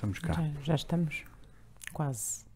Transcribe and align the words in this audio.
Estamos 0.00 0.18
cá. 0.18 0.32
Já, 0.32 0.50
já 0.64 0.74
estamos 0.76 1.24
quase. 1.92 2.46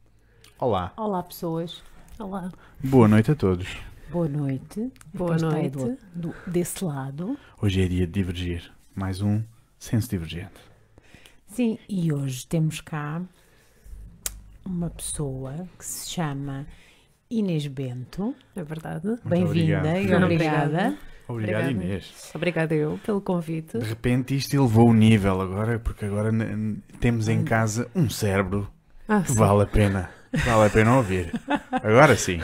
Olá. 0.59 0.95
Olá, 0.97 1.23
pessoas. 1.23 1.83
Olá. 2.19 2.51
Boa 2.83 3.07
noite 3.07 3.33
a 3.33 3.35
todos. 3.35 3.69
Boa 4.11 4.27
noite. 4.27 4.91
Boa 5.13 5.37
Quem 5.37 5.45
noite. 5.51 5.77
do- 5.77 5.99
do- 6.15 6.35
desse 6.51 6.83
lado. 6.83 7.37
Hoje 7.61 7.83
é 7.83 7.87
dia 7.87 8.07
de 8.07 8.13
divergir. 8.15 8.73
Mais 8.95 9.21
um 9.21 9.43
senso 9.79 10.09
divergente. 10.09 10.55
Sim, 11.49 11.79
e 11.87 12.11
hoje 12.15 12.47
temos 12.47 12.81
cá 12.81 13.21
uma 14.65 14.89
pessoa 14.89 15.69
que 15.79 15.85
se 15.85 16.09
chama 16.13 16.67
Inês 17.31 17.67
Bento. 17.67 18.35
É 18.57 18.65
verdade. 18.65 19.19
Bem-vinda 19.23 20.01
e 20.01 20.15
Obrigada. 20.15 20.97
Obrigado, 21.27 21.63
Obrigada. 21.63 21.85
Inês. 21.85 22.31
Obrigada 22.35 22.75
eu 22.75 22.99
pelo 23.05 23.21
convite. 23.21 23.79
De 23.79 23.85
repente 23.85 24.37
isto 24.37 24.55
elevou 24.55 24.89
o 24.91 24.95
nível 24.95 25.41
agora, 25.41 25.79
porque 25.79 26.05
agora 26.05 26.31
temos 27.01 27.29
em 27.29 27.43
casa 27.45 27.89
um 27.95 28.09
cérebro 28.11 28.69
Ah, 29.09 29.21
que 29.23 29.33
sim. 29.33 29.39
vale 29.39 29.63
a 29.63 29.67
pena. 29.67 30.11
Vale 30.45 30.67
a 30.67 30.71
pena 30.71 30.97
ouvir. 30.97 31.33
Agora 31.71 32.17
sim. 32.17 32.41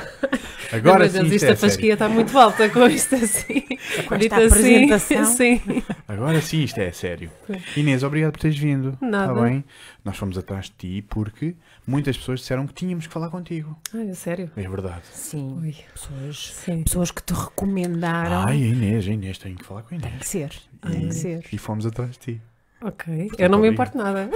Agora 0.73 1.01
Meu 1.01 1.09
sim 1.11 1.19
Deus, 1.23 1.33
isto 1.33 1.47
é 1.47 1.51
a 1.53 1.57
fasquia 1.57 1.93
está 1.95 2.09
muito 2.09 2.39
alta 2.39 2.69
com 2.69 2.87
isto 2.87 3.15
assim. 3.17 3.63
Com 4.07 4.17
Dito 4.17 4.35
esta 4.37 4.47
apresentação. 4.47 5.23
Assim, 5.23 5.59
sim. 5.59 5.83
Agora 6.07 6.41
sim 6.41 6.63
isto 6.63 6.79
é 6.79 6.93
sério. 6.93 7.31
Inês, 7.77 8.05
obrigado 8.05 8.33
por 8.33 8.41
teres 8.41 8.57
vindo. 8.57 8.97
Nada. 9.01 9.33
Está 9.33 9.43
bem? 9.45 9.65
Nós 10.05 10.17
fomos 10.17 10.39
atrás 10.39 10.67
de 10.67 10.73
ti 10.73 11.03
porque 11.09 11.57
muitas 11.87 12.17
pessoas 12.17 12.41
disseram 12.41 12.67
que 12.67 12.75
tínhamos 12.75 13.07
que 13.09 13.13
falar 13.13 13.31
contigo. 13.31 13.77
Ai, 13.93 14.11
é 14.11 14.15
sério? 14.15 14.51
É 14.57 14.69
verdade. 14.69 15.03
Sim, 15.13 15.59
Ui. 15.61 15.75
pessoas, 15.93 16.53
Sim. 16.65 16.83
pessoas 16.85 17.11
que 17.11 17.23
te 17.23 17.35
recomendaram. 17.35 18.47
Ai, 18.47 18.59
Inês, 18.59 19.07
Inês, 19.07 19.39
tenho 19.39 19.57
que 19.57 19.65
falar 19.65 19.83
com 19.83 19.95
a 19.95 19.99
Tem 19.99 20.09
Inês. 20.09 20.21
que 20.23 20.29
ser, 20.29 20.51
tem 20.81 21.09
que 21.09 21.15
ser. 21.15 21.45
E 21.53 21.59
fomos 21.59 21.85
atrás 21.85 22.13
de 22.13 22.19
ti. 22.19 22.41
Ok. 22.83 23.31
Eu 23.37 23.51
não 23.51 23.59
me 23.59 23.69
importo 23.69 23.99
nada. 23.99 24.31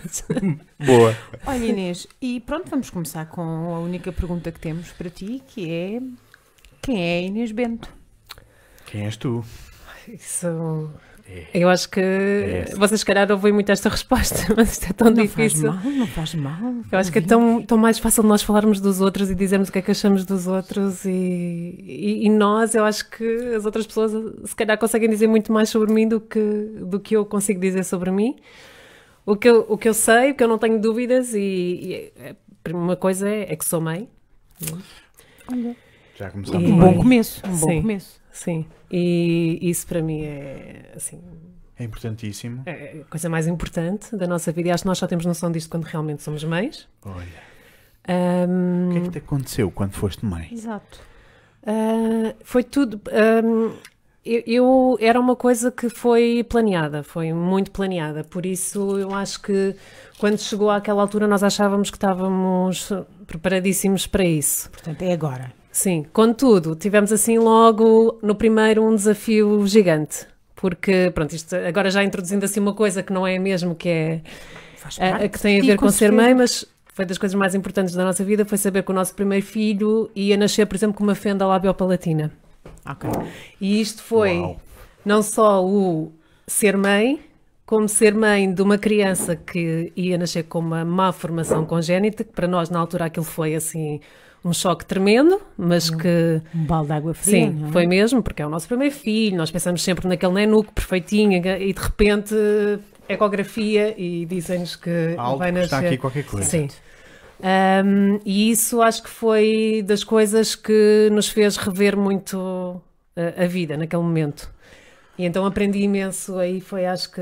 Boa. 0.78 1.16
Olha, 1.46 1.64
Inês, 1.64 2.06
e 2.20 2.40
pronto, 2.40 2.68
vamos 2.68 2.90
começar 2.90 3.26
com 3.26 3.40
a 3.74 3.78
única 3.78 4.12
pergunta 4.12 4.52
que 4.52 4.60
temos 4.60 4.92
para 4.92 5.08
ti, 5.08 5.42
que 5.46 5.70
é 5.70 6.00
quem 6.82 7.02
é 7.02 7.22
Inês 7.22 7.50
Bento? 7.50 7.88
Quem 8.86 9.06
és 9.06 9.16
tu? 9.16 9.42
Isso. 10.06 10.90
É. 11.28 11.46
Eu 11.54 11.68
acho 11.68 11.88
que 11.88 12.00
É. 12.00 12.64
vocês, 12.76 13.00
se 13.00 13.06
calhar, 13.06 13.30
ouvem 13.30 13.52
muito 13.52 13.70
esta 13.70 13.88
resposta, 13.88 14.34
mas 14.56 14.72
isto 14.72 14.90
é 14.90 14.92
tão 14.92 15.10
não 15.10 15.22
difícil. 15.22 15.72
faz 15.72 15.82
mal, 15.84 15.92
não 15.92 16.06
faz 16.06 16.34
mal. 16.34 16.74
Eu 16.90 16.98
acho 16.98 17.10
que 17.12 17.18
é 17.18 17.22
tão, 17.22 17.62
tão 17.62 17.78
mais 17.78 17.98
fácil 17.98 18.22
nós 18.22 18.42
falarmos 18.42 18.80
dos 18.80 19.00
outros 19.00 19.30
e 19.30 19.34
dizermos 19.34 19.68
o 19.68 19.72
que 19.72 19.78
é 19.78 19.82
que 19.82 19.90
achamos 19.90 20.24
dos 20.26 20.46
outros 20.46 21.04
e, 21.04 21.10
e, 21.10 22.26
e 22.26 22.28
nós, 22.28 22.74
eu 22.74 22.84
acho 22.84 23.08
que 23.10 23.24
as 23.56 23.64
outras 23.64 23.86
pessoas 23.86 24.12
se 24.44 24.54
calhar 24.56 24.76
conseguem 24.78 25.08
dizer 25.08 25.26
muito 25.26 25.52
mais 25.52 25.68
sobre 25.70 25.92
mim 25.92 26.06
do 26.06 26.20
que, 26.20 26.40
do 26.80 27.00
que 27.00 27.16
eu 27.16 27.24
consigo 27.24 27.60
dizer 27.60 27.84
sobre 27.84 28.10
mim. 28.10 28.36
O 29.24 29.36
que 29.36 29.48
eu, 29.48 29.64
o 29.68 29.78
que 29.78 29.88
eu 29.88 29.94
sei, 29.94 30.32
o 30.32 30.34
que 30.34 30.42
eu 30.42 30.48
não 30.48 30.58
tenho 30.58 30.80
dúvidas 30.80 31.32
e, 31.34 31.40
e 31.40 32.12
a 32.28 32.76
uma 32.76 32.96
coisa 32.96 33.28
é, 33.28 33.52
é 33.52 33.56
que 33.56 33.64
sou 33.64 33.80
mãe, 33.80 34.08
Olha, 35.50 35.76
Já 36.16 36.30
começamos 36.30 36.70
um 36.70 36.78
bom 36.78 36.94
começo, 36.94 37.42
um 37.46 37.56
bom 37.56 37.68
Sim. 37.68 37.80
começo. 37.82 38.21
Sim, 38.32 38.66
e 38.90 39.58
isso 39.62 39.86
para 39.86 40.02
mim 40.02 40.22
é 40.24 40.92
assim, 40.96 41.20
É 41.78 41.84
importantíssimo. 41.84 42.62
é 42.66 43.02
a 43.02 43.04
coisa 43.10 43.28
mais 43.28 43.46
importante 43.46 44.16
da 44.16 44.26
nossa 44.26 44.50
vida 44.52 44.68
e 44.68 44.72
acho 44.72 44.82
que 44.84 44.88
nós 44.88 44.98
só 44.98 45.06
temos 45.06 45.24
noção 45.26 45.50
disto 45.52 45.68
quando 45.70 45.84
realmente 45.84 46.22
somos 46.22 46.42
mães. 46.44 46.88
Olha, 47.04 47.52
Ahm, 48.08 48.88
o 48.88 48.92
que 48.92 48.98
é 48.98 49.00
que 49.02 49.10
te 49.10 49.18
aconteceu 49.18 49.70
quando 49.70 49.92
foste 49.92 50.24
mãe? 50.24 50.48
Exato. 50.50 50.98
Ah, 51.64 52.34
foi 52.42 52.64
tudo. 52.64 53.00
ahm, 53.12 53.72
eu, 54.24 54.42
eu- 54.46 54.98
era 55.00 55.18
uma 55.20 55.36
coisa 55.36 55.70
que 55.70 55.88
foi 55.88 56.44
planeada, 56.48 57.02
foi 57.04 57.32
muito 57.32 57.70
planeada. 57.70 58.24
Por 58.24 58.44
isso, 58.46 58.98
eu 58.98 59.14
acho 59.14 59.40
que 59.42 59.74
quando 60.18 60.38
chegou 60.38 60.70
àquela 60.70 61.00
altura, 61.02 61.26
nós 61.28 61.42
achávamos 61.44 61.90
que 61.90 61.96
estávamos 61.96 62.90
preparadíssimos 63.26 64.06
para 64.06 64.24
isso. 64.24 64.68
Portanto, 64.70 65.02
é 65.02 65.12
agora. 65.12 65.52
Sim, 65.72 66.04
contudo, 66.12 66.76
tivemos 66.76 67.10
assim 67.10 67.38
logo 67.38 68.18
no 68.22 68.34
primeiro 68.34 68.84
um 68.84 68.94
desafio 68.94 69.66
gigante. 69.66 70.26
Porque, 70.54 71.10
pronto, 71.12 71.34
isto 71.34 71.56
agora 71.56 71.90
já 71.90 72.04
introduzindo 72.04 72.44
assim 72.44 72.60
uma 72.60 72.74
coisa 72.74 73.02
que 73.02 73.12
não 73.12 73.26
é 73.26 73.38
mesmo, 73.38 73.74
que 73.74 73.88
é 73.88 74.20
Faz 74.76 74.98
a, 75.00 75.08
a 75.08 75.10
parte 75.12 75.28
que 75.30 75.40
tem 75.40 75.60
a 75.60 75.64
ver 75.64 75.78
com, 75.78 75.90
ser 75.90 76.12
mãe, 76.12 76.34
mas 76.34 76.64
foi 76.92 77.06
das 77.06 77.16
coisas 77.16 77.34
mais 77.34 77.54
importantes 77.54 77.94
da 77.94 78.04
nossa 78.04 78.22
vida, 78.22 78.44
foi 78.44 78.58
saber 78.58 78.82
que 78.82 78.90
o 78.90 78.94
nosso 78.94 79.14
primeiro 79.14 79.44
filho 79.44 80.10
ia 80.14 80.36
nascer, 80.36 80.66
por 80.66 80.76
exemplo, 80.76 80.94
com 80.94 81.02
uma 81.02 81.14
fenda 81.14 81.46
labiopalatina. 81.46 82.30
Ok. 82.84 83.10
E 83.60 83.80
isto 83.80 84.02
foi 84.02 84.38
Uau. 84.38 84.60
não 85.04 85.22
só 85.22 85.64
o 85.64 86.12
ser 86.46 86.76
mãe, 86.76 87.18
como 87.64 87.88
ser 87.88 88.14
mãe 88.14 88.52
de 88.52 88.60
uma 88.60 88.76
criança 88.76 89.34
que 89.34 89.90
ia 89.96 90.18
nascer 90.18 90.42
com 90.44 90.58
uma 90.58 90.84
má 90.84 91.12
formação 91.12 91.64
congénita, 91.64 92.22
que 92.22 92.32
para 92.32 92.46
nós 92.46 92.68
na 92.68 92.78
altura 92.78 93.06
aquilo 93.06 93.24
foi 93.24 93.54
assim 93.54 94.00
um 94.44 94.52
choque 94.52 94.84
tremendo, 94.84 95.40
mas 95.56 95.88
que 95.88 96.42
Um 96.54 96.64
balde 96.64 96.88
de 96.88 96.92
água 96.92 97.14
fria. 97.14 97.46
Sim, 97.46 97.50
não 97.50 97.68
é? 97.68 97.72
foi 97.72 97.86
mesmo, 97.86 98.22
porque 98.22 98.42
é 98.42 98.46
o 98.46 98.50
nosso 98.50 98.66
primeiro 98.66 98.94
filho, 98.94 99.36
nós 99.36 99.50
pensamos 99.50 99.82
sempre 99.82 100.08
naquele 100.08 100.32
nenuco 100.32 100.72
perfeitinho 100.72 101.32
e 101.36 101.72
de 101.72 101.80
repente 101.80 102.34
ecografia 103.08 103.94
e 103.96 104.24
dizem-nos 104.26 104.76
que 104.76 105.14
Algo 105.16 105.38
vai 105.38 105.48
que 105.48 105.58
nascer. 105.58 105.64
está 105.64 105.78
aqui 105.78 105.96
qualquer 105.96 106.24
coisa. 106.24 106.48
Sim. 106.48 106.68
Um, 107.42 108.20
e 108.24 108.50
isso 108.50 108.80
acho 108.80 109.02
que 109.02 109.10
foi 109.10 109.82
das 109.84 110.04
coisas 110.04 110.54
que 110.54 111.08
nos 111.10 111.28
fez 111.28 111.56
rever 111.56 111.96
muito 111.96 112.36
uh, 112.36 112.80
a 113.42 113.46
vida 113.46 113.76
naquele 113.76 114.02
momento. 114.02 114.50
E 115.18 115.24
então 115.24 115.44
aprendi 115.44 115.80
imenso, 115.80 116.38
aí 116.38 116.60
foi 116.60 116.86
acho 116.86 117.10
que 117.10 117.20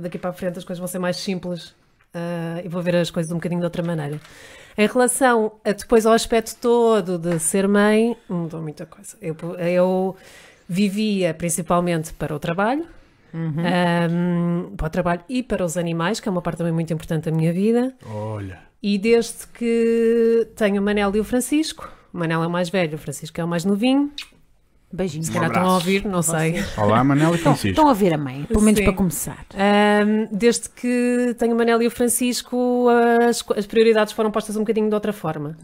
daqui 0.00 0.18
para 0.18 0.30
a 0.30 0.32
frente 0.32 0.58
as 0.58 0.64
coisas 0.64 0.78
vão 0.78 0.86
ser 0.86 0.98
mais 0.98 1.16
simples 1.16 1.74
uh, 2.14 2.64
e 2.64 2.68
vou 2.68 2.80
ver 2.82 2.96
as 2.96 3.10
coisas 3.10 3.30
um 3.32 3.36
bocadinho 3.36 3.60
de 3.60 3.66
outra 3.66 3.82
maneira. 3.82 4.20
Em 4.76 4.86
relação 4.86 5.52
a, 5.64 5.72
depois 5.72 6.06
ao 6.06 6.12
aspecto 6.12 6.56
todo 6.60 7.18
de 7.18 7.38
ser 7.38 7.68
mãe, 7.68 8.16
mudou 8.28 8.60
muita 8.60 8.86
coisa. 8.86 9.16
Eu, 9.20 9.36
eu 9.58 10.16
vivia 10.68 11.32
principalmente 11.34 12.12
para 12.12 12.34
o 12.34 12.38
trabalho, 12.38 12.86
um, 13.32 14.74
para 14.76 14.86
o 14.86 14.90
trabalho 14.90 15.20
e 15.28 15.42
para 15.42 15.64
os 15.64 15.76
animais, 15.76 16.20
que 16.20 16.28
é 16.28 16.32
uma 16.32 16.42
parte 16.42 16.58
também 16.58 16.72
muito 16.72 16.92
importante 16.92 17.24
da 17.24 17.32
minha 17.36 17.52
vida. 17.52 17.94
Olha, 18.06 18.58
E 18.82 18.98
desde 18.98 19.46
que 19.48 20.46
tenho 20.56 20.80
o 20.80 20.84
Manel 20.84 21.14
e 21.16 21.20
o 21.20 21.24
Francisco, 21.24 21.90
o 22.12 22.18
Manel 22.18 22.42
é 22.42 22.46
o 22.46 22.50
mais 22.50 22.68
velho, 22.68 22.96
o 22.96 22.98
Francisco 22.98 23.40
é 23.40 23.44
o 23.44 23.48
mais 23.48 23.64
novinho, 23.64 24.12
Beijinhos. 24.94 25.26
se 25.26 25.32
calhar 25.32 25.50
abraço. 25.50 25.66
estão 25.66 25.72
a 25.72 25.78
ouvir, 25.78 26.04
não 26.06 26.22
sei. 26.22 26.62
olá 26.78 27.02
Manel 27.02 27.34
e 27.34 27.38
Francisco. 27.38 27.68
estão 27.68 27.88
a 27.88 27.92
ver 27.94 28.14
a 28.14 28.18
mãe, 28.18 28.44
pelo 28.44 28.62
menos 28.62 28.78
Sim. 28.78 28.84
para 28.84 28.92
começar. 28.94 29.44
Ahm, 29.54 30.28
desde 30.30 30.68
que 30.68 31.34
tenho 31.38 31.54
o 31.54 31.56
Manel 31.58 31.82
e 31.82 31.86
o 31.86 31.90
Francisco, 31.90 32.86
as, 33.28 33.44
as 33.56 33.66
prioridades 33.66 34.12
foram 34.12 34.30
postas 34.30 34.56
um 34.56 34.60
bocadinho 34.60 34.88
de 34.88 34.94
outra 34.94 35.12
forma. 35.12 35.56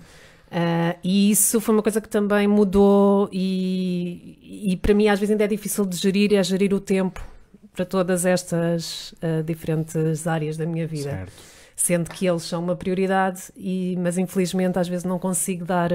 Ah, 0.50 0.96
e 1.04 1.30
isso 1.30 1.60
foi 1.60 1.74
uma 1.74 1.82
coisa 1.82 2.00
que 2.00 2.08
também 2.08 2.48
mudou 2.48 3.28
e, 3.32 4.70
e 4.72 4.76
para 4.76 4.92
mim 4.94 5.06
às 5.08 5.20
vezes 5.20 5.30
ainda 5.30 5.44
é 5.44 5.46
difícil 5.46 5.86
de 5.86 5.96
gerir, 5.96 6.34
é 6.34 6.42
gerir 6.42 6.74
o 6.74 6.80
tempo 6.80 7.24
para 7.72 7.84
todas 7.84 8.26
estas 8.26 9.14
ah, 9.22 9.42
diferentes 9.42 10.26
áreas 10.26 10.56
da 10.56 10.66
minha 10.66 10.86
vida. 10.88 11.10
Certo. 11.10 11.32
sendo 11.76 12.10
que 12.10 12.26
eles 12.26 12.42
são 12.42 12.62
uma 12.62 12.74
prioridade, 12.76 13.42
e, 13.56 13.96
mas 14.00 14.18
infelizmente 14.18 14.78
às 14.78 14.88
vezes 14.88 15.04
não 15.04 15.18
consigo 15.18 15.64
dar 15.64 15.90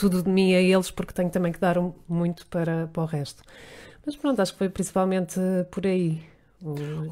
tudo 0.00 0.22
de 0.22 0.30
mim 0.30 0.54
a 0.54 0.60
eles 0.60 0.90
porque 0.90 1.12
tenho 1.12 1.30
também 1.30 1.52
que 1.52 1.58
dar 1.60 1.78
um- 1.78 1.92
muito 2.08 2.46
para, 2.46 2.88
para 2.92 3.02
o 3.02 3.06
resto. 3.06 3.42
Mas 4.04 4.16
pronto, 4.16 4.40
acho 4.40 4.52
que 4.52 4.58
foi 4.58 4.68
principalmente 4.68 5.38
por 5.70 5.86
aí. 5.86 6.22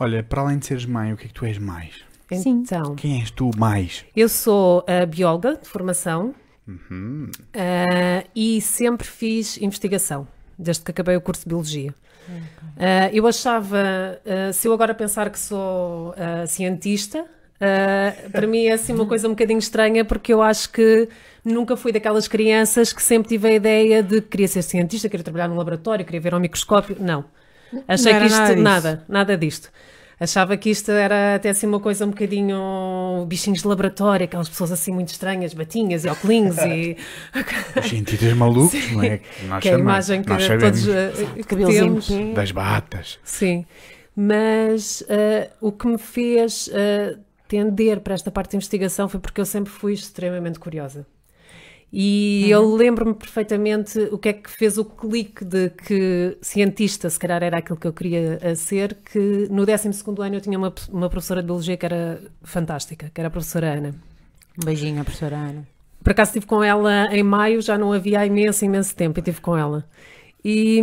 Olha, 0.00 0.22
para 0.22 0.42
além 0.42 0.58
de 0.58 0.66
seres 0.66 0.84
mãe, 0.84 1.12
o 1.12 1.16
que 1.16 1.24
é 1.24 1.28
que 1.28 1.34
tu 1.34 1.44
és 1.44 1.58
mais? 1.58 2.04
Sim. 2.32 2.62
Então, 2.66 2.94
Quem 2.94 3.20
és 3.20 3.30
tu 3.30 3.50
mais? 3.56 4.04
eu 4.14 4.28
sou 4.28 4.84
a 4.86 5.06
bióloga 5.06 5.56
de 5.56 5.66
formação 5.68 6.34
Uhum. 6.66 7.30
ah, 7.54 8.24
e 8.36 8.60
sempre 8.60 9.06
fiz 9.06 9.56
investigação, 9.56 10.28
desde 10.58 10.82
que 10.84 10.90
acabei 10.90 11.16
o 11.16 11.20
curso 11.20 11.42
de 11.42 11.48
Biologia. 11.48 11.94
Ah, 12.76 13.08
eu 13.12 13.26
achava, 13.26 13.78
ah, 14.26 14.52
se 14.52 14.68
eu 14.68 14.72
agora 14.74 14.94
pensar 14.94 15.30
que 15.30 15.38
sou 15.38 16.14
cientista, 16.46 17.24
para 18.32 18.46
mim 18.46 18.66
é 18.66 18.72
assim 18.74 18.92
uma 18.92 19.06
coisa 19.06 19.26
um 19.26 19.30
bocadinho 19.30 19.58
estranha, 19.58 20.04
porque 20.04 20.32
eu 20.32 20.42
acho 20.42 20.70
que 20.70 21.08
nunca 21.44 21.76
fui 21.76 21.92
daquelas 21.92 22.28
crianças 22.28 22.92
que 22.92 23.02
sempre 23.02 23.28
tive 23.28 23.48
a 23.48 23.52
ideia 23.52 24.02
de 24.02 24.20
que 24.20 24.28
queria 24.28 24.48
ser 24.48 24.62
cientista, 24.62 25.08
queria 25.08 25.24
trabalhar 25.24 25.48
num 25.48 25.56
laboratório, 25.56 26.04
queria 26.04 26.20
ver 26.20 26.34
ao 26.34 26.40
microscópio. 26.40 26.96
Não. 27.00 27.24
Achei 27.86 28.12
Não 28.12 28.20
que 28.20 28.26
isto, 28.26 28.38
nada 28.38 28.56
nada, 28.56 29.04
nada 29.08 29.36
disto. 29.36 29.70
Achava 30.20 30.56
que 30.56 30.68
isto 30.68 30.90
era 30.90 31.36
até 31.36 31.50
assim 31.50 31.66
uma 31.66 31.78
coisa 31.78 32.04
um 32.04 32.10
bocadinho 32.10 33.24
bichinhos 33.28 33.62
de 33.62 33.68
laboratório, 33.68 34.24
aquelas 34.24 34.48
pessoas 34.48 34.72
assim 34.72 34.92
muito 34.92 35.10
estranhas, 35.10 35.54
batinhas 35.54 36.04
e 36.04 36.08
óculos 36.08 36.58
e 36.58 36.96
cientistas 37.82 38.32
malucos, 38.32 38.90
não 38.92 39.04
é? 39.04 39.20
Nós 39.46 39.62
que 39.62 39.68
é 39.68 39.74
a 39.76 39.78
imagem 39.78 40.22
que 40.22 40.28
nós 40.28 40.44
todos 40.44 40.88
eh, 40.88 41.12
que 41.36 41.56
temos. 41.56 42.08
das 42.34 42.50
batas. 42.50 43.20
Sim, 43.22 43.64
mas 44.16 45.04
eh, 45.08 45.50
o 45.60 45.70
que 45.70 45.86
me 45.86 45.98
fez 45.98 46.68
eh, 46.72 47.16
tender 47.46 48.00
para 48.00 48.14
esta 48.14 48.32
parte 48.32 48.50
de 48.50 48.56
investigação 48.56 49.08
foi 49.08 49.20
porque 49.20 49.40
eu 49.40 49.46
sempre 49.46 49.72
fui 49.72 49.92
extremamente 49.92 50.58
curiosa. 50.58 51.06
E 51.90 52.50
eu 52.50 52.74
lembro-me 52.74 53.14
perfeitamente 53.14 53.98
o 54.12 54.18
que 54.18 54.28
é 54.28 54.32
que 54.34 54.50
fez 54.50 54.76
o 54.76 54.84
clique 54.84 55.42
de 55.42 55.70
que 55.70 56.36
cientista, 56.42 57.08
se 57.08 57.18
calhar 57.18 57.42
era 57.42 57.58
aquilo 57.58 57.78
que 57.78 57.86
eu 57.86 57.92
queria 57.92 58.38
a 58.42 58.54
ser, 58.54 58.94
que 59.10 59.48
no 59.50 59.64
12 59.64 59.88
ano 60.20 60.34
eu 60.36 60.40
tinha 60.40 60.58
uma, 60.58 60.72
uma 60.90 61.08
professora 61.08 61.40
de 61.40 61.46
Biologia 61.46 61.76
que 61.78 61.86
era 61.86 62.20
fantástica, 62.42 63.10
que 63.12 63.20
era 63.20 63.28
a 63.28 63.30
professora 63.30 63.72
Ana. 63.72 63.94
Um 64.60 64.66
beijinho 64.66 65.00
à 65.00 65.04
professora 65.04 65.36
Ana. 65.36 65.66
Por 66.04 66.10
acaso 66.10 66.30
estive 66.30 66.46
com 66.46 66.62
ela 66.62 67.06
em 67.10 67.22
maio, 67.22 67.62
já 67.62 67.78
não 67.78 67.92
havia 67.92 68.20
há 68.20 68.26
imenso, 68.26 68.64
imenso 68.64 68.94
tempo, 68.94 69.18
e 69.18 69.20
estive 69.20 69.40
com 69.40 69.56
ela. 69.56 69.84
E, 70.44 70.80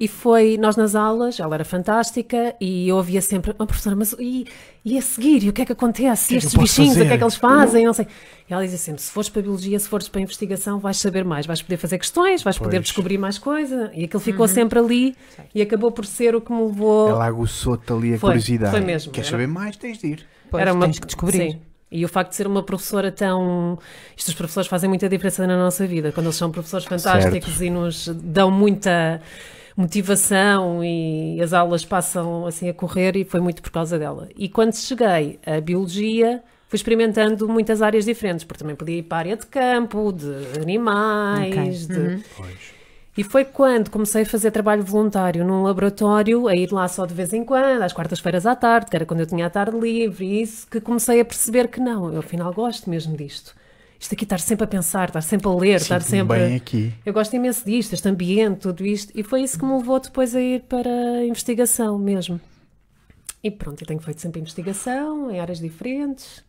e 0.00 0.08
foi, 0.08 0.56
nós 0.56 0.76
nas 0.76 0.94
aulas, 0.94 1.38
ela 1.38 1.54
era 1.54 1.64
fantástica 1.64 2.54
e 2.60 2.88
eu 2.88 2.96
ouvia 2.96 3.20
sempre, 3.20 3.54
oh, 3.58 3.66
professora, 3.66 3.94
mas 3.94 4.14
e, 4.18 4.46
e 4.84 4.96
a 4.98 5.02
seguir? 5.02 5.44
E 5.44 5.48
o 5.50 5.52
que 5.52 5.60
é 5.62 5.66
que 5.66 5.72
acontece? 5.72 6.28
que 6.28 6.34
é 6.34 6.36
E 6.36 6.38
estes 6.38 6.54
bichinhos, 6.54 6.92
o 6.92 6.94
que 6.96 7.00
é 7.02 7.04
fazer? 7.04 7.18
que 7.18 7.24
eles 7.24 7.34
fazem? 7.36 7.84
Não 7.84 7.92
sei. 7.92 8.06
E 8.48 8.52
ela 8.52 8.62
dizia 8.64 8.78
sempre, 8.78 9.02
se 9.02 9.10
fores 9.10 9.28
para 9.28 9.40
a 9.40 9.42
Biologia, 9.42 9.78
se 9.78 9.88
fores 9.88 10.08
para 10.08 10.20
a 10.20 10.22
investigação, 10.22 10.78
vais 10.78 10.96
saber 10.96 11.22
mais, 11.24 11.44
vais 11.46 11.60
poder 11.60 11.76
fazer 11.76 11.98
questões, 11.98 12.42
vais 12.42 12.56
poder 12.58 12.78
Pois. 12.78 12.86
descobrir 12.86 13.18
mais 13.18 13.38
coisa. 13.38 13.90
E 13.94 14.04
aquilo 14.04 14.20
ficou 14.20 14.48
sempre 14.48 14.78
ali 14.78 15.14
e 15.54 15.60
acabou 15.60 15.92
por 15.92 16.06
ser 16.06 16.34
o 16.34 16.40
que 16.40 16.50
me 16.52 16.62
levou... 16.64 17.10
Ela 17.10 17.26
aguçou-te 17.26 17.92
ali 17.92 18.14
a 18.14 18.18
Foi, 18.18 18.30
curiosidade. 18.30 18.70
foi 18.70 18.80
mesmo. 18.80 19.12
Queres 19.12 19.28
Era- 19.28 19.36
saber 19.36 19.46
mais? 19.46 19.76
Tens 19.76 19.98
de 19.98 20.06
ir. 20.06 20.26
Pois, 20.50 20.62
Era 20.62 20.72
uma- 20.72 20.86
tens 20.86 20.98
que 20.98 21.06
descobrir. 21.06 21.52
Sim. 21.52 21.60
E 21.96 22.04
o 22.04 22.08
facto 22.08 22.30
de 22.30 22.36
ser 22.36 22.46
uma 22.48 22.60
professora 22.60 23.12
tão. 23.12 23.78
Isto 24.16 24.28
os 24.28 24.34
professores 24.34 24.68
fazem 24.68 24.88
muita 24.88 25.08
diferença 25.08 25.46
na 25.46 25.56
nossa 25.56 25.86
vida. 25.86 26.10
Quando 26.10 26.26
eles 26.26 26.34
são 26.36 26.50
professores 26.50 26.84
fantásticos 26.86 27.62
e 27.62 27.70
nos 27.70 28.08
dão 28.08 28.50
muita 28.50 29.22
motivação 29.76 30.82
e 30.84 31.40
as 31.40 31.52
aulas 31.52 31.84
passam 31.84 32.46
assim 32.46 32.68
a 32.68 32.74
correr 32.74 33.16
e 33.16 33.24
foi 33.24 33.40
muito 33.40 33.62
por 33.62 33.70
causa 33.70 33.96
dela. 33.98 34.28
E 34.36 34.48
quando 34.48 34.74
cheguei 34.74 35.38
à 35.46 35.60
biologia, 35.60 36.42
fui 36.68 36.76
experimentando 36.76 37.48
muitas 37.48 37.80
áreas 37.80 38.04
diferentes, 38.04 38.44
porque 38.44 38.58
também 38.58 38.74
podia 38.76 38.98
ir 38.98 39.02
para 39.04 39.18
a 39.18 39.20
área 39.20 39.36
de 39.36 39.46
campo, 39.46 40.12
de 40.12 40.60
animais, 40.60 41.84
Ok. 41.88 41.96
de... 41.96 42.24
E 43.16 43.22
foi 43.22 43.44
quando 43.44 43.90
comecei 43.90 44.22
a 44.22 44.26
fazer 44.26 44.50
trabalho 44.50 44.82
voluntário 44.82 45.44
num 45.44 45.62
laboratório, 45.62 46.48
a 46.48 46.56
ir 46.56 46.72
lá 46.72 46.88
só 46.88 47.06
de 47.06 47.14
vez 47.14 47.32
em 47.32 47.44
quando, 47.44 47.82
às 47.82 47.92
quartas-feiras 47.92 48.44
à 48.44 48.56
tarde, 48.56 48.90
que 48.90 48.96
era 48.96 49.06
quando 49.06 49.20
eu 49.20 49.26
tinha 49.26 49.46
a 49.46 49.50
tarde 49.50 49.78
livre, 49.78 50.24
e 50.24 50.42
isso 50.42 50.66
que 50.66 50.80
comecei 50.80 51.20
a 51.20 51.24
perceber 51.24 51.68
que 51.68 51.78
não, 51.78 52.12
eu 52.12 52.18
afinal 52.18 52.52
gosto 52.52 52.90
mesmo 52.90 53.16
disto. 53.16 53.54
Isto 54.00 54.14
aqui 54.14 54.24
estar 54.24 54.40
sempre 54.40 54.64
a 54.64 54.66
pensar, 54.66 55.08
estar 55.08 55.20
sempre 55.20 55.46
a 55.46 55.54
ler, 55.54 55.76
estar 55.76 56.02
sempre. 56.02 56.38
bem 56.38 56.56
aqui. 56.56 56.92
Eu 57.06 57.12
gosto 57.12 57.34
imenso 57.34 57.64
disto, 57.64 57.92
este 57.92 58.08
ambiente, 58.08 58.62
tudo 58.62 58.84
isto, 58.84 59.12
e 59.14 59.22
foi 59.22 59.42
isso 59.42 59.58
que 59.58 59.64
me 59.64 59.76
levou 59.76 60.00
depois 60.00 60.34
a 60.34 60.40
ir 60.40 60.62
para 60.62 60.90
a 60.90 61.24
investigação 61.24 61.96
mesmo. 61.96 62.40
E 63.42 63.50
pronto, 63.50 63.80
eu 63.80 63.86
tenho 63.86 64.00
feito 64.00 64.20
sempre 64.20 64.40
investigação 64.40 65.30
em 65.30 65.38
áreas 65.38 65.60
diferentes. 65.60 66.42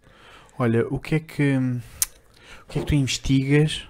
Olha, 0.57 0.87
o 0.87 0.97
que 0.97 1.15
é 1.15 1.19
que. 1.19 1.57
O 1.57 2.67
que 2.69 2.79
é 2.79 2.81
que 2.81 2.87
tu 2.87 2.95
investigas? 2.95 3.87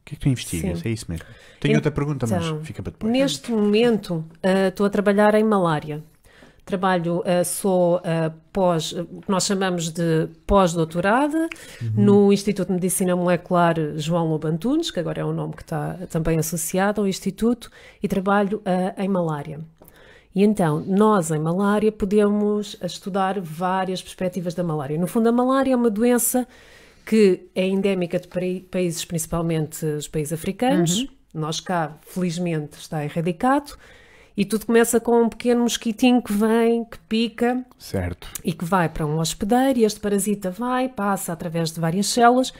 O 0.00 0.04
que 0.06 0.14
é 0.14 0.16
que 0.16 0.20
tu 0.20 0.28
investigas? 0.28 0.78
Sim. 0.78 0.88
É 0.88 0.92
isso 0.92 1.06
mesmo. 1.08 1.26
Tenho 1.60 1.72
Então, 1.72 1.78
outra 1.78 1.92
pergunta, 1.92 2.26
mas 2.26 2.66
fica 2.66 2.82
para 2.82 2.90
depois. 2.90 3.12
Neste 3.12 3.52
momento, 3.52 4.24
ah, 4.42 4.68
estou 4.68 4.86
a 4.86 4.90
trabalhar 4.90 5.34
em 5.34 5.44
malária. 5.44 6.02
Trabalho, 6.64 7.22
ah, 7.26 7.44
sou 7.44 8.00
ah, 8.02 8.32
pós, 8.50 8.94
nós 9.28 9.44
chamamos 9.44 9.90
de 9.90 10.28
pós-doutorada 10.46 11.50
no 11.94 12.32
Instituto 12.32 12.68
de 12.68 12.74
Medicina 12.74 13.14
Molecular 13.14 13.74
João 13.96 14.28
Lobo 14.28 14.48
Antunes, 14.48 14.90
que 14.90 14.98
agora 14.98 15.20
é 15.20 15.24
um 15.24 15.34
nome 15.34 15.54
que 15.54 15.62
está 15.62 15.98
também 16.08 16.38
associado 16.38 17.02
ao 17.02 17.06
Instituto, 17.06 17.70
e 18.02 18.08
trabalho 18.08 18.62
ah, 18.64 18.94
em 18.96 19.08
malária. 19.08 19.60
E 20.34 20.42
então, 20.42 20.80
nós 20.86 21.30
em 21.30 21.40
malária 21.40 21.92
podemos 21.92 22.76
estudar 22.82 23.38
várias 23.38 24.00
perspectivas 24.00 24.54
da 24.54 24.62
malária. 24.62 24.96
No 24.96 25.06
fundo, 25.06 25.28
a 25.28 25.32
malária 25.32 25.72
é 25.72 25.76
uma 25.76 25.90
doença 25.90 26.46
que 27.04 27.50
é 27.54 27.66
endémica 27.66 28.18
de 28.18 28.28
países, 28.70 29.04
principalmente 29.04 29.84
os 29.84 30.08
países 30.08 30.32
africanos. 30.32 31.06
Nós 31.32 31.60
cá, 31.60 31.92
felizmente, 32.02 32.78
está 32.78 33.04
erradicado. 33.04 33.72
E 34.36 34.44
tudo 34.44 34.66
começa 34.66 34.98
com 35.00 35.22
um 35.24 35.28
pequeno 35.28 35.62
mosquitinho 35.62 36.22
que 36.22 36.32
vem, 36.32 36.84
que 36.84 36.98
pica 37.00 37.64
Certo. 37.78 38.28
e 38.44 38.52
que 38.52 38.64
vai 38.64 38.88
para 38.88 39.04
um 39.04 39.18
hospedeiro 39.18 39.80
e 39.80 39.84
este 39.84 40.00
parasita 40.00 40.50
vai, 40.50 40.88
passa 40.88 41.32
através 41.32 41.72
de 41.72 41.80
várias 41.80 42.06
células, 42.06 42.52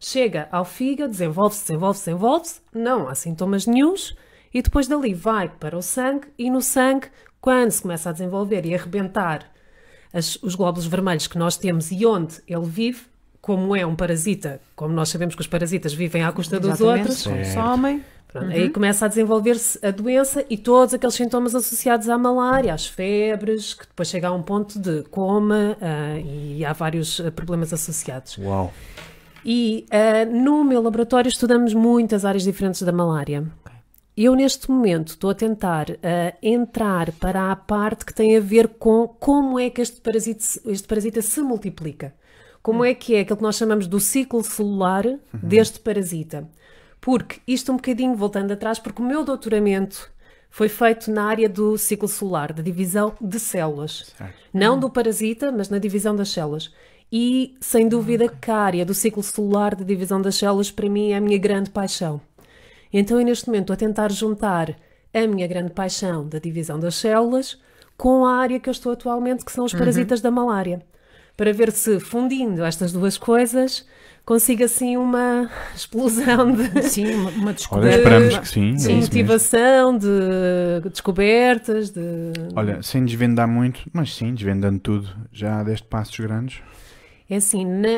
chega 0.00 0.48
ao 0.50 0.64
fígado, 0.64 1.10
desenvolve-se, 1.12 1.60
desenvolve-se, 1.62 2.04
desenvolve-se, 2.06 2.60
não 2.74 3.08
há 3.08 3.14
sintomas 3.14 3.66
nenhuns 3.66 4.16
e 4.52 4.62
depois 4.62 4.88
dali 4.88 5.14
vai 5.14 5.48
para 5.48 5.76
o 5.76 5.82
sangue 5.82 6.26
e 6.36 6.50
no 6.50 6.60
sangue, 6.62 7.06
quando 7.40 7.70
se 7.70 7.82
começa 7.82 8.08
a 8.08 8.12
desenvolver 8.12 8.64
e 8.66 8.74
a 8.74 8.78
arrebentar 8.78 9.52
as- 10.12 10.38
os 10.42 10.54
glóbulos 10.56 10.86
vermelhos 10.86 11.26
que 11.28 11.38
nós 11.38 11.56
temos 11.56 11.92
e 11.92 12.04
onde 12.06 12.40
ele 12.48 12.66
vive, 12.66 13.02
como 13.40 13.76
é 13.76 13.86
um 13.86 13.94
parasita, 13.94 14.60
como 14.74 14.92
nós 14.92 15.08
sabemos 15.10 15.34
que 15.36 15.40
os 15.42 15.46
parasitas 15.46 15.92
vivem 15.94 16.24
à 16.24 16.32
custa 16.32 16.58
dos 16.58 16.70
Exatamente, 16.70 17.00
outros, 17.10 17.26
consomem. 17.26 18.04
Pronto, 18.30 18.50
Aí 18.50 18.68
começa 18.68 19.06
a 19.06 19.08
desenvolver-se 19.08 19.78
a 19.84 19.90
doença 19.90 20.44
e 20.50 20.56
todos 20.58 20.92
aqueles 20.92 21.14
sintomas 21.14 21.54
associados 21.54 22.08
à 22.10 22.18
malária, 22.18 22.74
às 22.74 22.86
febres, 22.86 23.72
que 23.72 23.86
depois 23.86 24.08
chega 24.08 24.28
a 24.28 24.32
um 24.32 24.42
ponto 24.42 24.78
de 24.78 25.02
coma 25.04 25.76
ah, 25.80 26.18
e 26.18 26.62
há 26.64 26.72
vários 26.74 27.20
ah, 27.20 27.30
problemas 27.30 27.72
associados. 27.72 28.36
Uau. 28.36 28.72
E 29.44 29.86
ah, 29.90 30.26
no 30.26 30.62
meu 30.62 30.82
laboratório 30.82 31.28
estudamos 31.28 31.72
muitas 31.72 32.24
áreas 32.26 32.42
diferentes 32.44 32.82
da 32.82 32.92
malária. 32.92 33.44
Eu, 34.14 34.34
neste 34.34 34.68
momento, 34.70 35.08
estou 35.10 35.30
a 35.30 35.34
tentar 35.34 35.86
ah, 36.02 36.34
entrar 36.42 37.12
para 37.12 37.50
a 37.50 37.56
parte 37.56 38.04
que 38.04 38.12
tem 38.12 38.36
a 38.36 38.40
ver 38.40 38.68
com 38.68 39.08
como 39.08 39.58
é 39.58 39.70
que 39.70 39.80
este 39.80 40.00
parasita, 40.02 40.40
se- 40.42 40.60
este 40.66 40.86
parasita 40.86 41.22
se 41.22 41.40
multiplica. 41.40 42.12
Como 42.62 42.84
é 42.84 42.92
que 42.92 43.14
é 43.14 43.20
aquilo 43.20 43.36
que 43.38 43.42
nós 43.42 43.56
chamamos 43.56 43.86
do 43.86 43.98
ciclo 44.00 44.42
celular 44.44 45.04
deste 45.32 45.78
parasita. 45.80 46.46
Porque 47.08 47.40
isto 47.46 47.72
um 47.72 47.76
bocadinho 47.76 48.14
voltando 48.14 48.52
atrás, 48.52 48.78
porque 48.78 49.00
o 49.00 49.04
meu 49.06 49.24
doutoramento 49.24 50.10
foi 50.50 50.68
feito 50.68 51.10
na 51.10 51.24
área 51.24 51.48
do 51.48 51.78
ciclo 51.78 52.06
celular, 52.06 52.52
da 52.52 52.62
divisão 52.62 53.16
de 53.18 53.40
células. 53.40 54.12
Certo. 54.14 54.34
Não 54.52 54.78
do 54.78 54.90
parasita, 54.90 55.50
mas 55.50 55.70
na 55.70 55.78
divisão 55.78 56.14
das 56.14 56.28
células. 56.28 56.70
E, 57.10 57.56
sem 57.62 57.88
dúvida, 57.88 58.28
que 58.28 58.50
a 58.50 58.58
área 58.58 58.84
do 58.84 58.92
ciclo 58.92 59.22
celular 59.22 59.74
da 59.74 59.84
divisão 59.84 60.20
das 60.20 60.34
células, 60.34 60.70
para 60.70 60.86
mim, 60.86 61.12
é 61.12 61.16
a 61.16 61.20
minha 61.22 61.38
grande 61.38 61.70
paixão. 61.70 62.20
Então, 62.92 63.18
eu 63.18 63.24
neste 63.24 63.46
momento 63.46 63.72
estou 63.72 63.74
a 63.74 63.88
tentar 63.88 64.12
juntar 64.12 64.76
a 65.14 65.26
minha 65.26 65.46
grande 65.46 65.72
paixão 65.72 66.28
da 66.28 66.38
divisão 66.38 66.78
das 66.78 66.96
células 66.96 67.58
com 67.96 68.26
a 68.26 68.36
área 68.36 68.60
que 68.60 68.68
eu 68.68 68.72
estou 68.72 68.92
atualmente, 68.92 69.46
que 69.46 69.52
são 69.52 69.64
os 69.64 69.72
parasitas 69.72 70.20
da 70.20 70.30
malária. 70.30 70.82
Para 71.38 71.54
ver 71.54 71.72
se, 71.72 72.00
fundindo 72.00 72.62
estas 72.62 72.92
duas 72.92 73.16
coisas, 73.16 73.86
consigo 74.28 74.62
assim 74.62 74.94
uma 74.98 75.50
explosão 75.74 76.52
de, 76.52 76.82
Sim, 76.82 77.14
uma, 77.14 77.30
uma 77.30 77.44
Olha, 77.46 77.52
descoberta. 77.54 77.96
esperamos 77.96 78.38
que 78.40 78.48
sim. 78.48 78.68
é 78.72 78.74
de 78.74 78.86
mesmo. 78.88 79.00
motivação, 79.00 79.96
de 79.96 80.90
descobertas, 80.90 81.88
de. 81.90 82.02
Olha, 82.54 82.82
sem 82.82 83.04
desvendar 83.06 83.48
muito, 83.48 83.80
mas 83.90 84.14
sim, 84.14 84.34
desvendando 84.34 84.78
tudo, 84.80 85.08
já 85.32 85.62
deste 85.62 85.86
passos 85.88 86.18
grandes. 86.20 86.60
É 87.30 87.36
assim, 87.36 87.64
na, 87.64 87.88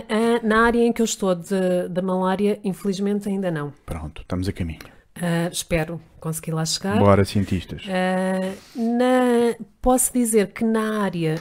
na 0.42 0.66
área 0.66 0.80
em 0.80 0.92
que 0.92 1.02
eu 1.02 1.04
estou 1.04 1.34
de- 1.34 1.88
da 1.88 2.00
malária, 2.02 2.60
infelizmente 2.62 3.28
ainda 3.28 3.50
não. 3.50 3.72
Pronto, 3.84 4.22
estamos 4.22 4.48
a 4.48 4.52
caminho. 4.52 4.78
Ah, 5.16 5.48
espero 5.50 6.00
conseguir 6.20 6.52
lá 6.52 6.64
chegar. 6.64 6.96
Bora, 6.98 7.24
cientistas. 7.24 7.82
Ah, 7.88 8.54
na- 8.76 9.56
posso 9.82 10.12
dizer 10.12 10.48
que 10.52 10.64
na 10.64 11.02
área 11.02 11.36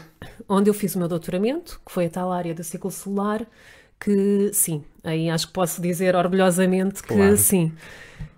onde 0.48 0.68
eu 0.70 0.74
fiz 0.74 0.96
o 0.96 1.00
meu 1.00 1.08
doutoramento, 1.08 1.80
que 1.86 1.92
foi 1.92 2.06
a 2.08 2.10
tal 2.10 2.32
área 2.32 2.54
do 2.56 2.64
ciclo 2.64 2.90
solar, 2.92 3.46
que 4.00 4.52
sim, 4.54 4.84
aí 5.04 5.30
acho 5.30 5.48
que 5.48 5.54
posso 5.54 5.82
dizer 5.82 6.16
orgulhosamente 6.16 7.02
que 7.04 7.14
Claro. 7.14 7.38
sim. 7.38 7.72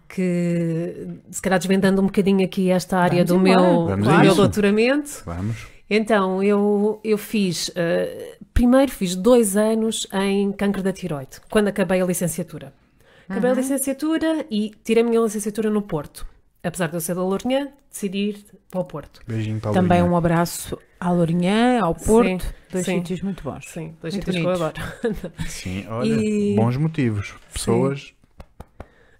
Que 0.07 1.07
se 1.29 1.41
calhar 1.41 1.57
desvendando 1.57 2.01
um 2.01 2.05
bocadinho 2.05 2.43
aqui 2.43 2.69
esta 2.69 2.97
área 2.97 3.23
Vamos 3.23 3.43
do 3.43 3.47
embora. 3.49 3.67
meu, 3.71 3.85
Vamos 3.87 4.07
do 4.07 4.19
meu 4.19 4.35
doutoramento. 4.35 5.21
Vamos. 5.25 5.67
Então, 5.89 6.41
eu, 6.43 6.99
eu 7.03 7.17
fiz. 7.17 7.71
eh, 7.75 8.37
primeiro 8.53 8.91
fiz 8.91 9.15
dois 9.15 9.55
anos 9.55 10.07
em 10.13 10.51
cancro 10.51 10.81
da 10.83 10.91
tiroide, 10.91 11.39
quando 11.49 11.67
acabei 11.69 12.01
a 12.01 12.05
licenciatura. 12.05 12.73
Acabei 13.29 13.51
a 13.51 13.53
licenciatura 13.53 14.45
e 14.51 14.71
tirei 14.83 15.03
a 15.03 15.05
minha 15.05 15.21
licenciatura 15.21 15.69
no 15.69 15.81
Porto. 15.81 16.25
Apesar 16.63 16.87
de 16.87 16.93
eu 16.95 17.01
ser 17.01 17.15
da 17.15 17.23
Lourinhã, 17.23 17.69
decidi 17.89 18.17
ir 18.29 18.45
para 18.69 18.81
o 18.81 18.83
Porto. 18.85 19.21
Beijinho 19.25 19.59
para 19.59 19.71
a 19.71 19.73
Também 19.73 20.03
um 20.03 20.15
abraço 20.15 20.77
à 21.01 21.11
Lourinhã, 21.11 21.81
ao 21.81 21.95
Porto, 21.95 22.43
Sim, 22.43 22.49
dois 22.71 22.85
sim. 22.85 22.97
sítios 22.99 23.21
muito 23.21 23.43
bons. 23.43 23.65
Sim, 23.67 23.95
dois 24.01 24.13
Muito 24.13 24.25
sítios 24.25 24.37
que 24.37 24.43
eu 24.43 24.51
adoro. 24.51 24.81
Sim, 25.47 25.85
olha, 25.89 26.07
E- 26.07 26.55
bons 26.55 26.77
motivos. 26.77 27.33
Pessoas. 27.51 28.13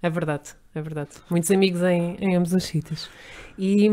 É 0.02 0.10
verdade, 0.10 0.54
é 0.74 0.82
verdade. 0.82 1.12
Muitos 1.30 1.52
amigos 1.52 1.82
em, 1.84 2.16
em 2.20 2.36
ambos 2.36 2.54
os 2.54 2.64
sítios. 2.64 3.10
E, 3.58 3.88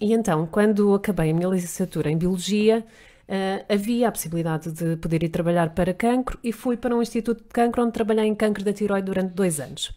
e 0.00 0.12
então, 0.12 0.46
quando 0.46 0.94
acabei 0.94 1.30
a 1.30 1.34
minha 1.34 1.48
licenciatura 1.48 2.10
em 2.10 2.16
Biologia, 2.18 2.84
ah, 3.28 3.64
havia 3.72 4.08
a 4.08 4.12
possibilidade 4.12 4.72
de 4.72 4.96
poder 4.96 5.22
ir 5.22 5.28
trabalhar 5.28 5.70
para 5.70 5.94
cancro 5.94 6.38
e 6.42 6.52
fui 6.52 6.76
para 6.76 6.94
um 6.94 7.02
instituto 7.02 7.42
de 7.42 7.48
cancro 7.50 7.82
onde 7.82 7.92
trabalhei 7.92 8.24
em 8.26 8.34
cancro 8.34 8.64
da 8.64 8.72
tiroide 8.72 9.06
durante 9.06 9.32
dois 9.34 9.60
anos. 9.60 9.94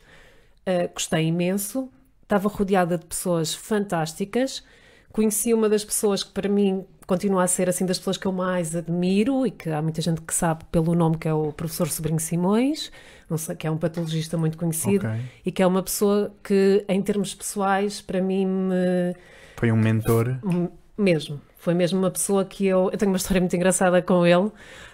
Ah, 0.65 0.87
gostei 0.93 1.27
imenso, 1.27 1.89
estava 2.23 2.49
rodeada 2.49 2.97
de 2.97 3.05
pessoas 3.05 3.53
fantásticas. 3.55 4.63
Conheci 5.11 5.53
uma 5.53 5.69
das 5.69 5.83
pessoas 5.85 6.23
que 6.23 6.31
para 6.31 6.49
mim 6.49 6.85
continua 7.07 7.43
a 7.43 7.47
ser 7.47 7.69
assim 7.69 7.85
das 7.85 7.97
pessoas 7.97 8.17
que 8.17 8.25
eu 8.25 8.31
mais 8.31 8.75
admiro 8.75 9.45
e 9.45 9.51
que 9.51 9.69
há 9.69 9.81
muita 9.81 10.01
gente 10.01 10.21
que 10.21 10.33
sabe 10.33 10.63
pelo 10.71 10.93
nome 10.95 11.17
que 11.17 11.27
é 11.27 11.33
o 11.33 11.51
professor 11.53 11.87
Sobrinho 11.89 12.19
Simões, 12.19 12.91
não 13.29 13.37
sei, 13.37 13.55
que 13.55 13.67
é 13.67 13.71
um 13.71 13.77
patologista 13.77 14.37
muito 14.37 14.57
conhecido 14.57 15.07
Ok. 15.07 15.19
e 15.45 15.51
que 15.51 15.61
é 15.61 15.67
uma 15.67 15.83
pessoa 15.83 16.31
que, 16.43 16.83
em 16.87 17.01
termos 17.01 17.33
pessoais, 17.35 18.01
para 18.01 18.21
mim 18.21 18.45
me 18.45 19.15
Foi 19.57 19.71
um 19.71 19.77
mentor. 19.77 20.37
M- 20.43 20.69
Mesmo. 20.97 21.41
Foi 21.57 21.73
mesmo 21.73 21.97
uma 21.99 22.11
pessoa 22.11 22.45
que 22.45 22.65
eu. 22.65 22.89
Eu 22.91 22.97
tenho 22.97 23.11
uma 23.11 23.17
história 23.17 23.41
muito 23.41 23.55
engraçada 23.55 24.01
com 24.01 24.25
ele. 24.25 24.51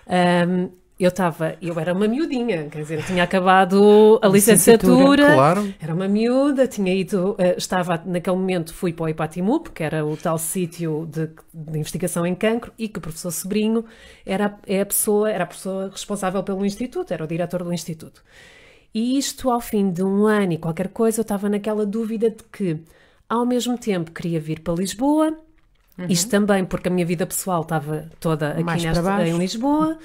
Ahm, 0.07 0.69
eu 1.03 1.09
estava. 1.09 1.55
Eu 1.61 1.79
era 1.79 1.93
uma 1.93 2.07
miudinha, 2.07 2.67
quer 2.69 2.79
dizer, 2.79 2.99
eu 2.99 3.05
tinha 3.05 3.23
acabado 3.23 4.19
a 4.21 4.27
licenciatura. 4.27 5.33
Claro. 5.33 5.73
Era 5.79 5.93
uma 5.93 6.07
miúda, 6.07 6.67
tinha 6.67 6.93
ido, 6.93 7.35
eh, 7.37 7.55
estava 7.57 8.01
naquele 8.05 8.35
momento, 8.35 8.73
fui 8.73 8.93
para 8.93 9.05
o 9.05 9.09
Ipatimup, 9.09 9.71
que 9.71 9.83
era 9.83 10.05
o 10.05 10.15
tal 10.15 10.37
sítio 10.37 11.07
de, 11.11 11.29
de 11.53 11.79
investigação 11.79 12.25
em 12.25 12.35
cancro, 12.35 12.71
e 12.77 12.87
que 12.87 12.99
o 12.99 13.01
professor 13.01 13.31
Sobrinho 13.31 13.83
era, 14.25 14.57
é 14.67 14.81
a 14.81 14.85
pessoa, 14.85 15.29
era 15.31 15.43
a 15.43 15.47
pessoa 15.47 15.89
responsável 15.89 16.43
pelo 16.43 16.65
instituto, 16.65 17.13
era 17.13 17.23
o 17.23 17.27
diretor 17.27 17.63
do 17.63 17.73
instituto. 17.73 18.23
E 18.93 19.17
isto, 19.17 19.49
ao 19.49 19.61
fim 19.61 19.89
de 19.89 20.03
um 20.03 20.25
ano 20.25 20.53
e 20.53 20.57
qualquer 20.57 20.89
coisa, 20.89 21.21
eu 21.21 21.23
estava 21.23 21.47
naquela 21.49 21.85
dúvida 21.85 22.29
de 22.29 22.43
que, 22.51 22.79
ao 23.27 23.45
mesmo 23.45 23.77
tempo, 23.77 24.11
queria 24.11 24.39
vir 24.39 24.59
para 24.59 24.73
Lisboa, 24.73 25.37
isto 26.09 26.29
também 26.29 26.65
porque 26.65 26.87
a 26.87 26.91
minha 26.91 27.05
vida 27.05 27.25
pessoal 27.25 27.61
estava 27.61 28.09
toda 28.19 28.51
aqui 28.51 28.63
nesta, 28.63 29.27
em 29.27 29.37
Lisboa, 29.37 29.97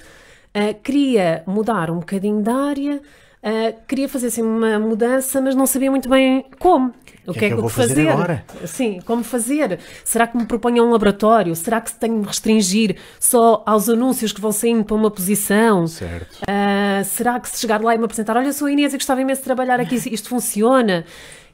Ah, 0.58 0.72
queria 0.72 1.42
mudar 1.46 1.90
um 1.90 1.98
bocadinho 1.98 2.42
de 2.42 2.48
área, 2.50 3.02
ah, 3.42 3.74
queria 3.86 4.08
fazer 4.08 4.28
assim 4.28 4.40
uma 4.40 4.78
mudança, 4.78 5.38
mas 5.38 5.54
não 5.54 5.66
sabia 5.66 5.90
muito 5.90 6.08
bem 6.08 6.46
como. 6.58 6.94
O 7.26 7.34
que 7.34 7.44
é 7.44 7.48
que 7.48 7.54
eu 7.54 7.60
vou 7.60 7.68
fazer 7.68 8.08
agora? 8.08 8.42
Sim, 8.64 9.00
como 9.04 9.22
fazer? 9.22 9.78
Será 10.02 10.26
que 10.26 10.34
me 10.34 10.46
proponho 10.46 10.82
um 10.82 10.90
laboratório? 10.90 11.54
Será 11.54 11.80
que 11.80 11.92
tenho 11.92 12.14
de 12.14 12.20
me 12.20 12.26
restringir 12.26 12.96
só 13.20 13.62
aos 13.66 13.90
anúncios 13.90 14.32
que 14.32 14.40
vão 14.40 14.50
saindo 14.50 14.82
para 14.82 14.94
uma 14.96 15.10
posição? 15.10 15.86
Certo. 15.86 16.38
Ah, 16.48 17.02
será 17.04 17.38
que 17.38 17.50
se 17.50 17.58
chegar 17.60 17.82
lá 17.82 17.94
e 17.94 17.98
me 17.98 18.04
apresentar, 18.04 18.36
olha, 18.36 18.52
sou 18.52 18.68
a 18.68 18.72
Inês 18.72 18.94
e 18.94 18.96
gostava 18.96 19.20
imenso 19.20 19.42
de 19.42 19.44
trabalhar 19.44 19.78
aqui, 19.78 19.96
isto 20.10 20.30
funciona? 20.30 21.04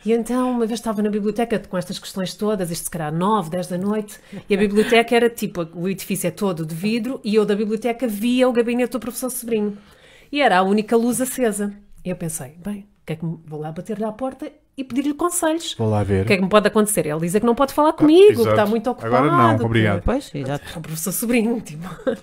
E 0.05 0.13
então, 0.13 0.51
uma 0.51 0.67
vez 0.67 0.81
estava 0.81 1.01
na 1.03 1.09
biblioteca 1.09 1.59
com 1.61 1.79
estas 1.79 1.99
questões 1.99 2.35
todas, 2.35 2.71
isto 2.71 2.85
se 2.85 2.91
calhar 2.91 3.13
9, 3.13 3.51
10 3.51 3.67
da 3.69 3.79
noite, 3.79 4.19
e 4.49 4.55
a 4.55 4.59
biblioteca 4.59 5.15
era 5.15 5.31
tipo, 5.31 5.67
o 5.75 5.89
edifício 5.89 6.27
é 6.27 6.31
todo 6.31 6.67
de 6.67 6.75
vidro, 6.75 7.21
e 7.23 7.35
eu 7.37 7.45
da 7.45 7.55
biblioteca 7.55 8.07
via 8.09 8.49
o 8.49 8.53
gabinete 8.53 8.91
do 8.93 9.01
professor 9.01 9.31
Sobrinho. 9.31 9.79
E 10.31 10.41
era 10.41 10.59
a 10.59 10.63
única 10.63 10.97
luz 10.97 11.21
acesa. 11.21 11.73
E 12.05 12.11
eu 12.11 12.17
pensei, 12.17 12.55
bem, 12.65 12.81
o 12.81 13.07
que 13.07 13.13
é 13.13 13.17
que 13.17 13.25
me- 13.25 13.39
vou 13.47 13.61
lá 13.61 13.71
bater-lhe 13.71 14.03
à 14.05 14.11
porta 14.11 14.51
e 14.77 14.83
pedir-lhe 14.83 15.15
conselhos? 15.15 15.75
Vou 15.79 15.89
lá 15.89 16.03
ver. 16.03 16.25
O 16.25 16.27
que 16.27 16.33
é 16.33 16.37
que 16.37 16.43
me 16.43 16.49
pode 16.49 16.67
acontecer? 16.67 17.07
Ele 17.07 17.21
dizer 17.21 17.39
que 17.41 17.47
não 17.47 17.55
pode 17.55 17.73
falar 17.73 17.93
comigo, 17.93 18.27
que 18.27 18.33
exato. 18.33 18.51
está 18.51 18.67
muito 18.67 18.91
ocupado. 18.91 19.15
Agora 19.15 19.31
não, 19.31 19.59
que- 19.59 19.65
obrigado. 19.65 20.03
Pois, 20.03 20.31
exato. 20.35 20.79
o 20.79 20.83
professor 20.83 21.13
Sobrinho, 21.13 21.61
tipo. 21.61 21.87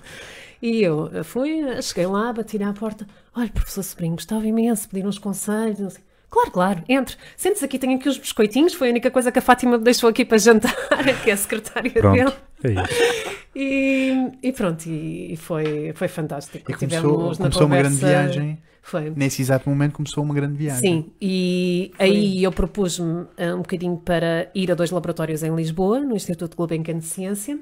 E 0.61 0.81
eu 0.83 1.09
fui, 1.23 1.81
cheguei 1.81 2.05
lá, 2.05 2.33
bati 2.33 2.61
à 2.61 2.73
porta. 2.73 3.07
Olha, 3.33 3.47
professor 3.49 3.81
Sobrinho, 3.81 4.15
gostava 4.15 4.45
imenso 4.45 4.81
de 4.83 4.89
pedir 4.89 5.07
uns 5.07 5.17
conselhos. 5.17 5.79
não 5.79 5.89
sei. 5.89 6.01
Claro, 6.29 6.51
claro, 6.51 6.83
entre. 6.87 7.15
Sente-se 7.35 7.65
aqui, 7.65 7.79
tenho 7.79 7.97
aqui 7.97 8.07
os 8.07 8.17
biscoitinhos. 8.17 8.73
Foi 8.73 8.89
a 8.89 8.91
única 8.91 9.09
coisa 9.09 9.31
que 9.31 9.39
a 9.39 9.41
Fátima 9.41 9.77
me 9.77 9.83
deixou 9.83 10.09
aqui 10.09 10.23
para 10.23 10.37
jantar, 10.37 10.75
que 11.23 11.29
é 11.29 11.33
a 11.33 11.37
secretária 11.37 11.89
dele. 11.89 12.01
Pronto. 12.01 12.37
É 12.63 12.71
isso. 12.71 13.39
E, 13.55 14.31
e 14.43 14.53
pronto, 14.53 14.87
e, 14.87 15.35
foi, 15.35 15.91
foi 15.95 16.07
fantástico. 16.07 16.71
E 16.71 16.73
começou, 16.75 17.35
começou 17.35 17.65
uma 17.65 17.77
grande 17.77 17.95
viagem. 17.95 18.61
Foi. 18.81 19.11
Nesse 19.15 19.41
exato 19.41 19.69
momento 19.69 19.93
começou 19.93 20.23
uma 20.23 20.33
grande 20.33 20.55
viagem. 20.55 20.81
Sim, 20.81 21.11
e 21.21 21.91
aí 21.99 22.43
eu 22.43 22.51
propus-me 22.51 23.27
ah, 23.37 23.53
um 23.55 23.59
bocadinho 23.59 23.97
para 23.97 24.49
ir 24.55 24.71
a 24.71 24.75
dois 24.75 24.89
laboratórios 24.89 25.43
em 25.43 25.53
Lisboa, 25.53 25.99
no 25.99 26.15
Instituto 26.15 26.55
Gulbenkian 26.55 26.97
de 26.97 27.05
Ciência. 27.05 27.59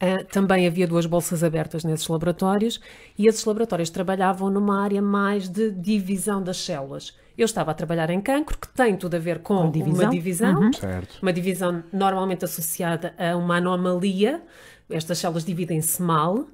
Ah, 0.00 0.22
também 0.30 0.66
havia 0.66 0.86
duas 0.86 1.06
bolsas 1.06 1.42
abertas 1.42 1.82
nesses 1.82 2.06
laboratórios 2.06 2.78
e 3.18 3.26
esses 3.26 3.44
laboratórios 3.44 3.88
trabalhavam 3.88 4.50
numa 4.50 4.82
área 4.82 5.00
mais 5.00 5.48
de 5.48 5.70
divisão 5.70 6.42
das 6.42 6.58
células. 6.58 7.14
Eu 7.36 7.44
estava 7.46 7.70
a 7.70 7.74
trabalhar 7.74 8.08
em 8.10 8.20
cancro, 8.20 8.58
que 8.58 8.68
tem 8.68 8.96
tudo 8.96 9.14
a 9.16 9.18
ver 9.18 9.40
com, 9.40 9.56
Com 9.56 9.70
divisão. 9.70 10.04
uma 10.04 10.10
divisão, 10.10 10.72
Certo. 10.72 11.18
uma 11.22 11.32
divisão 11.32 11.82
normalmente 11.92 12.44
associada 12.44 13.14
a 13.18 13.36
uma 13.36 13.56
anomalia. 13.56 14.42
Estas 14.88 15.18
células 15.18 15.44
dividem-se 15.44 16.00
mal. 16.02 16.46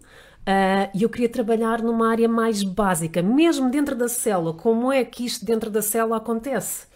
ah, 0.46 0.88
E 0.94 1.02
eu 1.02 1.08
queria 1.08 1.28
trabalhar 1.28 1.82
numa 1.82 2.10
área 2.10 2.28
mais 2.28 2.62
básica, 2.62 3.22
mesmo 3.22 3.70
dentro 3.70 3.94
da 3.96 4.08
célula. 4.08 4.54
Como 4.54 4.92
é 4.92 5.04
que 5.04 5.24
isto 5.24 5.44
dentro 5.44 5.68
da 5.70 5.82
célula 5.82 6.16
acontece? 6.18 6.86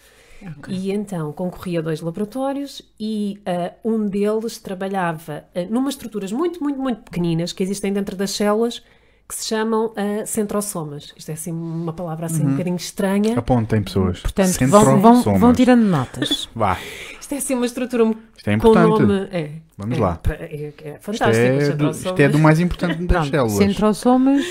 E 0.67 0.91
então 0.91 1.31
concorri 1.31 1.77
a 1.77 1.81
dois 1.81 2.01
laboratórios 2.01 2.81
e 2.99 3.39
ah, 3.45 3.73
um 3.83 4.07
deles 4.07 4.57
trabalhava 4.57 5.43
uh, 5.55 5.73
numa 5.73 5.89
estruturas 5.89 6.31
muito, 6.31 6.61
muito, 6.63 6.79
muito 6.79 7.01
pequeninas 7.01 7.53
que 7.53 7.63
existem 7.63 7.91
dentro 7.91 8.15
das 8.15 8.31
células 8.31 8.83
que 9.27 9.35
se 9.35 9.47
chamam 9.47 9.93
centrosomas. 10.25 11.13
Isto 11.17 11.31
é 11.31 11.33
assim 11.33 11.51
uma 11.51 11.91
palavra 11.91 12.27
assim 12.27 12.45
um 12.45 12.51
bocadinho 12.51 12.77
estranha. 12.77 13.37
Apontem 13.37 13.83
pessoas. 13.83 14.21
Portanto, 14.21 14.65
vão, 14.67 15.01
vão, 15.01 15.37
vão 15.37 15.53
tirando 15.53 15.83
notas. 15.83 16.47
Vá. 16.55 16.77
Isto 17.19 17.33
é 17.33 17.37
assim 17.39 17.55
uma 17.55 17.65
estrutura 17.65 18.05
Isto 18.37 18.49
é 18.49 18.57
com 18.57 18.69
o 18.69 18.71
importante. 18.71 19.01
nome. 19.01 19.27
É, 19.33 19.51
Vamos 19.77 19.97
é, 19.97 20.01
lá. 20.01 20.19
É, 20.29 20.33
é 20.33 20.67
Isto 20.69 21.01
fantástico. 21.01 21.45
é, 21.45 21.57
os 21.57 21.75
do, 21.75 21.91
isto 21.91 22.19
é 22.21 22.29
do 22.29 22.39
mais 22.39 22.59
importante 22.59 23.05
das 23.05 23.27
células. 23.27 23.57
centrosomas, 23.57 24.45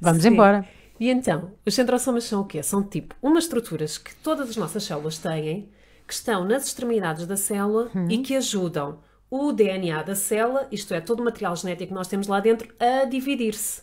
vamos 0.00 0.22
Sim. 0.22 0.28
embora. 0.30 0.64
E 0.98 1.10
então, 1.10 1.52
os 1.64 1.74
centrosomas 1.74 2.24
são 2.24 2.40
o 2.42 2.44
quê? 2.44 2.62
São 2.62 2.82
tipo 2.82 3.14
umas 3.22 3.44
estruturas 3.44 3.98
que 3.98 4.14
todas 4.16 4.50
as 4.50 4.56
nossas 4.56 4.82
células 4.84 5.18
têm, 5.18 5.68
que 6.06 6.12
estão 6.14 6.44
nas 6.44 6.66
extremidades 6.66 7.26
da 7.26 7.36
célula 7.36 7.90
e 8.08 8.18
que 8.18 8.34
ajudam 8.34 8.98
o 9.30 9.52
DNA 9.52 10.02
da 10.02 10.14
célula, 10.14 10.66
isto 10.72 10.94
é, 10.94 11.00
todo 11.00 11.20
o 11.20 11.24
material 11.24 11.54
genético 11.54 11.88
que 11.88 11.94
nós 11.94 12.08
temos 12.08 12.26
lá 12.26 12.40
dentro, 12.40 12.68
a 12.80 13.04
dividir-se. 13.04 13.82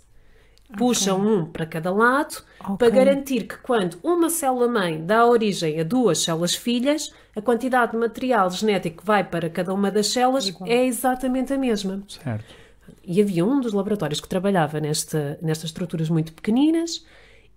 Puxam 0.76 1.22
um 1.22 1.46
para 1.46 1.66
cada 1.68 1.92
lado 1.92 2.38
Ok. 2.60 2.78
para 2.78 2.90
garantir 2.90 3.44
que 3.44 3.58
quando 3.60 4.00
uma 4.02 4.32
célula-mãe 4.32 5.06
dá 5.06 5.24
origem 5.24 5.80
a 5.80 5.84
duas 5.84 6.18
células 6.18 6.56
filhas, 6.56 7.14
a 7.36 7.42
quantidade 7.42 7.92
de 7.92 8.00
material 8.00 8.50
genético 8.50 9.02
que 9.02 9.06
vai 9.06 9.24
para 9.24 9.48
cada 9.48 9.72
uma 9.72 9.92
das 9.92 10.08
células 10.08 10.52
é 10.66 10.86
exatamente 10.86 11.54
a 11.54 11.58
mesma. 11.58 12.02
Certo. 12.08 12.65
E 13.04 13.22
havia 13.22 13.46
um 13.46 13.60
dos 13.60 13.74
laboratórios 13.74 14.20
que 14.20 14.28
trabalhava 14.28 14.80
nesta, 14.80 15.38
nestas 15.42 15.70
estruturas 15.70 16.10
muito 16.10 16.34
pequeninas 16.34 17.06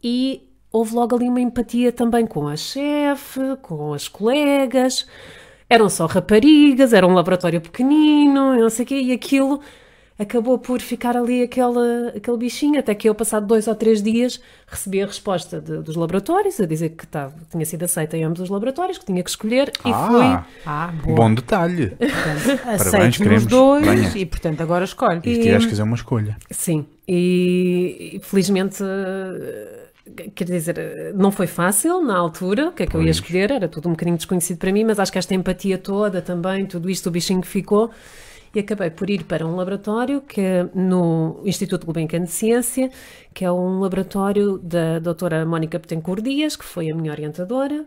e 0.03 0.49
houve 0.71 0.95
logo 0.95 1.17
ali 1.17 1.29
uma 1.29 1.41
empatia 1.41 1.93
também 1.93 2.27
com 2.27 2.47
a 2.47 2.57
chefe, 2.57 3.57
com 3.63 3.93
as 3.93 4.09
colegas. 4.09 5.07
Eram 5.69 5.89
só 5.89 6.07
raparigas, 6.07 6.93
era 6.93 7.07
um 7.07 7.15
laboratório 7.15 7.61
pequenino, 7.61 8.55
não 8.55 8.71
sei 8.71 8.85
o 8.85 8.89
quê, 8.89 9.01
e 9.01 9.13
aquilo 9.13 9.61
acabou 10.19 10.59
por 10.59 10.81
ficar 10.81 11.17
ali 11.17 11.43
aquela, 11.43 12.09
aquele 12.17 12.37
bichinho, 12.37 12.79
até 12.81 12.95
que 12.95 13.09
eu, 13.09 13.15
passado 13.15 13.47
dois 13.47 13.69
ou 13.69 13.75
três 13.75 14.03
dias, 14.03 14.41
recebi 14.67 15.01
a 15.01 15.07
resposta 15.07 15.61
de- 15.61 15.79
dos 15.83 15.95
laboratórios, 15.95 16.59
a 16.61 16.67
dizer 16.67 16.89
que 16.91 17.05
estava, 17.05 17.33
tinha 17.51 17.65
sido 17.65 17.85
aceita 17.85 18.17
em 18.17 18.25
ambos 18.25 18.41
os 18.41 18.49
laboratórios, 18.51 18.99
que 18.99 19.07
tinha 19.07 19.23
que 19.23 19.31
escolher, 19.31 19.71
e 19.85 19.91
Ah, 19.93 20.45
Ah, 20.67 20.93
boa. 21.05 21.17
bom 21.17 21.35
detalhe. 21.35 21.93
Aceito 22.67 23.19
queremos. 23.19 23.45
nos 23.45 23.47
dois 23.47 23.87
Venha. 23.87 24.13
e, 24.17 24.27
portanto, 24.27 24.61
agora 24.61 24.85
escolhe. 24.85 25.19
E 25.25 25.39
tiveste 25.39 25.67
que 25.67 25.71
fazer 25.71 25.83
uma 25.83 25.95
escolha. 25.97 26.37
Sim, 26.51 26.85
e, 27.07 28.17
e 28.17 28.21
felizmente, 28.21 28.83
quer 30.35 30.45
dizer, 30.45 30.77
não 31.15 31.31
foi 31.31 31.47
fácil 31.47 32.03
na 32.03 32.17
altura, 32.17 32.69
o 32.69 32.73
que 32.73 32.83
é 32.83 32.87
que 32.87 32.95
eu 32.97 33.01
ia 33.01 33.07
Pois. 33.07 33.17
escolher, 33.17 33.51
era 33.51 33.69
tudo 33.69 33.89
um 33.89 33.93
bocadinho 33.93 34.17
desconhecido 34.17 34.59
para 34.59 34.73
mim, 34.73 34.85
mas 34.85 34.99
acho 34.99 35.13
que 35.13 35.19
esta 35.19 35.35
empatia 35.35 35.79
toda 35.79 36.21
também, 36.23 36.67
tudo 36.67 36.89
isto, 36.91 37.07
o 37.07 37.11
bichinho 37.11 37.41
que 37.41 37.47
ficou, 37.47 37.91
e 38.59 38.61
acabei 38.61 38.91
por 38.91 39.09
ir 39.09 39.25
para 39.25 39.47
um 39.47 39.55
laboratório 39.55 40.21
que 40.21 40.41
é 40.41 40.69
no 40.75 41.41
Instituto 41.45 41.87
Gulbenkian 41.87 42.25
de 42.25 42.31
Ciência, 42.31 42.91
que 43.33 43.45
é 43.45 43.53
um 43.53 43.79
laboratório 43.81 44.59
da 44.59 44.99
doutora 44.99 45.47
Mónica 45.47 45.79
Betancourt 45.79 46.23
Dias, 46.23 46.57
que 46.57 46.65
foi 46.65 46.91
a 46.91 46.95
minha 46.95 47.13
orientadora, 47.13 47.87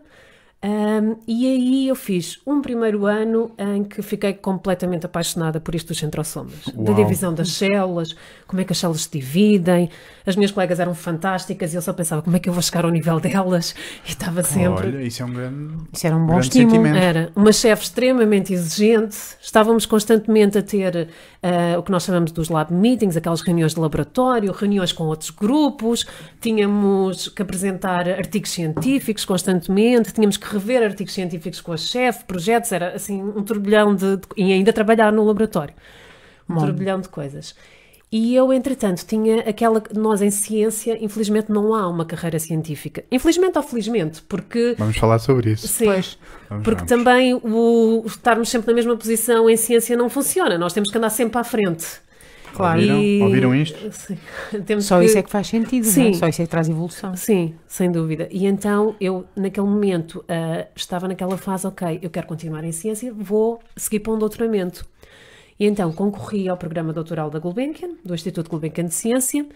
Um, 0.64 1.16
e 1.26 1.46
aí 1.46 1.88
eu 1.88 1.96
fiz 1.96 2.40
um 2.46 2.62
primeiro 2.62 3.04
ano 3.04 3.50
em 3.58 3.82
que 3.82 4.00
fiquei 4.00 4.32
completamente 4.32 5.04
apaixonada 5.04 5.58
por 5.58 5.74
isto 5.74 5.88
dos 5.88 5.98
centrosomas, 5.98 6.68
da 6.72 6.92
Uau. 6.92 7.02
divisão 7.02 7.34
das 7.34 7.50
células, 7.50 8.14
como 8.46 8.62
é 8.62 8.64
que 8.64 8.72
as 8.72 8.78
células 8.78 9.02
se 9.02 9.10
dividem. 9.10 9.90
As 10.24 10.36
minhas 10.36 10.52
colegas 10.52 10.78
eram 10.78 10.94
fantásticas 10.94 11.72
e 11.72 11.76
eu 11.76 11.82
só 11.82 11.92
pensava 11.92 12.22
como 12.22 12.36
é 12.36 12.38
que 12.38 12.48
eu 12.48 12.52
vou 12.52 12.62
chegar 12.62 12.84
ao 12.84 12.92
nível 12.92 13.18
delas 13.18 13.74
e 14.06 14.10
estava 14.10 14.44
sempre. 14.44 14.86
Olha, 14.86 15.02
isso 15.02 15.22
é 15.22 15.26
um 15.26 15.32
grande. 15.32 15.74
Isso 15.92 16.06
era 16.06 16.16
um 16.16 16.26
bom 16.26 16.38
estímulo. 16.38 16.86
Era 16.86 17.32
uma 17.34 17.52
chefe 17.52 17.82
extremamente 17.82 18.52
exigente, 18.52 19.16
estávamos 19.40 19.84
constantemente 19.84 20.58
a 20.58 20.62
ter 20.62 21.08
ah, 21.42 21.76
o 21.76 21.82
que 21.82 21.90
nós 21.90 22.04
chamamos 22.04 22.30
dos 22.30 22.48
lab 22.48 22.72
meetings, 22.72 23.16
aquelas 23.16 23.40
reuniões 23.40 23.74
de 23.74 23.80
laboratório, 23.80 24.52
reuniões 24.52 24.92
com 24.92 25.04
outros 25.04 25.30
grupos, 25.30 26.06
tínhamos 26.40 27.28
que 27.28 27.42
apresentar 27.42 28.08
artigos 28.08 28.50
científicos 28.50 29.24
constantemente, 29.24 30.12
tínhamos 30.12 30.36
que 30.36 30.51
rever 30.52 30.82
artigos 30.82 31.12
científicos 31.14 31.60
com 31.60 31.72
a 31.72 31.76
chefe, 31.76 32.24
projetos, 32.24 32.70
era 32.72 32.94
assim 32.94 33.22
um 33.22 33.42
turbilhão 33.42 33.94
de, 33.94 34.16
de- 34.16 34.22
e 34.36 34.52
ainda 34.52 34.72
trabalhar 34.72 35.12
no 35.12 35.24
laboratório, 35.24 35.74
um 36.48 36.54
Bom. 36.54 36.60
turbilhão 36.60 37.00
de 37.00 37.08
coisas. 37.08 37.54
E 38.14 38.34
eu, 38.36 38.52
entretanto, 38.52 39.06
tinha 39.06 39.40
aquela. 39.40 39.82
Nós 39.94 40.20
em 40.20 40.30
ciência, 40.30 41.02
infelizmente, 41.02 41.50
não 41.50 41.74
há 41.74 41.88
uma 41.88 42.04
carreira 42.04 42.38
científica. 42.38 43.02
Infelizmente 43.10 43.56
ou 43.56 43.62
felizmente, 43.62 44.20
porque. 44.28 44.74
Vamos 44.78 44.98
falar 44.98 45.18
sobre 45.18 45.52
isso. 45.52 45.66
Sim, 45.66 45.86
Pois. 45.86 46.18
Vamos, 46.50 46.62
porque 46.64 46.84
vamos. 46.84 46.88
também 46.90 47.32
o 47.34 48.02
estarmos 48.04 48.50
sempre 48.50 48.66
na 48.66 48.74
mesma 48.74 48.94
posição 48.98 49.48
em 49.48 49.56
ciência 49.56 49.96
não 49.96 50.10
funciona. 50.10 50.58
Nós 50.58 50.74
temos 50.74 50.90
que 50.90 50.98
andar 50.98 51.08
sempre 51.08 51.38
à 51.38 51.44
frente. 51.44 51.86
Claro. 52.52 52.78
Ouviram? 52.80 53.02
E- 53.02 53.22
Ouviram 53.22 53.54
isto? 53.54 53.92
Sim. 53.92 54.18
Temos 54.66 54.84
Só 54.86 54.98
que- 54.98 55.06
isso 55.06 55.18
é 55.18 55.22
que 55.22 55.30
faz 55.30 55.46
sentido, 55.46 55.86
é? 55.86 55.90
Sim. 55.90 56.14
Só 56.14 56.28
isso 56.28 56.42
é 56.42 56.44
que 56.44 56.50
traz 56.50 56.68
evolução. 56.68 57.16
Sim, 57.16 57.54
sem 57.66 57.90
dúvida. 57.90 58.28
E 58.30 58.46
então 58.46 58.94
eu, 59.00 59.24
naquele 59.36 59.66
momento, 59.66 60.24
ah, 60.28 60.66
estava 60.76 61.08
naquela 61.08 61.36
fase, 61.36 61.66
ok, 61.66 61.98
eu 62.02 62.10
quero 62.10 62.26
continuar 62.26 62.62
em 62.64 62.72
ciência, 62.72 63.12
vou 63.16 63.60
seguir 63.76 64.00
para 64.00 64.12
um 64.12 64.18
doutoramento. 64.18 64.84
E 65.60 65.66
então 65.66 65.92
concorri 65.92 66.48
ao 66.48 66.56
programa 66.56 66.92
doutoral 66.92 67.30
da 67.30 67.38
Gulbenkian, 67.38 67.90
do 68.04 68.14
Instituto 68.14 68.50
Gulbenkian 68.50 68.86
de 68.86 68.94
Ciência, 68.94 69.46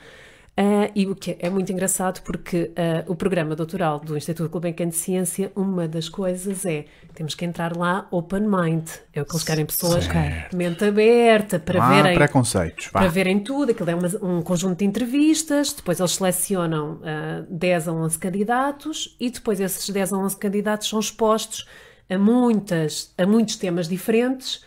ah, 0.59 0.91
e 0.95 1.07
o 1.07 1.15
que 1.15 1.37
é 1.39 1.51
muito 1.51 1.71
engraçado 1.71 2.23
porque 2.23 2.71
ah, 2.77 3.05
o 3.07 3.15
programa 3.15 3.55
doutoral 3.55 4.01
do 4.01 4.17
Instituto 4.17 4.49
Gulbenkian 4.51 4.89
de 4.89 4.97
Ciência, 4.97 5.53
uma 5.55 5.87
das 5.87 6.09
coisas 6.09 6.65
é, 6.65 6.87
temos 7.15 7.35
que 7.35 7.45
entrar 7.45 7.77
lá 7.77 8.07
open 8.11 8.41
mind, 8.43 8.89
é 9.13 9.21
o 9.21 9.25
que 9.25 9.33
eles 9.33 9.45
querem, 9.45 9.67
pessoas 9.67 10.05
Certo. 10.05 10.51
de 10.51 10.57
mente 10.57 10.85
aberta, 10.85 11.59
para 11.59 11.89
verem 11.89 12.15
preconceitos. 12.15 12.87
Vá. 12.93 13.01
para 13.01 13.09
verem 13.09 13.39
tudo, 13.41 13.73
aquilo 13.73 13.91
é 13.91 13.95
uma- 13.95 14.25
um 14.39 14.43
conjunto 14.43 14.79
de 14.79 14.85
entrevistas, 14.85 15.73
depois 15.75 16.01
eles 16.01 16.13
selecionam 16.13 17.01
ah, 17.05 17.45
10 17.51 17.89
a 17.89 17.93
11 17.93 18.19
candidatos 18.19 19.15
e 19.21 19.31
depois 19.31 19.61
esses 19.61 19.89
10 19.91 20.13
a 20.13 20.17
11 20.19 20.37
candidatos 20.37 20.89
são 20.89 20.99
expostos 21.01 21.67
a, 22.09 22.17
muitas, 22.19 23.13
a 23.19 23.27
muitos 23.27 23.57
temas 23.57 23.89
diferentes, 23.89 24.65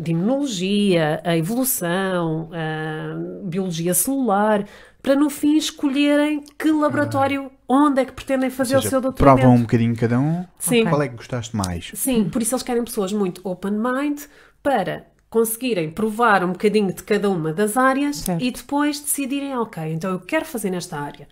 de 0.00 0.12
imunologia, 0.12 1.20
a 1.22 1.36
evolução, 1.36 2.48
a 2.50 3.44
biologia 3.44 3.92
celular, 3.92 4.64
para 5.02 5.14
no 5.16 5.30
fim 5.30 5.56
escolherem 5.56 6.44
que 6.58 6.70
laboratório, 6.70 7.50
onde 7.68 8.02
é 8.02 8.04
que 8.04 8.12
pretendem 8.12 8.50
fazer 8.50 8.74
Ou 8.74 8.78
o 8.78 8.82
seja, 8.82 8.90
seu 8.90 9.00
doutoramento. 9.00 9.40
provam 9.42 9.56
um 9.58 9.62
bocadinho 9.62 9.96
cada 9.96 10.18
um. 10.20 10.44
Sim. 10.58 10.84
Qual 10.84 11.02
é 11.02 11.08
que 11.08 11.16
gostaste 11.16 11.56
mais? 11.56 11.90
Sim, 11.94 12.28
por 12.28 12.42
isso 12.42 12.54
eles 12.54 12.62
querem 12.62 12.84
pessoas 12.84 13.12
muito 13.12 13.40
open 13.44 13.72
mind 13.72 14.22
para 14.62 15.06
conseguirem 15.30 15.90
provar 15.90 16.42
um 16.44 16.52
bocadinho 16.52 16.92
de 16.92 17.02
cada 17.04 17.30
uma 17.30 17.52
das 17.52 17.76
áreas 17.76 18.16
Certo. 18.16 18.42
e 18.42 18.50
depois 18.50 18.98
decidirem, 19.00 19.56
ok, 19.56 19.92
então 19.92 20.10
eu 20.10 20.18
quero 20.20 20.44
fazer 20.44 20.70
nesta 20.70 20.98
área. 20.98 21.28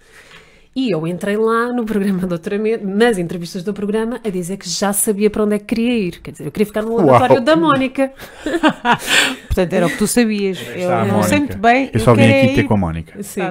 E 0.78 0.92
eu 0.92 1.04
entrei 1.08 1.36
lá 1.36 1.72
no 1.72 1.84
programa 1.84 2.20
de 2.20 2.26
doutoramento, 2.26 2.86
nas 2.86 3.18
entrevistas 3.18 3.64
do 3.64 3.74
programa, 3.74 4.20
a 4.24 4.30
dizer 4.30 4.56
que 4.58 4.68
já 4.70 4.92
sabia 4.92 5.28
para 5.28 5.42
onde 5.42 5.56
é 5.56 5.58
que 5.58 5.64
queria 5.64 5.92
ir. 6.06 6.20
Quer 6.22 6.30
dizer, 6.30 6.46
eu 6.46 6.52
queria 6.52 6.66
ficar 6.66 6.82
no 6.82 6.94
laboratório 6.94 7.34
Uau. 7.34 7.44
da 7.44 7.56
Mónica. 7.56 8.12
Portanto, 9.48 9.72
era 9.72 9.86
o 9.86 9.90
que 9.90 9.96
tu 9.98 10.06
sabias. 10.06 10.56
Eu 10.76 10.88
não 11.06 11.24
sei 11.24 11.38
muito 11.40 11.58
bem. 11.58 11.90
Eu 11.92 11.98
só 11.98 12.14
vim 12.14 12.22
aqui 12.22 12.54
ter 12.54 12.60
ir- 12.60 12.68
com 12.68 12.74
a 12.74 12.76
Mónica. 12.76 13.20
Sim. 13.24 13.50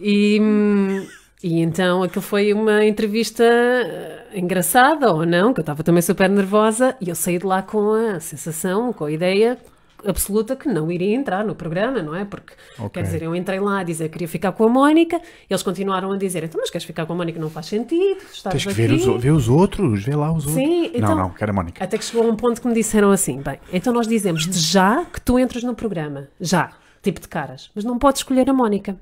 E, 0.00 0.40
hum, 0.40 1.06
e 1.44 1.60
então 1.60 2.02
aquilo 2.02 2.22
foi 2.22 2.54
uma 2.54 2.82
entrevista 2.86 3.44
eh, 3.44 4.24
engraçada 4.34 5.12
ou 5.12 5.26
não, 5.26 5.52
que 5.52 5.60
eu 5.60 5.62
estava 5.62 5.82
também 5.82 6.00
super 6.00 6.30
nervosa 6.30 6.96
e 7.02 7.10
eu 7.10 7.14
saí 7.14 7.36
de 7.38 7.44
lá 7.44 7.60
com 7.60 7.92
a 7.92 8.18
sensação, 8.18 8.94
com 8.94 9.04
a 9.04 9.12
ideia 9.12 9.58
absoluta 10.06 10.54
que 10.56 10.68
não 10.68 10.90
iria 10.90 11.14
entrar 11.14 11.44
no 11.44 11.54
programa, 11.54 12.02
não 12.02 12.14
é? 12.14 12.24
Porque, 12.24 12.54
Ok. 12.78 12.90
quer 12.90 13.02
dizer, 13.02 13.22
eu 13.22 13.34
entrei 13.34 13.60
lá 13.60 13.80
a 13.80 13.82
dizer 13.82 14.04
que 14.08 14.12
queria 14.14 14.28
ficar 14.28 14.52
com 14.52 14.64
a 14.64 14.68
Mónica, 14.68 15.20
eles 15.48 15.62
continuaram 15.62 16.12
a 16.12 16.16
dizer, 16.16 16.44
então, 16.44 16.60
mas 16.60 16.70
queres 16.70 16.84
ficar 16.84 17.06
com 17.06 17.12
a 17.12 17.16
Mónica? 17.16 17.38
Não 17.40 17.50
faz 17.50 17.66
sentido, 17.66 18.18
estás 18.32 18.52
Tens 18.52 18.66
que 18.66 18.72
ver 18.72 18.92
os, 18.92 19.22
ver 19.22 19.30
os 19.32 19.48
outros, 19.48 20.04
vê 20.04 20.14
lá 20.16 20.30
os 20.32 20.46
outros. 20.46 20.54
Sim, 20.54 20.90
então- 20.94 21.10
Não, 21.10 21.16
não, 21.24 21.30
quero 21.30 21.50
a 21.50 21.54
Mónica. 21.54 21.84
Até 21.84 21.96
que 21.98 22.04
chegou 22.04 22.26
a 22.26 22.30
um 22.30 22.36
ponto 22.36 22.60
que 22.60 22.66
me 22.68 22.74
disseram 22.74 23.10
assim: 23.10 23.40
bem, 23.40 23.58
então 23.72 23.92
nós 23.92 24.06
dizemos 24.06 24.46
de 24.46 24.58
já 24.58 25.04
que 25.04 25.20
tu 25.20 25.38
entras 25.38 25.62
no 25.62 25.74
programa. 25.74 26.28
Já. 26.40 26.72
Tipo 27.02 27.20
de 27.20 27.28
caras. 27.28 27.70
Mas 27.74 27.84
não 27.84 27.98
podes 27.98 28.20
escolher 28.20 28.48
a 28.48 28.52
Mónica. 28.52 28.96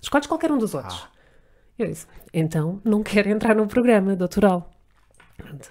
Escolhes 0.00 0.26
qualquer 0.26 0.50
um 0.50 0.58
dos 0.58 0.74
outros. 0.74 1.06
Eu 1.78 1.86
disse: 1.88 2.06
então 2.32 2.80
não 2.84 3.02
quero 3.02 3.28
entrar 3.28 3.54
no 3.54 3.66
programa 3.66 4.14
doutoral. 4.16 4.70
Pronto. 5.36 5.68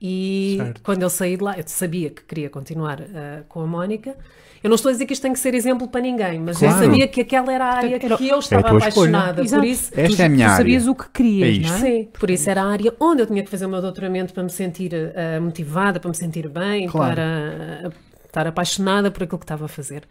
E 0.00 0.56
Certo. 0.58 0.82
quando 0.82 1.02
eu 1.02 1.08
saí 1.10 1.36
de 1.36 1.42
lá, 1.42 1.56
eu 1.56 1.64
sabia 1.66 2.10
que 2.10 2.22
queria 2.22 2.50
continuar 2.50 3.00
ah, 3.02 3.42
com 3.48 3.62
a 3.62 3.66
Mónica. 3.66 4.14
Eu 4.62 4.68
não 4.68 4.74
estou 4.74 4.88
a 4.90 4.92
dizer 4.92 5.06
que 5.06 5.12
isto 5.12 5.22
tem 5.22 5.32
que 5.32 5.38
ser 5.38 5.54
exemplo 5.54 5.86
para 5.88 6.00
ninguém, 6.00 6.40
mas 6.40 6.58
Claro. 6.58 6.74
eu 6.76 6.84
sabia 6.84 7.06
que 7.08 7.20
aquela 7.20 7.52
era 7.52 7.64
a 7.64 7.74
área 7.76 7.94
Era- 7.96 8.16
que 8.16 8.28
eu 8.28 8.38
estava 8.38 8.60
escolha. 8.62 8.78
apaixonada. 8.78 9.44
Por 9.44 9.64
isso, 9.64 9.92
Esta 9.96 10.16
tu, 10.16 10.22
é 10.22 10.24
a 10.24 10.28
minha 10.28 10.48
tu 10.50 10.56
sabias 10.56 10.82
área. 10.82 10.92
o 10.92 10.94
que 10.94 11.08
querias, 11.10 11.66
É 11.66 11.68
não 11.68 11.76
é? 11.76 11.80
Sim, 11.80 12.08
por 12.18 12.30
isso 12.30 12.50
era 12.50 12.62
a 12.62 12.66
área 12.66 12.92
onde 13.00 13.22
eu 13.22 13.26
tinha 13.26 13.42
que 13.42 13.48
fazer 13.50 13.64
o 13.66 13.68
meu 13.68 13.80
doutoramento 13.80 14.34
para 14.34 14.42
me 14.42 14.50
sentir 14.50 14.92
eh, 14.92 15.38
motivada, 15.40 15.98
para 16.00 16.08
me 16.10 16.16
sentir 16.16 16.48
bem, 16.48 16.88
Claro. 16.88 17.14
para 17.14 17.22
eh, 17.22 17.90
estar 18.26 18.46
apaixonada 18.46 19.10
por 19.10 19.22
aquilo 19.22 19.38
que 19.38 19.44
estava 19.44 19.64
a 19.66 19.68
fazer. 19.68 20.02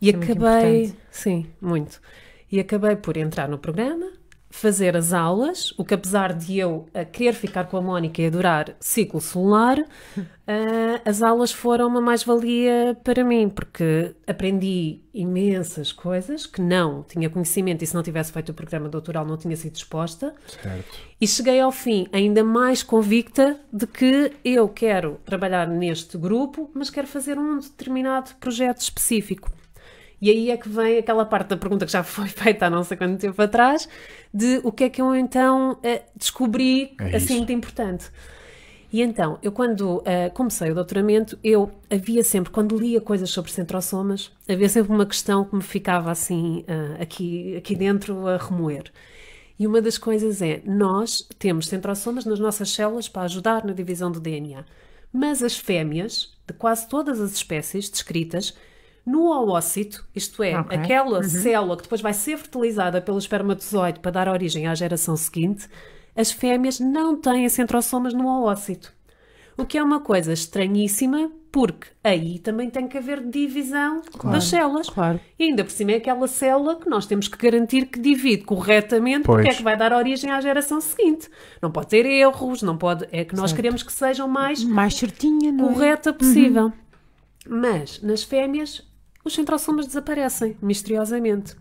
E 0.00 0.08
Isso 0.08 0.18
é 0.18 0.24
acabei, 0.24 0.82
importante. 0.84 0.96
sim, 1.10 1.46
muito. 1.60 2.00
E 2.50 2.58
acabei 2.60 2.96
por 2.96 3.16
entrar 3.16 3.48
no 3.48 3.56
programa, 3.56 4.06
fazer 4.52 4.94
as 4.94 5.14
aulas, 5.14 5.72
o 5.78 5.84
que 5.84 5.94
apesar 5.94 6.34
de 6.34 6.58
eu 6.58 6.86
eh, 6.92 7.06
querer 7.06 7.32
ficar 7.32 7.64
com 7.64 7.78
a 7.78 7.80
Mónica 7.80 8.20
e 8.20 8.26
adorar 8.26 8.76
ciclo 8.78 9.18
solar, 9.18 9.78
eh, 10.46 11.00
as 11.06 11.22
aulas 11.22 11.50
foram 11.50 11.88
uma 11.88 12.02
mais-valia 12.02 12.94
para 13.02 13.24
mim, 13.24 13.48
porque 13.48 14.14
aprendi 14.26 15.00
imensas 15.14 15.90
coisas 15.90 16.44
que 16.44 16.60
não 16.60 17.02
tinha 17.02 17.30
conhecimento 17.30 17.82
e 17.82 17.86
se 17.86 17.94
não 17.94 18.02
tivesse 18.02 18.30
feito 18.30 18.50
o 18.50 18.54
programa 18.54 18.90
doutoral 18.90 19.24
não 19.24 19.38
tinha 19.38 19.56
sido 19.56 19.74
exposta. 19.74 20.34
Certo. 20.46 20.98
E 21.18 21.26
cheguei 21.26 21.58
ao 21.58 21.72
fim 21.72 22.06
ainda 22.12 22.44
mais 22.44 22.82
convicta 22.82 23.58
de 23.72 23.86
que 23.86 24.32
eu 24.44 24.68
quero 24.68 25.18
trabalhar 25.24 25.66
neste 25.66 26.18
grupo, 26.18 26.70
mas 26.74 26.90
quero 26.90 27.06
fazer 27.06 27.38
um 27.38 27.58
determinado 27.58 28.34
projeto 28.38 28.82
específico. 28.82 29.50
E 30.22 30.30
aí 30.30 30.50
é 30.52 30.56
que 30.56 30.68
vem 30.68 30.98
aquela 30.98 31.26
parte 31.26 31.48
da 31.48 31.56
pergunta 31.56 31.84
que 31.84 31.90
já 31.90 32.04
foi 32.04 32.28
feita 32.30 32.66
há 32.66 32.70
não 32.70 32.84
sei 32.84 32.96
quanto 32.96 33.20
tempo 33.20 33.42
atrás, 33.42 33.88
de 34.32 34.60
o 34.62 34.70
que 34.70 34.84
é 34.84 34.88
que 34.88 35.02
eu 35.02 35.14
então 35.16 35.76
eh, 35.82 36.02
descobri 36.16 36.94
É 37.00 37.16
assim 37.16 37.38
muito 37.38 37.50
importante. 37.50 38.08
E 38.92 39.02
então, 39.02 39.38
eu 39.42 39.50
quando 39.50 40.00
eh, 40.04 40.30
comecei 40.30 40.70
o 40.70 40.74
doutoramento, 40.74 41.36
eu 41.42 41.72
havia 41.90 42.22
sempre, 42.22 42.52
quando 42.52 42.78
lia 42.78 43.00
coisas 43.00 43.30
sobre 43.30 43.50
centrosomas, 43.50 44.30
havia 44.48 44.68
sempre 44.68 44.92
uma 44.92 45.06
questão 45.06 45.44
que 45.44 45.56
me 45.56 45.62
ficava 45.62 46.10
assim, 46.10 46.64
ah, 46.68 47.02
aqui, 47.02 47.56
aqui 47.56 47.74
dentro 47.74 48.28
a 48.28 48.36
remoer. 48.36 48.92
E 49.58 49.66
uma 49.66 49.80
das 49.80 49.96
coisas 49.98 50.42
é, 50.42 50.62
nós 50.64 51.26
temos 51.38 51.68
centrosomas 51.68 52.24
nas 52.24 52.38
nossas 52.38 52.70
células 52.70 53.08
para 53.08 53.22
ajudar 53.22 53.64
na 53.64 53.72
divisão 53.72 54.10
do 54.10 54.20
DNA. 54.20 54.64
Mas 55.12 55.42
as 55.42 55.56
fêmeas, 55.56 56.32
de 56.46 56.52
quase 56.52 56.88
todas 56.88 57.20
as 57.20 57.32
espécies 57.32 57.88
descritas, 57.88 58.54
no 59.04 59.22
oócito, 59.26 60.04
isto 60.14 60.42
é, 60.42 60.58
Ok. 60.58 60.76
aquela 60.78 61.22
célula 61.22 61.76
que 61.76 61.82
depois 61.82 62.00
vai 62.00 62.12
ser 62.14 62.36
fertilizada 62.38 63.00
pelo 63.00 63.18
espermatozoide 63.18 64.00
para 64.00 64.10
dar 64.12 64.28
origem 64.28 64.66
à 64.66 64.74
geração 64.74 65.16
seguinte, 65.16 65.68
as 66.16 66.30
fêmeas 66.30 66.78
não 66.78 67.16
têm 67.16 67.48
centrosomas 67.48 68.14
no 68.14 68.26
oócito. 68.26 68.92
O 69.56 69.66
que 69.66 69.76
é 69.76 69.82
uma 69.82 70.00
coisa 70.00 70.32
estranhíssima, 70.32 71.30
porque 71.50 71.88
aí 72.02 72.38
também 72.38 72.70
tem 72.70 72.88
que 72.88 72.96
haver 72.96 73.20
divisão 73.28 74.00
das 74.24 74.44
células. 74.44 74.88
claro. 74.88 75.20
E 75.38 75.44
ainda 75.44 75.62
por 75.62 75.70
cima 75.70 75.92
é 75.92 75.96
aquela 75.96 76.26
célula 76.26 76.76
que 76.76 76.88
nós 76.88 77.04
temos 77.04 77.28
que 77.28 77.36
garantir 77.36 77.84
que 77.86 78.00
divide 78.00 78.44
corretamente, 78.44 79.24
porque 79.26 79.42
é 79.42 79.44
Pois. 79.50 79.56
que 79.58 79.62
vai 79.62 79.76
dar 79.76 79.92
origem 79.92 80.30
à 80.30 80.40
geração 80.40 80.80
seguinte. 80.80 81.28
Não 81.60 81.70
pode 81.70 81.88
ter 81.88 82.06
erros, 82.06 82.62
não 82.62 82.78
pode. 82.78 83.06
É 83.12 83.24
que 83.26 83.36
nós 83.36 83.52
queremos 83.52 83.82
que 83.82 83.92
sejam 83.92 84.26
mais 84.26 84.64
Mais 84.64 84.94
certinha, 84.94 85.52
não 85.52 85.68
é? 85.68 85.72
correta 85.74 86.12
possível. 86.14 86.72
Mas 87.46 88.00
nas 88.02 88.22
fêmeas, 88.22 88.82
os 89.24 89.34
centrosomas 89.34 89.86
desaparecem 89.86 90.56
misteriosamente. 90.60 91.56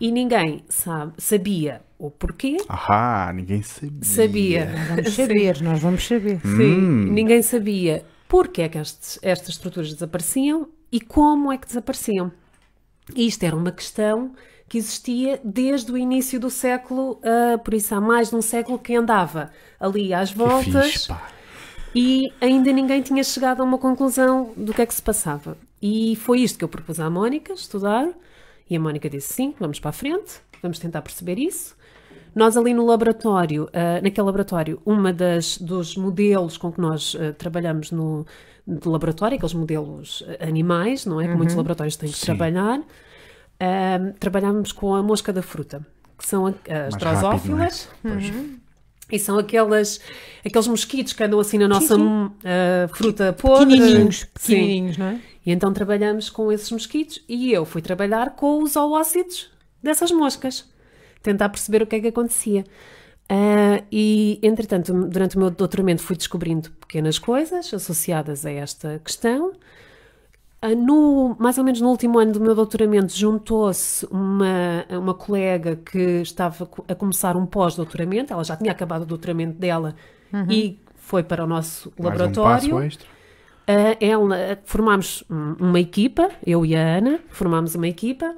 E 0.00 0.10
ninguém 0.10 0.64
sabe, 0.68 1.12
sabia 1.18 1.82
o 1.98 2.10
porquê. 2.10 2.56
Ahá, 2.68 3.30
ninguém 3.34 3.62
sabia. 3.62 4.00
Sabia. 4.02 4.72
Vamos 4.88 5.12
saber, 5.14 5.62
nós 5.62 5.80
vamos 5.80 6.06
saber. 6.06 6.40
Sim, 6.40 6.80
ninguém 7.10 7.42
sabia 7.42 8.04
porque 8.26 8.62
é 8.62 8.68
que 8.68 8.78
estes- 8.78 9.18
estas 9.22 9.50
estruturas 9.50 9.92
desapareciam 9.92 10.68
e 10.90 11.00
como 11.00 11.52
é 11.52 11.58
que 11.58 11.66
desapareciam. 11.66 12.32
E 13.14 13.26
isto 13.26 13.42
era 13.42 13.54
uma 13.56 13.72
questão 13.72 14.32
que 14.68 14.78
existia 14.78 15.40
desde 15.44 15.90
o 15.92 15.98
início 15.98 16.38
do 16.40 16.48
século, 16.48 17.20
ah, 17.24 17.58
por 17.58 17.74
isso 17.74 17.92
há 17.94 18.00
mais 18.00 18.30
de 18.30 18.36
um 18.36 18.42
século 18.42 18.78
que 18.78 18.94
andava 18.94 19.50
ali 19.80 20.14
às 20.14 20.30
Que 20.30 20.38
voltas 20.38 20.92
fixe, 20.92 21.08
pá. 21.08 21.28
E 21.94 22.32
ainda 22.40 22.72
ninguém 22.72 23.02
tinha 23.02 23.22
chegado 23.24 23.60
a 23.60 23.64
uma 23.64 23.78
conclusão 23.78 24.52
do 24.56 24.72
que 24.72 24.82
é 24.82 24.86
que 24.86 24.94
se 24.94 25.02
passava. 25.02 25.56
E 25.82 26.14
foi 26.16 26.40
isto 26.40 26.58
que 26.58 26.64
eu 26.64 26.68
propus 26.68 27.00
à 27.00 27.08
Mónica 27.10 27.52
estudar, 27.52 28.08
e 28.68 28.76
a 28.76 28.80
Mónica 28.80 29.08
disse 29.10 29.32
sim, 29.32 29.54
vamos 29.58 29.80
para 29.80 29.90
a 29.90 29.92
frente, 29.92 30.40
vamos 30.62 30.78
tentar 30.78 31.02
perceber 31.02 31.38
isso. 31.38 31.74
Nós 32.34 32.56
ali 32.56 32.72
no 32.72 32.86
laboratório, 32.86 33.68
ah, 33.72 34.00
naquele 34.00 34.24
laboratório, 34.24 34.80
uma 34.86 35.12
das 35.12 35.58
dos 35.58 35.96
modelos 35.96 36.56
com 36.56 36.70
que 36.70 36.80
nós 36.80 37.16
ah, 37.18 37.32
trabalhamos 37.32 37.90
no, 37.90 38.24
no 38.64 38.90
laboratório, 38.90 39.36
aqueles 39.36 39.54
modelos 39.54 40.22
ah, 40.28 40.46
animais, 40.46 41.04
não 41.04 41.20
é? 41.20 41.26
Que 41.26 41.34
muitos 41.34 41.56
laboratórios 41.56 41.96
têm 41.96 42.08
que 42.08 42.18
Sim. 42.18 42.26
trabalhar, 42.26 42.80
ah, 43.58 44.12
trabalhamos 44.20 44.70
com 44.70 44.94
a 44.94 45.02
mosca 45.02 45.32
da 45.32 45.42
fruta, 45.42 45.84
que 46.16 46.24
são 46.26 46.46
as 46.46 46.54
não 46.64 46.76
é? 46.76 46.88
drosófilas, 46.90 47.88
Pois. 48.02 48.32
E 49.10 49.18
são 49.18 49.38
aquelas, 49.38 50.00
aqueles 50.44 50.68
mosquitos 50.68 51.12
que 51.12 51.22
andam 51.22 51.40
assim 51.40 51.58
na 51.58 51.68
nossa 51.68 51.94
sim. 51.96 52.02
hum, 52.02 52.30
ah, 52.44 52.88
fruta 52.88 53.32
podre. 53.32 53.78
Pequenininhos, 53.78 54.26
Sim. 54.36 54.54
pequenininhos, 54.54 54.98
não 54.98 55.06
é? 55.06 55.20
E 55.44 55.50
então 55.52 55.72
trabalhamos 55.72 56.28
com 56.28 56.52
esses 56.52 56.70
mosquitos 56.70 57.22
e 57.28 57.52
eu 57.52 57.64
fui 57.64 57.80
trabalhar 57.80 58.36
com 58.36 58.62
os 58.62 58.76
oócitos 58.76 59.50
dessas 59.82 60.10
moscas, 60.10 60.68
tentar 61.22 61.48
perceber 61.48 61.82
o 61.82 61.86
que 61.86 61.96
é 61.96 62.00
que 62.00 62.08
acontecia. 62.08 62.64
Ah, 63.28 63.82
e, 63.92 64.40
entretanto, 64.42 64.92
durante 65.06 65.36
o 65.36 65.38
meu 65.38 65.50
doutoramento 65.50 66.02
fui 66.02 66.16
descobrindo 66.16 66.70
pequenas 66.72 67.16
coisas 67.18 67.72
associadas 67.72 68.44
a 68.44 68.50
esta 68.50 69.00
questão. 69.04 69.52
Ah, 70.62 70.74
no, 70.74 71.34
mais 71.38 71.56
ou 71.56 71.64
menos 71.64 71.80
no 71.80 71.88
último 71.88 72.18
ano 72.18 72.32
do 72.32 72.40
meu 72.40 72.54
doutoramento, 72.54 73.16
juntou-se 73.16 74.06
uma, 74.10 74.84
uma 74.90 75.14
colega 75.14 75.76
que 75.76 76.20
estava 76.20 76.68
a 76.86 76.94
começar 76.94 77.34
um 77.34 77.46
pós-doutoramento, 77.46 78.32
ela 78.32 78.44
já 78.44 78.56
tinha 78.56 78.70
acabado 78.70 79.02
o 79.02 79.06
doutoramento 79.06 79.58
dela 79.58 79.94
e 80.50 80.78
foi 80.96 81.22
para 81.22 81.44
o 81.44 81.46
nosso 81.46 81.90
Mais 81.98 81.98
um 81.98 82.18
laboratório. 82.18 82.70
passo 82.70 82.82
extra. 82.82 83.08
Ah, 83.66 83.96
ela, 84.00 84.58
formámos 84.64 85.24
uma 85.28 85.80
equipa, 85.80 86.30
eu 86.46 86.66
e 86.66 86.76
a 86.76 86.80
Ana, 86.80 87.20
formámos 87.30 87.74
uma 87.74 87.88
equipa. 87.88 88.34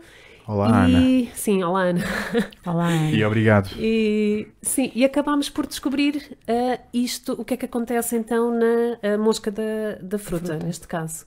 Olá, 0.46 0.88
e, 0.88 1.30
Sim, 1.34 1.62
olá 1.62 1.82
Ana. 1.82 2.00
Olá, 2.66 2.88
Ana. 2.88 3.10
E 3.10 3.24
obrigado. 3.24 3.70
E, 3.78 4.48
sim, 4.60 4.90
e 4.94 5.04
acabámos 5.04 5.48
por 5.48 5.66
descobrir 5.66 6.36
ah, 6.46 6.78
isto, 6.92 7.32
o 7.32 7.44
que 7.44 7.54
é 7.54 7.56
que 7.56 7.64
acontece 7.64 8.16
então 8.16 8.52
na 8.52 9.18
mosca 9.18 9.50
da, 9.50 9.98
da 10.00 10.18
fruta, 10.18 10.56
neste 10.56 10.86
caso. 10.86 11.26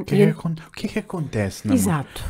O 0.00 0.04
que, 0.04 0.14
é 0.14 0.16
que, 0.26 0.30
acon- 0.30 0.54
o 0.68 0.70
que 0.72 0.86
é 0.86 0.88
que 0.88 0.98
acontece? 0.98 1.66
na 1.66 1.74
Exato. 1.74 2.22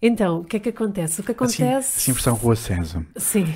então, 0.00 0.40
o 0.40 0.44
que 0.44 0.56
é 0.56 0.60
que 0.60 0.68
acontece? 0.68 1.20
O 1.20 1.24
que 1.24 1.32
Assim, 1.32 1.62
acontece... 1.64 1.98
assim 1.98 2.12
versão 2.12 2.34
Rua 2.34 2.56
Sésamo. 2.56 3.06
Sim. 3.16 3.46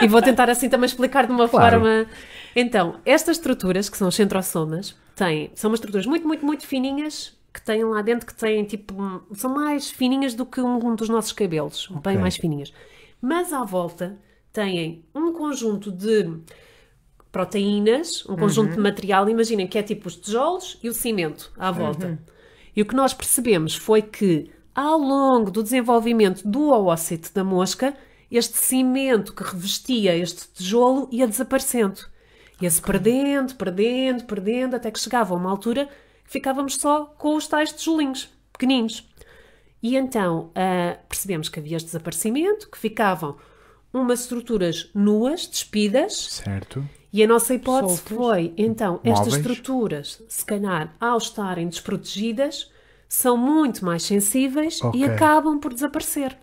E 0.00 0.06
vou 0.08 0.20
tentar 0.20 0.50
assim 0.50 0.68
também 0.68 0.86
explicar 0.86 1.26
de 1.26 1.32
uma 1.32 1.48
Claro. 1.48 1.80
forma. 1.80 2.06
Então, 2.54 2.96
estas 3.04 3.36
estruturas, 3.36 3.88
que 3.88 3.96
são 3.96 4.08
os 4.08 4.14
centrosomas, 4.14 4.94
têm, 5.14 5.50
são 5.54 5.70
umas 5.70 5.78
estruturas 5.78 6.06
muito, 6.06 6.26
muito, 6.26 6.44
muito 6.44 6.66
fininhas 6.66 7.34
que 7.52 7.62
têm 7.62 7.84
lá 7.84 8.02
dentro 8.02 8.26
que 8.26 8.34
têm 8.34 8.64
tipo. 8.64 8.94
um- 9.00 9.20
São 9.34 9.54
mais 9.54 9.90
fininhas 9.90 10.34
do 10.34 10.44
que 10.44 10.60
um, 10.60 10.76
um 10.86 10.94
dos 10.94 11.08
nossos 11.08 11.32
cabelos. 11.32 11.86
Bem 11.90 11.98
Ok. 11.98 12.18
mais 12.18 12.36
fininhas. 12.36 12.72
Mas 13.20 13.52
à 13.52 13.64
volta 13.64 14.18
têm 14.52 15.04
um 15.14 15.32
conjunto 15.32 15.90
de 15.90 16.30
proteínas, 17.36 18.24
um 18.26 18.34
conjunto 18.34 18.72
de 18.72 18.78
material, 18.78 19.28
imaginem 19.28 19.66
que 19.66 19.76
é 19.76 19.82
tipo 19.82 20.08
os 20.08 20.16
tijolos 20.16 20.78
e 20.82 20.88
o 20.88 20.94
cimento 20.94 21.52
à 21.58 21.70
volta. 21.70 22.18
E 22.74 22.80
o 22.80 22.86
que 22.86 22.96
nós 22.96 23.12
percebemos 23.12 23.76
foi 23.76 24.00
que, 24.00 24.50
ao 24.74 24.98
longo 24.98 25.50
do 25.50 25.62
desenvolvimento 25.62 26.48
do 26.48 26.70
oócito 26.70 27.34
da 27.34 27.44
mosca, 27.44 27.94
este 28.30 28.56
cimento 28.56 29.34
que 29.34 29.42
revestia 29.42 30.16
este 30.16 30.48
tijolo 30.48 31.10
ia 31.12 31.28
desaparecendo. 31.28 32.00
Ia-se 32.58 32.80
perdendo, 32.80 33.54
perdendo, 33.54 34.24
perdendo, 34.24 34.76
até 34.76 34.90
que 34.90 34.98
chegava 34.98 35.34
a 35.34 35.36
uma 35.36 35.50
altura 35.50 35.90
que 36.24 36.30
ficávamos 36.30 36.76
só 36.76 37.04
com 37.18 37.36
os 37.36 37.46
tais 37.46 37.70
tijolinhos, 37.70 38.30
pequeninos. 38.50 39.06
E 39.82 39.94
então 39.94 40.50
ah, 40.54 40.96
percebemos 41.06 41.50
que 41.50 41.60
havia 41.60 41.76
este 41.76 41.88
desaparecimento, 41.88 42.70
que 42.70 42.78
ficavam 42.78 43.36
umas 43.92 44.20
estruturas 44.20 44.90
nuas, 44.94 45.46
despidas, 45.46 46.14
Certo. 46.14 46.82
E 47.18 47.22
a 47.22 47.26
nossa 47.26 47.54
hipótese 47.54 47.96
Soltas. 47.98 48.16
foi, 48.16 48.52
então, 48.56 49.00
estas 49.04 49.26
Móveis. 49.26 49.36
estruturas, 49.36 50.22
se 50.28 50.44
calhar, 50.44 50.92
ao 51.00 51.18
estarem 51.18 51.68
desprotegidas, 51.68 52.70
são 53.08 53.36
muito 53.36 53.84
mais 53.84 54.02
sensíveis 54.02 54.80
Ok. 54.82 55.00
e 55.00 55.04
acabam 55.04 55.58
por 55.58 55.72
desaparecer. 55.72 56.36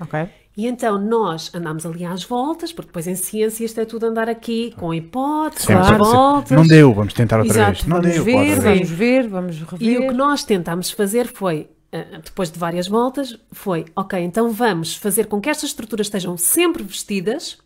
Ok. 0.00 0.28
E 0.56 0.66
então 0.66 0.98
nós 1.00 1.54
andamos 1.54 1.86
ali 1.86 2.04
às 2.04 2.22
voltas, 2.24 2.72
porque 2.72 2.88
depois 2.88 3.06
em 3.06 3.14
ciência 3.14 3.64
isto 3.64 3.80
é 3.80 3.84
tudo 3.84 4.04
andar 4.06 4.28
aqui 4.28 4.74
com 4.76 4.92
hipóteses, 4.92 5.64
sempre. 5.66 5.96
voltas. 5.98 6.50
Não 6.50 6.66
deu, 6.66 6.92
vamos 6.92 7.14
tentar 7.14 7.38
outra 7.38 7.54
Exato, 7.54 7.72
vez. 7.72 7.86
Não 7.86 7.96
vamos 8.00 8.12
deu, 8.14 8.24
ver, 8.24 8.60
vamos 8.60 8.90
ver, 8.90 9.28
vamos 9.28 9.56
E 9.80 9.88
rever. 9.94 10.00
o 10.02 10.08
que 10.08 10.14
nós 10.14 10.44
tentámos 10.44 10.90
fazer 10.90 11.26
foi, 11.28 11.70
ah, 11.92 12.20
depois 12.22 12.50
de 12.50 12.58
várias 12.58 12.86
voltas, 12.88 13.38
foi, 13.52 13.86
ok, 13.96 14.18
então 14.20 14.50
vamos 14.50 14.94
fazer 14.96 15.26
com 15.26 15.40
que 15.40 15.48
estas 15.48 15.70
estruturas 15.70 16.08
estejam 16.08 16.36
sempre 16.36 16.82
vestidas, 16.82 17.56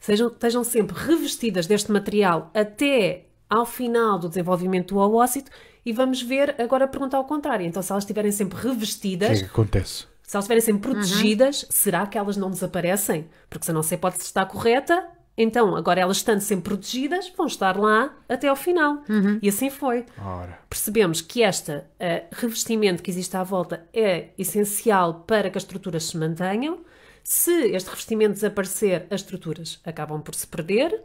sejam, 0.00 0.28
estejam 0.28 0.64
sempre 0.64 0.96
revestidas 0.96 1.66
deste 1.66 1.90
material 1.92 2.50
até 2.54 3.26
ao 3.48 3.64
final 3.64 4.18
do 4.18 4.28
desenvolvimento 4.28 4.94
do 4.94 5.00
oócito 5.00 5.50
e 5.84 5.92
vamos 5.92 6.20
ver, 6.22 6.54
agora 6.60 6.86
perguntar 6.86 7.16
ao 7.16 7.24
contrário. 7.24 7.64
Então, 7.66 7.82
se 7.82 7.90
elas 7.90 8.04
estiverem 8.04 8.30
sempre 8.30 8.58
O 8.58 8.60
que 8.60 8.66
é 8.66 8.70
revestidas, 8.70 9.38
que 9.40 9.46
acontece? 9.46 10.06
se 10.22 10.36
elas 10.36 10.44
estiverem 10.44 10.60
sempre 10.60 10.90
protegidas, 10.90 11.66
será 11.70 12.06
que 12.06 12.18
elas 12.18 12.36
não 12.36 12.50
desaparecem? 12.50 13.26
Porque 13.48 13.64
se 13.64 13.70
a 13.70 13.74
nossa 13.74 13.94
hipótese 13.94 14.24
está 14.24 14.44
correta, 14.44 15.06
então 15.40 15.74
agora 15.76 16.00
elas 16.00 16.18
estando 16.18 16.40
sempre 16.40 16.64
protegidas, 16.64 17.32
vão 17.36 17.46
estar 17.46 17.78
lá 17.78 18.14
até 18.28 18.48
ao 18.48 18.56
final. 18.56 19.02
E 19.40 19.48
assim 19.48 19.70
foi 19.70 20.04
Ora, 20.22 20.58
percebemos 20.68 21.22
que 21.22 21.40
este 21.42 21.80
eh, 21.98 22.24
revestimento 22.32 23.02
que 23.02 23.10
existe 23.10 23.34
à 23.36 23.42
volta 23.44 23.86
é 23.94 24.30
essencial 24.36 25.24
para 25.26 25.48
que 25.48 25.56
as 25.56 25.62
estruturas 25.62 26.04
se 26.04 26.18
mantenham. 26.18 26.80
Se 27.28 27.52
este 27.74 27.90
revestimento 27.90 28.32
desaparecer, 28.32 29.06
as 29.10 29.20
estruturas 29.20 29.78
acabam 29.84 30.18
por 30.18 30.34
se 30.34 30.46
perder. 30.46 31.02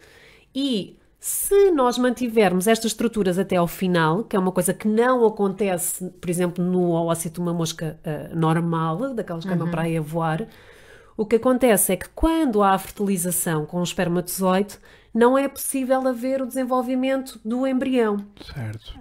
E 0.56 0.98
se 1.20 1.70
nós 1.72 1.98
mantivermos 1.98 2.66
estas 2.66 2.94
estruturas 2.94 3.38
até 3.38 3.58
ao 3.58 3.68
final, 3.68 4.24
que 4.24 4.34
é 4.34 4.40
uma 4.40 4.54
coisa 4.54 4.74
que 4.74 4.88
não 4.88 5.26
acontece, 5.26 6.10
por 6.22 6.30
exemplo, 6.30 6.64
no 6.64 6.92
oócito 6.92 7.36
de 7.36 7.40
uma 7.42 7.54
mosca 7.54 8.00
eh, 8.06 8.30
normal, 8.34 9.14
daquelas 9.14 9.44
que 9.44 9.52
andam 9.52 9.70
para 9.70 9.82
aí 9.82 9.98
a 9.98 10.02
voar, 10.02 10.48
o 11.18 11.26
que 11.26 11.36
acontece 11.36 11.92
é 11.92 11.98
que 11.98 12.08
quando 12.16 12.64
há 12.64 12.72
a 12.72 12.80
fertilização 12.80 13.66
com 13.66 13.82
o 13.82 13.84
espermatozoide, 13.84 14.78
não 15.14 15.38
é 15.38 15.50
possível 15.50 16.08
haver 16.08 16.42
o 16.42 16.48
desenvolvimento 16.48 17.38
do 17.44 17.68
embrião. 17.68 18.26
certo. 18.42 18.94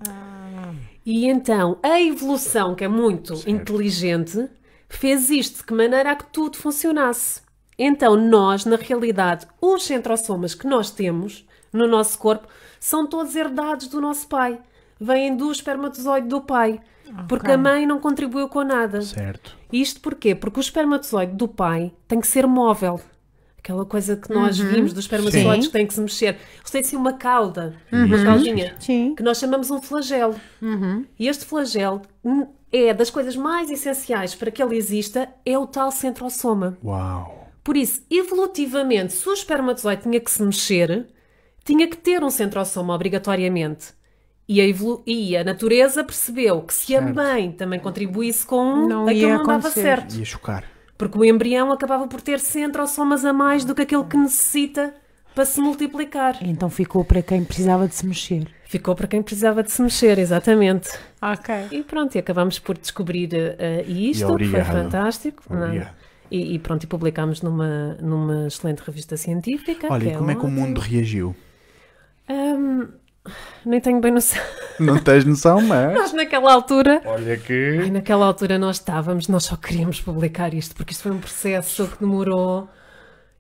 E 1.07 1.29
então 1.29 1.79
a 1.85 2.01
evolução, 2.01 2.75
que 2.75 2.83
é 2.83 2.89
muito 2.89 3.35
inteligente, 3.47 4.51
fez 4.97 5.31
isto 5.31 5.59
de 5.59 5.65
que 5.65 5.75
maneira 5.75 6.13
a 6.13 6.17
que 6.17 6.27
tudo 6.27 6.57
funcionasse. 6.57 7.43
Então 7.79 8.17
nós, 8.17 8.65
na 8.65 8.77
realidade, 8.77 9.47
os 9.61 9.85
centrosomas 9.85 10.55
que 10.55 10.67
nós 10.67 10.91
temos 10.91 11.47
no 11.73 11.89
nosso 11.89 12.19
corpo 12.19 12.47
são 12.79 13.07
todos 13.07 13.35
herdados 13.35 13.89
do 13.89 14.01
nosso 14.01 14.29
pai. 14.29 14.61
Vêm 15.01 15.37
do 15.37 15.51
espermatozoide 15.51 16.29
do 16.29 16.41
pai. 16.41 16.81
Porque 17.29 17.51
a 17.51 17.59
mãe 17.59 17.87
não 17.87 18.01
contribuiu 18.01 18.49
com 18.49 18.63
nada. 18.63 19.03
Certo. 19.03 19.57
Isto 19.73 20.01
porquê? 20.01 20.35
Porque 20.35 20.59
o 20.59 20.63
espermatozoide 20.63 21.33
do 21.33 21.49
pai 21.49 21.93
tem 22.09 22.21
que 22.21 22.27
ser 22.27 22.47
móvel. 22.47 23.01
Aquela 23.59 23.85
coisa 23.85 24.17
que 24.17 24.33
nós 24.33 24.59
vimos 24.59 24.93
dos 24.93 25.05
espermatozoides 25.05 25.65
Sim. 25.65 25.71
que 25.71 25.73
têm 25.73 25.87
que 25.87 25.95
se 25.95 26.01
mexer. 26.01 26.39
Eles 26.59 26.71
têm 26.71 26.81
assim 26.81 26.97
uma 26.97 27.13
cauda, 27.13 27.77
uma 27.93 28.25
caudinha, 28.25 28.75
Sim. 28.81 29.15
que 29.15 29.23
nós 29.23 29.39
chamamos 29.39 29.71
um 29.71 29.81
flagelo. 29.81 30.35
E 31.19 31.29
este 31.29 31.45
flagelo 31.45 32.03
é 32.73 32.93
das 32.95 33.11
coisas 33.11 33.37
mais 33.37 33.71
essenciais 33.71 34.35
para 34.35 34.51
que 34.51 34.63
ele 34.63 34.77
exista, 34.77 35.29
é 35.45 35.59
o 35.59 35.67
tal 35.67 35.91
centrosoma. 35.91 36.79
Uau. 36.83 37.49
Por 37.63 37.77
isso, 37.77 38.03
evolutivamente, 38.11 39.13
se 39.13 39.29
o 39.29 39.33
espermatozoide 39.33 40.03
tinha 40.03 40.19
que 40.21 40.31
se 40.31 40.43
mexer, 40.43 41.07
tinha 41.65 41.87
que 41.87 41.97
ter 41.97 42.25
um 42.25 42.31
centrosoma 42.31 42.95
obrigatoriamente. 42.95 43.89
E 44.49 44.61
a, 44.61 44.67
evolu- 44.67 45.03
e 45.07 45.37
a 45.37 45.45
natureza 45.45 46.03
percebeu 46.03 46.63
que 46.63 46.75
se 46.75 46.95
a 46.97 47.01
Certo. 47.01 47.15
mãe 47.15 47.53
também 47.53 47.79
contribuísse 47.79 48.45
com 48.45 48.61
um, 48.61 48.89
Não 48.89 49.07
aquilo 49.07 49.39
não 49.39 49.47
dava 49.47 49.71
certo. 49.71 50.17
Ia 50.17 50.25
chocar. 50.25 50.65
Porque 50.99 51.17
o 51.17 51.25
embrião 51.25 51.71
acabava 51.71 52.07
por 52.09 52.21
ter 52.21 52.41
centrosomas 52.41 53.25
a 53.25 53.33
mais 53.33 53.65
do 53.65 53.75
que 53.75 53.83
aquilo 53.83 54.05
que 54.05 54.17
necessita 54.17 54.95
para 55.35 55.45
se 55.45 55.61
multiplicar. 55.61 56.39
Então 56.43 56.69
ficou 56.71 57.05
para 57.05 57.23
quem 57.23 57.45
precisava 57.45 57.89
de 57.89 57.95
se 57.95 58.07
mexer. 58.07 58.47
Ficou 58.65 58.95
para 58.95 59.07
quem 59.07 59.23
precisava 59.23 59.63
de 59.63 59.71
se 59.71 59.83
mexer, 59.83 60.19
exatamente. 60.19 60.89
Ok. 61.21 61.55
E 61.71 61.83
pronto, 61.83 62.15
e 62.15 62.19
acabámos 62.19 62.59
por 62.59 62.79
descobrir 62.79 63.31
eh, 63.35 63.85
isto, 63.87 64.25
foi 64.25 64.33
obrigado. 64.33 64.73
fantástico. 64.73 65.43
é? 65.55 65.89
E, 66.31 66.55
e 66.55 66.59
pronto, 66.59 66.83
e 66.85 66.87
publicámos 66.87 67.43
numa, 67.43 67.99
numa 68.01 68.47
excelente 68.47 68.81
revista 68.81 69.17
científica. 69.19 69.89
Olha, 69.91 70.07
que 70.07 70.15
e 70.15 70.17
como 70.17 70.31
é 70.31 70.35
que 70.35 70.47
o 70.47 70.49
mundo 70.49 70.81
reagiu? 70.81 71.37
Hum, 72.31 72.89
nem 73.67 73.81
tenho 73.81 74.01
bem 74.01 74.11
noção. 74.11 74.43
Não 74.81 74.99
tens 74.99 75.25
noção, 75.27 75.61
mas. 75.61 75.95
Nós 75.95 76.13
naquela 76.15 76.53
altura. 76.53 77.03
Olha 77.05 77.33
Ai, 77.33 77.37
que. 77.37 77.91
naquela 77.91 78.25
altura 78.25 78.59
nós 78.59 78.77
estávamos, 78.77 79.29
nós 79.29 79.45
só 79.45 79.57
queríamos 79.57 80.01
publicar 80.01 80.55
isto, 80.55 80.75
porque 80.75 80.93
isto 80.93 81.03
foi 81.03 81.13
um 81.13 81.19
processo 81.19 81.87
que 81.87 82.01
demorou. 82.01 82.69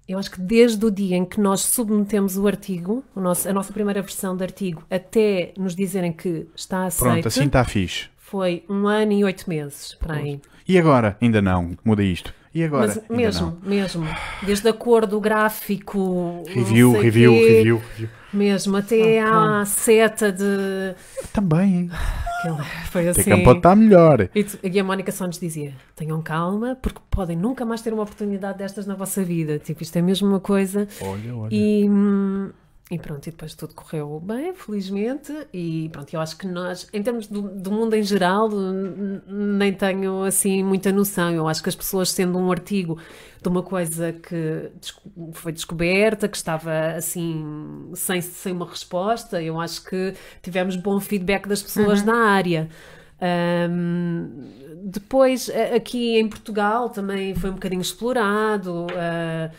Eu 0.09 0.19
acho 0.19 0.31
que 0.31 0.41
desde 0.41 0.85
o 0.85 0.91
dia 0.91 1.17
em 1.17 1.25
que 1.25 1.41
nós 1.41 1.61
submetemos 1.61 2.37
o 2.37 2.47
artigo, 2.47 3.05
o 3.15 3.21
nosso- 3.21 3.49
a 3.49 3.53
nossa 3.53 3.73
primeira 3.73 4.03
versão 4.03 4.37
do 4.37 4.43
artigo, 4.43 4.83
até 4.91 5.53
nos 5.57 5.75
dizerem 5.77 6.12
que 6.12 6.47
está 6.57 6.87
aceito, 6.87 7.12
Pronto, 7.12 7.29
assim 7.29 7.45
está 7.45 7.65
fixe. 7.65 8.07
foi 8.19 8.65
um 8.69 8.87
ano 8.87 9.12
e 9.12 9.25
oito 9.25 9.49
meses 9.49 9.95
para 9.95 10.15
aí. 10.17 10.41
E 10.67 10.79
agora? 10.79 11.17
Ainda 11.21 11.41
não. 11.41 11.77
Muda 11.85 12.03
isto. 12.03 12.35
E 12.55 12.62
agora? 12.62 12.87
Mas 12.88 12.99
Ainda 12.99 13.15
mesmo, 13.17 13.59
mesmo. 13.62 14.07
Desde 14.45 14.69
a 14.69 14.73
cor 14.73 15.07
do 15.07 15.19
gráfico. 15.21 16.43
Review, 16.49 16.93
review, 16.93 17.33
quê, 17.33 17.49
review, 17.57 17.79
review. 17.79 18.09
Mesmo, 18.33 18.77
até 18.77 18.97
Ok. 18.97 19.18
à 19.21 19.64
seta 19.66 20.33
de. 20.33 20.95
Também, 21.33 21.75
hein? 21.77 21.90
Aquilo 22.40 22.57
Foi 22.90 23.09
Até 23.09 23.21
assim. 23.21 23.31
que 23.37 23.45
pode 23.45 23.59
estar 23.59 23.77
melhor. 23.77 24.29
E, 24.35 24.42
tu- 24.45 24.59
e 24.62 24.81
a 24.81 24.83
Mónica 24.85 25.12
só 25.12 25.27
nos 25.27 25.38
dizia: 25.38 25.75
tenham 25.95 26.21
calma, 26.23 26.77
porque 26.81 26.99
podem 27.11 27.37
nunca 27.37 27.64
mais 27.64 27.83
ter 27.83 27.92
uma 27.92 28.03
oportunidade 28.03 28.59
destas 28.59 28.87
na 28.87 28.95
vossa 28.95 29.23
vida. 29.23 29.59
Tipo, 29.59 29.83
isto 29.83 29.97
é 29.97 30.03
mesmo 30.03 30.29
uma 30.29 30.40
coisa. 30.40 30.88
Olha, 31.03 31.37
olha. 31.37 31.49
E, 31.55 31.88
hum, 31.88 32.51
e 32.90 32.99
pronto, 32.99 33.27
e 33.27 33.31
depois 33.31 33.55
tudo 33.55 33.75
correu 33.75 34.21
bem, 34.21 34.53
felizmente. 34.55 35.33
E 35.53 35.88
pronto, 35.90 36.12
eu 36.12 36.21
acho 36.21 36.37
que 36.37 36.47
nós, 36.47 36.87
em 36.92 37.03
termos 37.03 37.27
do, 37.27 37.42
do 37.42 37.71
mundo 37.71 37.95
em 37.95 38.03
geral, 38.03 38.51
nem 39.27 39.73
tenho 39.73 40.23
assim 40.25 40.62
muita 40.62 40.92
noção. 40.92 41.33
Eu 41.33 41.49
acho 41.49 41.62
que 41.62 41.71
as 41.71 41.75
pessoas, 41.75 42.11
sendo 42.11 42.38
um 42.38 42.51
artigo 42.51 42.99
de 43.40 43.49
uma 43.49 43.62
coisa 43.62 44.12
que 44.12 44.71
foi 45.33 45.53
descoberta, 45.53 46.29
que 46.29 46.37
estava 46.37 46.71
assim, 46.97 47.90
sem, 47.95 48.21
sem 48.21 48.53
uma 48.53 48.68
resposta, 48.68 49.42
eu 49.42 49.59
acho 49.59 49.85
que 49.85 50.12
tivemos 50.42 50.77
bom 50.77 51.01
feedback 51.01 51.49
das 51.49 51.62
pessoas 51.62 52.05
na 52.05 52.27
área. 52.29 52.68
Ahm, 53.21 54.29
depois, 54.85 55.49
aqui 55.75 56.18
em 56.18 56.29
Portugal 56.29 56.90
também 56.90 57.35
foi 57.35 57.49
um 57.49 57.55
bocadinho 57.55 57.81
explorado. 57.81 58.87
ah, 58.95 59.51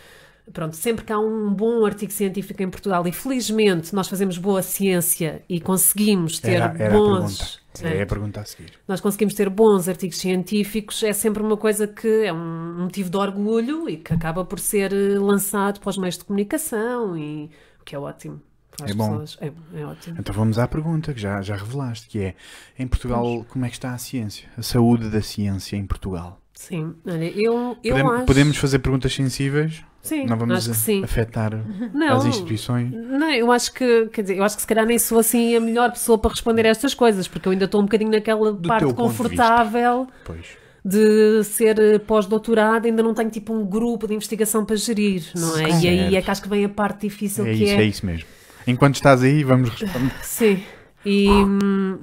pronto, 0.51 0.75
sempre 0.75 1.05
que 1.05 1.13
há 1.13 1.19
um 1.19 1.53
bom 1.53 1.85
artigo 1.85 2.11
científico 2.11 2.61
em 2.61 2.69
Portugal, 2.69 3.05
e 3.07 3.11
felizmente 3.11 3.93
nós 3.95 4.07
fazemos 4.07 4.37
boa 4.37 4.61
ciência 4.61 5.41
e 5.47 5.59
conseguimos 5.61 6.39
ter 6.39 6.53
Era, 6.55 6.75
era 6.77 6.95
a 6.95 6.97
bons. 6.97 7.37
pergunta. 7.37 7.63
É 7.81 7.97
é, 7.97 8.01
a 8.03 8.05
pergunta 8.05 8.39
a 8.39 8.45
seguir. 8.45 8.71
nós 8.87 9.01
conseguimos 9.01 9.33
ter 9.33 9.49
bons 9.49 9.87
artigos 9.87 10.17
científicos, 10.19 11.01
é 11.01 11.11
sempre 11.11 11.41
uma 11.41 11.57
coisa 11.57 11.87
que 11.87 12.25
é 12.25 12.31
um 12.31 12.83
motivo 12.83 13.09
de 13.09 13.17
orgulho 13.17 13.89
e 13.89 13.97
que 13.97 14.13
acaba 14.13 14.45
por 14.45 14.59
ser 14.59 14.93
eh, 14.93 15.17
lançado 15.17 15.79
para 15.79 15.89
os 15.89 15.97
meios 15.97 16.15
de 16.17 16.23
comunicação, 16.23 17.17
e, 17.17 17.49
o 17.81 17.83
que 17.83 17.95
é 17.95 17.99
ótimo. 17.99 18.39
Para 18.77 18.85
as 18.85 18.91
É 18.91 18.93
bom. 18.93 19.09
pessoas. 19.19 19.37
É, 19.41 19.51
é 19.79 19.85
ótimo. 19.85 20.15
Então 20.19 20.35
vamos 20.35 20.59
à 20.59 20.67
pergunta 20.67 21.13
que 21.15 21.19
já, 21.21 21.41
já 21.41 21.55
revelaste, 21.55 22.07
que 22.07 22.19
é, 22.19 22.35
em 22.77 22.87
Portugal, 22.87 23.43
como 23.49 23.65
é 23.65 23.69
que 23.69 23.75
está 23.75 23.91
a 23.93 23.97
ciência? 23.97 24.47
A 24.55 24.61
saúde 24.61 25.09
da 25.09 25.21
ciência 25.23 25.75
em 25.75 25.85
Portugal? 25.87 26.39
Sim, 26.53 26.93
olha, 27.07 27.25
eu, 27.35 27.75
eu 27.83 28.11
acho. 28.11 28.25
Podemos 28.25 28.57
fazer 28.57 28.79
perguntas 28.79 29.13
sensíveis? 29.13 29.83
Sim, 30.03 30.25
Não 30.25 30.37
vamos 30.37 30.69
afetar 31.01 31.51
Não, 31.93 32.17
as 32.17 32.25
instituições? 32.25 32.91
Não, 32.91 33.31
eu 33.31 33.49
acho 33.49 33.71
que, 33.73 34.07
quer 34.07 34.21
dizer, 34.23 34.37
eu 34.37 34.43
acho 34.43 34.57
que 34.57 34.61
se 34.61 34.67
calhar 34.67 34.85
nem 34.85 34.99
sou 34.99 35.17
assim 35.17 35.55
a 35.55 35.61
melhor 35.61 35.91
pessoa 35.91 36.17
para 36.17 36.29
responder 36.29 36.65
a 36.65 36.69
estas 36.69 36.93
coisas, 36.93 37.25
porque 37.25 37.47
eu 37.47 37.53
ainda 37.53 37.63
estou 37.63 37.79
um 37.79 37.85
bocadinho 37.85 38.11
naquela 38.11 38.51
Do 38.51 38.67
parte 38.67 38.85
de 38.85 38.93
confortável 38.93 40.05
Pois. 40.25 40.45
de, 40.83 41.41
ser 41.45 41.79
eh, 41.79 41.99
pós-doutorado, 41.99 42.85
ainda 42.85 43.01
não 43.01 43.13
tenho 43.13 43.29
tipo 43.29 43.53
um 43.53 43.65
grupo 43.65 44.05
de 44.05 44.13
investigação 44.13 44.65
para 44.65 44.75
gerir, 44.75 45.23
não 45.35 45.57
é? 45.57 45.69
E 45.69 45.87
aí 45.87 45.99
Certo. 45.99 46.15
é 46.15 46.21
que 46.21 46.31
acho 46.31 46.41
que 46.41 46.49
vem 46.49 46.65
a 46.65 46.69
parte 46.69 47.07
difícil 47.07 47.45
É 47.45 47.53
que 47.53 47.63
isso, 47.63 47.73
é 47.73 47.83
isso 47.85 48.05
mesmo. 48.05 48.27
Enquanto 48.67 48.95
estás 48.95 49.23
aí, 49.23 49.41
vamos 49.45 49.69
responder. 49.69 50.11
Sim. 50.21 50.61
E 51.05 51.29
hum, 51.29 51.99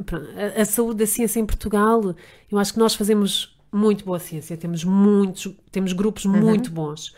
a, 0.56 0.62
a 0.62 0.64
saúde 0.64 1.00
da 1.00 1.06
ciência 1.06 1.38
em 1.38 1.44
Portugal, 1.44 2.14
eu 2.50 2.58
acho 2.58 2.72
que 2.72 2.78
nós 2.78 2.94
fazemos 2.94 3.58
muito 3.70 4.06
boa 4.06 4.18
ciência, 4.18 4.56
temos 4.56 4.84
muitos, 4.84 5.54
temos 5.70 5.92
grupos 5.92 6.24
muito 6.24 6.70
bons. 6.70 7.14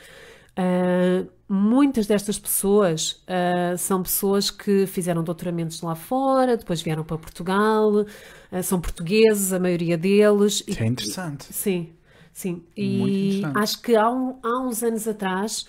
Ah, 0.57 1.25
muitas 1.49 2.07
destas 2.07 2.39
pessoas 2.39 3.23
ah, 3.27 3.77
são 3.79 4.03
pessoas 4.03 4.51
que 4.51 4.87
fizeram 4.87 5.23
doutoramentos 5.25 5.81
lá 5.83 5.95
fora, 5.95 6.57
depois 6.57 6.83
vieram 6.83 7.05
para 7.05 7.19
Portugal, 7.19 8.05
ah, 8.51 8.63
são 8.63 8.81
portugueses, 8.81 9.53
a 9.53 9.59
maioria 9.59 9.97
deles. 9.99 10.63
e- 10.69 10.73
Isso 10.73 10.83
é 10.83 10.87
interessante. 10.87 11.45
Sim, 11.53 11.93
sim. 12.33 12.63
Muito 12.79 13.19
E 13.21 13.43
acho 13.55 13.81
que 13.83 13.95
há, 13.97 14.11
um- 14.11 14.39
há 14.43 14.61
uns 14.63 14.83
anos 14.83 15.07
atrás, 15.09 15.67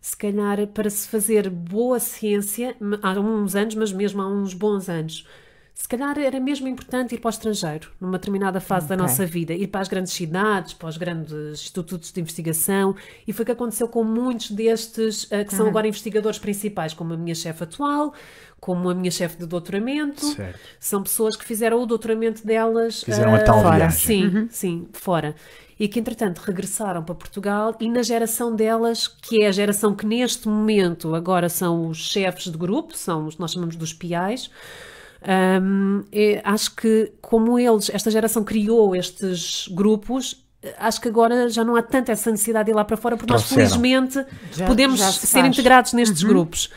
se 0.00 0.16
calhar 0.16 0.66
para 0.68 0.90
se 0.90 1.08
fazer 1.08 1.48
boa 1.50 1.98
ciência, 2.00 2.76
há 3.02 3.18
uns 3.20 3.54
anos, 3.54 3.74
mas 3.74 3.92
mesmo 3.92 4.20
há 4.22 4.28
uns 4.28 4.52
bons 4.54 4.88
anos, 4.88 5.26
se 5.74 5.88
calhar 5.88 6.16
era 6.18 6.38
mesmo 6.38 6.68
importante 6.68 7.16
ir 7.16 7.18
para 7.18 7.28
o 7.28 7.30
estrangeiro, 7.30 7.90
numa 8.00 8.16
determinada 8.16 8.60
fase 8.60 8.86
da 8.86 8.94
Ok. 8.94 9.06
nossa 9.06 9.26
vida, 9.26 9.52
ir 9.52 9.66
para 9.66 9.80
as 9.80 9.88
grandes 9.88 10.12
cidades, 10.12 10.72
para 10.72 10.88
os 10.88 10.96
grandes 10.96 11.32
institutos 11.32 12.12
de 12.12 12.20
investigação, 12.20 12.94
e 13.26 13.32
foi 13.32 13.42
o 13.42 13.46
que 13.46 13.52
aconteceu 13.52 13.88
com 13.88 14.04
muitos 14.04 14.52
destes 14.52 15.26
eh, 15.32 15.42
que 15.42 15.52
são 15.54 15.66
agora 15.66 15.88
investigadores 15.88 16.38
principais, 16.38 16.94
como 16.94 17.12
a 17.12 17.16
minha 17.16 17.34
chefe 17.34 17.64
atual, 17.64 18.14
como 18.60 18.88
a 18.88 18.94
minha 18.94 19.10
chefe 19.10 19.36
de 19.36 19.46
doutoramento. 19.46 20.24
Certo. 20.24 20.58
São 20.78 21.02
pessoas 21.02 21.36
que 21.36 21.44
fizeram 21.44 21.82
o 21.82 21.86
doutoramento 21.86 22.46
delas 22.46 23.02
Fizeram 23.02 23.34
a 23.34 23.38
ah, 23.38 23.44
tal 23.44 23.60
fora. 23.60 23.76
viagem. 23.76 23.98
Sim, 24.30 24.48
sim, 24.50 24.88
fora. 24.92 25.34
E 25.78 25.88
que 25.88 25.98
entretanto 25.98 26.38
regressaram 26.38 27.02
para 27.02 27.16
Portugal 27.16 27.76
e 27.80 27.88
na 27.90 28.02
geração 28.02 28.54
delas, 28.54 29.08
que 29.08 29.42
é 29.42 29.48
a 29.48 29.52
geração 29.52 29.92
que 29.92 30.06
neste 30.06 30.46
momento 30.48 31.14
agora 31.16 31.48
são 31.48 31.88
os 31.88 31.98
chefes 31.98 32.44
de 32.44 32.56
grupo, 32.56 32.96
são 32.96 33.26
os 33.26 33.36
nós 33.38 33.52
chamamos 33.52 33.74
dos 33.74 33.92
PIs. 33.92 34.48
É- 36.12 36.40
acho 36.44 36.74
que 36.76 37.12
como 37.20 37.58
eles, 37.58 37.90
esta 37.92 38.10
geração 38.10 38.44
criou 38.44 38.94
estes 38.94 39.66
grupos, 39.72 40.44
acho 40.78 41.00
que 41.00 41.08
agora 41.08 41.48
já 41.48 41.64
não 41.64 41.76
há 41.76 41.82
tanta 41.82 42.12
essa 42.12 42.30
necessidade 42.30 42.66
de 42.66 42.72
ir 42.72 42.74
lá 42.74 42.84
para 42.84 42.96
fora, 42.96 43.16
porque 43.16 43.32
nós 43.32 43.42
felizmente 43.48 44.24
Já- 44.52 44.66
podemos 44.66 44.98
já 45.00 45.10
se 45.12 45.26
ser 45.26 45.40
faz. 45.40 45.46
integrados 45.52 45.92
nestes 45.92 46.22
grupos. 46.22 46.70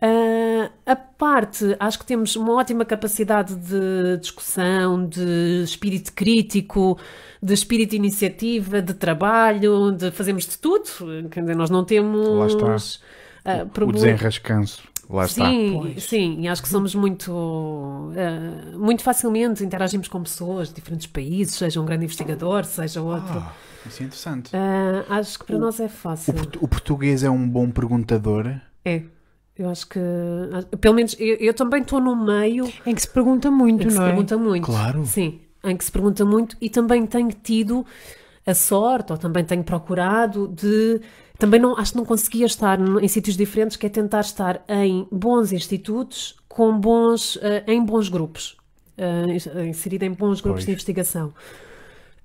Ah, 0.00 0.70
a 0.84 0.96
parte, 0.96 1.74
acho 1.80 1.98
que 1.98 2.04
temos 2.04 2.36
uma 2.36 2.52
ótima 2.54 2.84
capacidade 2.84 3.54
de 3.54 4.18
discussão, 4.20 5.06
de 5.06 5.62
espírito 5.64 6.12
crítico, 6.12 6.98
de 7.42 7.54
espírito 7.54 7.90
de 7.90 7.96
iniciativa, 7.96 8.82
de 8.82 8.92
trabalho, 8.92 9.92
de 9.92 10.10
fazermos 10.10 10.46
de 10.46 10.58
tudo. 10.58 10.84
Quer 11.30 11.40
dizer, 11.40 11.56
nós 11.56 11.70
não 11.70 11.84
temos 11.84 12.28
Lá 12.28 12.46
está. 12.46 12.76
ah, 13.46 13.66
O 13.82 13.92
desenrascanço. 13.92 14.82
Lá 15.08 15.24
está. 15.26 15.46
Sim, 15.48 15.78
Pois. 15.82 16.04
sim, 16.04 16.40
e 16.40 16.48
acho 16.48 16.62
que 16.62 16.68
somos 16.68 16.94
muito, 16.94 17.32
ah, 18.16 18.76
muito 18.76 19.02
facilmente 19.02 19.62
interagimos 19.64 20.08
com 20.08 20.22
pessoas 20.22 20.68
de 20.68 20.74
diferentes 20.74 21.06
países, 21.06 21.54
seja 21.56 21.80
um 21.80 21.84
grande 21.84 22.04
investigador, 22.04 22.64
seja 22.64 23.02
outro. 23.02 23.38
Ah, 23.38 23.52
isso 23.86 24.02
é 24.02 24.06
interessante. 24.06 24.50
Ah, 24.56 25.04
acho 25.18 25.38
que 25.38 25.44
para 25.46 25.58
nós 25.58 25.78
é 25.80 25.86
O, 25.86 25.88
fácil. 25.88 26.32
portu- 26.34 26.58
o 26.62 26.68
português 26.68 27.22
é 27.22 27.30
um 27.30 27.48
bom 27.48 27.70
perguntador. 27.70 28.46
É. 28.84 29.02
Eu 29.56 29.68
acho 29.70 29.86
que, 29.88 29.98
ah, 30.00 30.76
pelo 30.78 30.94
menos, 30.94 31.14
eu, 31.18 31.36
eu 31.36 31.54
também 31.54 31.82
estou 31.82 32.00
no 32.00 32.16
meio 32.16 32.68
Em 32.86 32.94
que 32.94 33.02
se 33.02 33.08
pergunta 33.08 33.50
muito, 33.50 33.82
em 33.82 33.86
que 33.86 33.92
se 33.92 33.98
não 33.98 34.04
é? 34.04 34.08
pergunta 34.08 34.36
muito. 34.38 34.64
Claro. 34.66 35.04
Sim, 35.06 35.40
em 35.62 35.76
que 35.76 35.84
se 35.84 35.92
pergunta 35.92 36.24
muito 36.24 36.56
e 36.60 36.68
também 36.68 37.06
tenho 37.06 37.30
tido 37.30 37.86
a 38.46 38.52
sorte, 38.52 39.12
ou 39.12 39.18
também 39.18 39.44
tenho 39.44 39.62
procurado 39.62 40.48
de. 40.48 41.00
Também 41.38 41.60
não, 41.60 41.76
acho 41.76 41.92
que 41.92 41.98
não 41.98 42.04
conseguia 42.04 42.46
estar 42.46 42.78
em 42.80 43.08
sítios 43.08 43.36
diferentes, 43.36 43.76
que 43.76 43.86
é 43.86 43.88
tentar 43.88 44.20
estar 44.20 44.62
em 44.68 45.06
bons 45.10 45.52
institutos, 45.52 46.36
com 46.48 46.78
bons, 46.78 47.36
eh, 47.42 47.64
em 47.66 47.84
bons 47.84 48.08
grupos, 48.08 48.56
eh, 48.96 49.66
inserida 49.66 50.04
em 50.06 50.12
bons 50.12 50.40
grupos 50.40 50.60
Pois. 50.60 50.66
de 50.66 50.70
investigação. 50.72 51.32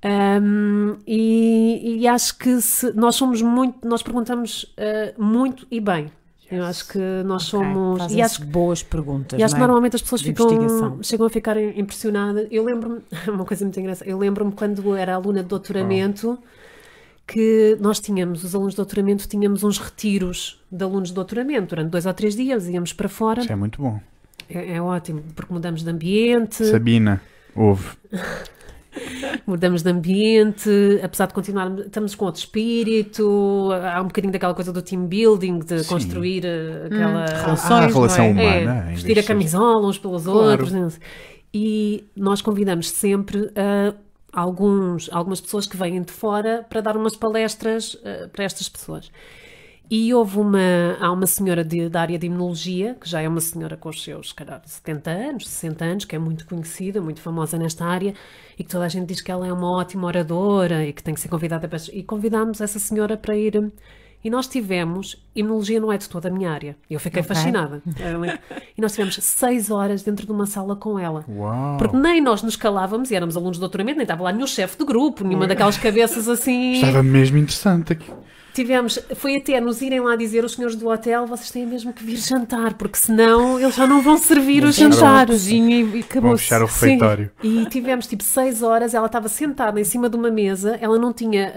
Um, 0.06 0.95
e, 1.06 1.98
e 2.02 2.08
acho 2.08 2.38
que 2.38 2.62
se- 2.62 2.93
nós 2.93 3.15
somos 3.15 3.41
muito, 3.41 3.86
nós 3.86 4.02
perguntamos 4.02 4.72
eh, 4.78 5.13
muito 5.17 5.67
e 5.69 5.82
bem. 5.82 6.10
Eu 6.50 6.63
acho 6.63 6.88
que 6.88 6.98
nós 7.26 7.43
somos. 7.43 8.12
E 8.12 8.22
acho 8.22 8.43
boas 8.45 8.82
perguntas. 8.82 9.38
e 9.39 9.43
acho 9.43 9.54
que 9.54 9.60
não 9.60 9.65
é? 9.65 9.67
normalmente 9.67 9.95
as 9.98 10.02
pessoas 10.02 10.22
ficam, 10.22 11.00
chegam 11.04 11.28
a 11.28 11.30
ficar 11.30 11.62
impressionadas. 11.62 12.48
Eu 12.50 12.63
lembro-me, 12.63 13.02
uma 13.28 13.43
coisa 13.45 13.65
muito 13.65 13.80
engraçada, 13.80 14.10
eu 14.10 14.17
lembro-me 14.17 14.52
quando 14.54 14.95
era 14.95 15.13
aluna 15.15 15.43
de 15.43 15.50
doutoramento 15.50 16.39
que 17.32 17.78
nós 17.80 18.00
tínhamos, 18.00 18.44
os 18.44 18.56
alunos 18.56 18.74
de 18.74 18.78
doutoramento, 18.78 19.28
tínhamos 19.28 19.63
uns 19.63 19.78
retiros 19.78 20.60
de 20.72 20.84
alunos 20.84 21.10
de 21.10 21.15
doutoramento 21.15 21.76
durante 21.76 21.92
dois 21.92 22.06
ou 22.08 22.13
três 22.13 22.36
dias, 22.36 22.68
íamos 22.68 22.92
para 22.92 23.08
fora. 23.08 23.42
Isso 23.42 23.52
é 23.52 23.56
muito 23.56 23.80
bom. 23.82 24.00
É, 24.50 24.74
é 24.78 24.82
ótimo, 24.82 25.22
porque 25.36 25.54
mudamos 25.54 25.84
de 25.84 25.89
ambiente, 25.89 26.65
Sabina, 26.65 27.22
ouve. 27.56 27.88
mudamos 29.46 29.84
de 29.84 29.89
ambiente, 29.92 30.70
apesar 31.04 31.28
de 31.28 31.34
continuarmos, 31.34 31.86
estamos 31.86 32.15
com 32.15 32.26
outro 32.26 32.39
espírito, 32.42 33.70
há 33.94 34.02
um 34.02 34.06
bocadinho 34.08 34.34
daquela 34.34 34.54
coisa 34.56 34.74
do 34.74 34.82
team 34.82 35.06
building, 35.06 35.60
de 35.60 35.84
Sim. 35.84 35.89
construir 35.89 36.44
eh, 36.46 36.88
aquela. 36.88 37.26
relações, 37.26 37.72
Ah, 37.72 37.78
a 37.78 37.82
não 37.88 37.94
relação 37.94 38.26
é? 38.26 38.32
humana. 38.32 38.86
É, 38.89 38.92
vestir 38.94 39.20
a 39.20 39.24
camisola 39.24 39.88
uns 39.88 39.98
pelos 40.00 40.24
Claro. 40.24 40.39
outros. 40.63 41.00
E 41.54 42.06
nós 42.15 42.42
convidamos 42.42 42.89
sempre 42.89 43.52
a 43.56 43.94
alguns, 44.34 45.10
algumas 45.12 45.42
pessoas 45.42 45.68
que 45.68 45.78
vêm 45.78 46.02
de 46.02 46.12
fora 46.12 46.65
para 46.70 46.82
dar 46.82 46.96
umas 46.98 47.15
palestras 47.15 47.98
eh, 48.04 48.28
para 48.28 48.44
estas 48.46 48.70
pessoas. 48.70 49.12
E 49.92 50.13
houve 50.13 50.38
uma, 50.38 50.60
há 51.00 51.12
uma 51.12 51.26
senhora 51.26 51.63
de- 51.65 51.89
da 51.89 52.02
área 52.02 52.20
de 52.20 52.28
imunologia, 52.28 52.96
que 53.02 53.10
já 53.10 53.22
é 53.22 53.28
uma 53.28 53.42
senhora 53.42 53.76
com 53.76 53.89
os 53.89 54.04
seus, 54.04 54.30
se 54.30 54.36
calhar, 54.36 54.62
70 54.63 55.10
anos, 55.10 55.48
60 55.50 55.84
anos, 55.84 56.06
que 56.06 56.15
é 56.15 56.20
muito 56.20 56.46
conhecida, 56.46 57.02
muito 57.02 57.20
famosa 57.22 57.58
nesta 57.58 57.86
área, 57.86 58.13
e 58.58 58.63
que 58.63 58.70
toda 58.70 58.86
a 58.86 58.88
gente 58.88 59.08
diz 59.08 59.20
que 59.20 59.32
ela 59.32 59.48
é 59.48 59.52
uma 59.52 59.72
ótima 59.72 60.06
oradora 60.06 60.86
e 60.86 60.94
que 60.94 61.02
tem 61.02 61.15
que 61.15 61.20
ser 61.20 61.28
convidada 61.30 61.68
para... 61.68 61.80
E 61.92 62.04
convidámos 62.04 62.62
essa 62.62 62.78
senhora 62.78 63.18
para 63.18 63.36
ir, 63.36 63.56
E 64.23 64.29
nós 64.29 64.47
tivemos, 64.47 65.15
imunologia 65.34 65.79
não 65.79 65.91
é 65.93 65.97
de 65.97 66.10
toda 66.10 66.27
a 66.27 66.32
minha 66.32 66.51
área. 66.51 66.75
Eu 66.89 66.99
fiquei 66.99 67.21
Ok. 67.21 67.34
fascinada. 67.36 67.82
E 68.77 68.82
nós 68.82 68.91
tivemos 68.93 69.15
seis 69.15 69.69
horas 69.71 70.03
dentro 70.03 70.25
de 70.25 70.32
uma 70.32 70.45
sala 70.45 70.75
com 70.75 70.97
ela. 70.97 71.25
Uau! 71.27 71.77
Porque 71.77 71.95
nem 71.97 72.21
nós 72.21 72.41
nos 72.43 72.55
calávamos 72.55 73.12
e 73.12 73.15
éramos 73.15 73.36
alunos 73.36 73.58
de 73.58 73.62
doutoramento, 73.62 73.97
nem 73.97 74.03
estava 74.03 74.23
lá 74.23 74.32
nenhum 74.32 74.47
chefe 74.47 74.77
de 74.77 74.86
grupo, 74.86 75.23
nenhuma 75.25 75.45
daquelas 75.47 75.77
cabeças 75.77 76.27
assim. 76.29 76.73
Estava 76.73 77.03
mesmo 77.03 77.38
interessante 77.38 77.93
aqui. 77.93 78.10
Tivemos, 78.53 78.99
foi 79.15 79.35
até 79.38 79.62
nos 79.62 79.81
irem 79.81 79.99
lá 79.99 80.15
dizer 80.15 80.43
os 80.43 80.53
senhores 80.53 80.75
do 80.75 80.88
hotel, 80.89 81.25
vocês 81.27 81.51
têm 81.51 81.65
mesmo 81.65 81.93
que 81.93 82.03
vir 82.03 82.17
jantar, 82.17 82.73
porque 82.73 82.97
senão 82.97 83.59
eles 83.59 83.75
já 83.75 83.85
não 83.85 84.01
vão 84.01 84.17
servir 84.17 84.63
o 84.63 84.71
jantar. 84.71 85.27
Cozinha 85.27 85.79
e 85.79 85.83
Vão 85.83 85.99
acabou 86.01 86.38
fechar 86.38 86.62
o 86.63 86.67
Sim. 86.67 86.73
refeitório. 86.85 87.31
E 87.43 87.65
tivemos 87.67 88.07
tipo 88.07 88.23
seis 88.23 88.62
horas, 88.63 88.93
ela 88.93 89.05
estava 89.05 89.29
sentada 89.29 89.79
em 89.79 89.83
cima 89.83 90.09
de 90.09 90.15
uma 90.15 90.31
mesa, 90.31 90.77
ela 90.81 90.97
não 90.97 91.13
tinha 91.13 91.53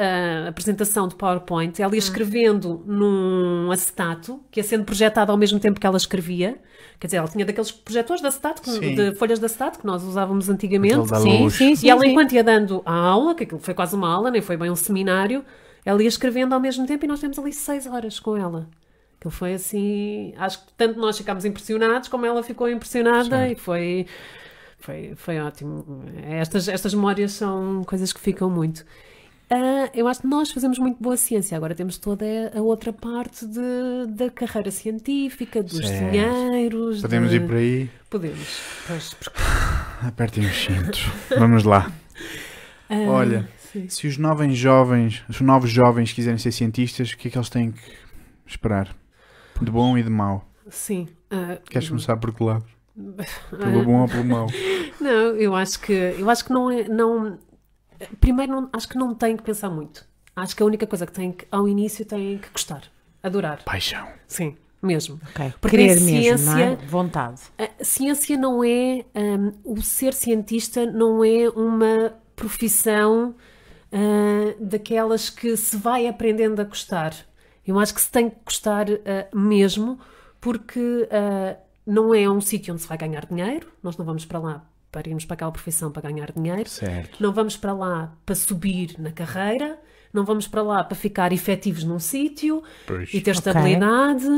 a 0.47 0.49
apresentação 0.49 1.09
de 1.09 1.15
PowerPoint, 1.15 1.81
ela 1.81 1.95
ia 1.95 1.99
escrevendo 1.99 2.83
num 2.87 3.71
acetato, 3.73 4.41
que 4.51 4.61
ia 4.61 4.65
sendo 4.65 4.85
projetado 4.85 5.33
ao 5.33 5.39
mesmo 5.39 5.59
tempo 5.59 5.81
que 5.81 5.87
ela 5.87 5.97
escrevia. 5.97 6.59
Quer 7.01 7.07
dizer, 7.09 7.17
ela 7.17 7.29
tinha 7.29 7.45
daqueles 7.45 7.73
projetores 7.73 8.21
de 8.21 8.29
acetato, 8.29 8.63
que- 8.63 8.71
Sim. 8.71 8.95
de 8.95 9.15
folhas 9.17 9.39
de 9.41 9.47
acetato, 9.47 9.79
que 9.81 9.87
nós 9.87 10.05
usávamos 10.05 10.49
antigamente. 10.49 11.09
Sim, 11.21 11.51
sim, 11.51 11.75
sim. 11.75 11.87
E 11.87 11.91
ela, 11.91 12.07
enquanto 12.07 12.33
ia 12.33 12.45
dando 12.45 12.81
a 12.87 12.95
aula, 12.95 13.35
que 13.35 13.43
aquilo 13.45 13.61
foi 13.61 13.75
quase 13.75 13.97
uma 13.97 14.09
aula, 14.13 14.31
nem 14.31 14.41
foi 14.41 14.57
bem 14.57 14.71
um 14.71 14.77
seminário, 14.77 15.45
ela 15.85 16.03
ia 16.03 16.09
escrevendo 16.09 16.53
ao 16.55 16.61
mesmo 16.61 16.87
tempo 16.87 17.05
e 17.05 17.09
nós 17.09 17.19
tivemos 17.21 17.39
ali 17.39 17.53
seis 17.53 17.87
horas 17.87 18.19
com 18.21 18.37
ela. 18.37 18.69
Aquilo 19.19 19.31
foi 19.33 19.55
assim. 19.55 20.35
Acho 20.37 20.65
que 20.65 20.73
tanto 20.77 20.99
nós 20.99 21.17
ficámos 21.17 21.45
impressionados 21.45 22.09
como 22.09 22.27
ela 22.27 22.43
ficou 22.43 22.69
impressionada 22.69 23.49
e 23.49 23.55
foi. 23.57 24.07
Foi, 24.81 25.13
foi 25.17 25.39
ótimo. 25.39 26.03
Estas, 26.29 26.67
estas 26.67 26.93
memórias 26.93 27.33
são 27.33 27.85
coisas 27.85 28.13
que 28.13 28.19
ficam 28.21 28.51
muito. 28.51 28.85
Ah, 29.49 29.91
eu 29.95 30.09
acho 30.09 30.23
que 30.23 30.27
nós 30.27 30.51
fazemos 30.51 30.79
muito 30.79 31.01
boa 31.01 31.17
ciência. 31.17 31.57
Agora 31.57 31.73
temos 31.75 31.99
toda 31.99 32.25
a 32.53 32.61
outra 32.61 32.93
parte 32.93 33.47
de, 33.47 34.07
da 34.09 34.29
carreira 34.31 34.71
científica, 34.73 35.63
dos 35.63 35.87
Certo. 35.87 36.11
dinheiros. 36.11 37.01
Podemos 37.03 37.31
de- 37.31 37.37
ir 37.37 37.47
por 37.47 37.55
aí. 37.57 37.91
Podemos. 38.11 38.59
Pois, 38.89 39.15
porque- 39.15 39.39
Apertem 40.05 40.47
os 40.47 40.57
cintos. 40.57 41.07
Vamos 41.39 41.63
lá. 41.65 41.91
Ah, 42.91 43.09
Olha, 43.09 43.49
sim. 43.73 43.89
se 43.89 44.07
os 44.07 44.17
novos 44.19 44.57
jovens, 44.57 45.23
os 45.29 45.41
novos 45.41 45.71
jovens 45.71 46.13
quiserem 46.13 46.39
ser 46.39 46.53
cientistas, 46.53 47.11
o 47.13 47.17
que 47.17 47.29
é 47.29 47.31
que 47.31 47.39
eles 47.39 47.49
têm 47.49 47.73
que 47.73 47.81
esperar? 48.47 48.95
De 49.61 49.71
bom 49.71 49.97
e 49.99 50.03
de 50.03 50.11
mau. 50.11 50.49
Sim. 50.69 51.09
ah, 51.31 51.59
Queres 51.69 51.89
começar 51.89 52.17
por 52.17 52.35
que 52.35 52.43
lado? 52.43 52.65
ah, 53.53 53.57
Pelo 53.57 53.85
bom 53.85 54.03
ou 54.03 54.09
pelo 54.09 54.25
mau? 54.25 54.47
Não, 55.01 55.11
eu 55.37 55.55
acho 55.55 55.81
que 55.81 55.93
eu 55.93 56.29
acho 56.31 56.45
que 56.45 56.53
não 56.53 56.71
é 56.71 56.89
não 56.89 57.39
primeiro 58.21 58.53
não- 58.53 58.71
acho 58.73 58.89
que 58.89 58.97
não 58.97 59.15
tem 59.15 59.37
que 59.37 59.43
pensar 59.43 59.71
muito. 59.71 60.05
Acho 60.35 60.57
que 60.57 60.63
a 60.63 60.67
única 60.67 60.87
coisa 60.87 61.07
que 61.07 61.13
tem 61.13 61.31
que 61.33 61.47
ao 61.51 61.69
início 61.69 62.05
tem 62.05 62.39
que 62.39 62.49
gostar, 62.51 62.83
adorar. 63.23 63.63
Paixão. 63.65 64.09
Sim, 64.27 64.57
mesmo. 64.83 65.21
Ok. 65.31 65.53
Porque 65.61 65.77
Querer 65.77 65.99
a 65.99 66.01
mesmo, 66.01 66.47
não 66.47 66.53
é? 66.59 66.67
ciência- 66.69 66.87
Vontade. 66.89 67.41
A 67.59 67.85
ciência 67.85 68.37
não 68.39 68.65
é 68.65 69.05
hum, 69.15 69.53
o 69.65 69.83
ser 69.83 70.15
cientista 70.15 70.87
não 70.87 71.23
é 71.25 71.49
uma 71.51 72.15
profissão 72.35 73.35
ah, 73.93 74.55
daquelas 74.59 75.31
que 75.31 75.57
se 75.57 75.77
vai 75.77 76.07
aprendendo 76.07 76.61
a 76.61 76.65
gostar. 76.65 77.15
Eu 77.67 77.79
acho 77.79 77.95
que 77.95 78.01
se 78.01 78.11
tem 78.11 78.31
que 78.31 78.37
gostar 78.45 78.87
ah, 78.91 79.29
mesmo, 79.35 79.99
porque 80.41 81.09
ah, 81.11 81.57
não 81.87 82.15
é 82.15 82.29
um 82.29 82.41
sítio 82.41 82.73
onde 82.73 82.83
se 82.83 82.89
vai 82.89 82.99
ganhar 82.99 83.27
dinheiro. 83.27 83.69
Nós 83.83 83.97
não 83.97 84.05
vamos 84.05 84.25
para 84.25 84.39
lá 84.39 84.65
para 84.93 85.09
irmos 85.09 85.25
para 85.25 85.35
aquela 85.35 85.51
profissão 85.51 85.91
para 85.91 86.03
ganhar 86.03 86.31
dinheiro. 86.31 86.69
Certo. 86.69 87.17
Não 87.19 87.33
vamos 87.33 87.57
para 87.57 87.73
lá 87.73 88.13
para 88.27 88.35
subir 88.35 88.95
na 88.99 89.11
carreira, 89.11 89.79
não 90.13 90.23
vamos 90.23 90.47
para 90.47 90.61
lá 90.61 90.85
para 90.85 90.95
ficar 90.95 91.33
efetivos 91.33 91.83
num 91.83 91.99
sítio 91.99 92.63
e 93.13 93.21
ter 93.23 93.31
estabilidade, 93.31 94.29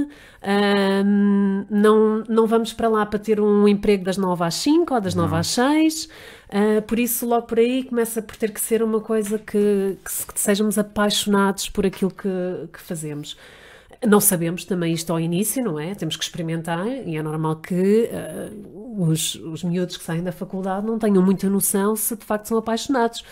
ahm, 0.41 1.65
não, 1.69 2.23
não 2.29 2.47
vamos 2.47 2.73
para 2.73 2.89
lá 2.89 3.05
para 3.05 3.19
ter 3.19 3.41
um 3.41 3.67
emprego 3.67 4.05
das 4.05 4.17
9 4.17 4.45
às 4.45 4.55
5 4.55 4.95
ou 4.95 5.01
das 5.01 5.17
9 5.17 5.35
às 5.35 5.49
6. 5.49 6.09
Ah, 6.55 6.81
por 6.83 6.99
isso, 6.99 7.27
logo 7.27 7.47
por 7.47 7.59
aí, 7.59 7.85
começa 7.85 8.23
por 8.23 8.37
ter 8.37 8.53
que 8.53 8.61
ser 8.61 8.83
uma 8.83 9.01
coisa 9.01 9.39
que, 9.39 9.99
que, 10.05 10.13
se- 10.13 10.27
que 10.27 10.41
sejamos 10.41 10.79
apaixonados 10.79 11.69
por 11.69 11.85
aquilo 11.85 12.11
que, 12.13 12.29
que 12.73 12.81
fazemos. 12.81 13.37
Não 14.07 14.21
sabemos 14.21 14.65
também 14.67 14.93
isto 14.93 15.11
ao 15.13 15.19
início, 15.19 15.65
não 15.65 15.81
é? 15.81 15.95
Temos 15.95 16.17
que 16.17 16.25
experimentar 16.25 16.87
e 16.87 17.17
é 17.17 17.23
normal 17.23 17.57
que 17.57 18.09
ah, 18.13 18.51
os, 18.99 19.35
os 19.37 19.65
miúdos 19.65 19.97
que 19.97 20.05
saem 20.05 20.23
da 20.23 20.31
faculdade 20.33 20.87
não 20.87 20.99
tenham 20.99 21.23
muita 21.23 21.49
noção 21.49 21.97
se 21.97 22.15
de 22.17 22.25
facto 22.25 22.47
são 22.47 22.59
apaixonados. 22.59 23.25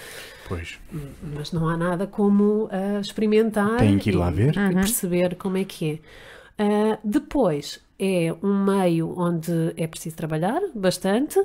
Pois. 0.48 0.78
Mas 1.22 1.52
não 1.52 1.68
há 1.68 1.76
nada 1.76 2.06
como 2.06 2.68
ah, 2.72 3.00
experimentar 3.00 3.78
Têm 3.78 3.98
que 3.98 4.11
ir 4.11 4.14
lá 4.16 4.30
e, 4.30 4.35
ver. 4.35 4.54
e 4.56 4.74
perceber 4.74 5.35
como 5.37 5.56
é 5.58 5.64
que 5.64 6.00
é. 6.58 6.62
Ah, 6.94 6.98
depois 7.04 7.80
é 7.98 8.35
um 8.42 8.64
meio 8.64 9.14
onde 9.18 9.74
é 9.76 9.87
preciso 9.87 10.16
trabalhar 10.16 10.61
bastante, 10.74 11.38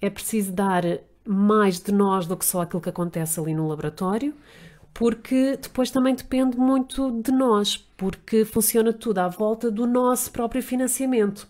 é 0.00 0.10
preciso 0.10 0.52
dar 0.52 0.84
mais 1.24 1.78
de 1.78 1.92
nós 1.92 2.26
do 2.26 2.36
que 2.36 2.44
só 2.44 2.62
aquilo 2.62 2.80
que 2.80 2.88
acontece 2.88 3.38
ali 3.38 3.54
no 3.54 3.68
laboratório, 3.68 4.34
porque 4.92 5.56
depois 5.56 5.90
também 5.90 6.14
depende 6.14 6.56
muito 6.56 7.10
de 7.22 7.30
nós, 7.30 7.76
porque 7.96 8.44
funciona 8.44 8.92
tudo 8.92 9.18
à 9.18 9.28
volta 9.28 9.70
do 9.70 9.86
nosso 9.86 10.32
próprio 10.32 10.62
financiamento. 10.62 11.46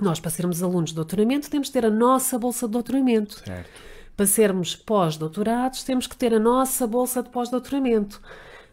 Nós, 0.00 0.18
para 0.18 0.30
sermos 0.30 0.62
alunos 0.62 0.90
de 0.90 0.96
doutoramento, 0.96 1.50
temos 1.50 1.68
que 1.68 1.74
ter 1.74 1.84
a 1.84 1.90
nossa 1.90 2.38
bolsa 2.38 2.66
de 2.66 2.72
doutoramento. 2.72 3.40
Certo. 3.40 3.70
Para 4.16 4.26
sermos 4.26 4.74
pós-doutorados, 4.74 5.82
temos 5.84 6.06
que 6.06 6.16
ter 6.16 6.34
a 6.34 6.38
nossa 6.38 6.86
bolsa 6.86 7.22
de 7.22 7.28
pós-doutoramento. 7.28 8.20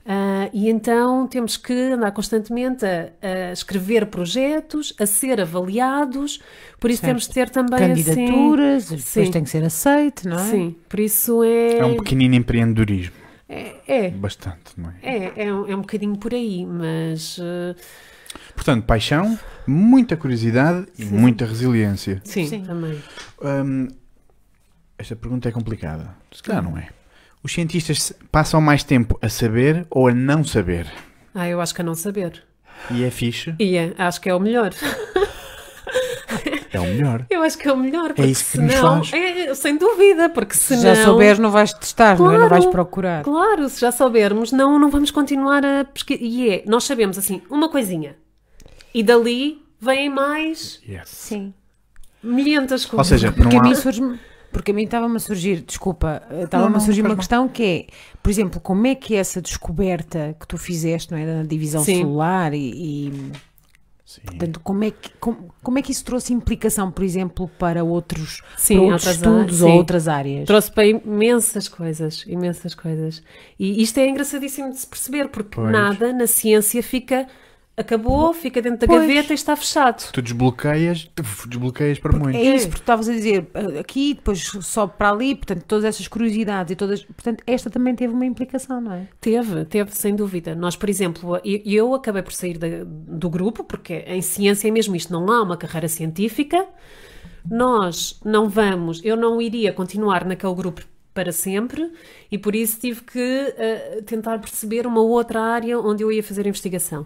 Ah, 0.05 0.49
e 0.53 0.69
então 0.69 1.27
temos 1.27 1.55
que 1.57 1.73
andar 1.73 2.11
constantemente 2.11 2.83
a, 2.85 3.11
a 3.21 3.51
escrever 3.53 4.07
projetos, 4.07 4.93
a 4.99 5.05
ser 5.05 5.39
avaliados, 5.41 6.39
por 6.79 6.89
isso 6.89 7.01
Certo. 7.01 7.09
temos 7.11 7.27
que 7.27 7.33
ter 7.33 7.49
também 7.49 7.91
assim- 7.91 8.03
Candidaturas, 8.15 8.83
depois 8.85 9.03
sim. 9.03 9.31
tem 9.31 9.43
que 9.43 9.49
ser 9.49 9.63
aceite, 9.63 10.27
não 10.27 10.39
é? 10.39 10.49
Sim, 10.49 10.75
por 10.87 10.99
isso 10.99 11.43
é. 11.43 11.77
É 11.79 11.85
um 11.85 11.95
pequenino 11.97 12.33
empreendedorismo. 12.35 13.13
É, 13.47 13.75
é, 13.87 14.09
Bastante, 14.11 14.73
não 14.77 14.89
é? 14.89 14.95
é, 15.03 15.33
é 15.47 15.53
um, 15.53 15.67
é 15.67 15.75
um 15.75 15.81
bocadinho 15.81 16.15
por 16.17 16.33
aí, 16.33 16.65
mas. 16.65 17.39
ah, 17.41 17.75
Portanto, 18.55 18.85
paixão, 18.85 19.37
muita 19.67 20.15
curiosidade 20.15 20.85
e 20.97 21.03
muita 21.05 21.45
resiliência. 21.45 22.21
sim, 22.23 22.45
Sim. 22.47 22.61
também. 22.63 23.01
Hum, 23.41 23.87
esta 24.97 25.15
pergunta 25.15 25.49
é 25.49 25.51
complicada. 25.51 26.09
Se 26.31 26.43
calhar 26.43 26.61
não 26.63 26.77
é. 26.77 26.89
Os 27.43 27.53
cientistas 27.53 28.11
passam 28.31 28.59
mais 28.59 28.83
tempo 28.83 29.17
a 29.21 29.29
saber 29.29 29.85
ou 29.89 30.07
a 30.07 30.13
não 30.13 30.43
saber? 30.43 30.87
Ah, 31.33 31.47
eu 31.47 31.61
acho 31.61 31.73
que 31.73 31.81
a 31.81 31.83
não 31.83 31.95
saber. 31.95 32.43
E 32.91 33.03
é 33.03 33.09
fixe? 33.11 33.55
E 33.59 33.75
é, 33.77 33.93
acho 33.97 34.19
que 34.21 34.29
é 34.29 34.35
o 34.35 34.39
melhor. 34.39 34.71
É 36.71 36.79
o 36.79 36.83
melhor. 36.83 37.25
Eu 37.29 37.41
acho 37.41 37.57
que 37.57 37.67
é 37.67 37.73
o 37.73 37.77
melhor, 37.77 38.13
porque 38.13 38.29
isso 38.29 38.51
que 38.51 38.59
nos 38.59 38.73
senão. 38.73 39.03
faz. 39.03 39.11
É, 39.13 39.55
sem 39.55 39.77
dúvida, 39.77 40.29
porque 40.29 40.53
Se 40.53 40.77
senão. 40.77 40.95
já 40.95 41.03
souberes, 41.03 41.39
não 41.39 41.49
vais 41.49 41.73
testar, 41.73 42.19
não 42.19 42.31
é? 42.31 42.37
Não 42.37 42.47
vais 42.49 42.61
Claro. 42.63 42.71
procurar. 42.71 43.23
Claro, 43.23 43.67
se 43.69 43.81
já 43.81 43.91
soubermos, 43.91 44.51
não, 44.51 44.77
não 44.77 44.89
vamos 44.91 45.09
continuar 45.09 45.65
a 45.65 45.83
pesquisar. 45.85 46.21
E 46.23 46.49
é, 46.49 46.63
nós 46.67 46.83
sabemos 46.83 47.17
assim, 47.17 47.41
uma 47.49 47.69
coisinha. 47.69 48.15
E 48.93 49.01
dali 49.01 49.63
vêm 49.81 50.09
mais 50.09 50.79
Yes. 50.87 51.09
Sim. 51.09 51.53
milhentas 52.21 52.83
Ou 52.85 52.91
coisas. 52.91 53.07
seja, 53.07 53.31
Porque 53.31 53.55
não 53.55 53.61
a 53.61 53.63
mim 53.63 53.71
há... 53.73 53.75
porque 54.51 54.71
a 54.71 54.73
mim 54.73 54.83
estava-me 54.83 55.15
a 55.15 55.19
surgir, 55.19 55.61
desculpa, 55.61 56.23
eh, 56.29 56.43
estava-me 56.43 56.75
a 56.75 56.79
surgir 56.79 57.01
uma 57.01 57.09
mal. 57.09 57.17
questão 57.17 57.47
que 57.47 57.63
é, 57.63 57.85
por 58.21 58.29
exemplo, 58.29 58.59
como 58.59 58.87
é 58.87 58.95
que 58.95 59.15
essa 59.15 59.41
descoberta 59.41 60.35
que 60.39 60.47
tu 60.47 60.57
fizeste, 60.57 61.11
não 61.11 61.17
é, 61.17 61.25
da 61.25 61.43
divisão 61.43 61.83
Sim. 61.83 61.97
celular 61.97 62.53
e, 62.53 62.57
e, 63.07 63.31
Sim. 64.05 64.21
portanto, 64.25 64.59
como 64.61 64.83
é 64.83 64.91
que 64.91 65.11
como, 65.19 65.49
como 65.61 65.77
é 65.77 65.81
que 65.83 65.91
isso 65.91 66.03
trouxe 66.03 66.33
implicação, 66.33 66.91
por 66.91 67.03
exemplo, 67.03 67.47
para 67.59 67.83
outros, 67.83 68.41
Sim, 68.57 68.77
para 68.77 68.83
outros 68.85 69.05
estudos 69.07 69.61
ou 69.61 69.71
outras 69.71 70.07
áreas? 70.07 70.47
Trouxe 70.47 70.71
para 70.71 70.87
imensas 70.87 71.67
coisas, 71.67 72.23
imensas 72.27 72.73
coisas. 72.73 73.21
E 73.59 73.83
isto 73.83 73.99
é 73.99 74.07
engraçadíssimo 74.07 74.71
de 74.71 74.79
se 74.79 74.87
perceber, 74.87 75.29
porque 75.29 75.55
Pois. 75.55 75.71
nada 75.71 76.11
na 76.11 76.25
ciência 76.25 76.81
fica, 76.81 77.27
acabou, 77.79 78.33
fica 78.33 78.61
dentro 78.61 78.79
da 78.79 78.87
Pois. 78.87 79.01
gaveta 79.07 79.33
e 79.33 79.35
está 79.35 79.55
fechado. 79.55 80.11
Tu 80.11 80.21
desbloqueias, 80.21 81.09
desbloqueias 81.47 81.97
para 81.99 82.17
muitos. 82.17 82.41
É 82.41 82.55
isso, 82.55 82.67
porque 82.67 82.79
tu 82.81 82.83
estavas 82.83 83.09
a 83.09 83.13
dizer 83.13 83.47
eh, 83.53 83.79
aqui, 83.79 84.13
depois 84.13 84.39
sobe 84.61 84.93
para 84.97 85.09
ali, 85.11 85.35
portanto, 85.35 85.63
todas 85.67 85.85
essas 85.85 86.07
curiosidades 86.07 86.71
e 86.71 86.75
todas, 86.75 87.03
portanto, 87.03 87.43
esta 87.47 87.69
também 87.69 87.95
teve 87.95 88.13
uma 88.13 88.25
implicação, 88.25 88.79
não 88.81 88.93
é? 88.93 89.07
Teve, 89.21 89.65
teve, 89.65 89.91
sem 89.95 90.15
dúvida. 90.15 90.53
Nós, 90.55 90.75
por 90.75 90.89
exemplo, 90.89 91.37
eu, 91.43 91.61
eu 91.65 91.93
acabei 91.93 92.21
por 92.21 92.33
sair 92.33 92.57
da- 92.57 92.83
do 92.85 93.29
grupo, 93.29 93.63
porque 93.63 94.03
em 94.07 94.21
ciência 94.21 94.67
é 94.67 94.71
mesmo 94.71 94.95
isto, 94.95 95.11
não 95.13 95.29
há 95.31 95.41
uma 95.43 95.57
carreira 95.57 95.87
científica. 95.87 96.65
Nós 97.49 98.19
não 98.23 98.49
vamos, 98.49 99.01
eu 99.03 99.15
não 99.15 99.41
iria 99.41 99.71
continuar 99.73 100.25
naquele 100.25 100.53
grupo 100.53 100.81
para 101.13 101.31
sempre 101.31 101.91
e 102.31 102.37
por 102.37 102.53
isso 102.55 102.79
tive 102.79 103.01
que 103.01 103.19
eh, 103.57 104.01
tentar 104.05 104.37
perceber 104.39 104.85
uma 104.85 105.01
outra 105.01 105.41
área 105.41 105.79
onde 105.79 106.03
eu 106.03 106.11
ia 106.11 106.21
fazer 106.21 106.45
investigação. 106.45 107.05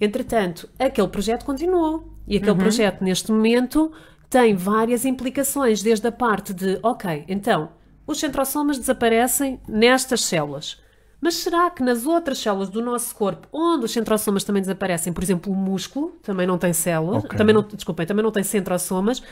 Entretanto, 0.00 0.68
aquele 0.78 1.08
projeto 1.08 1.44
continuou 1.44 2.12
e 2.26 2.36
aquele 2.36 2.56
projeto, 2.56 3.02
neste 3.04 3.30
momento, 3.30 3.92
tem 4.28 4.54
várias 4.54 5.04
implicações, 5.04 5.82
desde 5.82 6.06
a 6.08 6.12
parte 6.12 6.52
de, 6.52 6.78
ok, 6.82 7.24
então, 7.28 7.70
os 8.06 8.18
centrosomas 8.18 8.78
desaparecem 8.78 9.60
nestas 9.68 10.22
células, 10.24 10.82
Mas 11.20 11.36
será 11.36 11.70
que 11.70 11.82
nas 11.82 12.04
outras 12.04 12.36
células 12.38 12.68
do 12.68 12.82
nosso 12.82 13.14
corpo, 13.14 13.48
onde 13.50 13.86
os 13.86 13.92
centrosomas 13.92 14.44
também 14.44 14.60
desaparecem, 14.60 15.10
por 15.10 15.22
exemplo, 15.24 15.50
o 15.50 15.56
músculo 15.56 16.12
também 16.22 16.46
não 16.46 16.58
tem 16.58 16.74
células, 16.74 17.24
Ok. 17.24 17.38
também 17.38 17.54
não, 17.54 17.62
desculpem, 17.62 18.04
também 18.04 18.22
não 18.22 18.30
tem 18.30 18.42
centrosomas, 18.42 19.22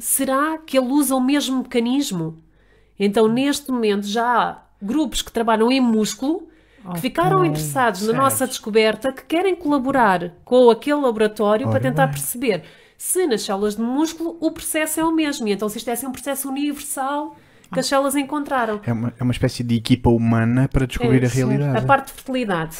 será 0.00 0.58
que 0.58 0.76
ele 0.76 0.88
usa 0.88 1.14
o 1.14 1.20
mesmo 1.20 1.58
mecanismo? 1.62 2.36
Então, 3.00 3.28
neste 3.28 3.70
momento, 3.70 4.06
já 4.06 4.26
há 4.26 4.62
grupos 4.82 5.22
que 5.22 5.32
trabalham 5.32 5.72
em 5.72 5.80
músculo 5.80 6.47
que 6.94 7.00
ficaram 7.00 7.44
interessados 7.44 8.00
na 8.02 8.06
certo. 8.08 8.20
nossa 8.22 8.46
descoberta, 8.46 9.12
que 9.12 9.24
querem 9.24 9.54
colaborar 9.56 10.32
com 10.44 10.70
aquele 10.70 11.00
laboratório 11.00 11.66
Ora 11.68 11.78
para 11.78 11.88
tentar 11.90 12.06
bem. 12.06 12.14
perceber 12.14 12.62
se 12.96 13.26
nas 13.26 13.42
células 13.42 13.76
de 13.76 13.82
músculo 13.82 14.36
o 14.40 14.50
processo 14.50 14.98
é 15.00 15.04
o 15.04 15.12
mesmo. 15.12 15.46
E 15.48 15.52
então, 15.52 15.68
se 15.68 15.78
isto 15.78 15.88
é 15.88 15.92
assim 15.92 16.06
um 16.06 16.12
processo 16.12 16.48
universal 16.48 17.36
que 17.72 17.80
as 17.80 17.86
células 17.86 18.16
encontraram. 18.16 18.80
É 18.84 18.92
uma, 18.92 19.12
é 19.18 19.22
uma 19.22 19.32
espécie 19.32 19.62
de 19.62 19.74
equipa 19.74 20.08
humana 20.10 20.68
para 20.72 20.86
descobrir 20.86 21.22
É, 21.22 21.26
a 21.26 21.28
realidade. 21.28 21.76
A 21.78 21.82
parte 21.82 22.06
de 22.06 22.12
fertilidade. 22.14 22.76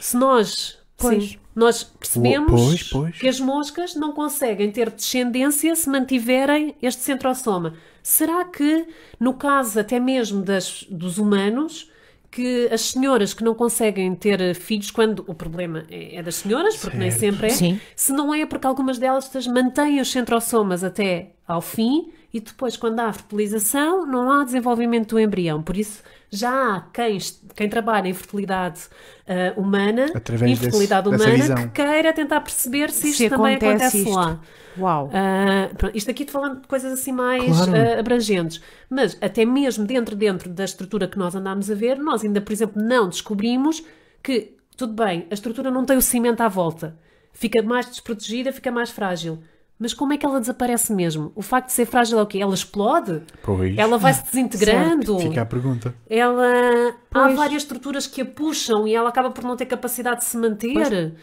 Se 0.00 0.16
nós, 0.16 0.78
Pois. 0.96 1.24
sim, 1.32 1.38
nós 1.54 1.82
percebemos 1.84 2.50
Pois, 2.50 2.82
pois. 2.84 3.18
que 3.18 3.28
as 3.28 3.38
moscas 3.38 3.94
não 3.94 4.12
conseguem 4.12 4.70
ter 4.70 4.90
descendência 4.90 5.74
se 5.76 5.88
mantiverem 5.90 6.74
este 6.80 7.02
centrosoma. 7.02 7.74
Será 8.02 8.44
que, 8.46 8.86
no 9.20 9.34
caso 9.34 9.78
até 9.78 10.00
mesmo 10.00 10.42
das, 10.42 10.84
dos 10.88 11.18
humanos, 11.18 11.90
que 12.30 12.68
as 12.70 12.82
senhoras 12.82 13.32
que 13.32 13.42
não 13.42 13.54
conseguem 13.54 14.14
ter 14.14 14.54
filhos, 14.54 14.90
quando 14.90 15.24
o 15.26 15.34
problema 15.34 15.84
é, 15.90 16.16
é 16.16 16.22
das 16.22 16.36
senhoras, 16.36 16.76
porque 16.76 16.96
nem 16.96 17.10
Certo. 17.10 17.20
sempre 17.20 17.46
é, 17.46 17.50
Sim. 17.50 17.80
se 17.96 18.12
não 18.12 18.34
é 18.34 18.44
porque 18.44 18.66
algumas 18.66 18.98
delas 18.98 19.30
mantêm 19.46 20.00
os 20.00 20.10
centrosomas 20.10 20.84
até 20.84 21.32
ao 21.46 21.60
fim 21.60 22.12
e 22.32 22.40
depois, 22.40 22.76
quando 22.76 23.00
há 23.00 23.12
fertilização, 23.12 24.04
não 24.04 24.30
há 24.30 24.44
desenvolvimento 24.44 25.10
do 25.10 25.20
embrião. 25.20 25.62
Por 25.62 25.76
isso, 25.76 26.02
já 26.30 26.76
há 26.76 26.80
quem, 26.92 27.18
quem 27.54 27.68
trabalha 27.68 28.08
em 28.08 28.14
fertilidade 28.14 28.80
ah, 29.26 29.54
humana, 29.58 30.06
Através 30.14 30.50
infertilidade 30.52 31.10
desse- 31.10 31.24
humana, 31.44 31.68
que 31.68 31.82
queira 31.82 32.12
tentar 32.12 32.40
perceber 32.40 32.90
se 32.90 33.08
isto 33.08 33.16
Se 33.18 33.28
também 33.30 33.54
acontece 33.56 33.74
acontece 33.84 33.98
isto. 33.98 34.10
lá. 34.14 34.40
Uau. 34.78 35.10
Ah, 35.12 35.70
pronto, 35.76 35.96
isto 35.96 36.10
aqui 36.10 36.24
falando 36.26 36.60
de 36.60 36.68
coisas 36.68 36.92
assim 36.92 37.12
mais 37.12 37.44
Claro. 37.44 37.72
ah, 37.74 38.00
abrangentes. 38.00 38.60
Mas 38.88 39.16
até 39.20 39.44
mesmo 39.44 39.84
dentro, 39.86 40.14
dentro 40.14 40.48
da 40.50 40.64
estrutura 40.64 41.08
que 41.08 41.18
nós 41.18 41.34
andámos 41.34 41.70
a 41.70 41.74
ver, 41.74 41.98
nós 41.98 42.22
ainda, 42.24 42.40
por 42.40 42.52
exemplo, 42.52 42.80
não 42.82 43.08
descobrimos 43.08 43.82
que, 44.22 44.54
tudo 44.76 44.92
bem, 44.92 45.26
a 45.30 45.34
estrutura 45.34 45.70
não 45.70 45.84
tem 45.84 45.96
o 45.96 46.02
cimento 46.02 46.40
à 46.42 46.48
volta. 46.48 46.96
Fica 47.32 47.62
mais 47.62 47.86
desprotegida, 47.86 48.52
fica 48.52 48.70
mais 48.70 48.90
frágil. 48.90 49.38
Mas 49.78 49.94
como 49.94 50.12
é 50.12 50.16
que 50.18 50.26
ela 50.26 50.40
desaparece 50.40 50.92
mesmo? 50.92 51.30
O 51.36 51.42
facto 51.42 51.66
de 51.68 51.72
ser 51.72 51.86
frágil 51.86 52.18
é 52.18 52.22
o 52.22 52.26
quê? 52.26 52.38
Ela 52.40 52.52
explode? 52.54 53.22
Pois. 53.44 53.76
Ela 53.78 53.96
vai 53.96 54.12
se 54.12 54.24
desintegrando? 54.24 55.18
Fica 55.20 55.42
a 55.42 55.46
pergunta. 55.46 55.94
Ela... 56.10 56.88
Há 57.14 57.24
Pois. 57.24 57.36
várias 57.36 57.62
estruturas 57.62 58.06
que 58.06 58.20
a 58.22 58.24
puxam 58.26 58.88
e 58.88 58.94
ela 58.94 59.08
acaba 59.08 59.30
por 59.30 59.44
não 59.44 59.54
ter 59.56 59.66
capacidade 59.66 60.18
de 60.20 60.24
se 60.24 60.36
manter. 60.36 61.14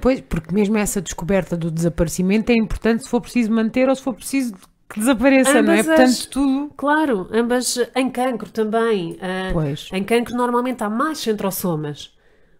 Pois, 0.00 0.20
porque 0.20 0.52
mesmo 0.52 0.76
essa 0.76 1.00
descoberta 1.00 1.56
do 1.56 1.70
desaparecimento 1.70 2.50
é 2.50 2.56
importante 2.56 3.04
se 3.04 3.08
for 3.08 3.20
preciso 3.20 3.52
manter 3.52 3.88
ou 3.88 3.94
se 3.94 4.02
for 4.02 4.14
preciso 4.14 4.52
que 4.88 4.98
desapareça, 4.98 5.62
não 5.62 5.72
é? 5.72 5.80
Ambas 5.80 5.86
Portanto, 5.86 6.08
as- 6.08 6.26
tudo. 6.26 6.70
Claro, 6.76 7.28
ambas 7.32 7.78
em 7.94 8.10
cancro 8.10 8.50
também. 8.50 9.16
Ah, 9.22 9.50
Pois. 9.52 9.88
Em 9.92 10.02
cancro 10.02 10.36
normalmente 10.36 10.82
há 10.82 10.90
mais 10.90 11.18
centrosomas. 11.18 12.12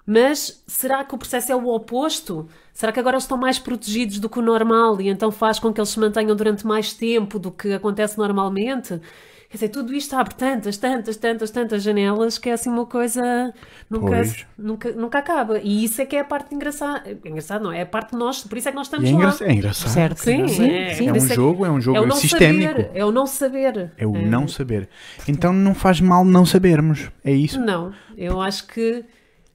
Mas 0.06 0.62
será 0.66 1.04
que 1.04 1.14
o 1.14 1.18
processo 1.18 1.52
é 1.52 1.56
o 1.56 1.68
oposto? 1.68 2.48
Será 2.72 2.90
que 2.90 2.98
agora 2.98 3.14
eles 3.16 3.24
estão 3.24 3.38
mais 3.38 3.58
protegidos 3.58 4.18
do 4.18 4.28
que 4.28 4.38
o 4.38 4.42
normal 4.42 5.00
e 5.00 5.08
então 5.08 5.30
faz 5.30 5.58
com 5.58 5.72
que 5.72 5.80
eles 5.80 5.90
se 5.90 6.00
mantenham 6.00 6.34
durante 6.34 6.66
mais 6.66 6.92
tempo 6.92 7.38
do 7.38 7.50
que 7.50 7.72
acontece 7.72 8.18
normalmente? 8.18 9.00
Quer 9.48 9.56
dizer, 9.58 9.68
tudo 9.68 9.92
isto 9.94 10.14
abre 10.16 10.34
tantas, 10.34 10.78
tantas, 10.78 11.14
tantas, 11.18 11.50
tantas 11.50 11.82
janelas 11.82 12.38
que 12.38 12.48
é 12.48 12.54
assim 12.54 12.70
uma 12.70 12.86
coisa 12.86 13.52
nunca, 13.90 14.22
nunca, 14.56 14.92
nunca 14.92 15.18
acaba. 15.18 15.58
E 15.62 15.84
isso 15.84 16.00
é 16.00 16.06
que 16.06 16.16
é 16.16 16.20
a 16.20 16.24
parte 16.24 16.54
engraçada. 16.54 17.18
Engraçado, 17.22 17.62
não 17.62 17.70
é? 17.70 17.80
É 17.80 17.82
a 17.82 17.86
parte 17.86 18.12
de 18.12 18.16
nós, 18.16 18.42
por 18.44 18.56
isso 18.56 18.68
é 18.68 18.72
que 18.72 18.76
nós 18.78 18.86
estamos 18.86 19.06
é, 19.10 19.12
lá. 19.12 19.18
engra- 19.18 19.36
é 19.46 19.52
engraçado. 19.52 19.90
Certo. 19.90 20.18
Sim, 20.20 20.48
Sim, 20.48 20.70
é, 20.70 20.94
sim. 20.94 21.06
É 21.06 21.12
um 21.12 21.16
isso 21.16 21.34
jogo, 21.34 21.66
é 21.66 21.70
um 21.70 21.78
jogo 21.82 21.98
é 21.98 22.06
não 22.06 22.16
sistémico. 22.16 22.70
Saber, 22.72 22.90
é 22.94 23.04
o 23.04 23.12
não 23.12 23.26
saber. 23.26 23.92
É 23.98 24.06
o 24.06 24.12
não 24.12 24.48
saber. 24.48 24.88
Então 25.28 25.52
não 25.52 25.74
faz 25.74 26.00
mal 26.00 26.24
não 26.24 26.46
sabermos. 26.46 27.10
É 27.22 27.30
isso? 27.32 27.60
Não, 27.60 27.92
eu 28.16 28.40
acho 28.40 28.66
que 28.66 29.04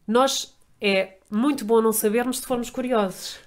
nós 0.08 0.56
é 0.82 1.18
muito 1.30 1.66
bom 1.66 1.82
não 1.82 1.92
sabermos 1.92 2.40
se 2.40 2.46
formos 2.48 2.70
curiosos. 2.70 3.40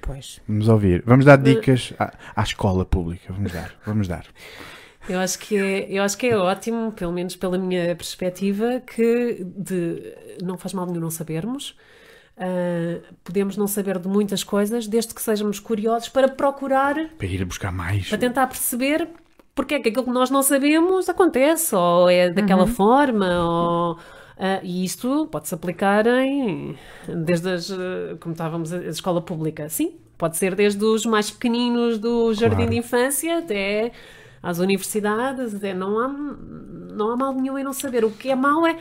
Pois. 0.00 0.40
Vamos 0.48 0.68
ouvir. 0.68 1.02
Vamos 1.06 1.24
dar 1.24 1.36
dicas 1.36 1.92
à, 1.98 2.12
à 2.36 2.42
escola 2.42 2.84
pública. 2.84 3.32
Vamos 3.32 3.52
dar. 3.52 3.74
Vamos 3.86 4.08
dar. 4.08 4.26
Eu 5.08 5.18
acho 5.18 5.38
que 5.38 5.56
é, 5.56 5.86
eu 5.90 6.02
acho 6.02 6.16
que 6.16 6.26
é 6.28 6.36
ótimo, 6.36 6.92
pelo 6.92 7.12
menos 7.12 7.34
pela 7.36 7.58
minha 7.58 7.94
perspectiva, 7.96 8.80
que 8.80 9.44
de, 9.44 10.14
não 10.42 10.56
faz 10.56 10.72
mal 10.72 10.86
nenhum 10.86 11.00
não 11.00 11.10
sabermos. 11.10 11.76
Ah, 12.36 13.00
podemos 13.22 13.56
não 13.56 13.66
saber 13.66 13.98
de 13.98 14.08
muitas 14.08 14.42
coisas, 14.42 14.86
desde 14.86 15.14
que 15.14 15.22
sejamos 15.22 15.60
curiosos 15.60 16.08
para 16.08 16.28
procurar, 16.28 16.94
Para 17.18 17.26
ir 17.26 17.44
buscar 17.44 17.72
mais. 17.72 18.08
para 18.08 18.18
tentar 18.18 18.46
perceber 18.46 19.08
porque 19.54 19.74
é 19.74 19.80
que 19.80 19.90
aquilo 19.90 20.04
que 20.04 20.10
nós 20.10 20.30
não 20.30 20.42
sabemos 20.42 21.08
acontece, 21.08 21.74
ou 21.74 22.08
é 22.08 22.30
daquela 22.30 22.66
forma, 22.66 23.26
ou. 23.44 23.98
Ah, 24.38 24.60
e 24.62 24.84
isto 24.84 25.26
pode-se 25.30 25.54
aplicar 25.54 26.06
em. 26.06 26.76
desde 27.08 27.48
as. 27.50 27.70
ah, 27.70 28.16
como 28.20 28.32
estávamos, 28.32 28.72
a, 28.72 28.78
escola 28.86 29.20
pública. 29.20 29.68
Sim, 29.68 29.92
pode 30.18 30.36
ser 30.36 30.54
desde 30.54 30.84
os 30.84 31.04
mais 31.06 31.30
pequeninos 31.30 31.98
do 31.98 32.32
jardim 32.34 32.56
Claro. 32.56 32.70
de 32.70 32.76
infância 32.78 33.38
até 33.38 33.92
às 34.42 34.58
universidades. 34.58 35.54
Até 35.54 35.72
não, 35.74 35.98
há, 35.98 36.08
não 36.08 37.10
há 37.10 37.16
mal 37.16 37.32
nenhum 37.34 37.58
em 37.58 37.64
não 37.64 37.72
saber. 37.72 38.04
O 38.04 38.10
que 38.10 38.30
é 38.30 38.34
mau 38.34 38.66
é, 38.66 38.76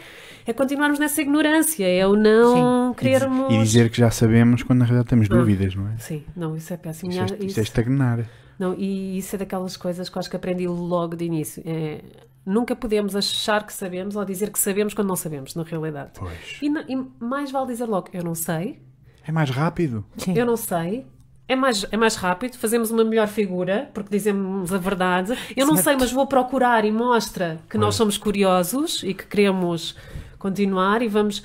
é 0.45 0.53
continuarmos 0.53 0.97
nessa 0.99 1.21
ignorância, 1.21 1.87
é 1.87 2.05
o 2.07 2.15
não 2.15 2.91
diz- 2.91 2.99
querermos. 2.99 3.53
e 3.53 3.57
dizer 3.59 3.89
que 3.89 3.97
já 3.97 4.09
sabemos 4.09 4.63
quando 4.63 4.79
na 4.79 4.85
realidade 4.85 5.09
temos 5.09 5.27
dúvidas, 5.29 5.75
não 5.75 5.87
é? 5.89 5.97
Sim, 5.97 6.23
não, 6.35 6.55
isso 6.55 6.73
é 6.73 6.77
péssimo. 6.77 7.11
Isso 7.11 7.19
E 7.19 7.21
há- 7.21 7.37
é, 7.39 7.45
isso 7.45 7.59
é 7.59 7.63
estagnar. 7.63 8.25
não, 8.57 8.73
e 8.75 9.17
isso 9.17 9.35
é 9.35 9.39
daquelas 9.39 9.75
coisas 9.77 10.09
que 10.09 10.17
acho 10.19 10.29
que 10.29 10.35
aprendi 10.35 10.67
logo 10.67 11.15
de 11.15 11.25
início. 11.25 11.61
É, 11.65 12.01
nunca 12.45 12.75
podemos 12.75 13.15
achar 13.15 13.65
que 13.65 13.73
sabemos 13.73 14.15
ou 14.15 14.25
dizer 14.25 14.49
que 14.51 14.59
sabemos 14.59 14.93
quando 14.93 15.07
não 15.07 15.15
sabemos, 15.15 15.53
na 15.55 15.63
realidade. 15.63 16.11
Pois. 16.17 16.59
E, 16.61 16.67
e 16.67 17.07
mais 17.19 17.51
vale 17.51 17.67
dizer 17.67 17.85
logo, 17.85 18.09
eu 18.13 18.23
não 18.23 18.35
sei, 18.35 18.79
É 19.25 19.31
mais 19.31 19.49
rápido. 19.49 20.03
Sim. 20.17 20.33
eu 20.37 20.45
não 20.45 20.57
sei. 20.57 21.05
É 21.47 21.55
mais, 21.55 21.85
é 21.91 21.97
mais 21.97 22.15
rápido, 22.15 22.57
fazemos 22.57 22.91
uma 22.91 23.03
melhor 23.03 23.27
figura, 23.27 23.89
porque 23.93 24.09
dizemos 24.09 24.71
a 24.73 24.77
verdade. 24.77 25.37
Eu 25.55 25.67
não 25.67 25.75
sei, 25.75 25.97
mas 25.97 26.09
vou 26.11 26.25
procurar 26.25 26.85
e 26.85 26.91
mostra 26.91 27.59
que 27.69 27.77
nós 27.77 27.95
somos 27.95 28.17
curiosos 28.17 29.03
e 29.03 29.13
que 29.13 29.25
queremos 29.25 29.95
continuar 30.39 31.01
e 31.01 31.09
vamos. 31.09 31.43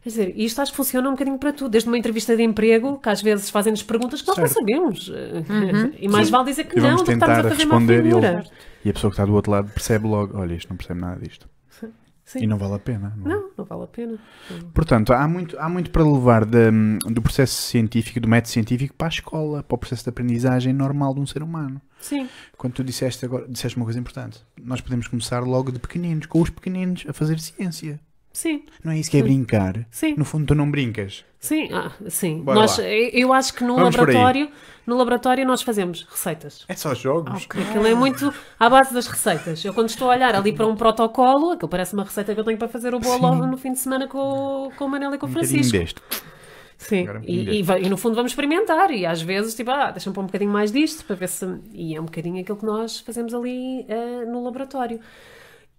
Quer 0.00 0.08
dizer, 0.10 0.32
isto 0.36 0.62
acho 0.62 0.70
que 0.70 0.76
funciona 0.76 1.08
um 1.08 1.12
bocadinho 1.12 1.38
para 1.38 1.52
tudo. 1.52 1.70
Desde 1.70 1.88
uma 1.88 1.98
entrevista 1.98 2.36
de 2.36 2.42
emprego, 2.44 2.98
que 2.98 3.08
às 3.08 3.20
vezes 3.20 3.50
fazem-nos 3.50 3.82
perguntas 3.82 4.22
que 4.22 4.28
nós 4.28 4.36
Certo. 4.36 4.48
não 4.54 4.60
sabemos. 4.60 5.12
E 5.98 6.06
mais 6.08 6.30
vale 6.30 6.44
dizer 6.50 6.64
que 6.64 6.78
E 6.78 6.80
não 6.80 6.94
do 6.96 7.04
que 7.04 7.10
estarmos 7.10 7.36
tentar 7.36 7.46
a 7.46 7.50
fazer 7.50 7.64
uma 7.64 7.74
responder 7.78 7.98
e, 8.00 8.02
figura. 8.08 8.28
ele- 8.28 8.50
e 8.88 8.90
a 8.90 8.94
pessoa 8.94 9.10
que 9.10 9.14
está 9.14 9.24
do 9.24 9.34
outro 9.34 9.52
lado 9.52 9.70
percebe 9.72 10.06
logo: 10.06 10.36
olha, 10.38 10.54
isto 10.54 10.68
não 10.70 10.76
percebe 10.76 11.00
nada 11.00 11.20
disto. 11.20 11.48
Sim. 12.24 12.40
E 12.42 12.46
não 12.46 12.58
vale 12.58 12.74
a 12.74 12.78
pena. 12.78 13.14
não 13.16 13.30
é? 13.30 13.34
Não, 13.36 13.50
não 13.56 13.64
vale 13.64 13.84
a 13.84 13.86
pena. 13.86 14.18
Portanto, 14.74 15.14
há 15.14 15.26
muito, 15.26 15.58
há 15.58 15.66
muito 15.66 15.90
para 15.90 16.04
levar 16.04 16.44
da- 16.44 16.70
do 17.06 17.22
processo 17.22 17.54
científico, 17.62 18.20
do 18.20 18.28
método 18.28 18.50
científico, 18.50 18.92
para 18.94 19.06
a 19.06 19.08
escola, 19.08 19.62
para 19.62 19.74
o 19.74 19.78
processo 19.78 20.02
de 20.04 20.10
aprendizagem 20.10 20.74
normal 20.74 21.14
de 21.14 21.20
um 21.20 21.26
ser 21.26 21.42
humano. 21.42 21.80
Sim, 21.98 22.28
Quando 22.58 22.74
tu 22.74 22.84
disseste 22.84 23.24
agora, 23.24 23.48
disseste 23.48 23.76
uma 23.78 23.86
coisa 23.86 23.98
importante, 23.98 24.44
nós 24.62 24.80
podemos 24.82 25.08
começar 25.08 25.40
logo 25.40 25.72
de 25.72 25.78
pequeninos, 25.78 26.26
com 26.26 26.42
os 26.42 26.50
pequeninos, 26.50 27.04
a 27.08 27.14
fazer 27.14 27.38
ciência. 27.40 27.98
Sim, 28.38 28.62
Não 28.84 28.92
é 28.92 28.98
isso 28.98 29.10
que 29.10 29.16
é 29.18 29.22
brincar? 29.22 29.86
sim. 29.90 30.14
No 30.16 30.24
fundo, 30.24 30.46
tu 30.46 30.54
não 30.54 30.70
brincas. 30.70 31.24
Sim, 31.40 31.68
ah, 31.72 31.92
sim. 32.08 32.40
Bora 32.42 32.60
Nós, 32.60 32.78
lá. 32.78 32.84
eu 32.84 33.32
acho 33.32 33.54
que 33.54 33.62
no 33.64 33.76
Vamos 33.76 33.94
laboratório, 33.94 34.48
no 34.86 34.96
laboratório 34.96 35.46
nós 35.46 35.62
fazemos 35.62 36.04
receitas. 36.10 36.64
É 36.68 36.74
só 36.74 36.94
jogos. 36.94 37.46
Aquilo 37.48 37.86
é 37.86 37.94
muito 37.94 38.32
à 38.58 38.68
base 38.68 38.92
das 38.92 39.06
receitas. 39.06 39.64
Eu 39.64 39.72
quando 39.74 39.88
estou 39.88 40.10
a 40.10 40.14
olhar 40.14 40.34
ali 40.34 40.52
para 40.52 40.66
um 40.66 40.74
protocolo, 40.76 41.52
aquilo 41.52 41.68
parece 41.68 41.94
uma 41.94 42.04
receita 42.04 42.34
que 42.34 42.40
eu 42.40 42.44
tenho 42.44 42.58
para 42.58 42.68
fazer 42.68 42.94
o 42.94 42.98
bolo 42.98 43.46
no 43.46 43.56
fim 43.56 43.72
de 43.72 43.78
semana 43.78 44.08
com, 44.08 44.70
com 44.76 44.84
o 44.84 44.88
Manel 44.88 45.14
e 45.14 45.18
com 45.18 45.26
o 45.26 45.28
Um 45.28 45.32
Francisco. 45.32 45.78
deste. 45.78 46.00
Sim, 46.76 47.08
um 47.08 47.20
e, 47.24 47.60
e, 47.60 47.64
e 47.84 47.88
no 47.88 47.96
fundo 47.96 48.14
vamos 48.14 48.30
experimentar 48.32 48.90
e 48.92 49.04
às 49.04 49.20
vezes 49.20 49.54
tipo, 49.54 49.68
ah, 49.70 49.90
deixa-me 49.90 50.14
pôr 50.14 50.22
um 50.22 50.26
bocadinho 50.26 50.50
mais 50.52 50.70
disto 50.70 51.04
para 51.04 51.16
ver 51.16 51.28
se... 51.28 51.44
E 51.72 51.94
é 51.96 52.00
um 52.00 52.04
bocadinho 52.04 52.40
aquilo 52.40 52.56
que 52.58 52.64
nós 52.66 53.00
fazemos 53.00 53.34
ali 53.34 53.84
eh, 53.88 54.24
no 54.26 54.44
laboratório. 54.44 55.00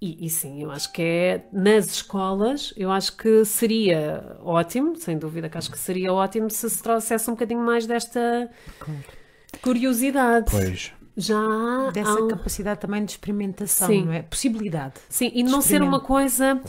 E, 0.02 0.26
e 0.26 0.30
sim, 0.30 0.64
eu 0.64 0.72
acho 0.72 0.94
que 0.94 1.02
é 1.02 1.46
nas 1.52 1.88
escolas, 1.88 2.74
eu 2.78 2.90
acho 2.90 3.18
que 3.18 3.44
seria 3.44 4.38
ótimo, 4.42 4.96
sem 4.96 5.18
dúvida 5.18 5.50
que 5.50 5.58
acho 5.58 5.70
que 5.70 5.78
seria 5.78 6.14
ótimo 6.14 6.50
se 6.50 6.70
se 6.70 6.82
trouxesse 6.82 7.30
um 7.30 7.34
bocadinho 7.34 7.60
mais 7.60 7.86
desta 7.86 8.50
curiosidade. 9.62 10.50
Pois. 10.50 10.94
Já 11.18 11.38
há 11.38 11.92
Dessa 11.92 12.14
há 12.14 12.28
capacidade 12.30 12.80
também 12.80 13.04
de 13.04 13.12
experimentação, 13.12 13.90
Sim. 13.90 14.06
não 14.06 14.14
é? 14.14 14.22
Possibilidade. 14.22 14.94
Sim, 15.10 15.32
e 15.34 15.44
não 15.44 15.62
ser 15.62 15.82
uma 15.82 16.00
coisa 16.00 16.62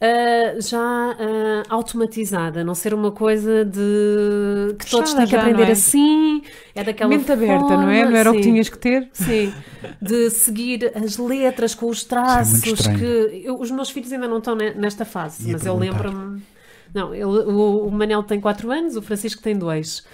ah, 0.00 0.60
já 0.60 0.78
ah, 0.80 1.62
automatizada, 1.68 2.62
não 2.64 2.74
ser 2.74 2.92
uma 2.94 3.10
coisa 3.12 3.64
de 3.64 4.74
que 4.78 4.90
todos 4.90 5.14
têm 5.14 5.26
que 5.26 5.36
aprender 5.36 5.64
é? 5.68 5.72
assim, 5.72 6.42
é 6.74 6.84
daquela 6.84 7.10
Mente 7.10 7.30
aberta, 7.30 7.60
forma, 7.66 7.82
não 7.84 7.88
é? 7.90 8.04
Não 8.08 8.16
era 8.16 8.30
o 8.30 8.34
que 8.34 8.42
sim. 8.42 8.50
tinhas 8.50 8.68
que 8.68 8.78
ter? 8.78 9.08
Sim, 9.12 9.52
de 10.02 10.30
seguir 10.30 10.92
as 10.94 11.16
letras 11.16 11.74
com 11.74 11.86
os 11.88 12.04
traços 12.04 12.62
estranho. 12.64 12.98
que 12.98 13.42
eu- 13.46 13.58
os 13.58 13.70
meus 13.70 13.90
filhos 13.90 14.12
ainda 14.12 14.28
não 14.28 14.38
estão 14.38 14.54
ne- 14.54 14.74
nesta 14.74 15.04
fase, 15.04 15.46
Ia 15.46 15.52
mas 15.54 15.64
eu 15.66 15.76
perguntar. 15.78 16.02
lembro-me. 16.08 16.42
Não, 16.92 17.14
ele- 17.14 17.24
o, 17.24 17.86
o 17.86 17.90
Manel 17.90 18.22
tem 18.22 18.40
4 18.40 18.70
anos, 18.70 18.96
o 18.96 19.02
Francisco 19.02 19.42
tem 19.42 19.56
2. 19.56 20.04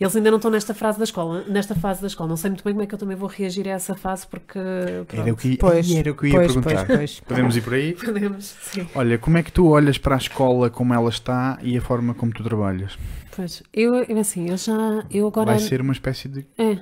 Eles 0.00 0.16
ainda 0.16 0.30
não 0.30 0.36
estão 0.38 0.50
nesta 0.50 0.74
fase 0.74 0.98
da 0.98 1.04
escola, 1.04 1.44
nesta 1.46 1.74
fase 1.74 2.00
da 2.00 2.06
escola. 2.06 2.28
Não 2.28 2.36
sei 2.36 2.50
muito 2.50 2.64
bem 2.64 2.72
como 2.72 2.82
é 2.82 2.86
que 2.86 2.94
eu 2.94 2.98
também 2.98 3.16
vou 3.16 3.28
reagir 3.28 3.68
a 3.68 3.72
essa 3.72 3.94
fase 3.94 4.26
porque 4.26 4.58
pronto, 5.06 5.22
Era 5.22 5.32
o 5.32 5.36
que, 5.36 5.56
Pois, 5.56 5.90
era 5.94 6.10
o 6.10 6.14
que 6.14 6.24
eu 6.24 6.28
ia 6.28 6.34
pois, 6.34 6.46
perguntar. 6.52 6.86
pois, 6.86 6.98
pois. 6.98 7.20
Podemos 7.20 7.56
ir 7.56 7.60
por 7.62 7.74
aí? 7.74 7.92
podemos. 7.94 8.44
Sim. 8.62 8.86
Olha, 8.94 9.18
como 9.18 9.38
é 9.38 9.42
que 9.42 9.52
tu 9.52 9.68
olhas 9.68 9.98
para 9.98 10.14
a 10.14 10.18
escola 10.18 10.68
como 10.70 10.92
ela 10.94 11.08
está 11.08 11.58
e 11.62 11.76
a 11.76 11.80
forma 11.80 12.14
como 12.14 12.32
tu 12.32 12.42
trabalhas? 12.42 12.98
Pois, 13.34 13.62
eu, 13.72 13.94
eu 13.94 14.18
assim, 14.18 14.50
eu 14.50 14.56
já, 14.56 15.04
eu 15.10 15.26
agora 15.26 15.52
Vai 15.52 15.58
ser 15.58 15.80
uma 15.80 15.92
espécie 15.92 16.28
de. 16.28 16.46
É. 16.58 16.76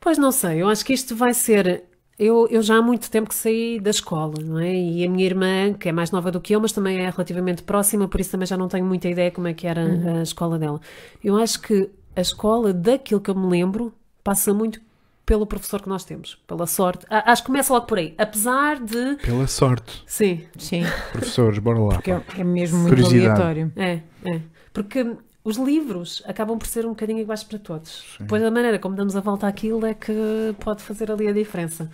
Pois 0.00 0.18
não 0.18 0.30
sei, 0.32 0.62
eu 0.62 0.68
acho 0.68 0.84
que 0.84 0.92
isto 0.92 1.14
vai 1.16 1.34
ser. 1.34 1.84
Eu, 2.18 2.48
eu 2.50 2.60
já 2.62 2.76
há 2.78 2.82
muito 2.82 3.08
tempo 3.10 3.28
que 3.28 3.34
saí 3.34 3.78
da 3.78 3.90
escola, 3.90 4.34
não 4.44 4.58
é? 4.58 4.74
E 4.74 5.04
a 5.06 5.08
minha 5.10 5.24
irmã, 5.24 5.72
que 5.72 5.88
é 5.88 5.92
mais 5.92 6.10
nova 6.10 6.32
do 6.32 6.40
que 6.40 6.52
eu, 6.54 6.60
mas 6.60 6.72
também 6.72 6.98
é 6.98 7.08
relativamente 7.10 7.62
próxima, 7.62 8.08
por 8.08 8.20
isso 8.20 8.30
também 8.32 8.46
já 8.46 8.56
não 8.56 8.66
tenho 8.66 8.84
muita 8.84 9.08
ideia 9.08 9.30
como 9.30 9.46
é 9.46 9.54
que 9.54 9.66
era 9.68 9.82
a 10.18 10.22
escola 10.22 10.58
dela. 10.58 10.80
Eu 11.22 11.36
acho 11.36 11.60
que 11.60 11.88
a 12.16 12.20
escola, 12.20 12.72
daquilo 12.72 13.20
que 13.20 13.30
eu 13.30 13.36
me 13.36 13.46
lembro, 13.48 13.94
passa 14.24 14.52
muito 14.52 14.80
pelo 15.24 15.46
professor 15.46 15.80
que 15.80 15.88
nós 15.88 16.04
temos, 16.04 16.36
pela 16.46 16.66
sorte. 16.66 17.06
A- 17.08 17.30
Acho 17.30 17.42
que 17.42 17.46
começa 17.46 17.72
logo 17.72 17.86
por 17.86 17.98
aí. 17.98 18.14
Apesar 18.18 18.80
de. 18.80 19.16
Pela 19.22 19.46
sorte. 19.46 20.02
Sim, 20.06 20.42
Sim, 20.58 20.82
Professores, 21.12 21.58
bora 21.60 21.78
lá. 21.78 21.88
porque 21.96 22.10
é, 22.10 22.20
é 22.38 22.42
mesmo 22.44 22.78
muito 22.80 23.06
aleatório. 23.06 23.70
É, 23.76 24.00
é. 24.24 24.40
Porque 24.72 25.06
os 25.44 25.56
livros 25.56 26.22
acabam 26.26 26.58
por 26.58 26.66
ser 26.66 26.84
um 26.84 26.90
bocadinho 26.90 27.20
iguais 27.20 27.42
para 27.42 27.58
todos. 27.58 28.16
Depois 28.20 28.42
a 28.42 28.50
maneira 28.50 28.78
como 28.78 28.94
damos 28.94 29.16
a 29.16 29.20
volta 29.20 29.46
àquilo 29.46 29.86
é 29.86 29.94
que 29.94 30.12
pode 30.60 30.82
fazer 30.82 31.10
ali 31.10 31.28
a 31.28 31.32
diferença. 31.32 31.90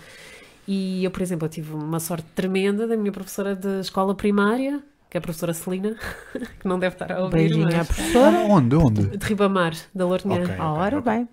E 0.67 1.05
eu, 1.05 1.11
por 1.11 1.23
exemplo, 1.23 1.47
eu 1.47 1.51
tive 1.51 1.75
uma 1.75 2.01
sorte 2.01 2.27
tremenda 2.35 2.87
da 2.87 2.97
minha 2.97 3.13
professora 3.13 3.55
de 3.55 3.81
escola 3.81 4.15
primária, 4.15 4.83
que 5.11 5.17
é 5.17 5.19
a 5.19 5.21
professora 5.21 5.53
Celina, 5.53 5.95
que 6.59 6.67
não 6.67 6.79
deve 6.79 6.95
estar 6.95 7.13
a 7.13 7.23
ouvir, 7.23 7.37
Beijinho 7.37 7.69
à 7.69 7.79
mas... 7.79 7.87
professora. 7.87 8.39
Onde? 8.39 8.77
Onde? 8.77 9.17
De 9.17 9.27
Ribamar, 9.27 9.75
da 9.95 10.07
Lourinhã. 10.07 10.43
Ok. 10.43 10.57
Ora 10.59 11.01
bem. 11.01 11.29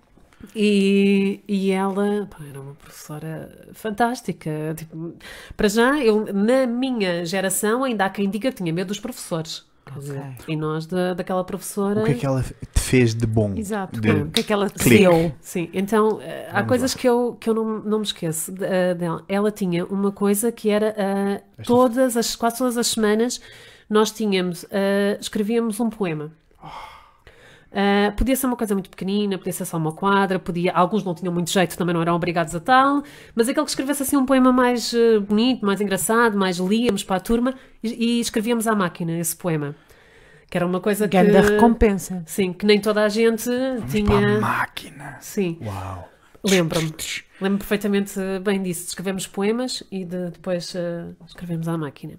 E, 0.54 1.40
e 1.46 1.70
ela 1.70 2.26
pá, 2.26 2.38
era 2.48 2.60
uma 2.60 2.74
professora 2.74 3.70
fantástica. 3.72 4.50
Tipo, 4.76 5.14
para 5.56 5.68
já, 5.68 5.98
eu, 5.98 6.32
na 6.32 6.66
minha 6.66 7.24
geração, 7.24 7.84
ainda 7.84 8.04
há 8.04 8.10
quem 8.10 8.28
diga 8.28 8.50
que 8.50 8.58
tinha 8.58 8.72
medo 8.72 8.88
dos 8.88 9.00
professores. 9.00 9.64
Quer 9.84 9.92
Ok. 9.98 10.00
dizer, 10.02 10.24
E 10.48 10.56
nós, 10.56 10.86
da, 10.86 11.12
daquela 11.14 11.42
professora. 11.44 12.00
O 12.02 12.04
que 12.04 12.12
é 12.12 12.14
que 12.14 12.26
ela 12.26 12.42
te 12.42 12.80
fez 12.80 13.14
de 13.14 13.26
bom? 13.26 13.52
Exato. 13.56 14.00
De- 14.00 14.10
O 14.10 14.30
que 14.30 14.40
é 14.40 14.42
que 14.42 14.52
ela 14.52 14.70
Clique. 14.70 14.98
deu? 15.02 15.32
Sim, 15.40 15.68
então 15.72 16.20
eh, 16.22 16.46
há 16.50 16.54
Vamos 16.54 16.68
coisas 16.68 16.94
que 16.94 17.08
eu, 17.08 17.36
que 17.40 17.50
eu 17.50 17.54
não, 17.54 17.78
não 17.80 17.98
me 17.98 18.04
esqueço 18.04 18.54
eh, 18.60 18.94
dela. 18.94 19.24
Ela 19.28 19.50
tinha 19.50 19.84
uma 19.86 20.12
coisa 20.12 20.52
que 20.52 20.70
era 20.70 20.88
Esta- 21.58 21.64
todas 21.64 22.16
as, 22.16 22.36
quase 22.36 22.58
todas 22.58 22.76
as 22.78 22.86
semanas 22.86 23.40
nós 23.90 24.10
tínhamos, 24.10 24.64
eh, 24.70 25.18
escrevíamos 25.20 25.78
um 25.80 25.90
poema. 25.90 26.30
Eh, 27.74 28.10
podia 28.10 28.36
ser 28.36 28.46
uma 28.46 28.56
coisa 28.56 28.74
muito 28.74 28.90
pequenina, 28.90 29.38
podia 29.38 29.52
ser 29.52 29.64
só 29.64 29.78
uma 29.78 29.92
quadra, 29.92 30.38
podia, 30.38 30.72
alguns 30.72 31.02
não 31.04 31.14
tinham 31.14 31.32
muito 31.32 31.50
jeito, 31.50 31.76
também 31.76 31.94
não 31.94 32.02
eram 32.02 32.14
obrigados 32.14 32.54
a 32.54 32.60
tal, 32.60 33.02
mas 33.34 33.48
aquele 33.48 33.64
que 33.64 33.70
escrevesse 33.70 34.02
assim 34.02 34.16
um 34.16 34.26
poema 34.26 34.52
mais 34.52 34.92
eh, 34.92 35.18
bonito, 35.18 35.64
mais 35.64 35.80
engraçado, 35.80 36.36
mais 36.36 36.58
líamos 36.58 37.02
para 37.02 37.16
a 37.16 37.20
turma 37.20 37.54
e, 37.82 38.18
e 38.18 38.20
escrevíamos 38.20 38.66
à 38.66 38.74
máquina 38.74 39.12
esse 39.18 39.34
poema. 39.34 39.74
Que 40.50 40.58
era 40.58 40.66
uma 40.66 40.80
coisa 40.80 41.08
que. 41.08 41.16
Grande 41.16 41.52
recompensa. 41.52 42.22
Sim, 42.26 42.52
que 42.52 42.66
nem 42.66 42.78
toda 42.78 43.02
a 43.02 43.08
gente 43.08 43.44
Para 43.48 43.84
a 43.84 43.86
tinha. 43.88 44.38
máquina. 44.38 45.16
Sim. 45.18 45.58
Uau. 45.64 46.08
Lembro-me. 46.44 46.92
Lembro-me 47.40 47.58
perfeitamente 47.58 48.20
bem 48.42 48.62
disso. 48.62 48.88
Escrevemos 48.88 49.26
poemas 49.26 49.82
e 49.90 50.04
de- 50.04 50.30
depois 50.30 50.74
eh, 50.74 51.06
escrevemos 51.26 51.68
à 51.68 51.78
máquina. 51.78 52.14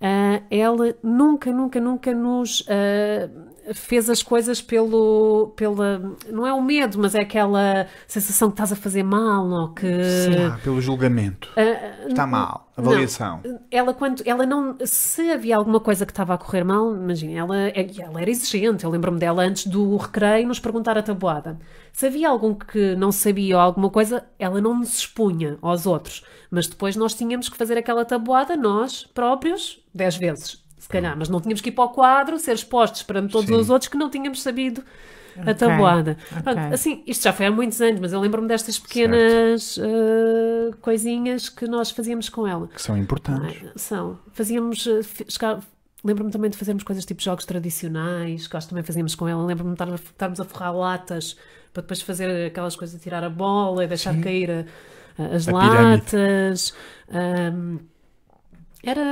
Ah, 0.00 0.40
ela 0.50 0.94
nunca, 1.02 1.50
nunca, 1.52 1.78
nunca 1.78 2.14
nos 2.14 2.64
ah, 2.70 3.28
fez 3.72 4.10
as 4.10 4.22
coisas 4.22 4.60
pelo, 4.60 5.52
pela. 5.56 6.00
Não 6.30 6.46
é 6.46 6.52
o 6.52 6.60
medo, 6.62 6.98
mas 6.98 7.14
é 7.14 7.20
aquela 7.20 7.86
sensação 8.06 8.48
que 8.48 8.54
estás 8.54 8.72
a 8.72 8.76
fazer 8.76 9.02
mal 9.02 9.46
ou 9.48 9.68
que. 9.68 9.86
Ah, 9.86 10.58
pelo 10.62 10.80
julgamento. 10.80 11.48
Ah, 11.56 12.08
Está 12.08 12.26
mal. 12.26 12.68
Avaliação. 12.76 13.40
ela 13.70 13.94
quando 13.94 14.20
ela 14.26 14.44
não 14.44 14.76
se 14.84 15.30
havia 15.30 15.56
alguma 15.56 15.78
coisa 15.78 16.04
que 16.04 16.10
estava 16.10 16.34
a 16.34 16.38
correr 16.38 16.64
mal 16.64 16.92
imagina 16.92 17.38
ela, 17.38 17.56
ela 17.68 18.20
era 18.20 18.28
exigente 18.28 18.82
eu 18.82 18.90
lembro-me 18.90 19.16
dela 19.16 19.44
antes 19.44 19.68
do 19.68 19.96
recreio 19.96 20.48
nos 20.48 20.58
perguntar 20.58 20.98
a 20.98 21.02
tabuada 21.04 21.56
se 21.92 22.08
havia 22.08 22.28
algum 22.28 22.52
que 22.52 22.96
não 22.96 23.12
sabia 23.12 23.54
ou 23.54 23.62
alguma 23.62 23.88
coisa 23.90 24.24
ela 24.40 24.60
não 24.60 24.76
nos 24.76 24.98
expunha 24.98 25.56
aos 25.62 25.86
outros 25.86 26.24
mas 26.50 26.66
depois 26.66 26.96
nós 26.96 27.14
tínhamos 27.14 27.48
que 27.48 27.56
fazer 27.56 27.78
aquela 27.78 28.04
tabuada 28.04 28.56
nós 28.56 29.04
próprios 29.14 29.80
dez 29.94 30.16
vezes 30.16 30.63
se 30.84 30.88
calhar 30.88 31.16
mas 31.16 31.28
não 31.28 31.40
tínhamos 31.40 31.60
que 31.60 31.70
ir 31.70 31.72
para 31.72 31.84
o 31.84 31.88
quadro 31.88 32.38
ser 32.38 32.52
expostos 32.54 33.02
perante 33.02 33.32
todos 33.32 33.48
Sim. 33.48 33.54
os 33.56 33.70
outros 33.70 33.88
que 33.90 33.96
não 33.96 34.10
tínhamos 34.10 34.42
sabido 34.42 34.82
a 35.36 35.40
Ok, 35.40 35.54
tabuada 35.54 36.16
ok. 36.30 36.42
Pronto, 36.42 36.74
assim 36.74 37.02
isto 37.06 37.24
já 37.24 37.32
foi 37.32 37.46
há 37.46 37.50
muitos 37.50 37.80
anos 37.80 38.00
mas 38.00 38.12
eu 38.12 38.20
lembro-me 38.20 38.46
destas 38.46 38.78
pequenas 38.78 39.78
eh, 39.78 40.70
coisinhas 40.80 41.48
que 41.48 41.66
nós 41.66 41.90
fazíamos 41.90 42.28
com 42.28 42.46
ela 42.46 42.68
Que 42.68 42.80
são 42.82 42.96
importantes. 42.96 43.62
Ai, 43.64 43.70
são. 43.76 44.18
Fazíamos. 44.32 44.86
eh, 44.86 45.00
Lembro-me 46.06 46.30
também 46.30 46.50
de 46.50 46.58
fazermos 46.58 46.82
coisas 46.84 47.04
tipo 47.06 47.22
jogos 47.22 47.46
tradicionais, 47.46 48.46
que 48.46 48.52
nós 48.54 48.66
também 48.66 48.84
fazíamos 48.84 49.14
com 49.14 49.26
ela. 49.26 49.42
Lembro-me 49.42 49.70
de 49.74 49.82
estar- 49.82 49.94
estarmos 49.94 50.38
a 50.38 50.44
forrar 50.44 50.70
latas 50.76 51.34
para 51.72 51.80
depois 51.80 52.02
fazer 52.02 52.46
aquelas 52.46 52.76
coisas 52.76 52.94
de 52.94 53.02
tirar 53.02 53.24
a 53.24 53.30
bola 53.30 53.82
e 53.84 53.86
deixar 53.86 54.14
cair 54.20 54.50
a- 54.50 54.64
a- 55.22 55.34
as 55.34 55.48
A 55.48 55.52
latas. 55.52 56.74
Ahm, 57.10 57.78
era. 58.86 59.02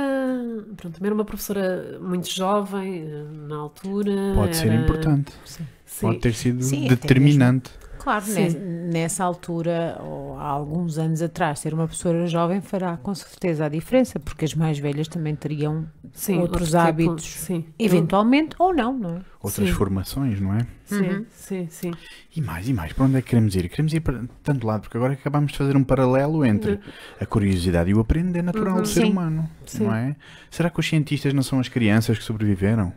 Pronto, 0.77 0.95
também 0.95 1.07
era 1.07 1.13
uma 1.15 1.25
professora 1.25 1.97
muito 2.01 2.29
jovem 2.29 3.03
eh, 3.07 3.23
na 3.47 3.57
altura. 3.57 4.11
Pode 4.35 4.55
ser 4.55 4.67
era- 4.67 4.75
importante. 4.83 5.31
Sim. 5.45 5.65
Pode 6.01 6.19
ter 6.19 6.33
sido 6.33 6.63
Sim, 6.63 6.87
determinante. 6.87 7.71
Claro, 8.03 8.25
nessa, 8.27 8.59
nessa 8.59 9.23
altura, 9.23 9.97
ou 10.01 10.37
há 10.37 10.43
alguns 10.47 10.97
anos 10.97 11.21
atrás, 11.21 11.59
ser 11.59 11.73
uma 11.73 11.85
professora 11.87 12.27
jovem 12.27 12.59
fará 12.59 12.97
com 12.97 13.15
certeza 13.15 13.65
a 13.65 13.69
diferença, 13.69 14.19
porque 14.19 14.43
as 14.43 14.53
mais 14.53 14.77
velhas 14.77 15.07
também 15.07 15.33
teriam 15.35 15.87
Sim, 16.11 16.39
outros 16.39 16.73
outro 16.73 16.87
tipo- 16.91 17.09
hábitos, 17.11 17.25
Sim. 17.25 17.65
eventualmente 17.79 18.55
ou 18.59 18.73
não, 18.73 18.91
não 18.97 19.09
é? 19.17 19.21
Outras 19.41 19.69
Sim. 19.69 19.73
formações, 19.73 20.41
não 20.41 20.53
é? 20.53 20.67
Sim, 20.85 21.09
Uhum. 21.09 21.25
sim, 21.33 21.67
sim. 21.69 21.91
E 22.35 22.41
mais, 22.41 22.67
e 22.67 22.73
mais. 22.73 22.91
Para 22.93 23.05
onde 23.05 23.17
é 23.17 23.21
que 23.21 23.29
queremos 23.29 23.55
ir? 23.55 23.69
Queremos 23.69 23.93
ir 23.93 24.01
para 24.01 24.21
tanto 24.43 24.67
lado, 24.67 24.81
porque 24.81 24.97
agora 24.97 25.13
acabamos 25.13 25.53
de 25.53 25.57
fazer 25.57 25.75
um 25.77 25.83
paralelo 25.83 26.45
entre 26.45 26.79
a 27.19 27.25
curiosidade 27.25 27.89
e 27.89 27.93
o 27.93 27.99
aprender 28.01 28.41
natural 28.41 28.81
do 28.81 28.87
ser 28.87 29.01
Sim. 29.03 29.11
humano, 29.11 29.49
Sim. 29.65 29.85
não 29.85 29.95
é? 29.95 30.15
Será 30.51 30.69
que 30.69 30.79
os 30.79 30.87
cientistas 30.87 31.33
não 31.33 31.41
são 31.41 31.59
as 31.59 31.69
crianças 31.69 32.17
que 32.17 32.23
sobreviveram 32.23 32.91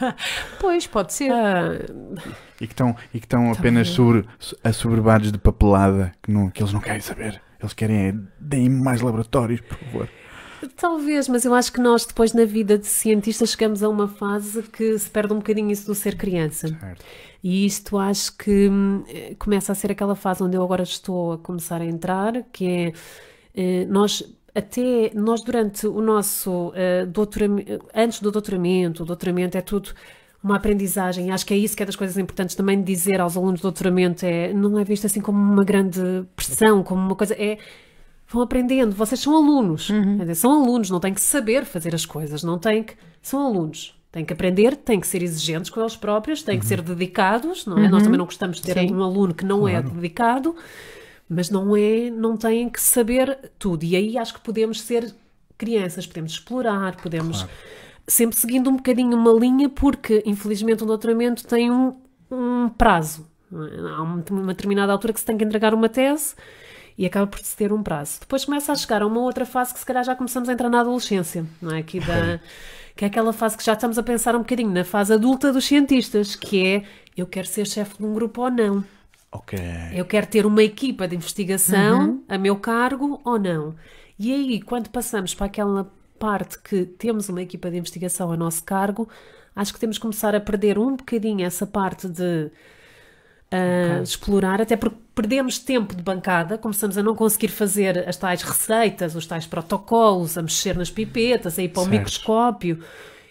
Pois, 0.60 0.86
pode 0.86 1.12
ser. 1.12 1.30
Ah, 1.32 1.78
e 2.60 2.66
que 2.66 2.72
estão, 2.72 2.96
e 3.12 3.20
que 3.20 3.26
estão 3.26 3.52
apenas 3.52 3.88
sobre, 3.88 4.24
assoberbados 4.62 5.30
de 5.30 5.38
papelada 5.38 6.12
que, 6.22 6.30
não, 6.30 6.50
que 6.50 6.62
eles 6.62 6.72
não 6.72 6.80
querem 6.80 7.00
saber? 7.00 7.40
Eles 7.60 7.72
querem 7.72 8.08
é, 8.08 8.14
deem-me 8.38 8.82
mais 8.82 9.00
laboratórios, 9.00 9.60
por 9.60 9.78
favor. 9.78 10.08
Talvez, 10.76 11.28
mas 11.28 11.44
eu 11.44 11.54
acho 11.54 11.72
que 11.72 11.80
nós 11.80 12.04
depois 12.04 12.32
na 12.32 12.44
vida 12.44 12.76
de 12.76 12.86
cientistas 12.86 13.50
chegamos 13.50 13.82
a 13.82 13.88
uma 13.88 14.08
fase 14.08 14.62
que 14.62 14.98
se 14.98 15.08
perde 15.08 15.32
um 15.32 15.36
bocadinho 15.36 15.70
isso 15.70 15.86
do 15.86 15.94
ser 15.94 16.16
criança. 16.16 16.68
Certo. 16.68 17.04
E 17.42 17.64
isto 17.64 17.96
acho 17.96 18.36
que 18.36 18.68
hum, 18.68 19.04
eh, 19.08 19.36
começa 19.38 19.70
a 19.70 19.74
ser 19.74 19.92
aquela 19.92 20.16
fase 20.16 20.42
onde 20.42 20.56
eu 20.56 20.62
agora 20.62 20.82
estou 20.82 21.34
a 21.34 21.38
começar 21.38 21.80
a 21.80 21.84
entrar, 21.84 22.42
que 22.52 22.66
é 22.66 22.92
eh, 23.54 23.86
nós 23.86 24.24
até 24.54 25.10
nós 25.14 25.42
durante 25.42 25.86
o 25.86 26.00
nosso 26.00 26.72
eh, 26.74 27.06
doutoramento, 27.06 27.84
antes 27.94 28.20
do 28.20 28.30
doutoramento, 28.30 29.02
o 29.02 29.06
doutoramento 29.06 29.56
é 29.56 29.60
tudo 29.60 29.90
uma 30.42 30.56
aprendizagem, 30.56 31.30
acho 31.30 31.44
que 31.44 31.52
é 31.52 31.56
isso 31.56 31.76
que 31.76 31.82
é 31.82 31.86
das 31.86 31.96
coisas 31.96 32.16
importantes 32.16 32.54
também 32.54 32.78
de 32.78 32.84
dizer 32.84 33.20
aos 33.20 33.36
alunos 33.36 33.58
de 33.58 33.62
doutoramento, 33.62 34.24
é, 34.24 34.52
não 34.52 34.78
é 34.78 34.84
visto 34.84 35.04
assim 35.04 35.20
como 35.20 35.38
uma 35.38 35.64
grande 35.64 36.00
pressão, 36.36 36.82
como 36.82 37.00
uma 37.00 37.16
coisa, 37.16 37.34
é 37.34 37.58
vão 38.28 38.42
aprendendo, 38.42 38.94
vocês 38.94 39.20
são 39.20 39.34
alunos, 39.34 39.90
dizer, 40.18 40.34
são 40.34 40.62
alunos, 40.62 40.90
não 40.90 41.00
têm 41.00 41.14
que 41.14 41.20
saber 41.20 41.64
fazer 41.64 41.94
as 41.94 42.04
coisas, 42.06 42.42
não 42.42 42.58
têm 42.58 42.84
que, 42.84 42.94
são 43.22 43.44
alunos, 43.44 43.98
têm 44.12 44.24
que 44.24 44.32
aprender, 44.32 44.76
têm 44.76 45.00
que 45.00 45.06
ser 45.06 45.22
exigentes 45.22 45.70
com 45.70 45.80
eles 45.80 45.96
próprios, 45.96 46.42
têm 46.42 46.58
que 46.58 46.66
ser 46.66 46.82
dedicados, 46.82 47.66
não 47.66 47.78
é? 47.78 47.88
Nós 47.88 48.02
também 48.02 48.18
não 48.18 48.26
gostamos 48.26 48.58
de 48.58 48.62
ter 48.62 48.78
Sim. 48.78 48.94
um 48.94 49.02
aluno 49.02 49.34
que 49.34 49.44
não 49.44 49.66
é 49.66 49.82
dedicado, 49.82 50.54
mas 51.28 51.50
não 51.50 51.76
é, 51.76 52.10
não 52.10 52.36
têm 52.36 52.68
que 52.68 52.80
saber 52.80 53.52
tudo. 53.58 53.84
E 53.84 53.94
aí 53.94 54.16
acho 54.16 54.34
que 54.34 54.40
podemos 54.40 54.80
ser 54.80 55.14
crianças, 55.56 56.06
podemos 56.06 56.32
explorar, 56.32 56.96
podemos 56.96 57.44
sempre 58.06 58.36
seguindo 58.36 58.70
um 58.70 58.76
bocadinho 58.76 59.16
uma 59.16 59.32
linha, 59.32 59.68
porque 59.68 60.22
infelizmente 60.24 60.82
o 60.82 60.86
doutoramento 60.86 61.46
tem 61.46 61.70
um, 61.70 61.94
um 62.30 62.68
prazo. 62.70 63.26
Há 63.52 64.02
uma 64.02 64.52
determinada 64.52 64.92
altura 64.92 65.12
que 65.12 65.20
se 65.20 65.26
tem 65.26 65.38
que 65.38 65.44
entregar 65.44 65.72
uma 65.72 65.88
tese 65.88 66.34
E 66.98 67.06
acaba 67.06 67.26
por 67.26 67.38
se 67.38 67.56
ter 67.56 67.72
um 67.72 67.82
prazo. 67.82 68.20
Depois 68.20 68.44
começa 68.44 68.72
a 68.72 68.74
chegar 68.74 69.00
a 69.02 69.06
uma 69.06 69.20
outra 69.20 69.46
fase 69.46 69.72
que 69.72 69.80
se 69.80 69.86
calhar 69.86 70.04
já 70.04 70.14
começamos 70.14 70.48
a 70.48 70.52
entrar 70.52 70.68
na 70.68 70.80
adolescência, 70.80 71.46
não 71.60 71.74
é? 71.74 71.78
Aqui 71.78 71.98
da, 72.00 72.40
que 72.94 73.04
é 73.04 73.08
aquela 73.08 73.32
fase 73.32 73.56
que 73.56 73.64
já 73.64 73.74
estamos 73.74 73.96
a 73.96 74.02
pensar 74.02 74.34
um 74.34 74.40
bocadinho 74.40 74.70
na 74.70 74.84
fase 74.84 75.12
adulta 75.12 75.52
dos 75.52 75.64
cientistas, 75.64 76.34
que 76.34 76.66
é 76.66 76.84
eu 77.16 77.26
quero 77.26 77.46
ser 77.46 77.66
chefe 77.66 77.98
de 77.98 78.04
um 78.04 78.12
grupo 78.12 78.42
ou 78.42 78.50
não. 78.50 78.84
Ok. 79.30 79.58
Eu 79.92 80.04
quero 80.04 80.26
ter 80.26 80.46
uma 80.46 80.62
equipa 80.62 81.06
de 81.06 81.16
investigação 81.16 82.22
a 82.28 82.38
meu 82.38 82.56
cargo 82.56 83.20
ou 83.24 83.38
não. 83.38 83.74
E 84.18 84.32
aí, 84.32 84.60
quando 84.60 84.88
passamos 84.90 85.34
para 85.34 85.46
aquela 85.46 85.92
parte 86.18 86.58
que 86.58 86.84
temos 86.84 87.28
uma 87.28 87.42
equipa 87.42 87.70
de 87.70 87.76
investigação 87.76 88.32
a 88.32 88.36
nosso 88.36 88.64
cargo, 88.64 89.08
acho 89.54 89.72
que 89.72 89.78
temos 89.78 89.96
que 89.98 90.02
começar 90.02 90.34
a 90.34 90.40
perder 90.40 90.78
um 90.78 90.96
bocadinho 90.96 91.44
essa 91.46 91.66
parte 91.66 92.08
de 92.08 92.50
ah, 93.50 94.02
explorar, 94.02 94.60
até 94.60 94.76
porque 94.76 94.96
perdemos 95.14 95.58
tempo 95.58 95.94
de 95.94 96.02
bancada, 96.02 96.58
começamos 96.58 96.98
a 96.98 97.02
não 97.02 97.14
conseguir 97.14 97.48
fazer 97.48 98.08
as 98.08 98.16
tais 98.16 98.42
receitas, 98.42 99.14
os 99.14 99.26
tais 99.26 99.46
protocolos, 99.46 100.36
a 100.36 100.42
mexer 100.42 100.76
nas 100.76 100.90
pipetas, 100.90 101.58
a 101.58 101.62
ir 101.62 101.68
para 101.68 101.80
o 101.80 101.84
Certo. 101.84 101.96
microscópio. 101.96 102.82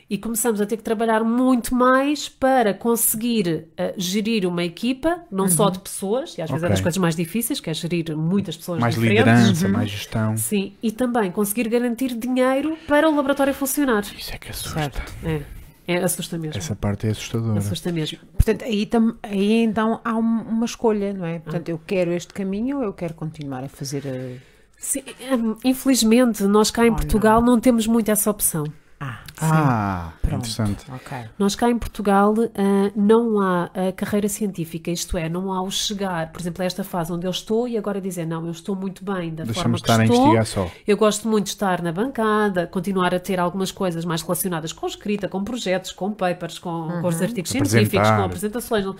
E 0.10 0.18
começamos 0.18 0.62
a 0.62 0.66
ter 0.66 0.78
que 0.78 0.84
trabalhar 0.84 1.22
muito 1.24 1.76
mais 1.76 2.30
para 2.30 2.74
conseguir 2.74 3.66
ah, 3.78 3.93
gerir 3.97 4.45
uma 4.45 4.64
equipa, 4.64 5.22
não 5.30 5.49
só 5.49 5.70
de 5.70 5.80
pessoas, 5.80 6.38
e 6.38 6.41
às 6.41 6.49
vezes 6.49 6.64
é 6.64 6.70
das 6.70 6.80
coisas 6.80 6.97
mais 6.97 7.14
difíceis, 7.14 7.60
que 7.60 7.70
é 7.70 7.74
gerir 7.74 8.16
muitas 8.16 8.55
pessoas 8.55 8.80
Mais 8.80 8.95
diferentes. 8.95 9.26
liderança, 9.26 9.68
mais 9.68 9.89
gestão. 9.89 10.38
Sim, 10.38 10.74
e 10.82 10.93
também 10.93 11.30
conseguir 11.30 11.68
garantir 11.68 12.16
dinheiro 12.16 12.78
para 12.88 13.10
o 13.10 13.16
laboratório 13.16 13.53
funcionar. 13.53 14.03
Isso 14.18 14.34
é 14.34 14.38
que 14.38 14.49
assusta. 14.49 14.80
Certo. 14.80 15.01
É, 15.26 15.41
é 15.88 15.97
assusta 15.97 16.38
mesmo. 16.38 16.58
Essa 16.58 16.74
parte 16.74 17.05
é 17.05 17.10
assustadora. 17.12 17.60
Assusta 17.60 17.91
mesmo. 17.91 18.18
Portanto, 18.32 18.64
aí, 18.64 18.86
tam- 18.86 19.18
aí 19.22 19.62
então 19.64 19.99
há 20.05 20.16
um- 20.16 20.20
uma 20.47 20.66
escolha, 20.66 21.12
não 21.14 21.26
é? 21.26 21.39
Portanto, 21.39 21.68
eu 21.68 21.82
quero 21.86 22.12
este 22.14 22.34
caminho 22.34 22.78
ou 22.78 22.84
eu 22.84 22.93
quero 22.93 23.14
continuar 23.14 23.66
a 23.66 23.68
fazer 23.68 24.03
a... 24.08 24.47
Sim, 24.78 25.03
hum, 25.34 25.55
infelizmente, 25.66 26.43
nós 26.43 26.72
cá 26.72 26.86
em 26.88 26.91
Oh, 26.91 26.95
Portugal 26.95 27.41
não. 27.41 27.60
temos 27.60 27.86
muito 27.88 28.10
essa 28.10 28.30
opção. 28.32 28.64
Ah, 28.99 29.19
Ah, 29.39 30.11
Pronto. 30.23 30.37
interessante. 30.49 30.85
ok. 30.91 31.17
Nós 31.37 31.55
cá 31.55 31.69
em 31.69 31.77
Portugal 31.77 32.33
ah, 32.55 32.91
não 32.95 33.39
há 33.39 33.65
a 33.65 33.91
carreira 33.91 34.27
científica, 34.27 34.89
isto 34.89 35.15
é, 35.17 35.29
não 35.29 35.53
há 35.53 35.61
o 35.61 35.69
chegar, 35.69 36.31
por 36.31 36.41
exemplo, 36.41 36.63
a 36.63 36.65
esta 36.65 36.83
fase 36.83 37.13
onde 37.13 37.27
eu 37.27 37.29
estou 37.31 37.67
e 37.67 37.77
agora 37.77 38.01
dizer, 38.01 38.25
não, 38.25 38.43
eu 38.45 38.51
estou 38.51 38.75
muito 38.75 39.05
bem 39.05 39.35
da 39.35 39.45
forma 39.53 39.75
que 39.75 39.81
estar 39.81 39.99
a 39.99 40.03
estou. 40.05 40.17
investigar 40.17 40.45
só. 40.47 40.71
Eu 40.87 40.97
gosto 40.97 41.27
muito 41.27 41.45
de 41.45 41.51
estar 41.51 41.83
na 41.83 41.91
bancada, 41.91 42.65
continuar 42.65 43.13
a 43.13 43.19
ter 43.19 43.39
algumas 43.39 43.71
coisas 43.71 44.03
mais 44.03 44.23
relacionadas 44.23 44.73
com 44.73 44.87
escrita, 44.87 45.27
com 45.27 45.43
projetos, 45.43 45.91
com 45.91 46.11
papers, 46.11 46.57
com, 46.57 46.87
com 46.99 47.07
os 47.07 47.21
artigos 47.21 47.51
científicos, 47.51 48.09
com 48.09 48.23
apresentações, 48.23 48.83
não- 48.85 48.95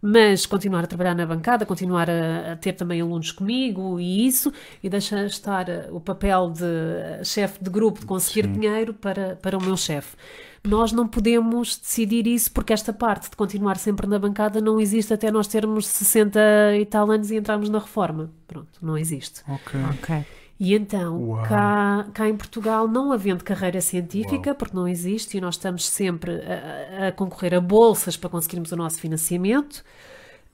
mas 0.00 0.46
continuar 0.46 0.84
a 0.84 0.86
trabalhar 0.86 1.14
na 1.14 1.26
bancada, 1.26 1.66
continuar 1.66 2.08
a, 2.08 2.52
a 2.52 2.56
ter 2.56 2.72
também 2.72 3.00
alunos 3.00 3.32
comigo 3.32 3.98
e 3.98 4.26
isso, 4.26 4.52
e 4.82 4.88
deixar 4.88 5.24
estar 5.26 5.68
eh, 5.68 5.88
o 5.90 6.00
papel 6.00 6.50
de 6.50 6.64
eh, 6.64 7.20
chefe 7.24 7.62
de 7.62 7.70
grupo, 7.70 8.00
de 8.00 8.06
conseguir 8.06 8.46
dinheiro 8.46 8.94
para, 8.94 9.36
para 9.36 9.56
o 9.58 9.62
meu 9.62 9.76
chefe. 9.76 10.16
Nós 10.64 10.92
não 10.92 11.06
podemos 11.06 11.78
decidir 11.78 12.26
isso 12.26 12.50
porque 12.52 12.72
esta 12.72 12.92
parte 12.92 13.30
de 13.30 13.36
continuar 13.36 13.76
sempre 13.76 14.06
na 14.06 14.18
bancada 14.18 14.60
não 14.60 14.80
existe 14.80 15.12
até 15.14 15.30
nós 15.30 15.46
termos 15.46 15.86
60 15.86 16.40
e 16.78 16.84
tal 16.84 17.10
anos 17.10 17.30
e 17.30 17.36
entrarmos 17.36 17.68
na 17.68 17.78
reforma. 17.78 18.30
Pronto, 18.46 18.78
não 18.82 18.98
existe. 18.98 19.42
Ok. 19.48 19.80
Ok. 19.94 20.24
E 20.60 20.74
então, 20.74 21.22
Uau. 21.22 21.42
cá, 21.44 22.06
cá 22.12 22.28
em 22.28 22.36
Portugal, 22.36 22.88
não 22.88 23.12
havendo 23.12 23.44
carreira 23.44 23.80
científica, 23.80 24.54
porque 24.54 24.74
não 24.74 24.88
existe, 24.88 25.36
e 25.38 25.40
nós 25.40 25.54
estamos 25.54 25.86
sempre 25.88 26.32
a, 26.42 27.08
a- 27.08 27.12
concorrer 27.12 27.54
a 27.54 27.60
bolsas 27.60 28.16
para 28.16 28.28
conseguirmos 28.28 28.72
o 28.72 28.76
nosso 28.76 28.98
financiamento, 28.98 29.84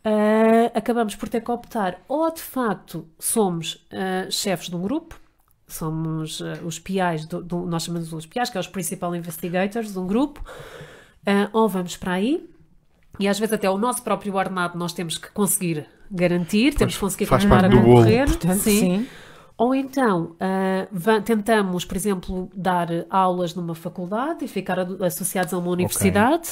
ah, 0.05 0.71
acabamos 0.75 1.15
por 1.15 1.29
ter 1.29 1.41
que 1.41 1.51
optar 1.51 1.99
ou 2.07 2.31
de 2.31 2.43
facto 2.43 3.07
somos 3.19 3.83
ah, 3.91 4.31
chefes 4.31 4.69
de 4.69 4.77
um 4.77 4.83
grupo, 4.83 5.19
somos 5.67 6.43
ah, 6.43 6.59
os 6.65 6.79
PIs, 6.79 7.25
do, 7.25 7.43
do- 7.43 7.65
nós 7.67 7.85
chamamos 7.85 8.13
os 8.13 8.27
PIs, 8.27 8.51
que 8.51 8.59
é 8.59 8.61
os 8.61 8.67
Principal 8.67 9.17
Investigators 9.17 9.91
de 9.93 9.99
um 9.99 10.07
grupo, 10.07 10.45
ou 11.55 11.67
vamos 11.67 11.97
para 11.97 12.13
aí, 12.13 12.47
e 13.19 13.27
às 13.27 13.39
vezes 13.39 13.55
até 13.55 13.71
o 13.71 13.79
nosso 13.79 14.03
próprio 14.03 14.35
ordenado 14.35 14.77
nós 14.79 14.93
temos 14.93 15.17
que 15.17 15.31
conseguir 15.33 15.87
garantir, 16.11 16.75
temos 16.75 16.95
que 16.95 17.01
conseguir 17.01 17.27
continuar 17.27 17.65
a 17.65 17.71
concorrer. 17.71 18.27
Portanto, 18.27 18.59
sim. 18.61 18.81
sim. 18.81 19.07
Ou 19.57 19.75
então 19.75 20.35
va- 20.91 21.21
tentamos, 21.21 21.85
por 21.85 21.97
exemplo, 21.97 22.51
dar 22.55 22.89
aulas 23.09 23.55
numa 23.55 23.75
faculdade 23.75 24.45
e 24.45 24.49
ficar 24.49 24.81
ado- 24.81 25.05
associados 25.05 25.55
a 25.55 25.59
uma 25.59 25.71
universidade. 25.71 26.49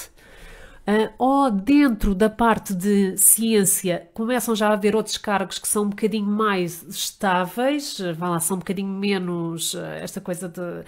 Ah, 0.87 1.11
ou 1.19 1.49
dentro 1.51 2.13
da 2.15 2.29
parte 2.29 2.75
de 2.75 3.17
ciência 3.17 4.09
começam 4.15 4.55
já 4.55 4.69
a 4.69 4.73
haver 4.73 4.97
outros 4.97 5.17
cargos 5.17 5.59
que 5.61 5.69
são 5.69 5.85
um 5.85 5.89
bocadinho 5.89 6.27
mais 6.27 6.83
estáveis, 6.83 7.99
vá 8.17 8.29
lá, 8.31 8.41
são 8.41 8.57
um 8.57 8.59
bocadinho 8.61 8.89
menos 8.89 9.77
ah, 9.77 9.95
esta 10.01 10.21
coisa 10.21 10.49
de 10.49 10.85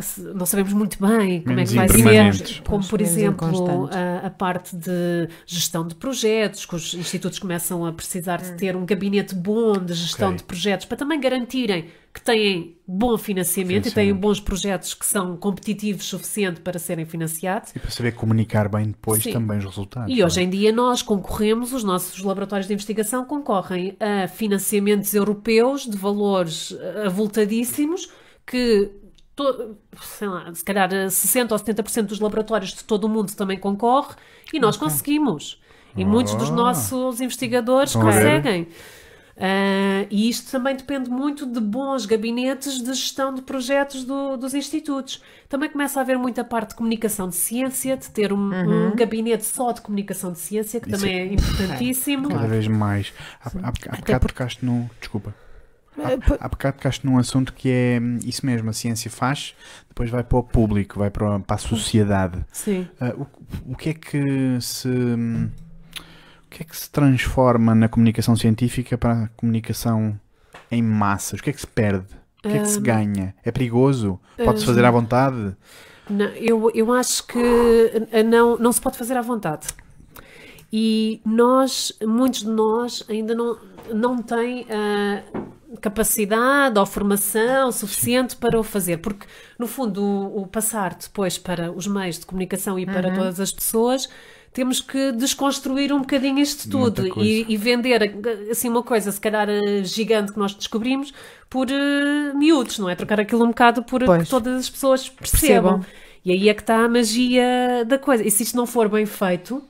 se- 0.00 0.20
não 0.34 0.44
sabemos 0.46 0.72
muito 0.72 0.98
bem 1.00 1.42
como 1.42 1.54
Menos 1.54 1.70
é 1.70 1.86
que 1.86 2.02
vai 2.02 2.32
ser, 2.32 2.62
como 2.62 2.84
por 2.86 2.98
Menos 3.00 3.14
exemplo 3.16 3.88
a, 3.92 4.26
a 4.26 4.30
parte 4.30 4.74
de 4.76 5.28
gestão 5.46 5.86
de 5.86 5.94
projetos, 5.94 6.66
que 6.66 6.74
os 6.74 6.94
institutos 6.94 7.38
começam 7.38 7.86
a 7.86 7.92
precisar 7.92 8.38
de 8.42 8.52
ter 8.56 8.74
um 8.76 8.84
gabinete 8.84 9.34
bom 9.34 9.72
de 9.78 9.94
gestão 9.94 10.28
Ok. 10.28 10.38
de 10.38 10.44
projetos 10.44 10.86
para 10.86 10.96
também 10.96 11.20
garantirem 11.20 11.86
que 12.12 12.20
têm 12.20 12.76
bom 12.84 13.16
financiamento 13.16 13.86
e 13.86 13.92
têm 13.92 14.12
bons 14.12 14.40
projetos 14.40 14.94
que 14.94 15.06
são 15.06 15.36
competitivos 15.36 16.04
o 16.06 16.08
suficiente 16.18 16.60
para 16.60 16.76
serem 16.76 17.04
financiados. 17.04 17.70
E 17.72 17.78
para 17.78 17.90
saber 17.92 18.12
comunicar 18.16 18.68
bem 18.68 18.86
depois 18.88 19.22
Sim. 19.22 19.32
também 19.32 19.58
os 19.58 19.64
resultados. 19.64 20.12
E 20.12 20.20
hoje 20.24 20.42
em 20.42 20.50
dia 20.50 20.72
nós 20.72 21.02
concorremos, 21.02 21.72
os 21.72 21.84
nossos 21.84 22.20
laboratórios 22.20 22.66
de 22.66 22.74
investigação 22.74 23.24
concorrem 23.24 23.96
a 24.00 24.26
financiamentos 24.26 25.14
europeus 25.14 25.86
de 25.88 25.96
valores 25.96 26.76
eh, 26.80 27.06
avultadíssimos 27.06 28.10
que, 28.44 28.90
to- 29.36 29.76
sei 30.02 30.28
lá, 30.28 30.52
se 30.54 30.64
calhar 30.64 30.92
eh, 30.92 31.06
60% 31.08 31.52
ou 31.52 31.58
70% 31.58 32.02
dos 32.06 32.20
laboratórios 32.20 32.72
de 32.74 32.84
todo 32.84 33.04
o 33.04 33.08
mundo 33.08 33.32
também 33.34 33.58
concorre 33.58 34.14
e 34.52 34.58
nós 34.60 34.76
conseguimos. 34.76 35.60
E 35.96 36.04
muitos 36.04 36.34
dos 36.36 36.50
Ah. 36.50 36.54
nossos 36.54 37.20
investigadores 37.20 37.90
Estão 37.90 38.02
conseguem. 38.02 38.68
Ah, 39.42 40.06
e 40.10 40.28
isto 40.28 40.50
também 40.50 40.76
depende 40.76 41.08
muito 41.08 41.46
de 41.46 41.58
bons 41.60 42.04
gabinetes 42.04 42.82
de 42.82 42.92
gestão 42.92 43.32
de 43.34 43.40
projetos 43.40 44.04
do- 44.04 44.36
dos 44.36 44.52
institutos. 44.54 45.22
Também 45.48 45.70
começa 45.70 45.98
a 45.98 46.02
haver 46.02 46.18
muita 46.18 46.44
parte 46.44 46.70
de 46.70 46.74
comunicação 46.74 47.26
de 47.28 47.34
ciência, 47.36 47.96
de 47.96 48.10
ter 48.10 48.32
um, 48.34 48.90
um 48.90 48.94
gabinete 48.94 49.44
só 49.46 49.72
de 49.72 49.80
comunicação 49.80 50.30
de 50.32 50.38
ciência, 50.38 50.78
que 50.78 50.90
Isso 50.90 50.98
também 51.00 51.18
é 51.18 51.32
importantíssimo. 51.32 52.28
Cada 52.28 52.46
vez 52.46 52.68
mais. 52.68 53.12
Há, 53.42 53.48
há, 53.48 53.68
há 53.68 53.96
bocado 53.96 54.28
tocaste 54.28 54.64
no. 54.64 54.90
Desculpa. 55.00 55.34
Eh, 55.98 56.16
po- 56.18 56.36
Há 56.40 56.48
bocado 56.48 56.76
tocaste 56.78 57.04
num 57.04 57.18
assunto 57.18 57.52
que 57.52 57.68
é 57.68 57.98
hum, 58.00 58.18
isso 58.24 58.46
mesmo, 58.46 58.70
a 58.70 58.72
ciência 58.72 59.10
faz, 59.10 59.54
depois 59.88 60.08
vai 60.10 60.22
para 60.24 60.38
o 60.38 60.42
público, 60.42 60.98
vai 60.98 61.10
para, 61.10 61.36
a- 61.36 61.40
para 61.40 61.56
a 61.56 61.58
sociedade. 61.58 62.44
Sim. 62.52 62.88
Ah, 63.00 63.14
o, 63.16 63.26
o 63.72 63.76
que 63.76 63.90
é 63.90 63.94
que 63.94 64.60
se. 64.60 64.88
hum, 64.88 65.48
O 66.46 66.50
que 66.50 66.62
é 66.62 66.66
que 66.66 66.76
se 66.76 66.90
transforma 66.90 67.74
na 67.74 67.88
comunicação 67.88 68.34
científica 68.36 68.98
para 68.98 69.24
a 69.24 69.28
comunicação 69.36 70.18
em 70.70 70.82
massas? 70.82 71.38
O 71.40 71.42
que 71.42 71.50
é 71.50 71.52
que 71.52 71.60
se 71.60 71.66
perde? 71.66 72.06
O 72.44 72.48
que 72.48 72.56
é 72.56 72.60
que 72.60 72.68
se 72.68 72.80
Hum, 72.80 72.84
ganha? 72.84 73.34
É 73.44 73.52
perigoso? 73.52 74.18
Pode-se 74.36 74.64
fazer 74.66 74.84
à 74.84 74.90
vontade? 74.90 75.54
Não, 76.08 76.26
eu, 76.26 76.70
eu 76.74 76.92
acho 76.92 77.24
que 77.26 77.38
eh, 78.10 78.22
não, 78.24 78.56
não 78.58 78.72
se 78.72 78.80
pode 78.80 78.96
fazer 78.98 79.16
à 79.16 79.22
vontade. 79.22 79.68
E 80.72 81.20
nós, 81.24 81.92
muitos 82.02 82.40
de 82.40 82.48
nós, 82.48 83.04
ainda 83.08 83.34
não, 83.34 83.58
não 83.92 84.22
têm 84.22 84.66
a 84.70 85.22
capacidade 85.80 86.78
ou 86.78 86.86
formação 86.86 87.70
suficiente 87.70 88.36
para 88.36 88.58
o 88.58 88.62
fazer, 88.62 88.98
porque, 88.98 89.26
no 89.58 89.66
fundo, 89.66 90.02
o, 90.02 90.42
o 90.42 90.46
passar 90.46 90.94
depois 90.94 91.38
para 91.38 91.70
os 91.70 91.86
meios 91.86 92.18
de 92.18 92.26
comunicação 92.26 92.78
e 92.78 92.86
para 92.86 93.12
todas 93.14 93.38
as 93.38 93.52
pessoas, 93.52 94.08
temos 94.52 94.80
que 94.80 95.12
desconstruir 95.12 95.92
um 95.92 96.00
bocadinho 96.00 96.40
isto 96.40 96.68
tudo 96.68 97.06
e, 97.22 97.46
e 97.48 97.56
vender 97.56 98.18
assim 98.50 98.68
uma 98.68 98.82
coisa, 98.82 99.12
se 99.12 99.20
calhar 99.20 99.48
eh, 99.48 99.84
gigante 99.84 100.32
que 100.32 100.38
nós 100.38 100.54
descobrimos, 100.54 101.12
por 101.48 101.70
eh, 101.70 102.32
miúdos, 102.34 102.78
não 102.78 102.88
é? 102.90 102.96
Trocar 102.96 103.20
aquilo 103.20 103.44
um 103.44 103.48
bocado 103.48 103.84
por 103.84 104.04
Pois. 104.04 104.24
que 104.24 104.28
todas 104.28 104.56
as 104.58 104.68
pessoas 104.68 105.08
percebam. 105.08 105.78
Percebam. 105.78 106.10
E 106.24 106.32
aí 106.32 106.48
é 106.48 106.54
que 106.54 106.62
está 106.62 106.84
a 106.84 106.88
magia 106.88 107.84
da 107.86 107.96
coisa. 107.98 108.26
E 108.26 108.30
se 108.30 108.42
isto 108.42 108.56
não 108.56 108.66
for 108.66 108.88
bem 108.88 109.06
feito, 109.06 109.62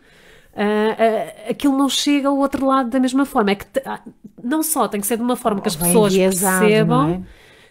ah, 0.55 1.51
aquilo 1.51 1.77
não 1.77 1.89
chega 1.89 2.29
ao 2.29 2.37
outro 2.37 2.67
lado 2.67 2.91
da 2.91 3.01
mesma 3.01 3.25
forma. 3.25 3.51
É 3.53 3.55
que 3.55 3.67
te- 3.67 3.83
ah, 3.87 4.01
não 4.43 4.63
só 4.63 4.89
tem 4.89 5.01
que 5.01 5.07
ser 5.07 5.17
de 5.17 5.23
uma 5.23 5.37
forma 5.37 5.61
que 5.61 5.69
as 5.69 5.77
Bem 5.77 5.87
pessoas 5.89 6.13
enviesado, 6.15 6.61
percebam, 6.67 7.11
é? 7.11 7.21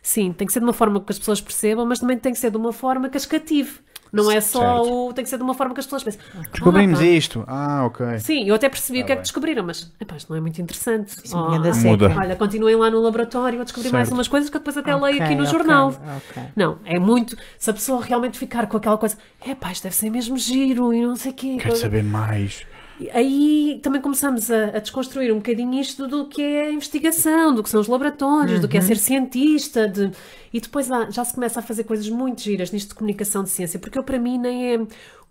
sim, 0.01 0.31
tem 0.31 0.45
que 0.47 0.53
ser 0.53 0.59
de 0.59 0.65
uma 0.65 0.73
forma 0.73 0.99
que 1.01 1.11
as 1.11 1.19
pessoas 1.19 1.41
percebam, 1.41 1.85
mas 1.85 1.99
também 1.99 2.17
tem 2.17 2.31
que 2.33 2.39
ser 2.39 2.51
de 2.51 2.57
uma 2.57 2.71
forma 2.73 3.09
que 3.09 3.17
as 3.17 3.25
cative. 3.25 3.79
Não 4.11 4.31
é 4.31 4.41
só 4.41 4.59
Certo. 4.83 5.07
o. 5.09 5.13
Tem 5.13 5.23
que 5.23 5.29
ser 5.29 5.37
de 5.37 5.43
uma 5.43 5.53
forma 5.53 5.73
que 5.73 5.79
as 5.79 5.85
pessoas 5.85 6.03
pensem. 6.03 6.19
Descobrimos 6.51 6.99
"Ah, 6.99 7.05
isto. 7.05 7.43
Ah, 7.47 7.85
ok. 7.85 8.19
Sim, 8.19 8.43
eu 8.47 8.55
até 8.55 8.67
percebi 8.69 9.01
o 9.01 9.05
que 9.05 9.11
é 9.11 9.15
que 9.15 9.21
descobriram, 9.21 9.63
mas 9.63 9.91
epá, 9.99 10.15
isto 10.17 10.29
não 10.29 10.37
é 10.37 10.41
muito 10.41 10.59
interessante. 10.61 11.15
Oh, 11.33 11.51
ganda 11.51 11.69
ah, 11.69 11.73
seca. 11.73 12.05
Olha, 12.17 12.35
continuem 12.35 12.75
lá 12.75 12.89
no 12.89 12.99
laboratório 13.01 13.61
a 13.61 13.63
descobrir 13.63 13.91
mais 13.91 14.07
Certo. 14.07 14.17
umas 14.17 14.27
coisas 14.27 14.49
que 14.49 14.55
eu 14.57 14.59
depois 14.59 14.77
até 14.77 14.95
Ok, 14.95 15.05
leio 15.09 15.23
aqui 15.23 15.35
no 15.35 15.43
ok, 15.43 15.51
jornal. 15.51 15.87
ok. 15.89 16.43
Não, 16.55 16.79
é 16.85 16.97
muito. 16.97 17.37
Se 17.57 17.69
a 17.69 17.73
pessoa 17.73 18.03
realmente 18.03 18.37
ficar 18.37 18.67
com 18.67 18.77
aquela 18.77 18.97
coisa, 18.97 19.17
é 19.45 19.53
pá, 19.53 19.71
isto 19.71 19.83
deve 19.83 19.95
ser 19.95 20.09
mesmo 20.09 20.37
giro 20.37 20.93
e 20.93 21.01
não 21.01 21.15
sei 21.15 21.31
o 21.31 21.35
quê. 21.35 21.57
Quero 21.59 21.75
saber 21.75 22.03
mais. 22.03 22.65
Aí 23.13 23.79
também 23.81 24.01
começamos 24.01 24.49
a, 24.51 24.65
a 24.75 24.79
desconstruir 24.79 25.31
um 25.31 25.37
bocadinho 25.37 25.79
isto 25.79 26.07
do 26.07 26.27
que 26.27 26.41
é 26.41 26.63
a 26.67 26.71
investigação, 26.71 27.53
do 27.55 27.63
que 27.63 27.69
são 27.69 27.79
os 27.79 27.87
laboratórios, 27.87 28.59
do 28.59 28.67
que 28.67 28.77
é 28.77 28.81
ser 28.81 28.97
cientista, 28.97 29.87
de- 29.87 30.11
e 30.53 30.59
depois 30.59 30.91
há- 30.91 31.09
já 31.09 31.23
se 31.23 31.33
começa 31.33 31.59
a 31.59 31.63
fazer 31.63 31.83
coisas 31.85 32.09
muito 32.09 32.41
giras 32.41 32.71
nisto 32.71 32.89
de 32.89 32.95
comunicação 32.95 33.43
de 33.43 33.49
ciência, 33.49 33.79
porque 33.79 33.97
eu 33.97 34.03
para 34.03 34.19
mim 34.19 34.37
nem 34.37 34.73
é 34.73 34.79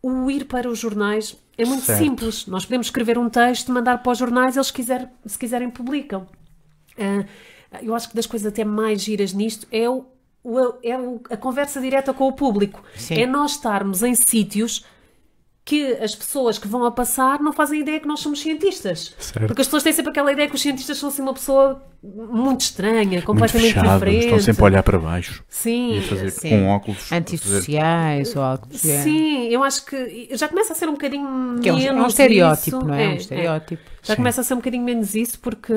o 0.02 0.30
ir 0.30 0.44
para 0.44 0.68
os 0.68 0.78
jornais 0.78 1.36
é 1.56 1.64
muito 1.64 1.82
Certo. 1.84 1.98
simples. 1.98 2.46
Nós 2.46 2.64
podemos 2.64 2.86
escrever 2.86 3.18
um 3.18 3.28
texto, 3.28 3.72
mandar 3.72 4.02
para 4.02 4.12
os 4.12 4.18
jornais, 4.18 4.56
eles 4.56 4.70
quiser, 4.70 5.12
se 5.26 5.36
quiserem 5.38 5.68
publicam. 5.68 6.26
Ah, 6.96 7.24
eu 7.82 7.94
acho 7.94 8.08
que 8.08 8.14
das 8.14 8.26
coisas 8.26 8.46
até 8.46 8.64
mais 8.64 9.02
giras 9.02 9.32
nisto 9.32 9.66
é, 9.72 9.88
o, 9.90 10.04
o- 10.44 10.74
é 10.82 10.96
o- 10.98 11.20
a 11.30 11.36
conversa 11.36 11.80
direta 11.80 12.14
com 12.14 12.28
o 12.28 12.32
público. 12.32 12.82
Sim. 12.96 13.14
É 13.20 13.26
nós 13.26 13.52
estarmos 13.52 14.02
em 14.04 14.14
sítios 14.14 14.84
que 15.68 15.92
as 16.02 16.14
pessoas 16.14 16.56
que 16.56 16.66
vão 16.66 16.82
a 16.86 16.90
passar 16.90 17.40
não 17.40 17.52
fazem 17.52 17.80
ideia 17.80 18.00
que 18.00 18.08
nós 18.08 18.20
somos 18.20 18.40
cientistas. 18.40 19.14
Certo. 19.18 19.48
Porque 19.48 19.60
as 19.60 19.66
pessoas 19.66 19.82
têm 19.82 19.92
sempre 19.92 20.08
aquela 20.08 20.32
ideia 20.32 20.48
que 20.48 20.54
os 20.54 20.62
cientistas 20.62 20.96
são 20.96 21.10
assim 21.10 21.20
uma 21.20 21.34
pessoa 21.34 21.82
muito 22.02 22.60
estranha, 22.60 23.04
Muito 23.04 23.24
completamente 23.24 23.72
fechados, 23.74 23.92
diferente. 23.94 24.24
estão 24.24 24.38
sempre 24.40 24.62
a 24.62 24.64
olhar 24.66 24.82
para 24.84 24.98
baixo 24.98 25.42
Sim, 25.48 25.94
e 25.94 25.98
a 25.98 26.02
fazer 26.02 26.30
sim. 26.30 26.48
com 26.50 26.68
óculos. 26.68 26.98
a 26.98 27.02
fazer- 27.02 27.16
Antissociais 27.16 28.36
ou 28.36 28.42
algo 28.42 28.66
do. 28.66 28.76
Sim, 28.78 29.48
eu 29.48 29.62
acho 29.64 29.84
que 29.84 30.28
já 30.32 30.48
começa 30.48 30.72
a 30.72 30.76
ser 30.76 30.88
um 30.88 30.92
bocadinho 30.92 31.58
Que 31.60 31.68
é 31.68 31.72
um, 31.72 31.78
é 31.78 31.90
um 31.90 31.94
menos 31.96 32.12
estereótipo, 32.12 32.76
isso. 32.78 32.86
não 32.86 32.94
é? 32.94 33.04
É, 33.04 33.08
um 33.08 33.12
é. 33.12 33.16
estereótipo. 33.16 33.82
Já 34.00 34.14
Sim. 34.14 34.16
começa 34.16 34.40
a 34.40 34.44
ser 34.44 34.54
um 34.54 34.58
bocadinho 34.58 34.84
menos 34.84 35.14
isso 35.14 35.38
porque 35.40 35.72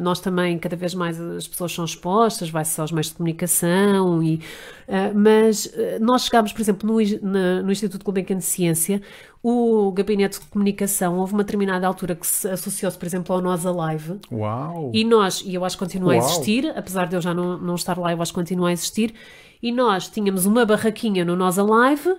nós 0.00 0.20
também, 0.20 0.56
cada 0.56 0.76
vez 0.76 0.94
mais 0.94 1.20
as 1.20 1.46
pessoas 1.48 1.72
são 1.74 1.84
expostas, 1.84 2.48
vai-se 2.48 2.80
aos 2.80 2.92
meios 2.92 3.08
de 3.08 3.14
comunicação, 3.14 4.22
e, 4.22 4.40
ah, 4.88 5.10
mas 5.14 5.68
ah, 5.76 5.98
nós 6.00 6.24
chegámos, 6.26 6.52
por 6.52 6.60
exemplo, 6.62 6.88
no, 6.88 6.98
na- 7.28 7.62
no 7.62 7.72
Instituto 7.72 8.04
Gulbenkian 8.04 8.38
de 8.38 8.44
Ciência, 8.44 9.02
o 9.48 9.92
gabinete 9.92 10.40
de 10.40 10.46
comunicação, 10.46 11.18
houve 11.18 11.32
uma 11.32 11.44
determinada 11.44 11.86
altura 11.86 12.16
que 12.16 12.26
se 12.26 12.48
associou-se, 12.48 12.98
por 12.98 13.06
exemplo, 13.06 13.32
ao 13.32 13.40
Nós 13.40 13.64
Alive, 13.64 14.18
Uau! 14.32 14.90
e 14.92 15.04
nós, 15.04 15.40
e 15.46 15.54
eu 15.54 15.64
acho 15.64 15.76
que 15.78 15.84
continua 15.84 16.14
a 16.14 16.16
Uau. 16.16 16.26
existir, 16.26 16.72
apesar 16.76 17.06
de 17.06 17.14
eu 17.14 17.20
já 17.20 17.32
não, 17.32 17.56
não 17.56 17.76
estar 17.76 17.96
lá, 17.96 18.10
eu 18.10 18.20
acho 18.20 18.32
que 18.32 18.40
continua 18.40 18.70
a 18.70 18.72
existir. 18.72 19.14
E 19.62 19.70
nós 19.70 20.08
tínhamos 20.08 20.46
uma 20.46 20.66
barraquinha 20.66 21.24
no 21.24 21.36
Nós 21.36 21.60
Alive 21.60 22.16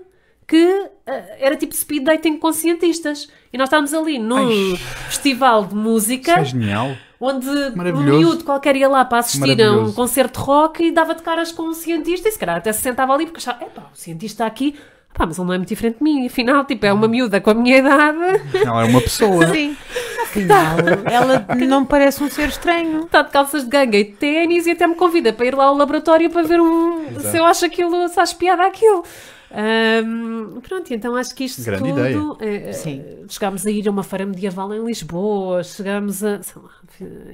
que 0.47 0.89
ah, 1.05 1.11
era 1.38 1.57
tipo 1.57 1.75
speed 1.75 2.03
dating 2.05 2.38
com 2.38 2.53
cientistas. 2.53 3.28
E 3.51 3.57
nós 3.57 3.67
estávamos 3.67 3.93
ali 3.93 4.17
num 4.17 4.47
Ai. 4.47 4.78
festival 5.09 5.65
de 5.65 5.75
música 5.75 6.32
Isso 6.32 6.39
é 6.39 6.45
genial. 6.45 6.95
onde 7.19 7.49
um 7.49 8.03
miúdo 8.03 8.45
qualquer 8.45 8.78
ia 8.78 8.88
lá 8.88 9.03
para 9.03 9.19
assistir 9.19 9.61
a 9.61 9.73
um 9.73 9.91
concerto 9.91 10.39
de 10.39 10.45
rock 10.45 10.82
e 10.82 10.91
dava 10.93 11.13
de 11.13 11.23
caras 11.23 11.51
com 11.51 11.63
um 11.63 11.73
cientista 11.73 12.30
e 12.30 12.32
se 12.32 12.39
calhar 12.39 12.55
até 12.55 12.71
se 12.71 12.82
sentava 12.82 13.13
ali 13.13 13.25
porque 13.25 13.39
achava, 13.39 13.65
epá, 13.65 13.89
o 13.93 13.97
cientista 13.97 14.45
aqui, 14.45 14.75
pá, 15.18 15.26
mas 15.26 15.38
ele 15.38 15.47
não 15.47 15.53
é 15.53 15.57
muito 15.57 15.70
diferente 15.70 15.97
de 15.97 16.03
mim, 16.03 16.28
afinal, 16.28 16.63
tipo, 16.63 16.86
é 16.86 16.93
uma 16.93 17.07
miúda 17.07 17.41
com 17.41 17.49
a 17.49 17.53
minha 17.55 17.78
idade. 17.78 18.18
Ela 18.63 18.84
é 18.84 18.86
uma 18.86 19.01
pessoa. 19.01 19.47
Sim. 19.47 19.76
Afinal, 20.22 20.78
ela 21.09 21.45
não 21.68 21.86
parece 21.86 22.24
um 22.24 22.30
ser 22.30 22.49
estranho. 22.49 23.05
está 23.05 23.22
de 23.24 23.32
calças 23.32 23.63
de 23.63 23.70
ganga 23.70 23.97
e 23.97 24.03
de 24.03 24.11
ténis 24.11 24.68
e 24.68 24.72
até 24.72 24.86
me 24.86 24.95
convida 24.95 25.34
para 25.34 25.45
ir 25.45 25.55
lá 25.55 25.65
ao 25.65 25.76
laboratório 25.76 26.30
para 26.30 26.43
ver 26.43 26.59
um, 26.61 27.07
Exato. 27.09 27.28
se 27.28 27.38
eu 27.38 27.45
acho 27.45 27.65
aquilo, 27.65 28.07
se 28.09 28.20
acho 28.20 28.36
piada 28.36 28.65
aquilo. 28.65 29.03
Ahm, 29.49 30.59
pronto, 30.61 30.93
então 30.93 31.15
acho 31.15 31.34
que 31.34 31.45
isto 31.45 31.63
Grande 31.63 31.93
tudo. 31.93 32.38
é, 32.41 32.70
é, 32.70 32.74
Sim. 32.74 33.01
chegámos 33.30 33.65
a 33.65 33.72
ir 33.72 33.88
a 33.88 33.91
uma 33.91 34.03
feira 34.03 34.26
medieval 34.26 34.74
em 34.74 34.86
Lisboa, 34.86 35.63
chegámos 35.63 36.24
a. 36.24 36.43
sei 36.43 36.61
lá, 36.61 36.70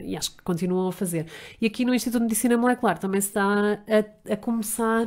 e 0.04 0.16
acho 0.16 0.32
que 0.32 0.44
continuam 0.44 0.88
a 0.90 0.92
fazer. 0.92 1.26
E 1.60 1.66
aqui 1.66 1.84
no 1.84 1.94
Instituto 1.94 2.20
de 2.20 2.26
Medicina 2.26 2.56
Molecular 2.56 3.00
também 3.00 3.20
se 3.20 3.30
está 3.30 3.44
a, 3.44 4.34
a 4.34 4.38
começar 4.38 5.06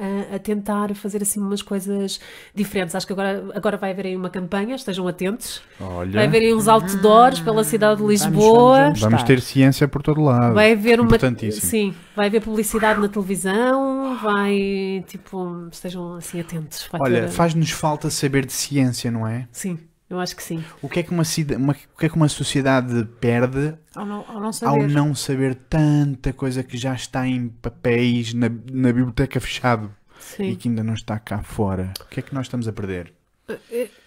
a, 0.00 0.36
a 0.36 0.38
tentar 0.38 0.94
fazer 0.94 1.22
assim 1.22 1.40
umas 1.40 1.60
coisas 1.62 2.18
diferentes. 2.54 2.94
Acho 2.94 3.06
que 3.06 3.12
agora, 3.12 3.44
agora 3.54 3.76
vai 3.76 3.90
haver 3.92 4.06
aí 4.06 4.16
uma 4.16 4.30
campanha, 4.30 4.74
estejam 4.74 5.06
atentos. 5.06 5.62
Olha, 5.80 6.12
Vai 6.12 6.26
haver 6.26 6.40
aí 6.42 6.54
uns 6.54 6.66
outdoors 6.68 7.40
pela 7.40 7.62
cidade 7.64 8.00
de 8.00 8.06
Lisboa. 8.06 8.78
vamos, 8.84 9.00
vamos. 9.00 9.00
vamos 9.00 9.22
ter 9.24 9.40
ciência 9.40 9.86
por 9.86 10.02
todo 10.02 10.20
lado. 10.22 10.54
Vai 10.54 10.72
haver 10.72 11.00
uma. 11.00 11.10
Sim, 11.52 11.94
vai 12.16 12.26
haver 12.28 12.40
publicidade 12.42 13.00
na 13.00 13.08
televisão, 13.08 14.16
vai. 14.22 15.04
Tipo, 15.06 15.68
estejam 15.70 16.14
assim 16.14 16.40
atentos. 16.40 16.88
Vai 16.90 17.00
Olha, 17.02 17.20
ter- 17.22 17.28
faz-nos 17.28 17.70
falta 17.70 18.08
saber 18.10 18.46
de 18.46 18.52
ciência, 18.52 19.10
não 19.10 19.26
é? 19.26 19.46
Sim, 19.52 19.78
eu 20.10 20.18
acho 20.20 20.34
que 20.36 20.42
sim. 20.42 20.62
O 20.82 20.88
que 20.88 21.00
é 21.00 21.02
que 21.02 21.10
uma, 21.10 21.22
uma- 21.56 21.72
o 21.94 21.98
que 21.98 22.06
é 22.06 22.08
que 22.08 22.16
uma 22.16 22.28
sociedade 22.28 23.06
perde 23.20 23.74
Ao 23.94 24.04
não, 24.04 24.24
ao 24.28 24.40
não 24.40 24.46
ao 24.46 24.52
saber. 24.52 24.88
não 24.88 25.14
saber 25.14 25.54
tanta 25.54 26.32
coisa 26.32 26.62
que 26.62 26.76
já 26.76 26.92
está 26.94 27.26
em 27.26 27.48
papéis 27.48 28.34
na, 28.34 28.48
na 28.72 28.92
biblioteca 28.92 29.40
fechado 29.40 29.90
e 30.18 30.22
Sim. 30.22 30.54
que 30.56 30.68
ainda 30.68 30.82
não 30.82 30.94
está 30.94 31.18
cá 31.18 31.42
fora? 31.42 31.92
O 32.00 32.04
que 32.08 32.20
é 32.20 32.22
que 32.22 32.34
nós 32.34 32.46
estamos 32.46 32.66
a 32.68 32.72
perder? 32.72 33.12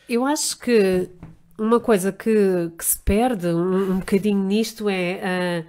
Eu 0.07 0.25
acho 0.25 0.59
que 0.59 1.09
uma 1.57 1.79
coisa 1.79 2.11
que, 2.11 2.71
que 2.77 2.85
se 2.85 2.97
perde 2.97 3.47
um, 3.47 3.93
um 3.93 3.99
bocadinho 3.99 4.39
nisto 4.43 4.87
é, 4.89 5.65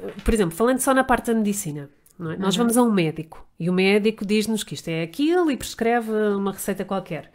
ah, 0.00 0.10
por 0.24 0.34
exemplo, 0.34 0.54
falando 0.56 0.80
só 0.80 0.92
na 0.94 1.04
parte 1.04 1.26
da 1.32 1.34
medicina, 1.34 1.88
é? 2.20 2.36
nós 2.36 2.56
vamos 2.56 2.76
a 2.76 2.82
um 2.82 2.90
médico 2.92 3.46
e 3.58 3.68
o 3.70 3.72
médico 3.72 4.24
diz-nos 4.26 4.62
que 4.64 4.74
isto 4.74 4.88
é 4.88 5.02
aquilo 5.02 5.50
e 5.50 5.56
prescreve 5.56 6.10
uma 6.10 6.52
receita 6.52 6.84
qualquer. 6.84 7.30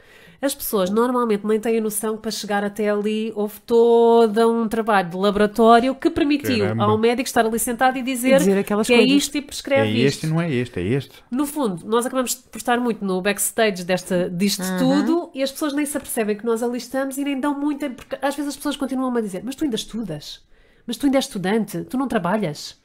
As 0.45 0.53
pessoas 0.53 0.91
normalmente 0.91 1.43
nem 1.47 1.59
têm 1.59 1.79
a 1.79 1.81
noção 1.81 2.15
que 2.15 2.21
para 2.21 2.29
chegar 2.29 2.63
até 2.63 2.87
ali 2.87 3.33
houve 3.35 3.59
todo 3.61 4.47
um 4.47 4.67
trabalho 4.67 5.09
de 5.09 5.17
laboratório 5.17 5.95
que 5.95 6.07
permitiu 6.09 6.59
Caramba. 6.59 6.83
ao 6.83 6.97
médico 6.99 7.25
estar 7.27 7.43
ali 7.43 7.57
sentado 7.57 7.97
e 7.97 8.03
dizer, 8.03 8.37
dizer 8.37 8.59
aquelas 8.59 8.85
que 8.85 8.93
é 8.93 8.97
coisas. 8.97 9.15
isto 9.15 9.37
e 9.37 9.41
prescreve 9.41 9.87
É 9.87 9.91
isto. 9.91 10.05
este 10.07 10.25
e 10.27 10.29
não 10.29 10.39
é 10.39 10.51
este, 10.53 10.79
é 10.79 10.83
este. 10.83 11.11
No 11.31 11.47
fundo, 11.47 11.83
nós 11.87 12.05
acabamos 12.05 12.35
por 12.35 12.57
estar 12.59 12.79
muito 12.79 13.03
no 13.03 13.19
backstage 13.23 13.83
desta, 13.83 14.29
disto 14.29 14.63
tudo 14.77 15.31
e 15.33 15.41
as 15.41 15.51
pessoas 15.51 15.73
nem 15.73 15.83
se 15.85 15.97
apercebem 15.97 16.37
que 16.37 16.45
nós 16.45 16.61
ali 16.61 16.77
estamos 16.77 17.17
e 17.17 17.23
nem 17.23 17.39
dão 17.39 17.59
muita. 17.59 17.89
Porque 17.89 18.15
às 18.21 18.35
vezes 18.35 18.49
as 18.49 18.55
pessoas 18.55 18.77
continuam 18.77 19.15
a 19.17 19.21
dizer: 19.21 19.41
Mas 19.43 19.55
tu 19.55 19.63
ainda 19.63 19.75
estudas? 19.75 20.41
Mas 20.85 20.95
tu 20.97 21.07
ainda 21.07 21.17
és 21.17 21.25
estudante? 21.25 21.81
Tu 21.85 21.97
não 21.97 22.07
trabalhas? 22.07 22.79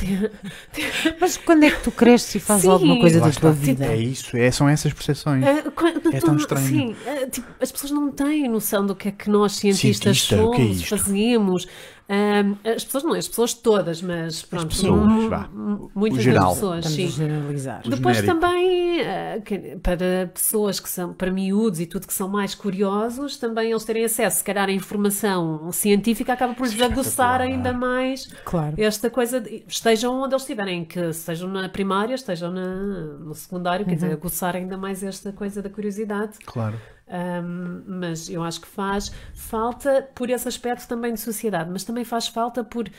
Mas 1.20 1.36
quando 1.36 1.64
é 1.64 1.70
que 1.70 1.82
tu 1.82 1.90
cresces 1.90 2.34
e 2.36 2.40
fazes 2.40 2.62
Sim. 2.64 2.70
alguma 2.70 2.98
coisa 3.00 3.20
da 3.20 3.30
tua 3.30 3.52
vida? 3.52 3.86
É 3.86 3.96
isso, 3.96 4.36
é, 4.36 4.50
são 4.50 4.68
essas 4.68 4.92
percepções. 4.92 5.44
Ah, 5.44 5.70
quando 5.74 6.08
É 6.14 6.18
tu- 6.20 6.26
tão 6.26 6.36
estranho. 6.36 6.66
Sim, 6.66 6.96
ah, 7.06 7.26
tipo, 7.28 7.46
as 7.60 7.72
pessoas 7.72 7.92
não 7.92 8.10
têm 8.10 8.48
noção 8.48 8.84
do 8.86 8.94
que 8.94 9.08
é 9.08 9.10
que 9.12 9.30
nós 9.30 9.52
cientistas 9.56 10.18
Cientista, 10.20 10.36
o 10.44 10.54
somos, 10.54 10.82
é 10.82 10.86
fazemos. 10.86 11.66
Ah, 12.06 12.70
as 12.74 12.84
pessoas 12.84 13.02
não, 13.04 13.14
as 13.14 13.26
pessoas 13.26 13.54
todas, 13.54 14.02
mas 14.02 14.42
pronto, 14.42 14.68
pessoas, 14.68 15.00
mu- 15.00 15.28
vá. 15.30 15.48
mu- 15.48 15.90
muitas 15.94 16.22
geral. 16.22 16.48
das 16.48 16.54
pessoas. 16.54 16.84
Estamos 16.86 16.96
sim. 17.14 17.22
generalizar. 17.22 17.82
Depois 17.88 18.16
genérico. 18.18 18.40
também, 18.40 19.42
que- 19.44 19.76
para 19.82 20.30
pessoas 20.34 20.78
que 20.78 20.88
são, 20.88 21.14
para 21.14 21.30
miúdos 21.30 21.80
e 21.80 21.86
tudo 21.86 22.06
que 22.06 22.12
são 22.12 22.28
mais 22.28 22.54
curiosos, 22.54 23.38
também 23.38 23.70
eles 23.70 23.84
terem 23.84 24.04
acesso, 24.04 24.38
se 24.38 24.44
calhar, 24.44 24.68
à 24.68 24.72
informação 24.72 25.72
científica 25.72 26.34
acaba 26.34 26.52
por 26.54 26.66
lhes 26.66 26.80
aguçar 26.80 27.40
ainda 27.40 27.72
mais 27.72 28.26
Claro. 28.44 28.74
esta 28.76 29.08
coisa, 29.08 29.40
de- 29.40 29.64
estejam 29.66 30.20
onde 30.20 30.34
eles 30.34 30.42
estiverem, 30.42 30.84
que 30.84 31.00
estejam 31.00 31.48
na 31.48 31.68
primária, 31.70 32.14
estejam 32.14 32.50
na, 32.50 32.74
no 33.18 33.34
secundário, 33.34 33.86
quer 33.86 33.94
dizer, 33.94 34.12
aguçar 34.12 34.54
ainda 34.56 34.76
mais 34.76 35.02
esta 35.02 35.32
coisa 35.32 35.62
da 35.62 35.70
curiosidade. 35.70 36.34
Claro. 36.44 36.76
Um, 37.06 37.82
mas 38.00 38.30
eu 38.30 38.42
acho 38.42 38.62
que 38.62 38.66
faz 38.66 39.12
falta 39.34 40.08
por 40.14 40.30
esse 40.30 40.48
aspecto 40.48 40.88
também 40.88 41.12
de 41.12 41.20
sociedade, 41.20 41.70
mas 41.70 41.84
também 41.84 42.04
faz 42.04 42.28
falta 42.28 42.64
por. 42.64 42.90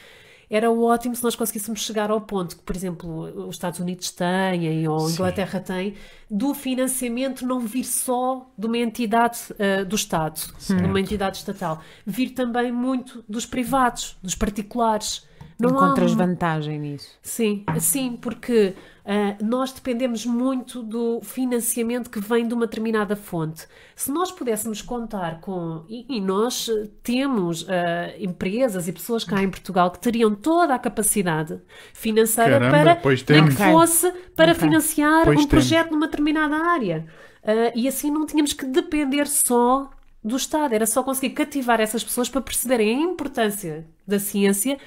Era 0.48 0.70
ótimo 0.70 1.16
se 1.16 1.24
nós 1.24 1.36
conseguíssemos 1.36 1.80
chegar 1.80 2.12
ao 2.12 2.22
ponto 2.22 2.58
que, 2.58 2.62
por 2.62 2.76
exemplo, 2.76 3.48
os 3.48 3.56
Estados 3.56 3.80
Unidos 3.80 4.12
têm, 4.12 4.88
ou 4.88 5.08
a 5.08 5.10
Inglaterra 5.10 5.60
tem, 5.60 5.96
do 6.30 6.54
financiamento 6.54 7.48
não 7.48 7.62
vir 7.62 7.84
só 7.84 8.48
de 8.56 8.68
uma 8.68 8.78
entidade 8.78 9.40
uh, 9.54 9.84
do 9.84 9.96
Estado, 9.96 10.40
de 10.68 10.86
uma 10.86 11.00
entidade 11.00 11.38
estatal, 11.38 11.82
vir 12.06 12.30
também 12.30 12.72
muito 12.72 13.26
dos 13.28 13.48
privados, 13.48 14.18
dos 14.22 14.36
particulares. 14.36 15.28
Não 15.58 15.70
há 15.80 15.86
Encontras 15.86 16.12
um- 16.14 16.18
vantagem 16.18 16.78
nisso. 16.80 17.12
Sim, 17.22 17.64
sim, 17.80 18.18
porque 18.22 18.74
ah, 19.06 19.36
nós 19.42 19.72
dependemos 19.72 20.26
muito 20.26 20.84
do 20.84 21.22
financiamento 21.22 22.10
que 22.10 22.20
vem 22.20 22.46
de 22.48 22.54
uma 22.54 22.66
determinada 22.68 23.16
fonte. 23.16 23.66
Se 23.96 24.12
nós 24.12 24.32
pudéssemos 24.32 24.82
contar 24.82 25.40
com, 25.40 25.86
e, 25.88 26.18
e 26.18 26.20
nós 26.20 26.68
eh, 26.68 26.90
temos 27.02 27.66
ah, 27.70 28.14
empresas 28.20 28.88
e 28.90 28.92
pessoas 28.92 29.24
cá 29.24 29.42
em 29.42 29.50
Portugal 29.50 29.92
que 29.92 30.00
teriam 30.00 30.36
toda 30.36 30.76
a 30.76 30.80
capacidade 30.80 31.62
financeira 31.94 32.60
Caramba, 32.60 32.78
para, 32.78 32.96
pois 32.98 33.24
nem 33.26 33.46
que 33.46 33.52
fosse, 33.54 34.12
para 34.36 34.52
Ok. 34.52 34.62
financiar 34.64 35.24
Pois 35.24 35.38
um 35.40 35.48
temos. 35.48 35.50
projeto 35.50 35.92
numa 35.92 36.08
determinada 36.08 36.56
área. 36.58 37.06
Ah, 37.44 37.72
e 37.74 37.88
assim 37.88 38.12
não 38.12 38.26
tínhamos 38.26 38.52
que 38.54 38.66
depender 38.66 39.26
só 39.28 39.90
do 40.24 40.36
Estado, 40.36 40.74
era 40.74 40.86
só 40.88 41.04
conseguir 41.04 41.30
cativar 41.36 41.80
essas 41.80 42.04
pessoas 42.04 42.28
para 42.28 42.42
perceberem 42.42 42.98
a 42.98 43.00
importância 43.00 43.86
da 44.08 44.18
ciência, 44.20 44.78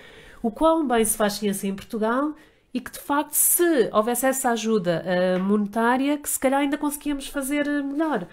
o 0.43 0.51
quão 0.51 0.87
bem 0.87 1.05
se 1.05 1.17
faz 1.17 1.35
ciência 1.35 1.67
em 1.69 1.75
Portugal 1.75 2.33
e 2.73 2.81
que 2.81 2.91
de 2.93 2.99
facto, 2.99 3.33
se 3.33 3.89
houvesse 3.93 4.27
essa 4.27 4.51
ajuda 4.51 5.03
ah, 5.07 5.39
monetária, 5.39 6.19
que 6.19 6.29
se 6.29 6.39
calhar 6.39 6.61
ainda 6.61 6.77
conseguíamos 6.79 7.27
fazer 7.29 7.69
ah, 7.69 7.83
melhor. 7.83 8.27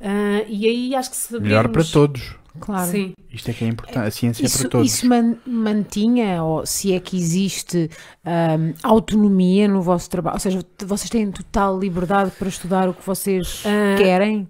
Ah, 0.00 0.44
e 0.48 0.66
aí 0.66 0.94
acho 0.94 1.10
que 1.10 1.16
se 1.16 1.38
Melhor 1.40 1.68
para 1.68 1.84
todos. 1.84 2.36
Claro. 2.58 2.90
Sim. 2.90 3.12
Isto 3.30 3.50
é 3.50 3.54
que 3.54 3.64
é 3.66 3.68
importante. 3.68 3.98
A 3.98 4.10
ciência 4.10 4.42
é 4.42 4.46
Isso, 4.46 4.60
para 4.60 4.70
todos. 4.70 4.90
isso 4.94 5.06
man- 5.06 5.36
mantinha, 5.46 6.42
ou 6.42 6.64
se 6.64 6.90
é 6.94 6.98
que 6.98 7.14
existe 7.18 7.90
hum, 8.24 8.72
autonomia 8.82 9.68
no 9.68 9.82
vosso 9.82 10.08
trabalho? 10.08 10.36
Ou 10.36 10.40
seja, 10.40 10.60
vocês 10.86 11.10
têm 11.10 11.30
total 11.30 11.78
liberdade 11.78 12.30
para 12.30 12.48
estudar 12.48 12.88
o 12.88 12.94
que 12.94 13.04
vocês 13.06 13.62
Ah, 13.66 13.96
querem? 13.98 14.48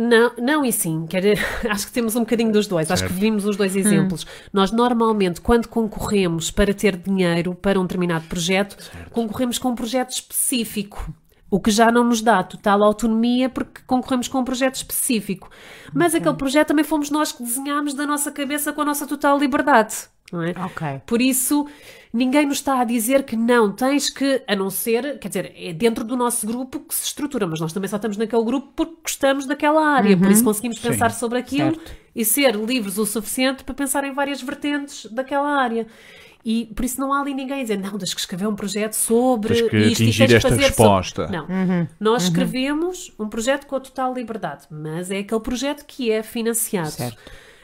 Não, 0.00 0.32
não 0.38 0.64
e 0.64 0.72
sim, 0.72 1.06
quer 1.06 1.22
acho 1.68 1.86
que 1.86 1.92
temos 1.92 2.16
um 2.16 2.20
bocadinho 2.20 2.50
dos 2.50 2.66
dois, 2.66 2.90
acho 2.90 3.02
que 3.02 3.10
Certo. 3.10 3.20
vimos 3.20 3.44
os 3.44 3.56
dois 3.56 3.76
exemplos. 3.76 4.26
Nós 4.50 4.72
normalmente, 4.72 5.42
quando 5.42 5.68
concorremos 5.68 6.50
para 6.50 6.72
ter 6.72 6.96
dinheiro 6.96 7.54
para 7.54 7.78
um 7.78 7.82
determinado 7.82 8.26
projeto, 8.26 8.76
concorremos 9.10 9.58
com 9.58 9.68
um 9.68 9.74
projeto 9.74 10.10
específico. 10.10 11.12
O 11.50 11.60
que 11.60 11.70
já 11.70 11.90
não 11.90 12.04
nos 12.04 12.20
dá 12.20 12.42
total 12.42 12.82
autonomia 12.82 13.48
porque 13.48 13.80
concorremos 13.86 14.28
com 14.28 14.38
um 14.38 14.44
projeto 14.44 14.76
específico. 14.76 15.50
Mas 15.94 16.14
aquele 16.14 16.36
projeto 16.36 16.68
também 16.68 16.84
fomos 16.84 17.10
nós 17.10 17.32
que 17.32 17.42
desenhámos 17.42 17.94
da 17.94 18.06
nossa 18.06 18.30
cabeça 18.30 18.72
com 18.72 18.82
a 18.82 18.84
nossa 18.84 19.06
total 19.06 19.38
liberdade. 19.38 20.08
Não 20.32 20.42
é? 20.42 20.50
Ok. 20.50 21.02
Por 21.06 21.22
isso, 21.22 21.66
ninguém 22.12 22.46
nos 22.46 22.58
está 22.58 22.80
a 22.80 22.84
dizer 22.84 23.22
que 23.24 23.36
não, 23.36 23.72
tens 23.72 24.10
que, 24.10 24.42
a 24.46 24.54
não 24.54 24.70
ser, 24.70 25.18
quer 25.18 25.28
dizer, 25.28 25.52
é 25.56 25.72
dentro 25.72 26.04
do 26.04 26.16
nosso 26.16 26.46
grupo 26.46 26.80
que 26.80 26.94
se 26.94 27.06
estrutura, 27.06 27.46
mas 27.46 27.60
nós 27.60 27.72
também 27.72 27.88
só 27.88 27.96
estamos 27.96 28.16
naquele 28.16 28.44
grupo 28.44 28.72
porque 28.76 28.96
gostamos 29.02 29.46
daquela 29.46 29.86
área, 29.86 30.16
por 30.16 30.30
isso 30.30 30.44
conseguimos 30.44 30.78
pensar 30.78 31.10
sobre 31.12 31.38
aquilo 31.38 31.74
Certo. 31.74 31.92
e 32.14 32.24
ser 32.24 32.54
livres 32.56 32.98
o 32.98 33.06
suficiente 33.06 33.64
para 33.64 33.74
pensar 33.74 34.04
em 34.04 34.12
várias 34.12 34.42
vertentes 34.42 35.10
daquela 35.10 35.48
área. 35.48 35.86
E 36.44 36.66
por 36.66 36.84
isso 36.84 37.00
não 37.00 37.12
há 37.12 37.20
ali 37.20 37.34
ninguém 37.34 37.58
a 37.58 37.62
dizer, 37.62 37.78
não, 37.78 37.98
tens 37.98 38.14
que 38.14 38.20
escrever 38.20 38.46
um 38.46 38.54
projeto 38.54 38.94
sobre 38.94 39.54
Tens 39.54 39.70
que 39.70 39.76
isto 39.76 40.02
e 40.02 40.04
atingir 40.04 40.18
tens 40.18 40.30
que 40.30 40.36
esta 40.36 40.48
fazer 40.50 40.62
resposta. 40.62 41.22
Sobre... 41.26 41.36
Não. 41.36 41.88
Nós 41.98 42.22
escrevemos 42.24 43.12
um 43.18 43.28
projeto 43.28 43.66
com 43.66 43.76
a 43.76 43.80
total 43.80 44.14
liberdade, 44.14 44.66
mas 44.70 45.10
é 45.10 45.18
aquele 45.18 45.40
projeto 45.40 45.84
que 45.84 46.10
é 46.10 46.22
financiado. 46.22 46.90
Certo. 46.90 47.18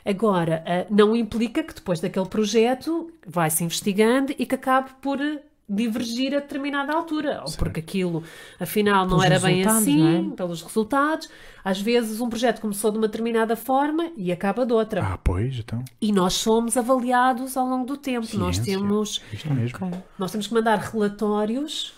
Agora, 0.04 0.62
ah, 0.66 0.86
não 0.90 1.16
implica 1.16 1.62
que 1.62 1.74
depois 1.74 2.00
daquele 2.00 2.26
projeto 2.26 3.10
vai-se 3.26 3.64
investigando 3.64 4.34
e 4.38 4.44
que 4.44 4.54
acabe 4.54 4.90
por 5.00 5.18
eh, 5.20 5.40
divergir 5.66 6.34
a 6.34 6.40
determinada 6.40 6.92
altura, 6.92 7.42
ou 7.42 7.50
porque 7.52 7.80
aquilo 7.80 8.22
afinal 8.60 9.06
não 9.06 9.18
Pelos 9.18 9.24
era 9.24 9.40
bem 9.40 9.64
assim, 9.64 10.32
é? 10.32 10.36
pelos 10.36 10.60
resultados. 10.60 11.26
Às 11.64 11.80
vezes 11.80 12.20
um 12.20 12.28
projeto 12.28 12.60
começou 12.60 12.90
de 12.90 12.98
uma 12.98 13.08
determinada 13.08 13.56
forma 13.56 14.10
e 14.14 14.30
acaba 14.30 14.66
de 14.66 14.74
outra. 14.74 15.02
Ah, 15.02 15.16
pois, 15.16 15.58
então. 15.58 15.82
E 15.98 16.12
nós 16.12 16.34
somos 16.34 16.76
avaliados 16.76 17.56
ao 17.56 17.66
longo 17.66 17.86
do 17.86 17.96
tempo. 17.96 18.26
Nós 18.36 18.56
Ciência. 18.56 18.76
temos 18.76 19.22
Isto 19.32 19.54
mesmo. 19.54 20.04
Nós 20.18 20.30
temos 20.30 20.46
que 20.46 20.52
mandar 20.52 20.78
relatórios, 20.78 21.94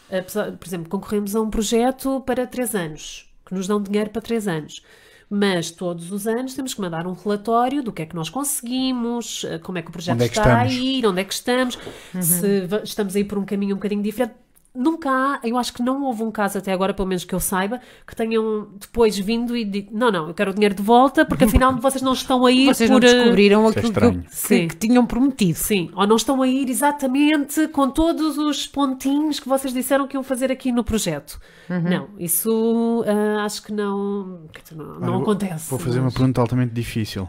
por 0.61 0.67
exemplo, 0.67 0.89
concorremos 0.89 1.35
a 1.35 1.41
um 1.41 1.51
projeto 1.51 2.21
para 2.21 2.47
três 2.47 2.73
anos, 2.73 3.29
que 3.45 3.53
nos 3.53 3.67
dão 3.67 3.83
dinheiro 3.83 4.11
para 4.11 4.23
três 4.23 4.47
anos. 4.47 4.81
Mas 5.29 5.71
todos 5.73 6.13
os 6.13 6.27
anos 6.27 6.55
temos 6.55 6.73
que 6.73 6.81
mandar 6.81 7.07
um 7.07 7.13
relatório 7.13 7.83
do 7.83 7.93
que 7.93 8.03
é 8.03 8.07
que 8.07 8.15
nós 8.15 8.29
conseguimos, 8.31 9.45
eh, 9.45 9.59
como 9.59 9.77
é 9.79 9.83
que 9.83 9.89
o 9.89 9.93
projeto 9.93 10.15
Onde 10.15 10.25
é 10.25 10.29
que 10.29 10.39
está 10.39 10.61
a 10.61 10.67
estamos? 10.67 10.85
ir, 10.85 11.07
onde 11.07 11.21
é 11.21 11.25
que 11.25 11.35
estamos, 11.35 11.79
se 12.21 12.61
va- 12.67 12.83
estamos 12.85 13.17
a 13.17 13.19
ir 13.19 13.25
por 13.25 13.37
um 13.39 13.45
caminho 13.45 13.73
um 13.75 13.79
bocadinho 13.79 14.03
diferente. 14.03 14.35
Nunca 14.77 15.11
há, 15.11 15.41
eu 15.43 15.57
acho 15.57 15.73
que 15.73 15.83
não 15.83 16.03
houve 16.05 16.23
um 16.23 16.31
caso 16.31 16.59
até 16.59 16.73
agora, 16.73 16.93
pelo 16.95 17.09
menos 17.09 17.25
que 17.25 17.35
eu 17.35 17.41
saiba, 17.41 17.81
que 18.07 18.15
tenham 18.15 18.69
depois 18.79 19.19
vindo 19.19 19.57
e 19.57 19.65
dito: 19.65 19.97
não, 19.97 20.11
não, 20.13 20.29
eu 20.29 20.35
quero 20.35 20.51
o 20.51 20.55
dinheiro 20.55 20.75
de 20.75 20.83
volta 20.83 21.25
porque 21.25 21.45
afinal 21.45 21.75
vocês 21.81 22.03
não 22.03 22.13
estão 22.13 22.45
a 22.47 22.53
ir 22.53 22.67
Vocês 22.67 22.91
por. 22.91 23.01
não 23.01 23.09
eh, 23.09 23.15
descobriram 23.15 23.65
é 23.67 23.69
aquilo 23.71 23.83
que, 23.83 23.89
estranho. 23.89 24.23
que- 24.23 24.37
Sim. 24.37 24.69
que 24.69 24.77
tinham 24.77 25.07
prometido. 25.07 25.59
Sim, 25.59 25.91
ou 25.95 26.07
não 26.07 26.17
estão 26.17 26.43
a 26.43 26.47
ir 26.49 26.69
exatamente 26.69 27.69
com 27.69 27.91
todos 27.91 28.39
os 28.39 28.67
pontinhos 28.67 29.41
que 29.41 29.49
vocês 29.49 29.73
disseram 29.73 30.07
que 30.07 30.17
iam 30.17 30.23
fazer 30.23 30.53
aqui 30.53 30.71
no 30.73 30.85
projeto. 30.85 31.41
Não, 31.69 32.09
isso 32.19 33.05
ah, 33.07 33.45
acho 33.45 33.63
que 33.65 33.73
não, 33.73 34.43
não, 34.73 35.01
não 35.01 35.13
Olha, 35.15 35.23
acontece. 35.23 35.71
Vou 35.71 35.79
fazer 35.79 35.99
uma 35.99 36.05
mas- 36.07 36.15
pergunta 36.15 36.41
altamente 36.41 36.73
difícil. 36.73 37.29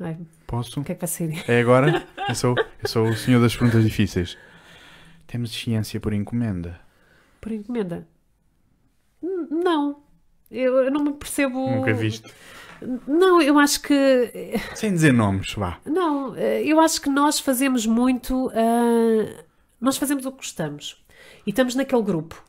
Ai, 0.00 0.16
Posso? 0.46 0.80
o 0.80 0.84
que 0.84 0.92
é 0.92 0.94
que 0.94 1.00
vai 1.00 1.08
ser? 1.08 1.44
É 1.48 1.60
agora? 1.60 2.04
Eu 2.28 2.34
sou, 2.34 2.54
eu 2.82 2.88
sou 2.88 3.08
o 3.08 3.16
senhor 3.16 3.40
das 3.40 3.56
perguntas 3.56 3.82
difíceis. 3.84 4.36
Temos 5.26 5.50
ciência 5.50 5.98
por 5.98 6.12
encomenda? 6.12 6.78
Por 7.42 7.50
encomenda? 7.50 8.08
Não. 9.20 10.04
Eu, 10.48 10.84
eu 10.84 10.90
não 10.92 11.02
me 11.02 11.12
percebo. 11.14 11.58
Nunca 11.58 11.92
viste? 11.92 12.32
Não, 13.06 13.42
eu 13.42 13.58
acho 13.58 13.82
que. 13.82 13.94
Sem 14.76 14.92
dizer 14.92 15.12
nomes, 15.12 15.52
vá. 15.54 15.80
Não, 15.84 16.36
eh, 16.36 16.62
eu 16.64 16.80
acho 16.80 17.00
que 17.00 17.10
nós 17.10 17.40
fazemos 17.40 17.84
muito. 17.84 18.48
ah, 18.54 19.44
nós 19.80 19.96
fazemos 19.96 20.24
o 20.24 20.30
que 20.30 20.36
gostamos. 20.38 21.04
E 21.44 21.50
estamos 21.50 21.74
naquele 21.74 22.02
grupo. 22.02 22.40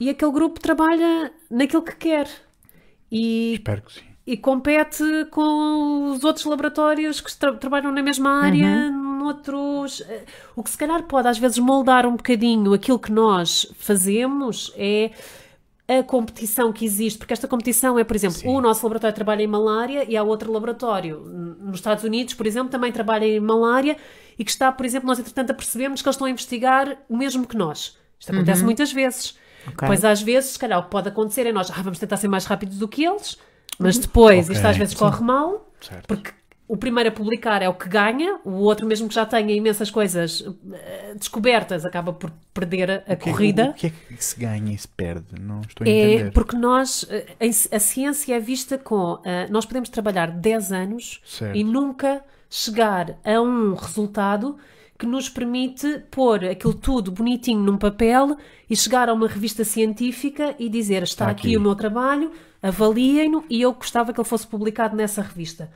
E 0.00 0.10
aquele 0.10 0.32
grupo 0.32 0.58
trabalha 0.58 1.32
naquilo 1.48 1.82
que 1.82 1.94
quer. 1.94 2.28
E, 3.10 3.54
Espero 3.54 3.82
que 3.82 3.92
sim. 3.92 4.13
E 4.26 4.36
compete 4.36 5.02
com 5.30 6.10
os 6.12 6.24
outros 6.24 6.44
laboratórios 6.46 7.20
que 7.20 7.36
tra- 7.36 7.52
trabalham 7.54 7.92
na 7.92 8.02
mesma 8.02 8.42
área, 8.42 8.90
noutros. 8.90 10.00
eh, 10.08 10.24
O 10.56 10.62
que 10.62 10.70
se 10.70 10.78
calhar 10.78 11.02
pode 11.04 11.28
às 11.28 11.38
vezes 11.38 11.58
moldar 11.58 12.06
um 12.06 12.16
bocadinho 12.16 12.72
aquilo 12.72 12.98
que 12.98 13.12
nós 13.12 13.66
fazemos 13.78 14.72
é 14.76 15.10
a 15.86 16.02
competição 16.02 16.72
que 16.72 16.82
existe, 16.86 17.18
porque 17.18 17.34
esta 17.34 17.46
competição 17.46 17.98
é, 17.98 18.04
por 18.04 18.16
exemplo, 18.16 18.38
Sim. 18.38 18.48
o 18.48 18.58
nosso 18.62 18.82
laboratório 18.86 19.14
trabalha 19.14 19.42
em 19.42 19.46
malária 19.46 20.06
e 20.08 20.16
há 20.16 20.22
outro 20.22 20.50
laboratório 20.50 21.20
nos 21.60 21.76
Estados 21.76 22.02
Unidos, 22.04 22.32
por 22.32 22.46
exemplo, 22.46 22.70
também 22.70 22.90
trabalha 22.90 23.26
em 23.26 23.38
malária 23.40 23.98
e 24.38 24.42
que 24.44 24.50
está, 24.50 24.72
por 24.72 24.86
exemplo, 24.86 25.06
nós 25.06 25.18
entretanto 25.18 25.50
apercebemos 25.50 26.00
que 26.00 26.08
eles 26.08 26.14
estão 26.16 26.26
a 26.26 26.30
investigar 26.30 26.96
o 27.08 27.14
mesmo 27.16 27.46
que 27.46 27.56
nós. 27.58 27.98
Isto 28.18 28.32
acontece 28.32 28.64
muitas 28.64 28.90
vezes. 28.90 29.36
Ok. 29.66 29.86
Pois 29.86 30.02
às 30.04 30.22
vezes, 30.22 30.52
se 30.52 30.58
calhar, 30.58 30.78
o 30.78 30.84
que 30.84 30.90
pode 30.90 31.08
acontecer 31.08 31.46
é 31.46 31.52
nós, 31.52 31.70
ah, 31.70 31.82
vamos 31.82 31.98
tentar 31.98 32.16
ser 32.16 32.28
mais 32.28 32.46
rápidos 32.46 32.78
do 32.78 32.88
que 32.88 33.04
eles, 33.04 33.36
mas 33.78 33.98
depois 33.98 34.44
Ok, 34.46 34.54
isto 34.56 34.66
às 34.66 34.76
vezes 34.76 34.94
corre 34.94 35.22
mal, 35.24 35.70
Certo. 35.80 36.06
porque 36.06 36.30
o 36.66 36.76
primeiro 36.78 37.10
a 37.10 37.12
publicar 37.12 37.60
é 37.60 37.68
o 37.68 37.74
que 37.74 37.88
ganha, 37.88 38.38
o 38.44 38.52
outro, 38.52 38.86
mesmo 38.86 39.06
que 39.06 39.14
já 39.14 39.26
tenha 39.26 39.52
imensas 39.52 39.90
coisas 39.90 40.42
eh, 40.72 41.14
descobertas, 41.14 41.84
acaba 41.84 42.12
por 42.12 42.32
perder 42.54 42.90
a, 42.90 42.94
O 42.94 43.04
que 43.04 43.12
é 43.12 43.16
corrida. 43.16 43.70
O 43.70 43.74
que 43.74 43.86
é 43.88 43.90
que 43.90 44.24
se 44.24 44.40
ganha 44.40 44.72
e 44.72 44.78
se 44.78 44.88
perde? 44.88 45.26
Não 45.38 45.60
estou 45.60 45.86
a 45.86 45.90
É 45.90 45.92
entender. 46.14 46.32
porque 46.32 46.56
nós, 46.56 47.04
eh, 47.10 47.26
a 47.70 47.78
ciência 47.78 48.34
é 48.34 48.40
vista 48.40 48.78
com. 48.78 49.20
eh, 49.24 49.46
nós 49.50 49.66
podemos 49.66 49.90
trabalhar 49.90 50.30
10 50.30 50.72
anos 50.72 51.20
Certo. 51.26 51.54
e 51.54 51.62
nunca 51.62 52.22
chegar 52.48 53.18
a 53.24 53.40
um 53.40 53.74
resultado 53.74 54.56
que 54.98 55.06
nos 55.06 55.28
permite 55.28 56.02
pôr 56.10 56.44
aquilo 56.44 56.72
tudo 56.74 57.10
bonitinho 57.10 57.60
num 57.60 57.76
papel 57.76 58.36
e 58.70 58.76
chegar 58.76 59.08
a 59.08 59.12
uma 59.12 59.26
revista 59.28 59.64
científica 59.64 60.54
e 60.58 60.68
dizer: 60.68 61.02
está, 61.02 61.24
Está 61.24 61.30
aqui. 61.30 61.48
aqui. 61.48 61.56
o 61.56 61.60
meu 61.60 61.74
trabalho, 61.74 62.30
avaliem-no 62.62 63.44
e 63.48 63.60
eu 63.62 63.72
gostava 63.72 64.12
que 64.12 64.20
ele 64.20 64.28
fosse 64.28 64.46
publicado 64.46 64.96
nessa 64.96 65.22
revista. 65.22 65.70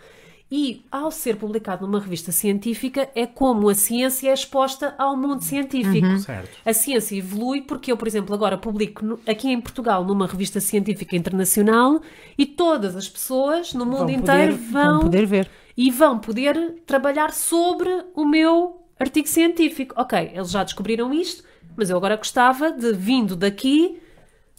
E 0.51 0.83
ao 0.91 1.11
ser 1.11 1.37
publicado 1.37 1.87
numa 1.87 2.01
revista 2.01 2.33
científica, 2.33 3.11
é 3.15 3.27
como 3.27 3.69
a 3.69 3.75
ciência 3.75 4.31
é 4.31 4.33
exposta 4.33 4.95
ao 4.97 5.15
mundo 5.15 5.43
científico. 5.45 6.17
Certo. 6.21 6.49
A 6.65 6.73
ciência 6.73 7.17
evolui 7.17 7.61
porque 7.61 7.93
eu, 7.93 7.99
por 7.99 8.09
exemplo, 8.09 8.35
agora 8.35 8.57
publico 8.57 9.05
no- 9.05 9.21
aqui 9.27 9.51
em 9.51 9.61
Portugal 9.61 10.03
numa 10.07 10.27
revista 10.27 10.59
científica 10.59 11.15
internacional 11.15 12.01
e 12.39 12.47
todas 12.47 12.97
as 12.97 13.07
pessoas 13.07 13.75
no 13.75 13.85
mundo 13.85 13.99
Vão 14.07 14.11
inteiro 14.11 14.55
poder- 14.57 14.71
vão, 14.73 14.91
vão 14.93 15.01
poder 15.01 15.27
ver. 15.27 15.51
e 15.77 15.91
vão 15.91 16.19
poder 16.19 16.77
trabalhar 16.87 17.31
sobre 17.35 17.91
o 18.15 18.25
meu 18.25 18.81
artigo 18.99 19.29
científico. 19.29 19.95
Ok, 19.97 20.33
eles 20.35 20.51
já 20.51 20.63
descobriram 20.65 21.13
isto, 21.13 21.45
mas 21.77 21.91
eu 21.91 21.97
agora 21.97 22.17
gostava 22.17 22.71
de, 22.73 22.93
vindo 22.93 23.37
daqui, 23.37 24.01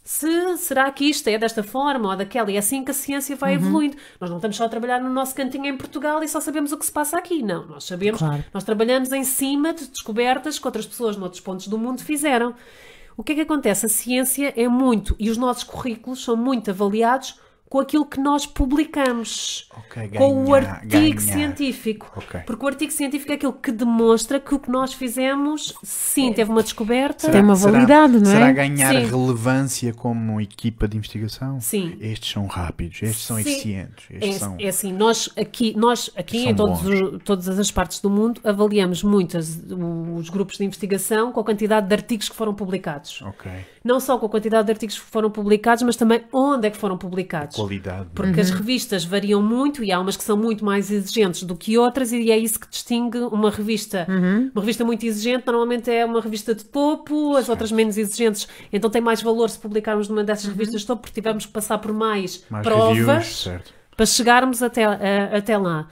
se 0.03 0.57
será 0.57 0.89
que 0.91 1.05
isto 1.05 1.27
é 1.27 1.37
desta 1.37 1.61
forma 1.61 2.09
ou 2.09 2.15
daquela, 2.15 2.49
e 2.51 2.55
é 2.55 2.59
assim 2.59 2.83
que 2.83 2.89
a 2.91 2.93
ciência 2.93 3.35
vai 3.35 3.55
Uhum. 3.55 3.61
evoluindo. 3.63 3.97
Nós 4.19 4.29
não 4.29 4.37
estamos 4.37 4.57
só 4.57 4.65
a 4.65 4.69
trabalhar 4.69 4.99
no 4.99 5.09
nosso 5.09 5.35
cantinho 5.35 5.65
em 5.67 5.77
Portugal 5.77 6.23
e 6.23 6.27
só 6.27 6.39
sabemos 6.39 6.71
o 6.71 6.77
que 6.77 6.85
se 6.85 6.91
passa 6.91 7.17
aqui. 7.17 7.43
Não, 7.43 7.65
nós 7.67 7.83
sabemos, 7.83 8.19
Claro. 8.19 8.43
nós 8.53 8.63
trabalhamos 8.63 9.11
em 9.11 9.23
cima 9.23 9.73
de 9.73 9.87
descobertas 9.87 10.57
que 10.57 10.67
outras 10.67 10.87
pessoas 10.87 11.15
noutros 11.15 11.41
pontos 11.41 11.67
do 11.67 11.77
mundo 11.77 12.01
fizeram. 12.01 12.55
O 13.15 13.23
que 13.23 13.33
é 13.33 13.35
que 13.35 13.41
acontece? 13.41 13.85
A 13.85 13.89
ciência 13.89 14.53
é 14.55 14.67
muito, 14.67 15.15
e 15.19 15.29
os 15.29 15.37
nossos 15.37 15.63
currículos 15.65 16.23
são 16.23 16.35
muito 16.37 16.71
avaliados 16.71 17.37
com 17.69 17.79
aquilo 17.79 18.05
que 18.05 18.19
nós 18.19 18.45
publicamos. 18.45 19.69
Ok, 19.77 20.09
com 20.17 20.45
o 20.45 20.53
artigo 20.55 20.89
ganhar. 20.89 21.19
científico. 21.19 22.11
Ok. 22.15 22.41
Porque 22.45 22.65
o 22.65 22.67
artigo 22.67 22.91
científico 22.91 23.31
é 23.31 23.35
aquilo 23.35 23.53
que 23.53 23.71
demonstra 23.71 24.39
que 24.39 24.55
o 24.55 24.59
que 24.59 24.71
nós 24.71 24.93
fizemos, 24.93 25.73
sim, 25.83 26.33
teve 26.33 26.49
uma 26.49 26.63
descoberta. 26.63 27.29
Tem 27.31 27.41
uma 27.41 27.55
validade, 27.55 28.13
não 28.19 28.31
é? 28.31 28.33
Será 28.33 28.51
ganhar 28.51 28.93
Sim. 28.93 29.05
relevância 29.05 29.93
como 29.93 30.41
equipa 30.41 30.87
de 30.87 30.97
investigação? 30.97 31.61
Sim. 31.61 31.95
Estes 32.01 32.31
são 32.31 32.47
rápidos, 32.47 33.01
estes 33.03 33.25
são 33.25 33.37
Sim. 33.37 33.41
eficientes, 33.41 34.05
estes 34.09 34.35
É, 34.35 34.39
são... 34.39 34.55
é 34.59 34.67
assim, 34.67 34.91
nós 34.91 35.29
aqui, 35.37 35.73
nós 35.77 36.09
aqui 36.15 36.47
em 36.47 36.55
todos 36.55 36.79
todas 37.23 37.47
as 37.59 37.69
partes 37.69 37.99
do 37.99 38.09
mundo 38.09 38.41
avaliamos 38.43 39.03
muitas 39.03 39.61
os 40.17 40.29
grupos 40.29 40.57
de 40.57 40.65
investigação 40.65 41.31
com 41.31 41.39
a 41.39 41.43
quantidade 41.43 41.87
de 41.87 41.93
artigos 41.93 42.29
que 42.29 42.35
foram 42.35 42.53
publicados. 42.53 43.21
Ok. 43.21 43.51
Não 43.83 43.99
só 43.99 44.17
com 44.17 44.25
a 44.25 44.29
quantidade 44.29 44.65
de 44.65 44.71
artigos 44.71 44.97
que 44.97 45.05
foram 45.05 45.29
publicados, 45.29 45.83
mas 45.83 45.95
também 45.95 46.23
onde 46.33 46.67
é 46.67 46.69
que 46.71 46.77
foram 46.77 46.97
publicados. 46.97 47.58
Qualidade. 47.63 48.07
Porque 48.15 48.39
as 48.41 48.49
revistas 48.49 49.03
variam 49.05 49.41
muito 49.41 49.83
e 49.83 49.91
há 49.91 49.99
umas 49.99 50.15
que 50.17 50.23
são 50.23 50.35
muito 50.37 50.63
mais 50.65 50.89
exigentes 50.91 51.43
do 51.43 51.55
que 51.55 51.77
outras, 51.77 52.11
e 52.11 52.31
é 52.31 52.37
isso 52.37 52.59
que 52.59 52.67
distingue 52.69 53.19
uma 53.19 53.49
revista. 53.49 54.05
Uma 54.53 54.61
revista 54.61 54.83
muito 54.85 55.05
exigente 55.05 55.45
normalmente 55.47 55.89
é 55.91 56.03
uma 56.05 56.21
revista 56.21 56.53
de 56.55 56.65
topo, 56.65 57.35
as 57.35 57.49
outras 57.49 57.71
menos 57.71 57.97
exigentes. 57.97 58.47
Então 58.71 58.89
tem 58.89 59.01
mais 59.01 59.21
valor 59.21 59.49
se 59.49 59.59
publicarmos 59.59 60.07
numa 60.07 60.23
dessas 60.23 60.45
revistas 60.45 60.81
de 60.81 60.87
topo, 60.87 61.01
porque 61.03 61.19
tivemos 61.21 61.45
que 61.45 61.51
passar 61.51 61.77
por 61.77 61.93
mais, 61.93 62.43
Mais 62.49 62.63
provas 62.65 62.97
reviews, 62.97 63.43
certo. 63.43 63.73
para 63.95 64.05
chegarmos 64.05 64.63
até, 64.63 64.85
a- 64.85 65.37
até 65.37 65.57
lá. 65.57 65.87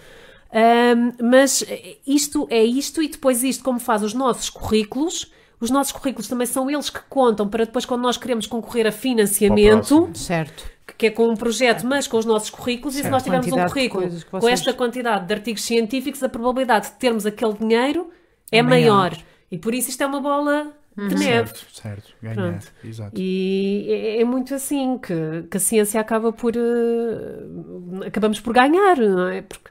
Ahm, 0.53 1.11
mas 1.21 1.63
isto 2.05 2.47
é 2.49 2.63
isto, 2.63 3.01
e 3.03 3.09
depois 3.09 3.43
isto, 3.43 3.63
como 3.63 3.79
faz 3.79 4.01
os 4.03 4.13
nossos 4.13 4.49
currículos. 4.49 5.31
Os 5.59 5.71
nossos 5.71 5.91
currículos 5.91 6.27
também 6.27 6.45
são 6.45 6.69
eles 6.69 6.89
que 6.89 6.99
contam 7.09 7.47
para 7.47 7.65
depois, 7.65 7.83
quando 7.83 8.01
nós 8.03 8.15
queremos 8.15 8.45
concorrer 8.45 8.85
a 8.85 8.91
financiamento. 8.91 10.09
Certo. 10.13 10.63
Que 10.95 11.07
é 11.07 11.09
com 11.11 11.27
um 11.27 11.35
projeto, 11.35 11.85
mas 11.85 12.07
com 12.07 12.17
os 12.17 12.25
nossos 12.25 12.49
currículos, 12.49 12.95
e 12.95 12.97
se 12.97 13.01
Certo. 13.03 13.13
nós 13.13 13.23
tivermos 13.23 13.47
um 13.51 13.65
currículo 13.65 14.09
que 14.09 14.25
com 14.25 14.39
vocês- 14.39 14.59
esta 14.59 14.73
quantidade 14.73 15.25
de 15.27 15.33
artigos 15.33 15.63
científicos, 15.63 16.21
a 16.23 16.29
probabilidade 16.29 16.87
de 16.87 16.93
termos 16.93 17.25
aquele 17.25 17.53
dinheiro 17.53 18.09
é 18.51 18.61
Maior. 18.61 18.95
maior. 19.11 19.17
E 19.51 19.57
por 19.57 19.73
isso 19.73 19.89
isto 19.89 20.01
é 20.03 20.05
uma 20.07 20.21
bola 20.21 20.71
de 20.95 21.01
Uhum. 21.03 21.19
neve. 21.19 21.49
Certo, 21.49 21.65
certo. 21.73 22.13
Ganhar. 22.21 22.59
Exato. 22.83 23.11
E 23.15 23.85
é, 23.89 24.21
é 24.21 24.25
muito 24.25 24.53
assim 24.55 24.97
que, 24.97 25.43
que 25.49 25.57
a 25.57 25.59
ciência 25.59 25.99
acaba 26.01 26.31
por. 26.33 26.53
eh, 26.55 28.07
acabamos 28.07 28.39
por 28.39 28.53
ganhar, 28.53 28.97
não 28.97 29.27
é? 29.29 29.41
Porque 29.41 29.69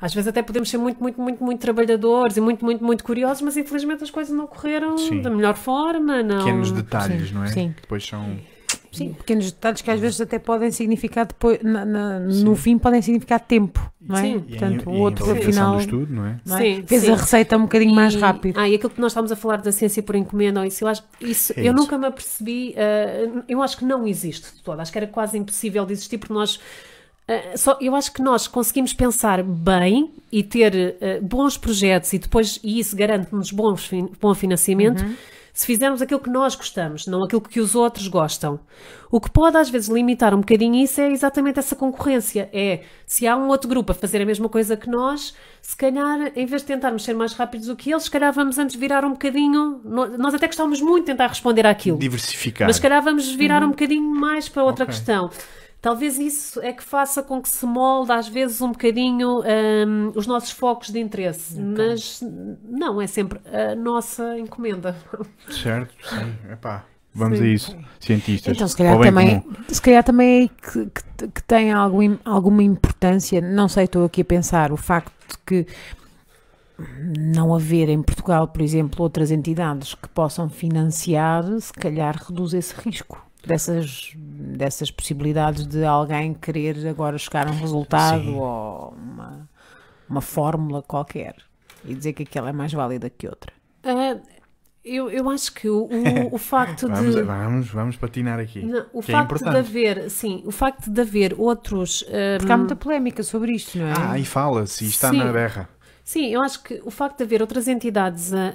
às 0.00 0.12
vezes 0.14 0.28
até 0.28 0.42
podemos 0.42 0.68
ser 0.68 0.78
muito, 0.78 1.00
muito, 1.02 1.20
muito, 1.20 1.42
muito 1.44 1.60
trabalhadores 1.60 2.36
e 2.36 2.40
muito, 2.40 2.64
muito, 2.64 2.84
muito 2.84 3.04
curiosos, 3.04 3.42
mas 3.42 3.56
infelizmente 3.56 4.04
as 4.04 4.10
coisas 4.10 4.34
não 4.34 4.46
correram 4.46 4.96
Sim. 4.98 5.20
da 5.22 5.30
melhor 5.30 5.54
forma. 5.54 6.22
Não... 6.22 6.38
Pequenos 6.38 6.72
detalhes, 6.72 7.28
Sim, 7.28 7.34
não 7.34 7.44
é? 7.44 7.46
sim. 7.48 7.74
Depois 7.80 8.04
são. 8.06 8.36
Sim, 8.96 9.12
pequenos 9.12 9.50
detalhes 9.52 9.80
que 9.82 9.90
às 9.90 9.98
vezes 10.00 10.20
até 10.20 10.38
podem 10.38 10.70
significar 10.70 11.26
depois, 11.26 11.62
na- 11.62 11.84
na- 11.84 12.20
no 12.20 12.54
fim 12.56 12.78
podem 12.78 13.00
significar 13.02 13.40
tempo, 13.40 13.90
não 14.00 14.16
é? 14.16 14.20
Sim. 14.22 14.44
E 14.48 14.56
a- 14.56 14.58
Portanto, 14.60 14.82
e 14.84 14.86
o 14.88 14.90
a 14.90 14.98
outro 15.00 15.30
afinal 15.32 15.74
do 15.74 15.80
estudo, 15.80 16.12
não 16.14 16.26
é? 16.26 16.40
não 16.46 16.56
é? 16.56 16.60
Sim, 16.60 16.84
fez 16.86 17.02
sim. 17.02 17.10
a 17.10 17.16
receita 17.16 17.56
um 17.56 17.62
bocadinho 17.62 17.94
mais 17.94 18.14
E- 18.14 18.18
rápido. 18.18 18.58
Ah, 18.58 18.68
e 18.68 18.74
aquilo 18.74 18.90
que 18.90 19.00
nós 19.00 19.12
estávamos 19.12 19.32
a 19.32 19.36
falar 19.36 19.58
da 19.62 19.72
ciência 19.72 20.02
por 20.02 20.14
encomenda, 20.14 20.60
ou 20.60 20.66
isso, 20.66 20.84
eu, 20.84 20.88
acho, 20.88 21.02
isso, 21.20 21.52
É 21.56 21.60
eu 21.60 21.64
isso. 21.66 21.74
nunca 21.74 21.98
me 21.98 22.06
apercebi, 22.06 22.74
eh, 22.76 23.28
eu 23.48 23.60
acho 23.62 23.76
que 23.76 23.84
não 23.84 24.06
existe 24.06 24.54
de 24.56 24.62
todo, 24.62 24.80
acho 24.80 24.90
que 24.92 24.98
era 24.98 25.06
quase 25.06 25.36
impossível 25.38 25.84
de 25.86 25.92
existir, 25.92 26.18
porque 26.18 26.32
nós, 26.34 26.58
eh, 27.26 27.56
só, 27.56 27.78
eu 27.80 27.94
acho 27.94 28.12
que 28.12 28.20
nós 28.22 28.46
conseguimos 28.46 28.92
pensar 28.92 29.42
bem 29.42 30.12
e 30.30 30.42
ter 30.42 30.96
eh, 31.00 31.20
bons 31.20 31.56
projetos 31.56 32.12
e 32.12 32.18
depois, 32.18 32.60
e 32.62 32.78
isso 32.78 32.94
garante-nos 32.96 33.50
bons 33.50 33.86
fin- 33.86 34.10
bom 34.20 34.34
financiamento, 34.34 35.04
se 35.54 35.66
fizermos 35.66 36.02
aquilo 36.02 36.18
que 36.18 36.28
nós 36.28 36.56
gostamos, 36.56 37.06
não 37.06 37.22
aquilo 37.22 37.40
que 37.40 37.60
os 37.60 37.76
outros 37.76 38.08
gostam. 38.08 38.58
O 39.08 39.20
que 39.20 39.30
pode 39.30 39.56
às 39.56 39.70
vezes 39.70 39.88
limitar 39.88 40.34
um 40.34 40.40
bocadinho 40.40 40.74
isso 40.74 41.00
é 41.00 41.08
exatamente 41.12 41.60
essa 41.60 41.76
concorrência. 41.76 42.50
É, 42.52 42.82
se 43.06 43.24
há 43.28 43.36
um 43.36 43.46
outro 43.46 43.68
grupo 43.68 43.92
a 43.92 43.94
fazer 43.94 44.20
a 44.20 44.26
mesma 44.26 44.48
coisa 44.48 44.76
que 44.76 44.90
nós, 44.90 45.32
se 45.62 45.76
calhar, 45.76 46.32
em 46.34 46.44
vez 46.44 46.62
de 46.62 46.66
tentarmos 46.66 47.04
ser 47.04 47.14
mais 47.14 47.34
rápidos 47.34 47.68
do 47.68 47.76
que 47.76 47.92
eles, 47.92 48.02
se 48.02 48.10
calhar 48.10 48.32
vamos 48.32 48.58
antes 48.58 48.74
virar 48.74 49.04
um 49.04 49.12
bocadinho. 49.12 49.80
Nós 50.18 50.34
até 50.34 50.48
gostávamos 50.48 50.80
muito 50.80 51.04
de 51.04 51.12
tentar 51.12 51.28
responder 51.28 51.64
àquilo. 51.64 51.98
Diversificar. 51.98 52.66
Mas 52.66 52.76
se 52.76 52.82
calhar 52.82 53.00
vamos 53.00 53.32
virar 53.32 53.62
um 53.62 53.70
bocadinho 53.70 54.02
mais 54.02 54.48
para 54.48 54.64
outra 54.64 54.82
Ok. 54.82 54.92
questão. 54.92 55.30
Talvez 55.84 56.18
isso 56.18 56.62
é 56.62 56.72
que 56.72 56.82
faça 56.82 57.22
com 57.22 57.42
que 57.42 57.48
se 57.50 57.66
molde 57.66 58.10
às 58.10 58.26
vezes 58.26 58.62
um 58.62 58.72
bocadinho 58.72 59.40
hum, 59.40 60.12
os 60.14 60.26
nossos 60.26 60.50
focos 60.50 60.88
de 60.88 60.98
interesse. 60.98 61.60
Mas 61.60 62.22
não, 62.64 63.02
é 63.02 63.06
sempre 63.06 63.38
a 63.52 63.74
nossa 63.74 64.38
encomenda. 64.38 64.96
Certo, 65.50 65.92
sim. 66.08 66.50
Epá, 66.50 66.86
vamos 67.14 67.36
Sim. 67.36 67.44
a 67.44 67.48
isso, 67.48 67.76
cientistas. 68.00 68.56
Então, 68.56 68.66
se 68.66 68.74
calhar, 68.74 68.98
também, 68.98 69.40
comum. 69.40 69.54
se 69.68 69.82
calhar 69.82 70.02
também 70.02 70.26
é 70.26 70.40
aí 70.40 70.48
que, 70.48 70.86
que, 70.86 71.28
que 71.28 71.42
tem 71.42 71.70
algo, 71.70 72.02
im- 72.02 72.18
alguma 72.24 72.62
importância, 72.62 73.38
não 73.42 73.68
sei, 73.68 73.84
estou 73.84 74.06
aqui 74.06 74.22
a 74.22 74.24
pensar, 74.24 74.72
o 74.72 74.78
facto 74.78 75.12
de 75.28 75.38
que 75.44 75.66
não 77.30 77.54
haver 77.54 77.90
em 77.90 78.02
Portugal, 78.02 78.48
por 78.48 78.62
exemplo, 78.62 79.02
outras 79.02 79.30
entidades 79.30 79.94
que 79.94 80.08
possam 80.08 80.48
financiar, 80.48 81.44
se 81.60 81.74
calhar 81.74 82.16
reduz 82.26 82.54
esse 82.54 82.74
risco 82.80 83.22
dessas, 83.46 84.12
dessas 84.16 84.90
possibilidades 84.90 85.66
de 85.66 85.84
alguém 85.84 86.34
querer 86.34 86.86
agora 86.86 87.18
chegar 87.18 87.46
a 87.46 87.50
um 87.50 87.58
resultado 87.58 88.22
Sim. 88.22 88.34
ou 88.36 88.94
uma, 88.96 89.48
uma 90.08 90.20
fórmula 90.20 90.82
qualquer 90.82 91.36
e 91.84 91.94
dizer 91.94 92.12
que 92.12 92.22
aquela 92.22 92.48
é 92.48 92.52
mais 92.52 92.72
válida 92.72 93.10
que 93.10 93.26
outra. 93.28 93.52
Ah, 93.82 94.16
eu, 94.84 95.10
eu 95.10 95.30
acho 95.30 95.52
que 95.54 95.68
o, 95.68 95.84
o, 95.84 96.34
o 96.36 96.38
facto 96.38 96.88
Vamos, 96.88 97.14
de. 97.14 97.22
vamos, 97.22 97.68
vamos 97.68 97.96
patinar 97.96 98.38
aqui. 98.38 98.64
Não, 98.64 98.84
o 98.92 99.00
Que 99.02 99.12
é 99.12 99.14
facto 99.14 99.28
de 99.30 99.34
importante. 99.42 99.56
haver, 99.58 100.10
sim, 100.10 100.42
o 100.44 100.50
facto 100.50 100.90
de 100.90 101.00
haver 101.00 101.34
outros. 101.38 102.04
Porque 102.38 102.52
há 102.52 102.56
muita 102.56 102.76
polémica 102.76 103.22
sobre 103.22 103.52
isto, 103.52 103.78
não 103.78 103.86
é? 103.86 103.94
Ah, 103.96 104.18
e 104.18 104.24
fala-se, 104.24 104.84
e 104.84 104.88
está 104.88 105.10
Sim. 105.10 105.18
na 105.18 105.32
berra. 105.32 105.68
Sim, 106.04 106.26
eu 106.26 106.42
acho 106.42 106.62
que 106.62 106.82
o 106.84 106.90
facto 106.90 107.16
de 107.18 107.24
haver 107.24 107.40
outras 107.40 107.66
entidades 107.66 108.32
a, 108.34 108.48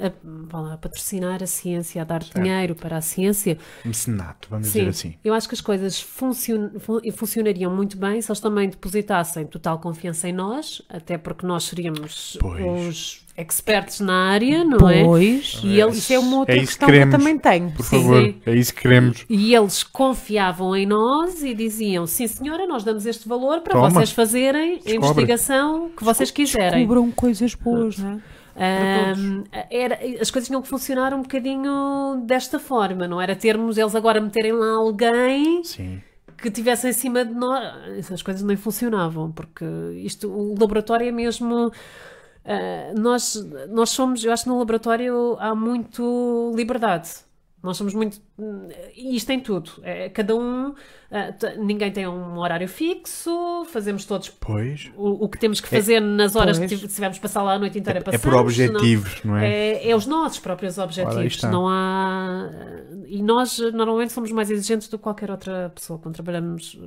a, 0.54 0.74
a 0.74 0.78
patrocinar 0.78 1.42
a 1.42 1.48
ciência, 1.48 2.00
a 2.02 2.06
dar 2.06 2.20
dinheiro 2.24 2.76
para 2.76 2.98
a 2.98 3.02
ciência, 3.02 3.58
Mecenato, 3.84 4.48
vamos 4.52 4.68
sim, 4.68 4.80
dizer 4.80 4.90
assim. 4.90 5.16
eu 5.24 5.34
acho 5.34 5.48
que 5.48 5.56
as 5.56 5.62
coisas 5.62 6.00
funcion, 6.00 6.80
fun- 6.80 7.02
funcionariam 7.12 7.76
muito 7.76 7.98
bem 7.98 8.22
se 8.22 8.30
eles 8.32 8.40
também 8.40 8.70
depositassem 8.70 9.48
total 9.48 9.80
confiança 9.80 10.30
em 10.30 10.34
nós, 10.34 10.82
até 10.88 11.18
porque 11.18 11.46
nós 11.46 11.64
seríamos 11.64 12.38
Pois. 12.40 12.62
os 12.64 13.26
experts 13.40 14.00
na 14.00 14.30
área, 14.32 14.64
não 14.64 14.90
é? 14.90 15.04
Pois, 15.04 15.62
E 15.64 15.80
eles- 15.80 15.98
isso 15.98 16.14
é 16.14 16.20
uma 16.20 16.38
outra 16.40 16.54
É 16.56 16.58
isso 16.58 16.66
que 16.66 16.86
questão 16.86 16.88
que, 16.88 16.94
eu 16.96 17.00
queremos. 17.00 17.18
também 17.18 17.38
tenho. 17.38 17.72
Por 17.72 17.86
Sim. 17.86 17.98
favor, 18.02 18.22
Sim. 18.24 18.36
é 18.46 18.56
isso 18.56 18.74
que 18.74 18.82
queremos. 18.82 19.26
E 19.30 19.56
eles 19.56 19.84
confiavam 19.84 20.76
em 20.76 20.86
nós 20.86 21.42
e 21.44 21.54
diziam: 21.54 22.06
sim, 22.06 22.28
senhora, 22.28 22.68
nós 22.68 22.84
damos 22.84 23.06
este 23.06 23.28
valor 23.28 23.62
para 23.62 23.74
Toma. 23.74 23.90
vocês 23.90 24.12
fazerem 24.12 24.80
a 24.86 24.92
investigação 24.92 25.90
que 25.96 26.04
vocês 26.04 26.32
quiserem. 26.32 26.86
Cobram 26.86 27.10
coisas 27.12 27.54
boas, 27.56 27.98
não 27.98 28.12
é? 28.14 28.20
Ahm, 28.62 29.44
era, 29.72 29.98
as 30.20 30.30
coisas 30.30 30.48
tinham 30.48 30.62
que 30.62 30.68
funcionar 30.68 31.14
um 31.14 31.22
bocadinho 31.22 32.22
desta 32.26 32.60
forma, 32.60 33.08
não 33.08 33.22
era 33.22 33.34
termos 33.36 33.78
eles 33.78 33.96
agora 33.96 34.20
meterem 34.20 34.52
lá 34.52 34.74
alguém 34.76 35.64
Sim. 35.64 36.02
que 36.38 36.52
tivesse 36.52 36.90
em 36.90 36.92
cima 36.94 37.24
de 37.24 37.34
nós. 37.34 37.64
Essas 37.98 38.22
coisas 38.22 38.44
nem 38.44 38.58
funcionavam, 38.58 39.32
porque 39.32 39.64
isto, 40.04 40.28
o 40.30 40.56
laboratório 40.60 41.08
é 41.08 41.12
mesmo. 41.12 41.72
Ah, 42.50 42.94
nós, 42.98 43.36
nós 43.70 43.92
somos, 43.92 44.24
eu 44.24 44.34
acho 44.34 44.44
que 44.44 44.50
no 44.50 44.58
laboratório 44.58 45.38
há 45.40 45.54
muito 45.54 46.52
liberdade. 46.56 47.10
Nós 47.62 47.78
somos 47.78 47.94
muito. 47.94 48.20
E 48.96 49.16
isto 49.16 49.30
em 49.32 49.40
tudo. 49.40 49.72
É, 49.84 50.10
cada 50.10 50.36
um. 50.36 50.74
ah, 51.12 51.34
ninguém 51.58 51.92
tem 51.92 52.08
um 52.08 52.38
horário 52.38 52.68
fixo, 52.68 53.66
fazemos 53.72 54.06
todos 54.06 54.30
Pois. 54.30 54.90
o, 54.96 55.26
o 55.26 55.30
que 55.30 55.38
temos 55.40 55.60
que 55.60 55.68
fazer 55.68 56.00
nas 56.00 56.36
horas 56.36 56.58
Pois. 56.58 56.70
que 56.74 56.88
tivermos 56.88 57.18
passar 57.20 57.42
lá 57.44 57.54
a 57.54 57.60
noite 57.60 57.78
inteira 57.80 58.00
É 58.00 58.04
passamos. 58.04 58.24
por 58.24 58.34
objetivos, 58.36 59.22
não, 59.24 59.36
é? 59.38 59.50
É, 59.50 59.90
é 59.92 59.96
os 59.96 60.06
nossos 60.06 60.40
próprios 60.40 60.78
Ora, 60.78 60.86
objetivos. 60.86 61.34
está. 61.36 61.50
Não 61.50 61.68
há. 61.68 62.50
E 63.08 63.24
nós 63.24 63.58
normalmente 63.74 64.14
somos 64.14 64.32
mais 64.32 64.52
exigentes 64.52 64.88
do 64.88 64.98
que 64.98 65.04
qualquer 65.04 65.32
outra 65.32 65.72
pessoa 65.74 65.98
quando 65.98 66.14
trabalhamos. 66.16 66.80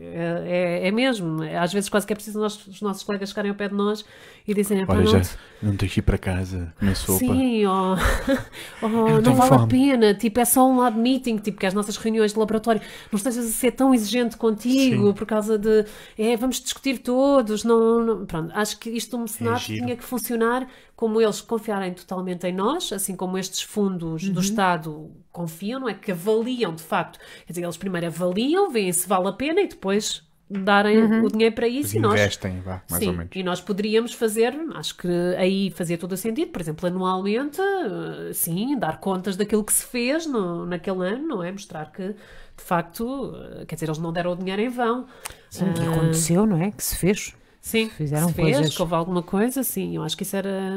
É, 0.00 0.80
é- 0.84 0.88
é 0.88 0.90
mesmo. 0.90 1.42
Às 1.58 1.72
vezes 1.72 1.88
quase 1.88 2.06
que 2.06 2.12
é 2.12 2.16
preciso 2.16 2.38
nós, 2.38 2.66
os 2.66 2.82
nossos 2.82 3.02
colegas 3.02 3.30
chegarem 3.30 3.50
ao 3.50 3.56
pé 3.56 3.68
de 3.68 3.74
nós 3.74 4.04
e 4.46 4.52
dizem: 4.54 4.82
"Epá, 4.82 4.94
Olha, 4.94 5.04
não, 5.04 5.10
já 5.22 5.22
não 5.62 5.74
tens 5.76 5.92
que 5.94 6.00
ir 6.00 6.02
para 6.02 6.18
casa 6.18 6.72
comer 6.78 6.94
sopa. 6.94 7.18
Sim, 7.20 7.62
não 8.82 9.20
não 9.22 9.34
vale 9.34 9.54
a 9.54 9.58
fome. 9.60 9.68
pena, 9.68 10.14
tipo, 10.14 10.38
é 10.40 10.44
só 10.44 10.67
um 10.68 10.78
lab 10.78 10.98
meeting, 10.98 11.36
tipo, 11.38 11.58
que 11.58 11.66
as 11.66 11.74
nossas 11.74 11.96
reuniões 11.96 12.32
de 12.32 12.38
laboratório 12.38 12.80
não 13.12 13.16
estejas 13.16 13.46
a 13.46 13.50
ser 13.50 13.72
tão 13.72 13.94
exigente 13.94 14.36
contigo 14.36 15.08
Sim. 15.08 15.12
por 15.14 15.26
causa 15.26 15.58
de, 15.58 15.84
é, 16.16 16.36
vamos 16.36 16.60
discutir 16.60 16.98
todos, 16.98 17.64
não, 17.64 18.04
não- 18.04 18.26
pronto, 18.26 18.50
acho 18.54 18.78
que 18.78 18.90
isto 18.90 19.16
do 19.16 19.22
mecenato 19.22 19.72
É 19.72 19.76
tinha 19.76 19.96
que 19.96 20.04
funcionar 20.04 20.68
como 20.94 21.20
eles 21.20 21.40
confiarem 21.40 21.92
totalmente 21.94 22.46
em 22.46 22.52
nós, 22.52 22.92
assim 22.92 23.14
como 23.16 23.38
estes 23.38 23.62
fundos 23.62 24.24
Uhum. 24.24 24.32
do 24.32 24.40
Estado 24.40 25.10
confiam, 25.32 25.80
não 25.80 25.88
é, 25.88 25.94
que 25.94 26.10
avaliam 26.12 26.74
de 26.74 26.82
facto, 26.82 27.18
quer 27.46 27.52
dizer, 27.52 27.62
eles 27.64 27.76
primeiro 27.76 28.06
avaliam, 28.08 28.70
veem 28.70 28.92
se 28.92 29.08
vale 29.08 29.28
a 29.28 29.32
pena 29.32 29.60
e 29.60 29.68
depois 29.68 30.22
darem 30.50 31.04
o 31.24 31.28
dinheiro 31.30 31.54
para 31.54 31.68
isso 31.68 31.78
Eles 31.80 31.94
e 31.94 31.98
nós 31.98 32.12
investem, 32.14 32.60
vá, 32.60 32.82
mais 32.88 33.02
Sim, 33.02 33.10
ou 33.10 33.16
menos. 33.16 33.30
e 33.36 33.42
nós 33.42 33.60
poderíamos 33.60 34.12
fazer, 34.14 34.54
acho 34.74 34.96
que 34.96 35.08
aí 35.36 35.70
fazia 35.72 35.98
todo 35.98 36.12
o 36.12 36.16
sentido, 36.16 36.50
por 36.50 36.60
exemplo, 36.62 36.86
anualmente, 36.86 37.60
eh, 37.60 38.32
sim, 38.32 38.78
dar 38.78 38.98
contas 39.00 39.36
daquilo 39.36 39.62
que 39.64 39.72
se 39.72 39.84
fez 39.84 40.26
no, 40.26 40.64
naquele 40.66 41.06
ano, 41.06 41.26
não 41.28 41.42
é? 41.42 41.52
Mostrar 41.52 41.92
que, 41.92 42.08
de 42.08 42.64
facto, 42.64 43.34
eh, 43.60 43.64
quer 43.66 43.74
dizer, 43.76 43.86
eles 43.86 43.98
não 43.98 44.12
deram 44.12 44.32
o 44.32 44.36
dinheiro 44.36 44.62
em 44.62 44.68
vão. 44.68 45.06
Sim, 45.50 45.72
que 45.72 45.80
Ah, 45.82 45.90
aconteceu, 45.90 46.46
não 46.46 46.60
é? 46.62 46.70
Que 46.70 46.82
se 46.82 46.96
fez. 46.96 47.34
Sim, 47.68 47.90
Fizeram 47.90 48.28
se 48.28 48.34
fez, 48.34 48.56
coisas. 48.56 48.74
que 48.74 48.80
houve 48.80 48.94
alguma 48.94 49.22
coisa, 49.22 49.62
sim, 49.62 49.94
eu 49.94 50.02
acho 50.02 50.16
que 50.16 50.22
isso 50.22 50.34
era, 50.34 50.72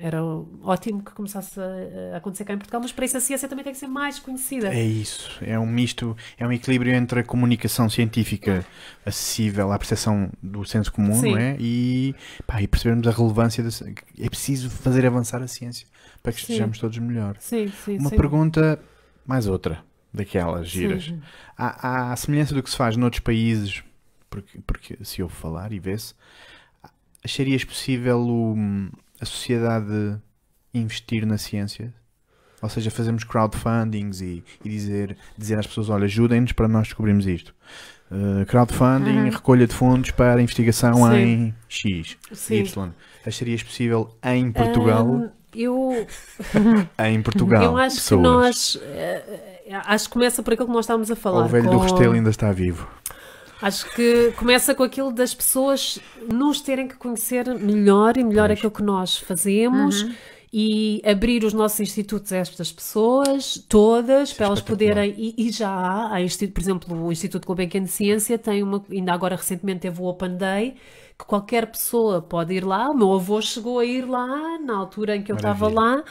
era 0.00 0.20
ótimo 0.60 1.04
que 1.04 1.12
começasse 1.12 1.60
a, 1.60 2.14
a 2.14 2.16
acontecer 2.16 2.44
cá 2.44 2.52
em 2.52 2.58
Portugal, 2.58 2.80
mas 2.80 2.90
para 2.90 3.04
isso 3.04 3.16
a 3.16 3.20
ciência 3.20 3.48
também 3.48 3.62
tem 3.62 3.72
que 3.72 3.78
ser 3.78 3.86
mais 3.86 4.18
conhecida. 4.18 4.74
É 4.74 4.82
isso, 4.84 5.38
é 5.40 5.56
um 5.56 5.66
misto, 5.66 6.16
é 6.36 6.44
um 6.44 6.50
equilíbrio 6.52 6.92
entre 6.94 7.20
a 7.20 7.22
comunicação 7.22 7.88
científica 7.88 8.66
acessível 9.06 9.70
à 9.70 9.78
percepção 9.78 10.30
do 10.42 10.64
senso 10.64 10.92
comum, 10.92 11.14
Sim. 11.14 11.30
não 11.30 11.38
é? 11.38 11.56
E, 11.60 12.12
pá, 12.44 12.60
e 12.60 12.66
percebermos 12.66 13.06
a 13.06 13.12
relevância 13.12 13.62
da 13.62 13.70
É 14.18 14.28
preciso 14.28 14.68
fazer 14.68 15.06
avançar 15.06 15.40
a 15.40 15.46
ciência 15.46 15.86
para 16.22 16.32
que 16.32 16.38
Sim. 16.38 16.54
estejamos 16.54 16.78
todos 16.80 16.98
melhor. 16.98 17.36
Sim, 17.38 17.72
sim, 17.84 17.98
Uma 17.98 18.10
sim. 18.10 18.16
pergunta, 18.16 18.80
mais 19.24 19.46
outra, 19.46 19.78
daquelas 20.12 20.68
giras. 20.68 21.04
Sim. 21.04 21.20
Há, 21.56 21.88
há 21.88 22.12
a 22.12 22.16
semelhança 22.16 22.52
do 22.52 22.62
que 22.64 22.68
se 22.70 22.76
faz 22.76 22.96
noutros 22.96 23.20
países, 23.20 23.84
porque, 24.30 24.58
porque 24.66 24.96
se 25.04 25.22
ouve 25.22 25.34
falar 25.34 25.72
e 25.72 25.78
vê-se, 25.80 26.14
acharias 27.24 27.64
possível 27.64 28.20
o- 28.20 28.56
a 29.20 29.24
sociedade 29.24 30.18
investir 30.72 31.26
na 31.26 31.36
ciência? 31.36 31.92
Ou 32.62 32.68
seja, 32.68 32.90
fazemos 32.90 33.24
crowdfundings 33.24 34.20
e, 34.20 34.44
e 34.64 34.68
dizer, 34.68 35.16
dizer 35.36 35.58
às 35.58 35.66
pessoas, 35.66 35.88
olha, 35.88 36.04
ajudem-nos 36.04 36.52
para 36.52 36.68
nós 36.68 36.88
descobrirmos 36.88 37.26
isto. 37.26 37.54
Uh, 38.10 38.44
crowdfunding, 38.46 39.16
Uhum. 39.18 39.30
recolha 39.30 39.66
de 39.66 39.74
fundos 39.74 40.10
para 40.10 40.42
investigação 40.42 40.94
Sim. 41.10 41.14
em 41.16 41.54
X, 41.68 42.18
Sim. 42.32 42.54
Y. 42.64 42.92
Acharias 43.26 43.62
possível 43.62 44.14
em 44.22 44.50
Portugal? 44.52 45.06
Ahm, 45.06 45.28
eu, 45.54 46.06
Em 46.98 47.22
Portugal, 47.22 47.62
eu 47.62 47.76
acho 47.78 47.96
pessoas. 47.96 48.20
que 48.20 48.22
nós. 48.22 48.78
eh, 48.82 49.80
acho 49.86 50.04
que 50.08 50.12
começa 50.12 50.42
por 50.42 50.52
aquilo 50.52 50.68
que 50.68 50.74
nós 50.74 50.84
estávamos 50.84 51.10
a 51.10 51.16
falar. 51.16 51.44
O 51.44 51.48
velho 51.48 51.64
com- 51.66 51.70
do 51.70 51.78
Restelo 51.78 52.12
ainda 52.14 52.30
está 52.30 52.52
vivo. 52.52 52.86
Acho 53.62 53.94
que 53.94 54.32
começa 54.32 54.74
com 54.74 54.82
aquilo 54.82 55.12
das 55.12 55.34
pessoas 55.34 55.98
nos 56.32 56.60
terem 56.60 56.88
que 56.88 56.96
conhecer 56.96 57.46
melhor 57.58 58.16
e 58.16 58.24
melhor 58.24 58.48
Pois. 58.48 58.58
aquilo 58.58 58.72
que 58.72 58.82
nós 58.82 59.18
fazemos 59.18 60.06
e 60.52 61.00
abrir 61.04 61.44
os 61.44 61.52
nossos 61.52 61.78
institutos 61.78 62.32
a 62.32 62.38
estas 62.38 62.72
pessoas 62.72 63.64
todas 63.68 64.32
para 64.32 64.46
elas 64.46 64.60
poderem 64.60 65.14
e, 65.16 65.34
e 65.38 65.52
já 65.52 65.70
há, 65.70 66.14
há 66.14 66.22
instituto, 66.22 66.54
por 66.54 66.60
exemplo 66.60 67.06
o 67.06 67.12
Instituto 67.12 67.46
Gulbenkian 67.46 67.84
de 67.84 67.88
Ciência 67.88 68.36
tem 68.36 68.60
uma 68.62 68.82
ainda 68.90 69.12
agora 69.12 69.36
recentemente 69.36 69.80
teve 69.80 70.00
o 70.00 70.06
Open 70.06 70.36
Day 70.36 70.74
que 71.20 71.26
qualquer 71.26 71.66
pessoa 71.66 72.22
pode 72.22 72.54
ir 72.54 72.64
lá. 72.64 72.88
O 72.90 72.96
meu 72.96 73.12
avô 73.12 73.40
chegou 73.42 73.78
a 73.78 73.84
ir 73.84 74.08
lá 74.08 74.58
na 74.58 74.76
altura 74.76 75.16
em 75.16 75.22
que 75.22 75.30
eu 75.30 75.36
estava 75.36 75.68
lá 75.68 76.02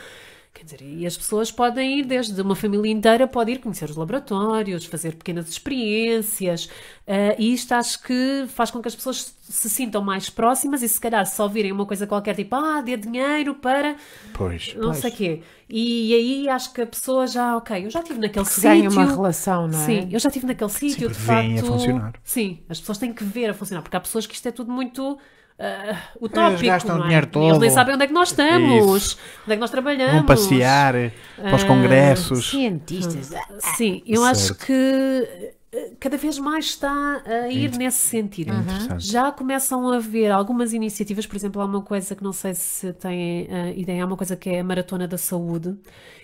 Quer 0.60 0.66
dizer, 0.66 0.82
e 0.82 1.06
as 1.08 1.16
pessoas 1.18 1.50
podem 1.54 2.00
ir 2.00 2.04
desde 2.06 2.42
uma 2.42 2.54
família 2.54 2.92
inteira, 2.92 3.26
pode 3.26 3.50
ir 3.50 3.60
conhecer 3.60 3.90
os 3.90 3.96
laboratórios, 3.96 4.84
fazer 4.84 5.16
pequenas 5.16 5.48
experiências, 5.48 6.70
eh, 7.08 7.34
e 7.40 7.54
isto 7.54 7.72
acho 7.72 8.04
que 8.04 8.44
faz 8.50 8.70
com 8.70 8.82
que 8.82 8.90
as 8.90 8.94
pessoas 8.96 9.34
se 9.42 9.70
sintam 9.70 10.02
mais 10.04 10.30
próximas 10.30 10.84
e 10.84 10.90
se 10.90 11.00
calhar 11.00 11.26
só 11.26 11.48
virem 11.48 11.72
uma 11.72 11.86
coisa 11.86 12.06
qualquer, 12.06 12.36
tipo, 12.36 12.58
ah, 12.58 12.82
dê 12.82 12.98
dinheiro 12.98 13.56
para 13.56 13.96
Pois. 14.34 14.76
não 14.76 14.94
sei 14.94 15.10
o 15.10 15.16
quê. 15.16 15.42
E 15.70 16.14
aí 16.14 16.50
acho 16.50 16.74
que 16.74 16.82
a 16.82 16.88
pessoa 16.88 17.26
já, 17.26 17.56
ok, 17.56 17.86
eu 17.86 17.90
já 17.90 18.02
estive 18.02 18.20
naquele 18.20 18.44
Se 18.44 18.56
sítio. 18.56 18.70
ganha 18.70 18.90
uma 18.90 19.06
relação, 19.06 19.66
não 19.66 19.80
é? 19.80 19.86
Sim, 19.86 20.10
eu 20.12 20.20
já 20.20 20.28
estive 20.28 20.46
naquele 20.46 20.70
sítio, 20.72 21.08
de 21.08 21.16
porque 21.16 21.32
veem 21.32 21.54
a 21.54 21.62
facto. 21.62 21.72
funcionar. 21.72 22.14
Sim, 22.22 22.60
as 22.68 22.82
pessoas 22.82 22.98
têm 22.98 23.14
que 23.14 23.24
ver 23.24 23.50
a 23.50 23.54
funcionar, 23.54 23.82
porque 23.82 23.96
há 23.96 24.02
pessoas 24.02 24.28
que 24.28 24.34
isto 24.36 24.46
é 24.46 24.52
tudo 24.52 24.74
muito 24.74 25.18
ah, 25.60 25.98
utópico. 26.22 26.64
gastam 26.66 26.96
não 26.98 27.04
é? 27.04 27.08
dinheiro 27.08 27.30
E 27.36 27.38
Eles 27.40 27.52
nem 27.60 27.70
todo. 27.70 27.74
sabem 27.76 27.96
onde 27.96 28.04
é 28.04 28.08
que 28.08 28.14
nós 28.14 28.30
estamos, 28.30 29.18
onde 29.44 29.52
é 29.52 29.56
que 29.56 29.60
nós 29.60 29.70
trabalhamos. 29.72 30.14
Vão 30.16 30.26
passear 30.26 30.96
eh, 30.96 31.12
para 31.38 31.56
os 31.56 31.64
Ah, 31.64 31.68
congressos. 31.68 32.50
Cientistas. 32.50 33.32
Sim, 33.76 34.02
eu 34.06 34.24
acho 34.24 34.54
Certo. 34.54 34.66
que 34.66 35.28
eh, 35.72 35.92
cada 36.00 36.18
vez 36.18 36.40
mais 36.40 36.66
está 36.66 37.22
a 37.26 37.48
ir 37.50 37.72
nesse 37.78 38.08
sentido. 38.08 38.54
interessante. 38.54 39.06
Já 39.06 39.32
começam 39.32 39.88
a 39.90 39.98
haver 39.98 40.32
algumas 40.32 40.74
iniciativas, 40.74 41.26
por 41.28 41.36
exemplo, 41.36 41.62
há 41.62 41.66
uma 41.66 41.82
coisa 41.82 42.16
que 42.16 42.24
não 42.24 42.34
sei 42.34 42.54
se 42.56 42.92
têm 42.94 43.48
eh, 43.50 43.74
ideia, 43.78 44.04
há 44.04 44.06
uma 44.08 44.18
coisa 44.18 44.36
que 44.36 44.50
é 44.50 44.60
a 44.60 44.64
Maratona 44.64 45.08
da 45.08 45.18
Saúde 45.18 45.76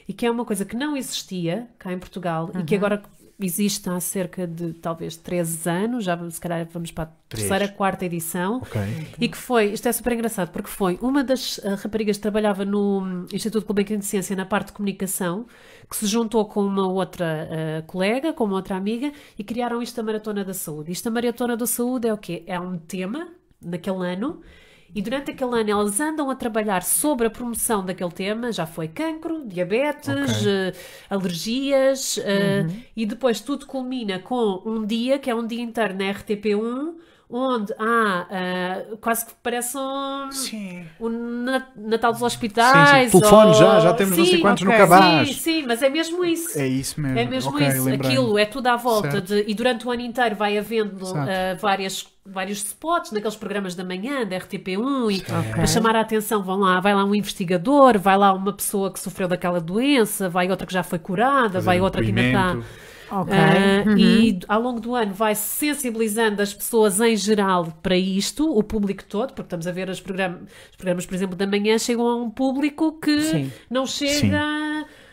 e 0.07 0.13
que 0.13 0.25
é 0.25 0.31
uma 0.31 0.45
coisa 0.45 0.63
que 0.65 0.75
não 0.75 0.95
existia 0.95 1.67
cá 1.77 1.91
em 1.91 1.99
Portugal 1.99 2.49
e 2.59 2.63
que 2.63 2.73
agora 2.75 3.01
existe 3.39 3.89
há 3.89 3.99
cerca 3.99 4.47
de 4.47 4.73
talvez 4.73 5.17
13 5.17 5.69
anos, 5.69 6.05
já 6.05 6.17
se 6.29 6.39
calhar 6.39 6.65
vamos 6.71 6.91
para 6.91 7.03
a 7.03 7.07
Três. 7.27 7.47
terceira, 7.47 7.67
quarta 7.67 8.05
edição. 8.05 8.57
Ok. 8.57 8.81
E 9.19 9.27
que 9.27 9.37
foi, 9.37 9.73
isto 9.73 9.87
é 9.87 9.91
super 9.91 10.13
engraçado, 10.13 10.51
porque 10.51 10.69
foi 10.69 10.97
uma 11.01 11.23
das 11.23 11.59
ah, 11.63 11.75
raparigas 11.75 12.17
que 12.17 12.21
trabalhava 12.21 12.63
no 12.63 13.01
hum, 13.01 13.25
Instituto 13.33 13.65
Gulbenkian 13.65 13.99
de 13.99 14.05
Ciência 14.05 14.35
na 14.35 14.45
parte 14.45 14.67
de 14.67 14.73
comunicação, 14.73 15.45
que 15.89 15.95
se 15.95 16.05
juntou 16.07 16.45
com 16.45 16.65
uma 16.65 16.87
outra 16.87 17.49
ah, 17.51 17.81
colega, 17.87 18.31
com 18.31 18.45
uma 18.45 18.55
outra 18.55 18.75
amiga, 18.75 19.11
e 19.37 19.43
criaram 19.43 19.81
isto 19.81 19.95
da 19.95 20.03
Maratona 20.03 20.45
da 20.45 20.53
Saúde. 20.53 20.91
Isto 20.91 21.05
da 21.05 21.11
Maratona 21.11 21.57
da 21.57 21.67
Saúde 21.67 22.07
é 22.07 22.13
o 22.13 22.17
quê? 22.17 22.43
É 22.47 22.59
um 22.59 22.77
tema 22.77 23.27
naquele 23.61 24.07
ano, 24.07 24.41
e 24.95 25.01
durante 25.01 25.31
aquele 25.31 25.59
ano 25.59 25.69
elas 25.69 25.99
andam 25.99 26.31
a 26.31 26.35
trabalhar 26.35 26.81
sobre 26.81 27.27
a 27.27 27.29
promoção 27.29 27.85
daquele 27.85 28.11
tema, 28.11 28.51
já 28.51 28.65
foi 28.65 28.87
cancro, 28.87 29.45
diabetes, 29.45 30.07
Ok. 30.07 30.47
eh, 30.47 30.73
alergias, 31.09 32.17
eh, 32.23 32.65
e 32.95 33.05
depois 33.05 33.41
tudo 33.41 33.65
culmina 33.67 34.19
com 34.19 34.61
um 34.65 34.85
dia, 34.85 35.19
que 35.19 35.29
é 35.29 35.35
um 35.35 35.45
dia 35.45 35.61
inteiro 35.61 35.93
na 35.95 36.05
RTP1, 36.13 36.95
onde 37.29 37.73
há 37.79 38.27
eh, 38.29 38.85
quase 39.01 39.25
que 39.25 39.33
parece 39.41 39.77
um, 39.77 40.31
Sim. 40.31 40.85
Natal 41.75 42.11
dos 42.13 42.21
Hospitais. 42.21 42.89
Sim, 42.89 43.09
sim. 43.09 43.19
Telefone 43.19 43.47
ou- 43.47 43.53
já, 43.53 43.79
já 43.79 43.93
temos 43.93 44.17
não 44.17 44.25
sei 44.25 44.35
Sim, 44.35 44.41
quantos 44.41 44.63
no 44.63 44.69
ok. 44.69 44.79
cabaz. 44.81 45.27
Sim, 45.27 45.33
sim, 45.33 45.65
mas 45.67 45.81
é 45.81 45.89
mesmo 45.89 46.23
isso. 46.23 46.57
É 46.57 46.67
isso 46.67 46.99
mesmo. 47.01 47.17
É 47.19 47.25
mesmo 47.25 47.51
Ok, 47.55 47.67
isso, 47.67 47.89
aquilo 47.89 48.37
é 48.37 48.45
tudo 48.45 48.67
à 48.67 48.75
volta 48.75 49.21
de, 49.21 49.43
e 49.47 49.53
durante 49.53 49.87
o 49.87 49.91
ano 49.91 50.01
inteiro 50.01 50.35
vai 50.35 50.57
havendo 50.57 51.05
ah, 51.15 51.57
várias, 51.59 52.07
vários 52.25 52.63
spots 52.63 53.11
naqueles 53.11 53.35
programas 53.35 53.75
da 53.75 53.83
manhã, 53.83 54.25
da 54.25 54.37
RTP1 54.37 55.11
e 55.11 55.21
Ok. 55.21 55.51
para 55.53 55.67
chamar 55.67 55.95
a 55.95 56.01
atenção 56.01 56.43
vão 56.43 56.59
lá, 56.59 56.79
vai 56.79 56.93
lá 56.93 57.03
um 57.03 57.15
investigador, 57.15 57.97
vai 57.99 58.17
lá 58.17 58.33
uma 58.33 58.53
pessoa 58.53 58.91
que 58.91 58.99
sofreu 58.99 59.27
daquela 59.27 59.59
doença, 59.59 60.29
vai 60.29 60.49
outra 60.49 60.65
que 60.67 60.73
já 60.73 60.83
foi 60.83 60.99
curada, 60.99 61.53
Fazer 61.53 61.65
vai 61.65 61.81
outra 61.81 62.01
que 62.03 62.09
ainda 62.09 62.21
está. 62.21 62.57
Depoimento. 63.05 63.31
Ok. 63.31 63.33
Ah, 63.37 63.89
Uhum. 63.89 63.97
E 63.97 64.39
ao 64.47 64.61
longo 64.61 64.79
do 64.79 64.95
ano 64.95 65.13
vai 65.13 65.35
sensibilizando 65.35 66.41
as 66.41 66.53
pessoas 66.53 66.99
em 66.99 67.15
geral 67.15 67.67
para 67.83 67.95
isto, 67.97 68.49
o 68.57 68.63
público 68.63 69.03
todo, 69.05 69.29
porque 69.29 69.43
estamos 69.47 69.67
a 69.67 69.71
ver 69.71 69.89
os 69.89 69.99
programas, 70.01 70.41
os 70.71 70.75
programas 70.77 71.05
por 71.05 71.15
exemplo, 71.15 71.35
da 71.35 71.45
manhã 71.47 71.77
chegam 71.77 72.07
a 72.07 72.15
um 72.15 72.29
público 72.29 72.93
que 72.99 73.21
Sim. 73.21 73.51
não 73.69 73.85
chega. 73.85 74.39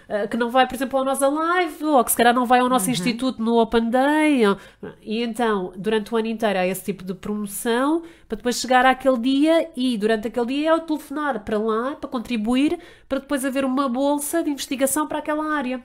ah, 0.08 0.26
Que 0.28 0.36
não 0.36 0.50
vai, 0.50 0.66
por 0.66 0.74
exemplo, 0.74 0.98
ao 0.98 1.04
nosso 1.06 1.26
live, 1.30 1.84
ou 1.84 2.04
que 2.04 2.10
se 2.10 2.16
calhar 2.16 2.34
não 2.34 2.44
vai 2.44 2.60
ao 2.60 2.68
nosso 2.68 2.84
Uhum. 2.86 2.92
instituto 2.92 3.42
no 3.42 3.56
Open 3.58 3.88
Day. 3.88 4.46
ou- 4.46 4.58
E 5.02 5.22
então, 5.22 5.72
durante 5.76 6.12
o 6.12 6.16
ano 6.18 6.26
inteiro 6.28 6.58
há 6.58 6.66
esse 6.66 6.84
tipo 6.84 7.02
de 7.02 7.14
promoção, 7.14 8.02
para 8.28 8.36
depois 8.36 8.56
chegar 8.60 8.84
àquele 8.84 9.18
dia 9.18 9.70
e 9.74 9.96
durante 9.96 10.28
aquele 10.28 10.46
dia 10.46 10.68
é 10.70 10.74
o 10.74 10.80
telefonar 10.80 11.40
para 11.44 11.56
lá, 11.58 11.96
para 11.96 12.10
contribuir, 12.10 12.78
para 13.08 13.20
depois 13.20 13.42
haver 13.44 13.64
uma 13.64 13.88
bolsa 13.88 14.42
de 14.42 14.50
investigação 14.50 15.06
para 15.06 15.18
aquela 15.18 15.50
área. 15.54 15.82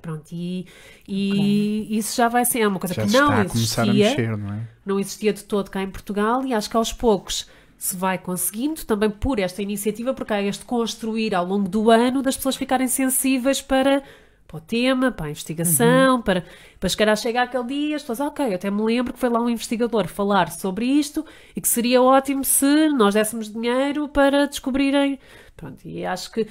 Pronto, 0.00 0.28
e, 0.32 0.66
e 1.06 1.98
isso 1.98 2.16
já 2.16 2.28
vai 2.28 2.44
ser 2.44 2.60
é 2.60 2.68
uma 2.68 2.78
coisa 2.78 2.94
Já 2.94 3.04
que 3.04 3.12
não 3.12 3.42
existia, 3.42 3.84
mexer, 3.84 4.36
não 4.36 4.54
é? 4.54 4.60
não 4.84 5.00
existia 5.00 5.32
de 5.32 5.44
todo 5.44 5.70
cá 5.70 5.82
em 5.82 5.90
Portugal 5.90 6.44
e 6.44 6.54
acho 6.54 6.70
que 6.70 6.76
aos 6.76 6.92
poucos 6.92 7.46
se 7.80 7.96
vai 7.96 8.18
conseguindo, 8.18 8.84
também 8.84 9.08
por 9.08 9.38
esta 9.38 9.62
iniciativa, 9.62 10.12
porque 10.12 10.34
há 10.34 10.42
este 10.42 10.66
construir 10.66 11.34
ao 11.34 11.46
longo 11.46 11.66
do 11.66 11.90
ano 11.90 12.20
das 12.20 12.36
pessoas 12.36 12.54
ficarem 12.54 12.86
sensíveis 12.86 13.62
para, 13.62 14.02
para 14.46 14.58
o 14.58 14.60
tema, 14.60 15.10
para 15.10 15.26
a 15.26 15.30
investigação, 15.30 16.20
para, 16.20 16.44
para 16.78 16.88
chegar 16.90 17.08
a 17.10 17.16
chegar 17.16 17.42
aquele 17.44 17.64
dia, 17.64 17.96
as 17.96 18.02
pessoas, 18.02 18.20
ok, 18.20 18.48
eu 18.48 18.56
até 18.56 18.70
me 18.70 18.82
lembro 18.82 19.14
que 19.14 19.18
foi 19.18 19.30
lá 19.30 19.40
um 19.40 19.48
investigador 19.48 20.06
falar 20.08 20.50
sobre 20.50 20.84
isto 20.84 21.24
e 21.56 21.60
que 21.60 21.68
seria 21.68 22.02
ótimo 22.02 22.44
se 22.44 22.90
nós 22.90 23.14
dessemos 23.14 23.50
dinheiro 23.50 24.06
para 24.08 24.46
descobrirem. 24.46 25.18
Pronto, 25.56 25.80
e 25.82 26.04
acho 26.04 26.30
que 26.32 26.46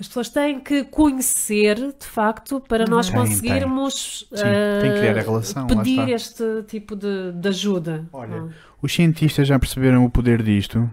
as 0.00 0.06
pessoas 0.06 0.28
têm 0.28 0.60
que 0.60 0.84
conhecer, 0.84 1.76
de 1.76 2.06
facto, 2.06 2.60
para 2.60 2.84
nós 2.86 3.06
Tem, 3.08 3.16
tem. 3.16 3.24
conseguirmos 3.26 4.26
Sim, 4.32 4.44
tem 4.80 4.92
que 4.92 4.98
criar 4.98 5.16
a 5.16 5.20
ah, 5.20 5.22
relação, 5.24 5.66
pedir 5.66 6.08
este 6.10 6.44
tipo 6.68 6.94
de, 6.94 7.32
de 7.32 7.48
ajuda. 7.48 8.06
Olha, 8.12 8.48
os 8.80 8.92
cientistas 8.92 9.48
já 9.48 9.58
perceberam 9.58 10.04
o 10.04 10.10
poder 10.10 10.42
disto? 10.42 10.88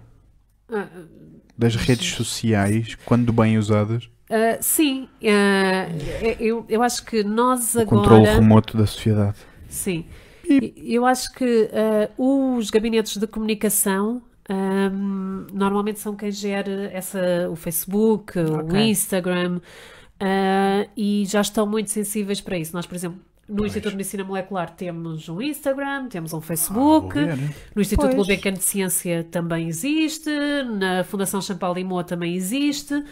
Ah, 0.71 0.87
Das 1.57 1.75
redes 1.75 2.09
sociais, 2.15 2.95
quando 3.05 3.31
bem 3.31 3.57
usadas? 3.57 4.09
ah, 4.29 4.57
sim, 4.59 5.07
ah, 5.23 5.87
eu, 6.39 6.65
eu 6.67 6.81
acho 6.81 7.05
que 7.05 7.23
nós 7.23 7.75
O 7.75 7.85
controle 7.85 8.23
agora. 8.27 8.39
remoto 8.41 8.75
da 8.75 8.87
sociedade. 8.87 9.37
Sim, 9.69 10.05
eu 10.77 11.05
acho 11.05 11.31
que 11.33 11.69
ah, 11.73 12.09
os 12.17 12.69
gabinetes 12.71 13.17
de 13.17 13.27
comunicação. 13.27 14.21
Ahm, 14.49 15.47
normalmente 15.53 15.99
são 15.99 16.15
quem 16.15 16.31
gera 16.31 16.89
essa, 16.93 17.49
o 17.49 17.55
Facebook, 17.55 18.37
o 18.39 18.59
Ok. 18.59 18.79
Instagram, 18.89 19.59
ah, 20.19 20.87
e 20.95 21.25
já 21.25 21.41
estão 21.41 21.65
muito 21.67 21.89
sensíveis 21.91 22.41
para 22.41 22.57
isso. 22.57 22.73
Nós, 22.75 22.85
por 22.85 22.95
exemplo, 22.95 23.19
no 23.47 23.65
Instituto 23.65 23.91
de 23.91 23.97
Medicina 23.97 24.23
Molecular 24.23 24.71
temos 24.71 25.29
um 25.29 25.39
Instagram, 25.41 26.07
temos 26.07 26.33
um 26.33 26.41
Facebook, 26.41 27.17
Ah, 27.19 27.25
vou 27.27 27.35
ver. 27.35 27.55
no 27.75 27.81
Instituto 27.81 28.05
Pois. 28.07 28.15
Gulbenkian 28.15 28.53
de 28.53 28.63
Ciência 28.63 29.23
também 29.29 29.67
existe, 29.67 30.29
na 30.79 31.03
Fundação 31.03 31.39
Champalimau 31.41 32.03
também 32.03 32.33
existe. 32.35 33.03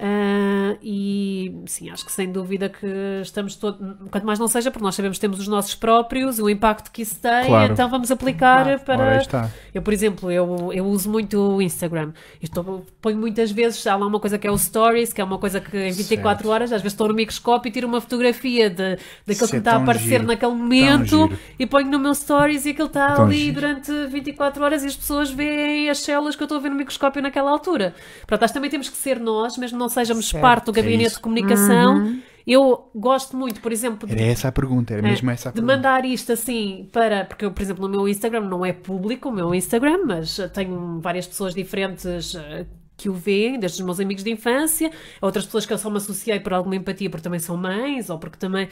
Ah, 0.00 0.76
e 0.82 1.52
sim, 1.66 1.90
acho 1.90 2.04
que 2.04 2.12
sem 2.12 2.30
dúvida 2.30 2.68
que 2.68 2.86
estamos 3.22 3.56
todos, 3.56 3.80
quanto 4.10 4.24
mais 4.24 4.38
não 4.38 4.46
seja, 4.46 4.70
porque 4.70 4.84
nós 4.84 4.94
sabemos 4.94 5.16
que 5.16 5.20
temos 5.20 5.40
os 5.40 5.48
nossos 5.48 5.74
próprios, 5.74 6.38
o 6.38 6.48
impacto 6.48 6.90
que 6.92 7.02
isso 7.02 7.18
tem, 7.20 7.46
Claro. 7.46 7.72
então 7.72 7.88
vamos 7.88 8.10
aplicar 8.10 8.64
Claro. 8.64 8.80
Para. 9.28 9.50
Eu, 9.74 9.82
por 9.82 9.92
exemplo, 9.92 10.30
eu, 10.30 10.72
eu 10.72 10.86
uso 10.86 11.10
muito 11.10 11.38
o 11.56 11.60
Instagram. 11.62 12.12
Estou, 12.42 12.86
ponho 13.00 13.16
muitas 13.18 13.50
vezes, 13.50 13.84
há 13.86 13.96
lá 13.96 14.06
uma 14.06 14.20
coisa 14.20 14.38
que 14.38 14.46
é 14.46 14.50
o 14.50 14.56
Stories, 14.58 15.12
que 15.12 15.20
é 15.20 15.24
uma 15.24 15.38
coisa 15.38 15.60
que 15.60 15.76
em 15.76 15.92
24 15.92 16.38
Certo. 16.44 16.48
horas, 16.52 16.72
às 16.72 16.80
vezes 16.82 16.92
estou 16.94 17.08
no 17.08 17.14
microscópio 17.14 17.68
e 17.68 17.72
tiro 17.72 17.88
uma 17.88 18.00
fotografia 18.00 18.70
de, 18.70 18.98
daquilo 19.26 19.48
que 19.48 19.56
é 19.56 19.58
me 19.58 19.58
está 19.58 19.72
a 19.72 19.76
aparecer 19.76 20.08
giro, 20.08 20.26
naquele 20.26 20.52
momento 20.52 21.30
e 21.58 21.66
ponho 21.66 21.90
no 21.90 21.98
meu 21.98 22.14
Stories 22.14 22.64
e 22.66 22.70
aquilo 22.70 22.86
está 22.88 23.14
Tão 23.16 23.24
ali 23.24 23.36
giro. 23.36 23.54
durante 23.60 23.92
24 24.06 24.62
horas 24.64 24.82
e 24.84 24.86
as 24.86 24.96
pessoas 24.96 25.30
veem 25.30 25.90
as 25.90 25.98
células 25.98 26.36
que 26.36 26.42
eu 26.42 26.46
estou 26.46 26.58
a 26.58 26.60
ver 26.60 26.68
no 26.70 26.76
microscópio 26.76 27.20
naquela 27.22 27.50
altura. 27.50 27.94
Pronto, 28.26 28.42
acho 28.44 28.52
que 28.52 28.58
também 28.58 28.70
temos 28.70 28.88
que 28.88 28.96
ser 28.96 29.18
nós, 29.18 29.56
mesmo 29.58 29.78
não 29.78 29.87
sejamos 29.88 30.28
Certo. 30.28 30.42
parte 30.42 30.66
do 30.66 30.72
gabinete 30.72 31.06
isso. 31.08 31.16
de 31.16 31.22
comunicação. 31.22 32.18
Eu 32.46 32.90
gosto 32.94 33.36
muito, 33.36 33.60
por 33.60 33.70
exemplo, 33.72 34.08
de 34.08 34.14
Era 34.14 34.22
essa 34.22 34.48
a 34.48 34.52
pergunta, 34.52 34.94
era 34.94 35.02
mesmo 35.02 35.30
essa 35.30 35.48
a 35.48 35.50
É, 35.50 35.52
de 35.52 35.56
pergunta. 35.56 35.76
mandar 35.76 36.04
isto 36.06 36.32
assim 36.32 36.88
para. 36.90 37.24
Porque, 37.26 37.44
eu, 37.44 37.52
por 37.52 37.60
exemplo, 37.60 37.86
no 37.86 37.94
meu 37.94 38.08
Instagram 38.08 38.40
não 38.48 38.64
é 38.64 38.72
público 38.72 39.28
o 39.28 39.32
meu 39.32 39.54
Instagram, 39.54 39.98
mas 40.06 40.38
tenho 40.54 40.98
várias 41.00 41.26
pessoas 41.26 41.54
diferentes 41.54 42.34
eh, 42.34 42.64
que 42.96 43.08
o 43.10 43.12
veem, 43.12 43.60
desde 43.60 43.80
os 43.80 43.84
meus 43.84 44.00
amigos 44.00 44.24
de 44.24 44.30
infância, 44.30 44.90
outras 45.20 45.44
pessoas 45.44 45.66
que 45.66 45.72
eu 45.74 45.78
só 45.78 45.90
me 45.90 45.98
associei 45.98 46.40
por 46.40 46.54
alguma 46.54 46.74
empatia 46.74 47.10
porque 47.10 47.22
também 47.22 47.38
são 47.38 47.54
mães, 47.56 48.08
ou 48.08 48.18
porque 48.18 48.38
também. 48.38 48.68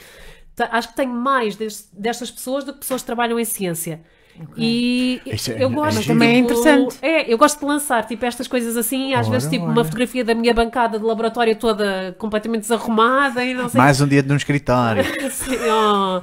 Ta- 0.54 0.70
Acho 0.72 0.88
que 0.88 0.96
tenho 0.96 1.12
mais 1.12 1.54
des- 1.54 1.90
destas 1.92 2.30
pessoas 2.30 2.64
do 2.64 2.72
que 2.72 2.78
pessoas 2.80 3.02
que 3.02 3.06
trabalham 3.06 3.38
em 3.38 3.44
ciência. 3.44 4.00
E 4.56 5.20
Isso 5.26 5.50
é- 5.50 5.62
eu 5.62 5.68
é 5.70 5.72
gosto. 5.72 6.06
Também 6.06 6.36
é 6.36 6.38
interessante. 6.38 6.96
É, 7.02 7.32
eu 7.32 7.38
gosto 7.38 7.60
de 7.60 7.64
lançar 7.66 8.04
tipo 8.06 8.24
estas 8.24 8.46
coisas 8.48 8.76
assim, 8.76 9.14
às 9.14 9.26
Ora, 9.26 9.32
vezes 9.32 9.50
tipo 9.50 9.64
ora. 9.64 9.72
uma 9.72 9.84
fotografia 9.84 10.24
da 10.24 10.34
minha 10.34 10.52
bancada 10.54 10.98
de 10.98 11.04
laboratório 11.04 11.54
toda 11.56 12.14
completamente 12.18 12.62
desarrumada 12.62 13.44
e 13.44 13.54
não 13.54 13.68
sei 13.68 13.78
Mais 13.78 14.00
um 14.00 14.06
dia 14.08 14.22
de 14.22 14.32
um 14.32 14.36
escritório. 14.36 15.04
Sim, 15.30 15.56
oh, 15.70 16.22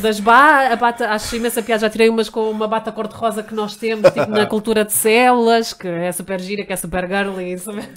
das 0.00 0.20
ba 0.20 0.72
a 0.72 0.76
bata, 0.76 1.10
acho 1.10 1.36
imensa 1.36 1.62
piada, 1.62 1.82
já 1.82 1.90
tirei 1.90 2.08
umas 2.08 2.28
com 2.28 2.50
uma 2.50 2.66
bata 2.68 2.90
cor-de-rosa 2.92 3.42
que 3.42 3.54
nós 3.54 3.76
temos, 3.76 4.10
tipo 4.10 4.30
na 4.30 4.46
cultura 4.46 4.84
de 4.84 4.92
células, 4.92 5.72
que 5.72 5.88
é 5.88 6.12
super 6.12 6.40
gira, 6.40 6.64
que 6.64 6.72
é 6.72 6.76
super 6.76 7.06
girly. 7.08 7.58
Super... 7.58 7.84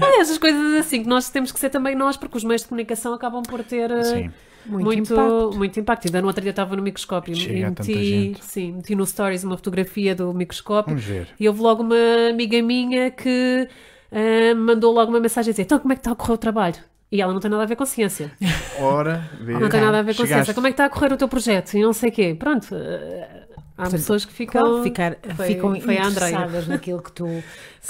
Ah, 0.00 0.20
essas 0.20 0.38
coisas 0.38 0.74
assim 0.74 1.02
que 1.02 1.08
nós 1.08 1.28
temos 1.30 1.50
que 1.52 1.58
ser 1.58 1.70
também 1.70 1.94
nós, 1.94 2.16
porque 2.16 2.36
os 2.36 2.44
meios 2.44 2.62
de 2.62 2.68
comunicação 2.68 3.12
acabam 3.14 3.42
por 3.42 3.62
ter 3.64 3.90
eh, 3.90 4.04
Sim. 4.04 4.30
Muito, 4.66 4.84
muito, 4.84 5.12
impacto. 5.12 5.52
muito 5.56 5.80
impacto. 5.80 6.06
Ainda 6.06 6.20
no 6.20 6.26
outro 6.28 6.40
dia 6.42 6.50
estava 6.50 6.74
no 6.76 6.82
microscópio 6.82 7.34
Chega 7.34 7.58
e 7.58 7.64
meti, 7.64 8.36
sim, 8.42 8.72
meti 8.72 8.94
no 8.94 9.04
Stories 9.06 9.44
uma 9.44 9.56
fotografia 9.56 10.14
do 10.14 10.32
microscópio 10.32 10.90
Vamos 10.94 11.04
ver. 11.04 11.28
e 11.38 11.46
houve 11.48 11.60
logo 11.60 11.82
uma 11.82 12.30
amiga 12.30 12.60
minha 12.62 13.10
que 13.10 13.68
ah, 14.10 14.54
mandou 14.54 14.92
logo 14.92 15.10
uma 15.10 15.20
mensagem 15.20 15.50
a 15.50 15.52
dizer: 15.52 15.62
Então, 15.62 15.78
como 15.78 15.92
é 15.92 15.96
que 15.96 16.00
está 16.00 16.12
a 16.12 16.14
correr 16.16 16.32
o 16.34 16.38
trabalho? 16.38 16.76
E 17.12 17.20
ela 17.20 17.32
não 17.32 17.40
tem 17.40 17.50
nada 17.50 17.62
a 17.62 17.66
ver 17.66 17.76
com 17.76 17.84
ciência. 17.86 18.32
Ora, 18.80 19.30
vê. 19.40 19.52
Não 19.52 19.68
tem 19.68 19.80
nada 19.80 19.98
a 20.00 20.02
ver 20.02 20.12
com 20.16 20.22
Chegaste. 20.22 20.34
ciência. 20.46 20.54
Como 20.54 20.66
é 20.66 20.70
que 20.70 20.74
está 20.74 20.86
a 20.86 20.90
correr 20.90 21.12
o 21.12 21.16
teu 21.16 21.28
projeto? 21.28 21.74
E 21.74 21.82
não 21.82 21.92
sei 21.92 22.08
o 22.08 22.12
quê. 22.12 22.34
Pronto. 22.38 22.74
eh, 22.74 23.42
Há 23.76 23.82
Portanto, 23.82 23.92
pessoas 24.00 24.24
que 24.24 24.32
ficam. 24.32 24.60
Claro, 24.62 24.82
ficar, 24.84 25.16
Foi- 25.36 25.46
ficam 25.48 25.80
foi 25.80 25.94
interessadas 25.96 26.66
naquilo 26.68 27.02
que 27.02 27.10
tu, 27.12 27.26
que 27.26 27.42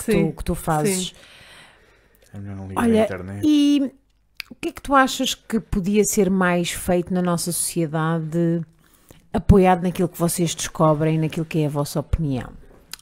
Sim, 0.02 0.30
tu, 0.30 0.36
que 0.38 0.44
tu 0.44 0.54
fazes. 0.54 1.14
É 2.34 2.38
melhor 2.38 2.56
não 2.56 2.66
ligar 2.68 2.82
a 2.82 2.84
Olha, 2.86 3.04
internet. 3.04 3.42
e 3.44 3.92
que 4.64 4.68
é 4.70 4.72
que 4.72 4.80
tu 4.80 4.94
achas 4.94 5.34
que 5.34 5.60
podia 5.60 6.02
ser 6.04 6.30
mais 6.30 6.70
feito 6.70 7.12
na 7.12 7.20
nossa 7.20 7.52
sociedade 7.52 8.62
apoiado 9.30 9.82
naquilo 9.82 10.08
que 10.08 10.18
vocês 10.18 10.54
descobrem, 10.54 11.18
naquilo 11.18 11.44
que 11.44 11.58
é 11.58 11.66
a 11.66 11.68
vossa 11.68 12.00
opinião? 12.00 12.50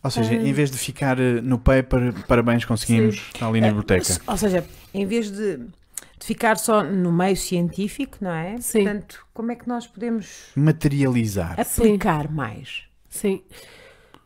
Ou 0.02 0.10
seja, 0.10 0.34
em 0.34 0.52
vez 0.52 0.72
de 0.72 0.76
ficar 0.76 1.20
eh, 1.20 1.40
no 1.40 1.60
paper, 1.60 2.12
parabéns, 2.26 2.64
conseguimos, 2.64 3.14
está 3.32 3.46
ali 3.46 3.60
na 3.60 3.68
biblioteca. 3.68 4.20
Ou 4.26 4.36
seja, 4.36 4.66
em 4.92 5.06
vez 5.06 5.30
de, 5.30 5.58
de 5.58 6.26
ficar 6.26 6.58
só 6.58 6.82
no 6.82 7.12
meio 7.12 7.36
científico, 7.36 8.18
não 8.20 8.32
é? 8.32 8.60
Sim. 8.60 8.82
Portanto, 8.82 9.24
como 9.32 9.52
é 9.52 9.54
que 9.54 9.68
nós 9.68 9.86
podemos 9.86 10.46
Materializar. 10.56 11.60
aplicar 11.60 12.28
mais? 12.28 12.82
Sim. 13.08 13.40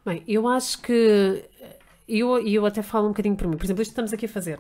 Bem, 0.06 0.22
eu 0.26 0.48
acho 0.48 0.80
que. 0.80 1.44
Eu, 2.08 2.40
e 2.40 2.54
eu 2.54 2.64
até 2.64 2.80
falo 2.80 3.06
um 3.06 3.10
bocadinho 3.10 3.36
por 3.36 3.46
mim. 3.46 3.58
Por 3.58 3.66
exemplo, 3.66 3.82
isto 3.82 3.90
que 3.90 3.92
estamos 3.92 4.14
aqui 4.14 4.24
a 4.24 4.28
fazer. 4.30 4.58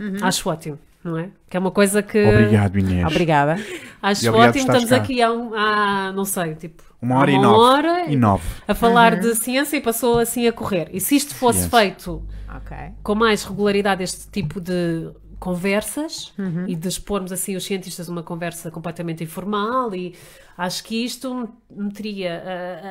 Uhum. 0.00 0.16
Acho 0.22 0.48
ótimo, 0.48 0.78
não 1.06 1.18
é? 1.18 1.30
Que 1.48 1.56
é 1.56 1.60
uma 1.60 1.70
coisa 1.70 2.02
que. 2.02 2.22
Obrigado, 2.22 2.78
Inês. 2.78 3.06
Obrigada. 3.06 3.54
Acho 4.02 4.28
obrigado 4.28 4.48
ótimo. 4.50 4.66
Estamos 4.66 4.90
cá. 4.90 4.96
aqui 4.96 5.22
há, 5.22 5.32
um, 5.32 5.54
há, 5.54 6.12
não 6.12 6.24
sei, 6.24 6.54
tipo. 6.54 6.82
Uma 7.00 7.18
hora 7.18 7.30
há 7.30 7.34
e 7.34 7.36
uma 7.38 7.42
nove. 7.46 7.60
hora 7.60 8.10
E 8.10 8.16
nove. 8.16 8.44
a 8.66 8.74
falar 8.74 9.14
Uhum. 9.14 9.20
de 9.20 9.34
ciência 9.36 9.76
e 9.76 9.80
passou 9.80 10.18
assim 10.18 10.46
a 10.48 10.52
correr. 10.52 10.88
E 10.92 11.00
se 11.00 11.14
isto 11.16 11.34
fosse 11.34 11.60
Ciência. 11.60 11.78
feito 11.78 12.22
Ok. 12.56 12.76
com 13.02 13.14
mais 13.14 13.44
regularidade 13.44 14.02
este 14.02 14.28
tipo 14.30 14.60
de 14.60 15.10
conversas 15.38 16.32
Uhum. 16.38 16.64
e 16.66 16.74
de 16.74 16.88
expormos 16.88 17.30
assim 17.32 17.54
os 17.54 17.64
cientistas 17.64 18.08
numa 18.08 18.22
conversa 18.22 18.70
completamente 18.70 19.22
informal 19.22 19.94
e 19.94 20.14
acho 20.56 20.82
que 20.84 21.04
isto 21.04 21.48
meteria 21.70 22.42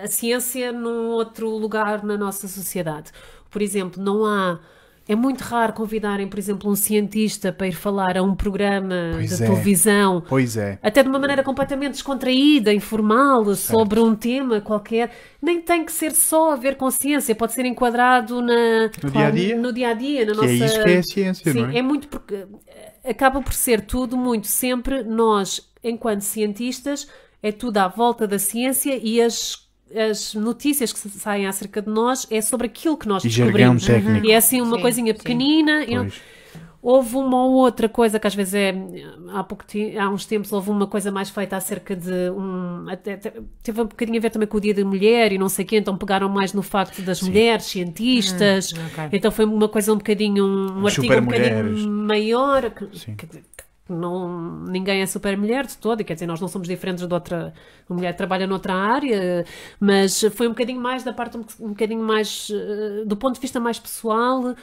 a, 0.01 0.05
a 0.05 0.07
ciência 0.07 0.71
num 0.71 1.07
outro 1.09 1.49
lugar 1.49 2.03
na 2.03 2.15
nossa 2.15 2.47
sociedade. 2.47 3.11
Por 3.49 3.61
exemplo, 3.61 4.01
não 4.01 4.23
há 4.25 4.59
é 5.07 5.15
muito 5.15 5.41
raro 5.41 5.73
convidarem, 5.73 6.27
por 6.27 6.39
exemplo, 6.39 6.69
um 6.69 6.75
cientista 6.75 7.51
para 7.51 7.67
ir 7.67 7.73
falar 7.73 8.17
a 8.17 8.23
um 8.23 8.35
programa 8.35 9.11
Pois 9.13 9.37
de 9.37 9.43
é. 9.43 9.47
televisão 9.47 10.23
Pois 10.27 10.57
é. 10.57 10.79
até 10.81 11.03
de 11.03 11.09
uma 11.09 11.19
maneira 11.19 11.43
completamente 11.43 11.93
descontraída, 11.93 12.73
informal, 12.73 13.53
sobre 13.55 13.99
um 13.99 14.15
tema 14.15 14.61
qualquer. 14.61 15.11
Nem 15.41 15.61
tem 15.61 15.85
que 15.85 15.91
ser 15.91 16.11
só 16.11 16.53
a 16.53 16.55
ver 16.55 16.75
com 16.75 16.89
ciência, 16.89 17.35
pode 17.35 17.53
ser 17.53 17.65
enquadrado 17.65 18.41
na, 18.41 18.89
No 19.03 19.11
dia-a-dia? 19.11 19.57
No 19.57 19.71
dia 19.71 19.89
a 19.89 19.93
dia, 19.93 20.25
na 20.25 20.31
Que 20.31 20.37
nossa. 20.37 20.49
é 20.49 20.53
isso 20.53 20.83
que 20.83 20.89
é 20.89 20.97
a 20.97 21.03
ciência, 21.03 21.51
Sim, 21.53 21.61
não 21.61 21.69
é? 21.69 21.77
é 21.77 21.81
muito 21.83 22.07
porque 22.07 22.47
eh, 22.67 23.11
acaba 23.11 23.41
por 23.41 23.53
ser 23.53 23.81
tudo 23.81 24.17
muito 24.17 24.47
sempre 24.47 25.03
nós, 25.03 25.69
enquanto 25.83 26.21
cientistas, 26.21 27.07
é 27.43 27.51
tudo 27.51 27.77
à 27.77 27.87
volta 27.87 28.27
da 28.27 28.39
ciência 28.39 28.99
e 28.99 29.21
as 29.21 29.64
as 29.93 30.33
notícias 30.33 30.91
que 30.93 30.99
saem 31.09 31.45
acerca 31.47 31.81
de 31.81 31.89
nós 31.89 32.25
é 32.31 32.41
sobre 32.41 32.67
aquilo 32.67 32.97
que 32.97 33.07
nós 33.07 33.23
E 33.23 33.27
descobrimos. 33.29 33.85
técnico. 33.85 34.25
E 34.25 34.31
é 34.31 34.37
assim 34.37 34.61
uma 34.61 34.75
Sim, 34.77 34.81
coisinha 34.81 35.13
sim. 35.13 35.17
pequenina. 35.19 35.83
e. 35.83 36.11
Houve 36.87 37.15
uma 37.15 37.43
ou 37.43 37.53
outra 37.53 37.89
coisa 37.89 38.19
que 38.19 38.27
às 38.27 38.35
vezes 38.35 38.53
é. 38.53 38.71
Há, 39.33 39.43
pouco, 39.43 39.65
há 39.99 40.07
uns 40.07 40.23
tempos 40.23 40.53
houve 40.53 40.69
uma 40.69 40.85
coisa 40.85 41.11
mais 41.11 41.31
feita 41.31 41.57
acerca 41.57 41.95
de 41.95 42.29
um. 42.29 42.87
até- 42.87 43.17
teve 43.63 43.81
um 43.81 43.85
bocadinho 43.85 44.19
a 44.19 44.21
ver 44.21 44.29
também 44.29 44.47
com 44.47 44.57
o 44.57 44.61
Dia 44.61 44.71
da 44.71 44.85
Mulher 44.85 45.31
e 45.31 45.37
não 45.39 45.49
sei 45.49 45.65
o 45.65 45.67
quê, 45.67 45.77
então 45.77 45.97
pegaram 45.97 46.29
mais 46.29 46.53
no 46.53 46.61
facto 46.61 47.01
das 47.01 47.23
mulheres 47.23 47.65
cientistas. 47.65 48.71
ok. 48.71 49.09
Então 49.13 49.31
foi 49.31 49.45
uma 49.45 49.67
coisa 49.67 49.91
um 49.93 49.97
bocadinho. 49.97 50.45
um 50.45 50.85
As 50.85 50.95
artigo 50.95 51.15
um 51.15 51.21
bocadinho 51.25 51.87
maior. 51.89 52.69
que- 52.69 52.99
Sim. 52.99 53.15
que- 53.15 53.25
que 53.25 53.54
não, 53.87 54.63
ninguém 54.65 55.01
é 55.01 55.05
super 55.05 55.37
mulher 55.37 55.65
de 55.67 55.77
todo, 55.77 56.03
quer 56.03 56.15
dizer, 56.15 56.25
nós 56.25 56.41
não 56.41 56.47
somos 56.47 56.67
diferentes 56.67 57.07
de 57.07 57.13
outra. 57.13 57.53
Uma 57.87 57.97
mulher 57.97 58.15
trabalha 58.15 58.47
noutra 58.47 58.73
área, 58.73 59.45
mas 59.79 60.21
foi 60.33 60.47
um 60.47 60.51
bocadinho 60.51 60.81
mais 60.81 61.03
da 61.03 61.13
parte 61.13 61.37
um, 61.37 61.69
bocadinho 61.69 62.01
mais. 62.03 62.49
eh, 62.51 63.05
do 63.05 63.15
ponto 63.15 63.35
de 63.35 63.41
vista 63.41 63.59
mais 63.59 63.79
pessoal. 63.79 64.55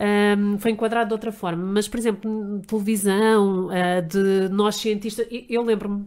Um, 0.00 0.58
foi 0.58 0.70
enquadrado 0.70 1.08
de 1.08 1.14
outra 1.14 1.32
forma, 1.32 1.64
mas 1.72 1.88
por 1.88 1.98
exemplo, 1.98 2.62
televisão, 2.68 3.66
uh, 3.66 4.00
de 4.06 4.48
nós 4.48 4.76
cientistas, 4.76 5.26
eu 5.48 5.60
lembro-me 5.62 6.06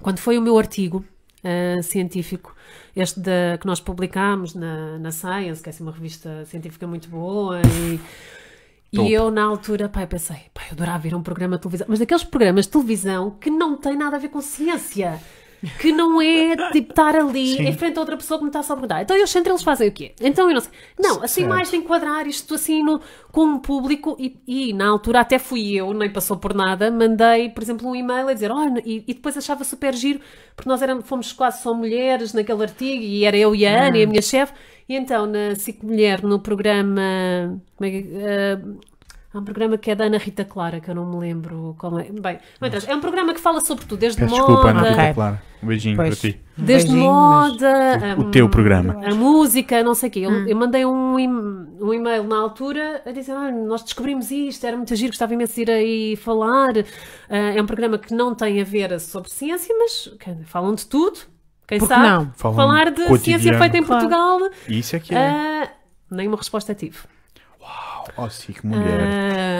quando 0.00 0.18
foi 0.20 0.38
o 0.38 0.42
meu 0.42 0.56
artigo 0.56 1.04
uh, 1.42 1.82
científico, 1.82 2.54
este 2.94 3.18
da, 3.18 3.58
que 3.60 3.66
nós 3.66 3.80
publicámos 3.80 4.54
na, 4.54 4.98
na 4.98 5.10
Science, 5.10 5.60
que 5.60 5.68
é 5.68 5.70
assim, 5.70 5.82
uma 5.82 5.90
revista 5.90 6.44
científica 6.44 6.86
muito 6.86 7.08
boa, 7.08 7.60
e, 7.60 7.98
Top. 8.94 9.08
e 9.08 9.12
eu 9.12 9.30
na 9.30 9.44
altura 9.44 9.88
pá, 9.88 10.02
eu 10.02 10.06
pensei, 10.08 10.36
pá, 10.54 10.62
eu 10.68 10.72
adorava 10.72 10.98
ver 10.98 11.14
um 11.14 11.22
programa 11.22 11.56
de 11.56 11.62
televisão, 11.62 11.86
mas 11.90 11.98
daqueles 11.98 12.24
programas 12.24 12.64
de 12.64 12.72
televisão 12.72 13.30
que 13.38 13.50
não 13.50 13.76
tem 13.76 13.96
nada 13.96 14.16
a 14.16 14.18
ver 14.18 14.28
com 14.28 14.40
ciência. 14.40 15.20
Que 15.80 15.90
não 15.90 16.22
é 16.22 16.54
tipo 16.70 16.90
estar 16.92 17.16
ali 17.16 17.56
Sim. 17.56 17.66
em 17.66 17.72
frente 17.72 17.96
a 17.96 18.00
outra 18.00 18.16
pessoa 18.16 18.38
que 18.38 18.44
me 18.44 18.48
está 18.48 18.62
só 18.62 18.74
a 18.74 18.76
perguntar. 18.76 19.02
Então 19.02 19.16
eles 19.16 19.34
entre 19.34 19.50
eles 19.50 19.62
fazem 19.64 19.88
o 19.88 19.92
quê? 19.92 20.14
Então 20.20 20.46
eu 20.48 20.54
não 20.54 20.60
sei. 20.60 20.70
Não, 20.96 21.16
assim 21.16 21.40
Certo. 21.40 21.48
mais 21.48 21.68
de 21.68 21.76
enquadrar 21.76 22.28
isto 22.28 22.54
assim 22.54 22.80
no, 22.80 23.00
com 23.32 23.44
um 23.44 23.58
público 23.58 24.16
e, 24.20 24.36
e 24.46 24.72
na 24.72 24.86
altura 24.86 25.18
até 25.18 25.36
fui 25.36 25.72
eu, 25.74 25.92
nem 25.92 26.08
passou 26.10 26.36
por 26.36 26.54
nada, 26.54 26.92
mandei, 26.92 27.48
por 27.48 27.60
exemplo, 27.60 27.88
um 27.88 27.96
e-mail 27.96 28.28
a 28.28 28.34
dizer, 28.34 28.52
olha, 28.52 28.80
e, 28.86 29.02
e 29.08 29.14
depois 29.14 29.36
achava 29.36 29.64
super 29.64 29.92
giro, 29.96 30.20
porque 30.54 30.68
nós 30.68 30.80
éramos, 30.80 31.08
fomos 31.08 31.32
quase 31.32 31.60
só 31.60 31.74
mulheres 31.74 32.32
naquele 32.32 32.62
artigo 32.62 33.02
e 33.02 33.24
era 33.24 33.36
eu 33.36 33.52
e 33.52 33.66
a 33.66 33.86
Ana 33.88 33.98
e 33.98 34.04
a 34.04 34.06
minha 34.06 34.22
chefe, 34.22 34.52
e 34.88 34.96
então 34.96 35.26
na 35.26 35.54
SIC 35.54 35.82
Mulher, 35.84 36.22
no 36.22 36.38
programa. 36.40 37.60
Como 37.76 37.88
é 37.88 37.90
que, 37.90 38.08
eh, 38.14 38.58
Há 39.30 39.40
um 39.40 39.44
programa 39.44 39.76
que 39.76 39.90
é 39.90 39.94
da 39.94 40.04
Ana 40.04 40.16
Rita 40.16 40.42
Clara, 40.42 40.80
que 40.80 40.90
eu 40.90 40.94
não 40.94 41.04
me 41.04 41.18
lembro 41.18 41.76
como 41.78 41.98
é. 42.00 42.04
Bem, 42.04 42.38
interessa. 42.62 42.90
é 42.90 42.96
um 42.96 43.00
programa 43.00 43.34
que 43.34 43.40
fala 43.40 43.60
sobre 43.60 43.84
tudo, 43.84 43.98
desde 44.00 44.18
Peço 44.18 44.30
moda, 44.34 44.46
desculpa, 44.46 44.70
Ana 44.70 44.88
Rita. 44.88 45.14
Clara. 45.14 45.42
Um 45.62 45.66
beijinho 45.66 45.96
Pois. 45.96 46.18
para 46.18 46.30
ti. 46.30 46.40
desde 46.56 46.88
Beijinho, 46.88 47.12
mas- 47.12 47.52
moda, 47.52 48.16
O 48.16 48.28
a- 48.28 48.30
teu 48.30 48.48
programa. 48.48 49.06
a 49.06 49.14
música, 49.14 49.82
não 49.84 49.94
sei 49.94 50.08
o 50.08 50.12
quê. 50.12 50.20
Eu, 50.20 50.48
eu 50.48 50.56
mandei 50.56 50.86
um, 50.86 51.14
um 51.78 51.92
e-mail 51.94 52.22
na 52.24 52.38
altura 52.38 53.02
a 53.04 53.12
dizer: 53.12 53.32
ah, 53.32 53.52
nós 53.52 53.82
descobrimos 53.82 54.30
isto, 54.30 54.66
era 54.66 54.78
muito 54.78 54.96
giro, 54.96 55.12
gostava 55.12 55.34
imenso 55.34 55.54
de 55.56 55.60
ir 55.60 55.70
aí 55.70 56.16
falar. 56.16 56.72
Ah, 57.28 57.36
é 57.54 57.60
um 57.60 57.66
programa 57.66 57.98
que 57.98 58.14
não 58.14 58.34
tem 58.34 58.62
a 58.62 58.64
ver 58.64 58.98
sobre 58.98 59.28
ciência, 59.30 59.74
mas 59.78 60.10
que 60.18 60.34
falam 60.46 60.74
de 60.74 60.86
tudo. 60.86 61.18
Quem 61.68 61.78
Por 61.78 61.86
que 61.88 61.94
sabe? 61.94 62.08
não? 62.08 62.32
Falam 62.34 62.56
falar 62.56 62.90
de 62.90 62.96
ciência 62.96 63.08
cotidiano. 63.18 63.58
feita 63.58 63.76
em 63.78 63.84
Claro. 63.84 64.08
Portugal. 64.08 64.50
Isso 64.68 64.96
é 64.96 64.98
que 64.98 65.14
é. 65.14 65.18
ah, 65.18 65.70
nenhuma 66.10 66.36
resposta 66.38 66.74
tive. 66.74 66.98
Oh, 68.16 68.28
Cic 68.30 68.64
Mulher. 68.66 69.00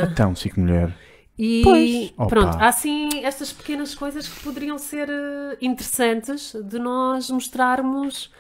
Ah, 0.05 0.09
Então, 0.11 0.35
Cic 0.35 0.59
Mulher. 0.59 0.93
E 1.39 1.61
Pois. 1.63 2.29
pronto, 2.29 2.55
Opa. 2.55 2.65
há 2.65 2.69
assim 2.69 3.09
estas 3.25 3.53
pequenas 3.53 3.95
coisas 3.95 4.27
que 4.27 4.41
poderiam 4.43 4.77
ser 4.79 5.09
eh, 5.09 5.57
interessantes 5.61 6.57
de 6.65 6.79
nós 6.81 7.31
mostrarmos 7.31 8.33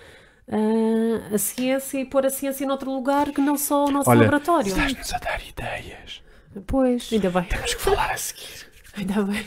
eh, 0.48 1.34
a 1.34 1.38
ciência 1.38 2.00
e 2.00 2.04
pôr 2.04 2.26
a 2.26 2.30
ciência 2.30 2.66
noutro 2.66 2.90
lugar 2.90 3.30
que 3.30 3.40
não 3.40 3.56
só 3.56 3.84
o 3.84 3.90
nosso 3.92 4.10
Olha, 4.10 4.20
laboratório. 4.20 4.66
estás-nos 4.68 5.12
a 5.12 5.18
dar 5.18 5.40
ideias. 5.46 6.22
Pois. 6.66 7.10
Ainda 7.12 7.30
bem, 7.30 7.44
Temos 7.44 7.74
que 7.74 7.80
falar 7.80 8.10
a 8.10 8.16
seguir. 8.16 8.66
Ainda 8.98 9.22
bem. 9.22 9.44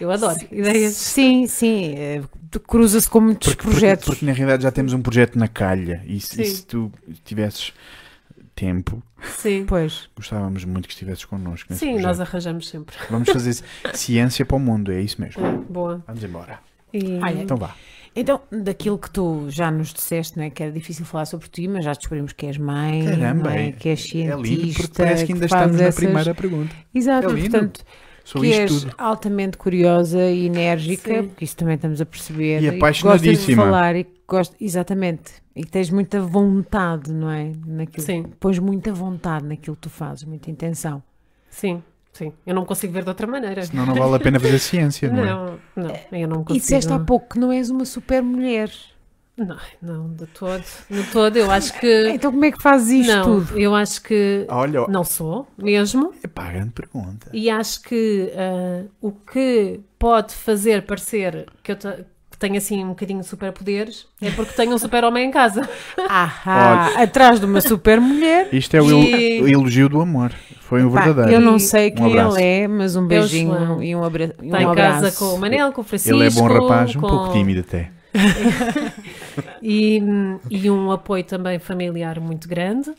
Eu 0.00 0.10
adoro 0.10 0.38
ideias. 0.50 0.94
Sim, 0.94 1.46
sim. 1.46 1.94
eh, 1.96 2.22
Cruza-se 2.66 3.08
com 3.08 3.20
muitos 3.20 3.48
Porque, 3.48 3.62
porque, 3.62 3.78
projetos. 3.80 4.04
porque 4.06 4.26
na 4.26 4.32
realidade 4.32 4.62
já 4.64 4.70
temos 4.72 4.92
um 4.92 5.00
projeto 5.02 5.38
na 5.38 5.46
calha. 5.46 6.02
E 6.06 6.18
se, 6.20 6.40
e 6.42 6.46
Sim. 6.46 6.54
se 6.56 6.66
tu 6.66 6.92
tivesses 7.24 7.72
tempo, 8.54 9.02
Sim, 9.38 9.64
Pois. 9.66 10.08
gostávamos 10.16 10.64
muito 10.64 10.86
que 10.88 10.94
estivesses 10.94 11.24
connosco. 11.24 11.66
nesse 11.70 11.80
sim 11.80 11.92
projeto. 11.92 12.06
nós 12.08 12.20
arranjamos 12.20 12.68
sempre. 12.68 12.96
Vamos 13.10 13.28
fazer 13.30 13.54
ciência 13.94 14.44
para 14.46 14.56
o 14.56 14.60
mundo, 14.60 14.90
é 14.92 15.00
isso 15.00 15.20
mesmo. 15.20 15.44
É, 15.46 15.52
boa. 15.52 16.02
Vamos 16.06 16.24
embora. 16.24 16.58
E- 16.92 17.18
Olha, 17.22 17.42
Então 17.42 17.56
vá. 17.56 17.74
Então, 18.16 18.40
daquilo 18.50 18.98
que 18.98 19.08
tu 19.08 19.46
já 19.50 19.70
nos 19.70 19.92
disseste, 19.94 20.36
não 20.36 20.44
é? 20.44 20.50
que 20.50 20.60
era 20.62 20.72
difícil 20.72 21.04
falar 21.04 21.26
sobre 21.26 21.48
ti, 21.48 21.68
mas 21.68 21.84
já 21.84 21.92
descobrimos 21.92 22.32
que 22.32 22.44
és 22.46 22.58
mãe, 22.58 23.04
Caramba, 23.04 23.44
não 23.44 23.50
é? 23.50 23.68
é, 23.68 23.72
que 23.72 23.88
és 23.88 24.00
é 24.00 24.02
cientista. 24.02 24.42
lindo 24.42 24.74
porque 24.74 24.92
parece 24.96 25.26
que 25.26 25.32
ainda 25.32 25.48
fazes 25.48 25.62
estamos 25.66 25.80
na 25.80 25.86
essas- 25.86 25.94
primeira 26.04 26.34
pergunta. 26.34 26.74
Exato, 26.92 27.28
É 27.28 27.32
lindo. 27.32 27.50
portanto, 27.50 27.84
Sou 28.30 28.40
que 28.42 28.52
és 28.52 28.82
tudo. 28.82 28.94
altamente 28.96 29.56
curiosa 29.56 30.22
e 30.22 30.46
enérgica, 30.46 31.14
Sim. 31.22 31.28
porque 31.28 31.44
isso 31.44 31.56
também 31.56 31.74
estamos 31.74 32.00
a 32.00 32.06
perceber. 32.06 32.58
E 32.58 32.60
que 32.60 32.60
Gostas 32.60 32.70
de 32.70 32.78
apaixonadíssima. 32.78 33.64
falar 33.64 33.96
e 33.96 34.04
que 34.04 34.20
gost... 34.28 34.54
Exatamente. 34.60 35.32
E 35.56 35.64
tens 35.64 35.90
muita 35.90 36.20
vontade, 36.22 37.12
não 37.12 37.28
é? 37.28 37.50
Naquilo. 37.66 38.06
Sim. 38.06 38.24
Pões 38.38 38.58
muita 38.60 38.92
vontade 38.92 39.44
naquilo 39.46 39.74
que 39.74 39.82
tu 39.82 39.90
fazes, 39.90 40.22
muita 40.24 40.48
intenção. 40.48 41.02
Sim, 41.50 41.82
sim. 42.12 42.32
Eu 42.46 42.54
não 42.54 42.64
consigo 42.64 42.92
ver 42.92 43.02
de 43.02 43.08
outra 43.08 43.26
maneira. 43.26 43.64
Senão 43.64 43.84
não 43.84 43.94
vale 43.96 44.14
a 44.14 44.20
pena 44.20 44.38
fazer 44.38 44.58
ciência, 44.60 45.10
não, 45.10 45.24
é? 45.24 45.26
Não, 45.26 45.58
não, 45.76 46.18
eu 46.18 46.28
não 46.28 46.36
consigo. 46.44 46.56
E 46.56 46.60
disseste 46.60 46.92
há 46.92 47.00
pouco 47.00 47.30
que 47.30 47.38
não 47.40 47.50
és 47.50 47.68
uma 47.68 47.84
super 47.84 48.22
mulher. 48.22 48.70
Não, 49.36 49.56
não, 49.80 50.08
de 50.12 50.26
todo. 50.26 50.62
De 50.90 51.02
todo, 51.12 51.36
eu 51.36 51.50
acho 51.50 51.72
que. 51.80 52.08
Então 52.12 52.30
como 52.30 52.44
é 52.44 52.52
que 52.52 52.60
fazes 52.62 53.06
isto 53.06 53.10
Não, 53.16 53.24
tudo? 53.24 53.58
eu 53.58 53.74
acho 53.74 54.02
que 54.02 54.44
Olha, 54.48 54.86
não 54.88 55.02
sou 55.04 55.46
mesmo. 55.56 56.12
epá, 56.22 56.50
grande 56.50 56.72
pergunta. 56.72 57.30
E 57.32 57.48
acho 57.48 57.80
que 57.82 58.30
ah, 58.36 58.84
o 59.00 59.12
que 59.12 59.80
pode 59.98 60.34
fazer 60.34 60.82
parecer 60.84 61.46
que 61.62 61.72
eu 61.72 61.76
que 62.30 62.38
tenho 62.38 62.56
assim 62.56 62.82
um 62.84 62.88
bocadinho 62.88 63.20
de 63.20 63.26
superpoderes 63.26 64.06
é 64.20 64.30
porque 64.30 64.52
tenho 64.54 64.72
um 64.74 64.78
super-homem 64.78 65.26
em 65.28 65.30
casa. 65.30 65.66
Ah, 66.08 66.90
atrás 67.02 67.38
de 67.40 67.46
uma 67.46 67.60
super 67.60 68.00
mulher. 68.00 68.48
Isto 68.52 68.76
é 68.76 68.82
o, 68.82 68.90
E- 68.90 69.40
o 69.42 69.48
elogio 69.48 69.88
do 69.88 70.00
amor. 70.00 70.32
Foi 70.60 70.82
um 70.84 70.90
Pá, 70.92 71.02
verdadeiro. 71.02 71.32
eu 71.32 71.40
não 71.40 71.58
sei 71.58 71.90
um 71.90 71.94
quem 71.94 72.06
abraço. 72.06 72.36
ele 72.38 72.44
é, 72.46 72.68
mas 72.68 72.94
um 72.96 73.06
beijinho 73.06 73.82
e 73.82 73.94
um, 73.96 74.04
abra... 74.04 74.34
e 74.40 74.42
um 74.42 74.46
Está 74.46 74.62
em 74.62 74.66
abraço. 74.66 75.00
casa 75.02 75.18
com 75.18 75.34
o 75.34 75.38
Manel, 75.38 75.72
com 75.72 75.80
o 75.80 75.84
Francisco. 75.84 76.16
Ele 76.16 76.26
é 76.26 76.30
bom 76.30 76.46
rapaz, 76.46 76.94
um 76.94 77.00
com- 77.00 77.08
pouco 77.08 77.32
tímido 77.32 77.60
até. 77.60 77.90
E, 79.62 80.00
e 80.50 80.70
um 80.70 80.90
apoio 80.90 81.24
também 81.24 81.58
familiar 81.58 82.18
muito 82.20 82.48
grande. 82.48 82.92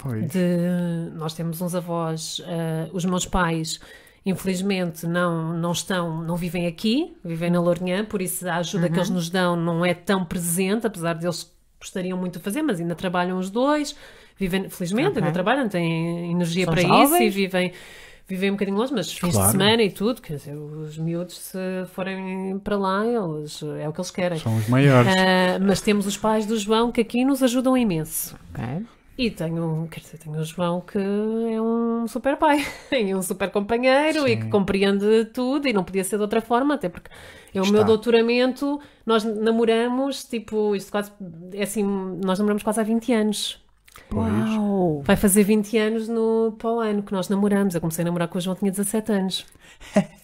Foi. 0.00 0.22
de 0.22 1.10
nós 1.16 1.34
temos 1.34 1.60
uns 1.60 1.74
avós, 1.74 2.40
eh, 2.46 2.88
os 2.92 3.04
meus 3.04 3.26
pais 3.26 3.80
infelizmente 4.24 5.06
não, 5.06 5.52
não 5.54 5.72
estão, 5.72 6.22
não 6.22 6.36
vivem 6.36 6.66
aqui, 6.66 7.16
vivem 7.24 7.50
na 7.50 7.60
Lourinhã, 7.60 8.04
por 8.04 8.20
isso 8.22 8.48
a 8.48 8.56
ajuda 8.56 8.88
que 8.88 8.96
eles 8.96 9.10
nos 9.10 9.28
dão 9.30 9.56
não 9.56 9.84
é 9.84 9.94
tão 9.94 10.24
presente, 10.24 10.86
apesar 10.86 11.14
de 11.14 11.24
eles 11.26 11.50
gostariam 11.80 12.18
muito 12.18 12.38
de 12.38 12.44
fazer, 12.44 12.62
mas 12.62 12.78
ainda 12.78 12.94
trabalham 12.94 13.38
os 13.38 13.50
dois, 13.50 13.96
vivem, 14.36 14.68
felizmente, 14.68 15.10
Ok. 15.10 15.20
ainda 15.22 15.32
trabalham, 15.32 15.68
têm 15.68 16.30
energia 16.30 16.64
São 16.64 16.74
para 16.74 16.82
isso 16.82 16.92
e 16.92 16.96
jovens. 17.08 17.34
vivem 17.34 17.72
vivem 18.28 18.50
um 18.50 18.54
bocadinho 18.54 18.76
longe, 18.76 18.92
mas 18.92 19.10
fins 19.10 19.32
Claro. 19.32 19.46
de 19.46 19.52
semana 19.52 19.82
e 19.82 19.90
tudo, 19.90 20.20
quer 20.20 20.34
dizer, 20.36 20.54
os 20.54 20.98
miúdos 20.98 21.38
se 21.38 21.58
forem 21.94 22.58
para 22.58 22.76
lá, 22.76 23.04
eles, 23.06 23.62
é 23.80 23.88
o 23.88 23.92
que 23.92 24.00
eles 24.00 24.10
querem. 24.10 24.38
São 24.38 24.56
os 24.56 24.68
maiores. 24.68 25.10
Ah, 25.10 25.58
mas 25.60 25.80
temos 25.80 26.06
os 26.06 26.16
pais 26.16 26.44
do 26.46 26.56
João 26.58 26.92
que 26.92 27.00
aqui 27.00 27.24
nos 27.24 27.42
ajudam 27.42 27.76
imenso. 27.76 28.36
Ok. 28.50 28.84
E 29.16 29.30
tenho, 29.32 29.88
quer 29.90 29.98
dizer, 29.98 30.18
tenho 30.18 30.38
o 30.38 30.44
João 30.44 30.80
que 30.80 30.96
é 30.96 31.60
um 31.60 32.06
super 32.06 32.36
pai 32.36 32.64
e 32.92 33.12
um 33.14 33.20
super 33.22 33.50
companheiro 33.50 34.28
e 34.28 34.36
que 34.36 34.48
compreende 34.48 35.24
tudo 35.34 35.66
e 35.66 35.72
não 35.72 35.82
podia 35.82 36.04
ser 36.04 36.16
de 36.18 36.22
outra 36.22 36.40
forma, 36.40 36.74
até 36.74 36.88
porque 36.88 37.10
é 37.52 37.58
o 37.58 37.62
Está. 37.64 37.72
meu 37.72 37.82
doutoramento, 37.84 38.78
nós 39.04 39.24
namoramos, 39.24 40.22
tipo, 40.22 40.76
isto 40.76 40.92
quase, 40.92 41.10
é 41.52 41.62
assim, 41.64 41.82
nós 42.24 42.38
namoramos 42.38 42.62
quase 42.62 42.78
há 42.80 42.84
20 42.84 43.12
anos. 43.12 43.60
Pois. 44.10 44.32
Uau! 44.32 45.02
Vai 45.04 45.16
fazer 45.16 45.42
20 45.44 45.76
anos 45.78 46.08
no 46.08 46.54
para 46.58 46.70
o 46.70 46.80
ano 46.80 47.02
que 47.02 47.12
nós 47.12 47.28
namoramos. 47.28 47.74
Eu 47.74 47.80
comecei 47.80 48.02
a 48.02 48.06
namorar 48.06 48.28
com 48.28 48.38
o 48.38 48.40
João, 48.40 48.56
tinha 48.56 48.70
17 48.70 49.12
anos. 49.12 49.46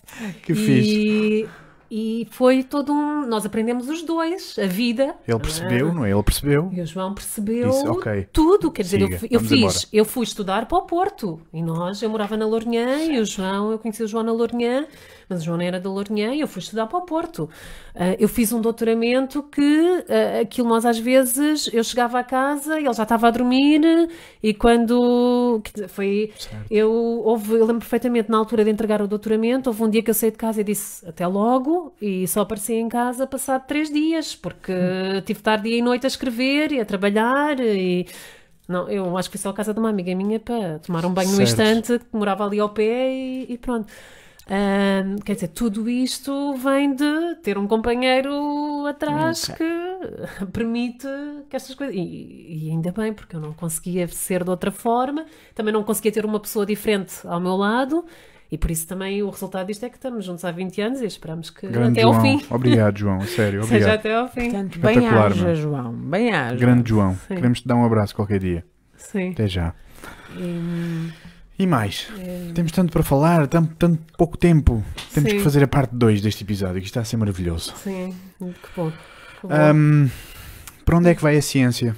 Que 0.44 0.54
fixe. 0.54 1.48
e, 1.90 2.20
e 2.22 2.28
foi 2.30 2.62
todo 2.62 2.92
um. 2.92 3.26
Nós 3.26 3.44
aprendemos 3.44 3.88
os 3.88 4.02
dois, 4.02 4.56
a 4.62 4.66
vida. 4.66 5.16
Ele 5.26 5.38
percebeu, 5.40 5.92
não 5.92 6.04
é? 6.04 6.12
Ele 6.12 6.22
percebeu. 6.22 6.70
E 6.72 6.80
o 6.80 6.86
João 6.86 7.14
percebeu 7.14 7.68
Disse, 7.70 7.88
"Ok, 7.88 8.28
tudo. 8.32 8.70
Quer 8.70 8.82
dizer, 8.82 9.00
eu, 9.00 9.08
siga, 9.08 9.26
eu 9.28 9.40
vamos 9.40 9.48
fiz, 9.48 9.58
embora." 9.60 9.88
eu 9.92 10.04
fui 10.04 10.22
estudar 10.22 10.66
para 10.66 10.78
o 10.78 10.82
Porto. 10.82 11.40
E 11.52 11.60
nós, 11.62 12.00
eu 12.00 12.08
morava 12.08 12.36
na 12.36 12.46
Lourinhã 12.46 13.02
e 13.04 13.18
o 13.18 13.24
João, 13.24 13.72
eu 13.72 13.78
conheci 13.78 14.04
o 14.04 14.06
João 14.08 14.22
na 14.22 14.32
Lourinhã, 14.32 14.86
mas 15.28 15.40
o 15.40 15.44
João 15.44 15.60
era 15.60 15.80
da 15.80 15.88
Lourinhã 15.90 16.34
e 16.34 16.40
eu 16.40 16.48
fui 16.48 16.60
estudar 16.60 16.86
para 16.86 16.98
o 16.98 17.02
Porto. 17.02 17.48
Ah, 17.94 18.16
eu 18.18 18.28
fiz 18.28 18.52
um 18.52 18.60
doutoramento 18.60 19.42
que 19.42 20.04
ah, 20.08 20.40
aquilo 20.40 20.68
nós 20.68 20.84
às 20.84 20.98
vezes, 20.98 21.68
eu 21.72 21.82
chegava 21.84 22.18
à 22.18 22.24
casa 22.24 22.80
e 22.80 22.84
ele 22.84 22.94
já 22.94 23.02
estava 23.04 23.28
a 23.28 23.30
dormir 23.30 23.80
e 24.42 24.52
quando 24.54 25.62
foi, 25.88 26.32
eu, 26.70 26.90
houve, 26.92 27.54
eu 27.54 27.66
lembro 27.66 27.80
perfeitamente 27.80 28.30
na 28.30 28.38
altura 28.38 28.64
de 28.64 28.70
entregar 28.70 29.00
o 29.00 29.08
doutoramento, 29.08 29.70
houve 29.70 29.82
um 29.82 29.90
dia 29.90 30.02
que 30.02 30.10
eu 30.10 30.14
saí 30.14 30.30
de 30.30 30.36
casa 30.36 30.60
e 30.60 30.64
disse 30.64 31.06
até 31.08 31.26
logo 31.26 31.94
e 32.00 32.26
só 32.28 32.40
apareci 32.40 32.74
em 32.74 32.88
casa 32.88 33.26
passado 33.26 33.66
três 33.66 33.90
dias, 33.90 34.34
porque 34.34 34.72
tive 35.24 35.34
de 35.34 35.40
estar 35.40 35.56
dia 35.56 35.76
e 35.78 35.82
noite 35.82 36.06
a 36.06 36.08
escrever 36.08 36.72
e 36.72 36.80
a 36.80 36.84
trabalhar 36.84 37.58
e 37.60 38.06
não, 38.68 38.88
eu 38.88 39.16
acho 39.16 39.28
que 39.30 39.36
fui 39.36 39.42
só 39.42 39.50
à 39.50 39.52
casa 39.52 39.74
de 39.74 39.80
uma 39.80 39.90
amiga 39.90 40.14
minha 40.14 40.40
para 40.40 40.78
tomar 40.78 41.04
um 41.04 41.12
banho 41.12 41.30
no 41.30 41.36
Certo. 41.36 41.50
instante, 41.50 41.98
que 41.98 42.16
morava 42.16 42.44
ali 42.46 42.58
ao 42.58 42.70
pé 42.70 43.10
e, 43.12 43.46
e 43.52 43.58
pronto. 43.58 43.92
Ahm, 44.48 45.16
quer 45.24 45.34
dizer, 45.34 45.48
tudo 45.48 45.88
isto 45.88 46.54
vem 46.54 46.94
de 46.94 47.34
ter 47.42 47.56
um 47.56 47.66
companheiro 47.66 48.84
atrás 48.86 49.46
que 49.48 50.44
permite 50.52 51.06
que 51.48 51.56
estas 51.56 51.74
coisas. 51.74 51.94
E, 51.94 52.66
e 52.66 52.70
ainda 52.70 52.92
bem, 52.92 53.12
porque 53.12 53.36
eu 53.36 53.40
não 53.40 53.52
conseguia 53.54 54.06
ser 54.08 54.44
de 54.44 54.50
outra 54.50 54.70
forma, 54.70 55.24
também 55.54 55.72
não 55.72 55.82
conseguia 55.82 56.12
ter 56.12 56.24
uma 56.26 56.38
pessoa 56.38 56.66
diferente 56.66 57.14
ao 57.26 57.40
meu 57.40 57.56
lado, 57.56 58.04
e 58.52 58.58
por 58.58 58.70
isso 58.70 58.86
também 58.86 59.22
o 59.22 59.30
resultado 59.30 59.66
disto 59.66 59.84
é 59.86 59.88
que 59.88 59.96
estamos 59.96 60.24
juntos 60.26 60.44
há 60.44 60.50
20 60.52 60.80
anos 60.82 61.00
e 61.00 61.06
esperamos 61.06 61.48
que 61.48 61.66
Grande 61.66 61.98
até 61.98 62.02
João. 62.02 62.14
ao 62.14 62.20
fim. 62.20 62.40
Obrigado, 62.50 62.98
João. 62.98 63.16
a 63.18 63.26
Sério, 63.26 63.62
Seja 63.64 63.74
obrigado. 63.76 63.98
até 63.98 64.14
ao 64.14 64.28
fim. 64.28 64.50
Portanto, 64.50 64.78
bem 64.78 65.08
haja. 65.08 65.54
João. 65.54 65.92
Bem 65.92 66.32
haja. 66.34 66.56
Grande 66.56 66.88
João. 66.90 67.14
Sim. 67.14 67.34
Queremos 67.34 67.60
te 67.62 67.66
dar 67.66 67.76
um 67.76 67.84
abraço 67.84 68.14
qualquer 68.14 68.38
dia. 68.38 68.64
Sim. 68.96 69.30
Até 69.30 69.48
já. 69.48 69.74
E, 70.36 71.10
E 71.58 71.66
mais? 71.66 72.08
Temos 72.54 72.72
tanto 72.72 72.92
para 72.92 73.02
falar, 73.02 73.46
tanto, 73.46 73.74
tanto 73.76 74.02
pouco 74.18 74.36
tempo. 74.36 74.82
Temos 75.12 75.30
Sim. 75.30 75.36
que 75.36 75.42
fazer 75.42 75.62
a 75.62 75.68
parte 75.68 75.94
2 75.94 76.20
deste 76.20 76.42
episódio, 76.42 76.80
que 76.80 76.86
está 76.86 77.00
a 77.00 77.04
ser 77.04 77.16
maravilhoso. 77.16 77.72
sim, 77.76 78.14
que 78.38 78.68
bom. 78.76 78.90
Que 79.40 79.46
bom. 79.46 79.54
Ahm, 79.54 80.08
para 80.84 80.98
onde 80.98 81.10
é 81.10 81.14
que 81.14 81.22
vai 81.22 81.36
a 81.36 81.42
ciência? 81.42 81.94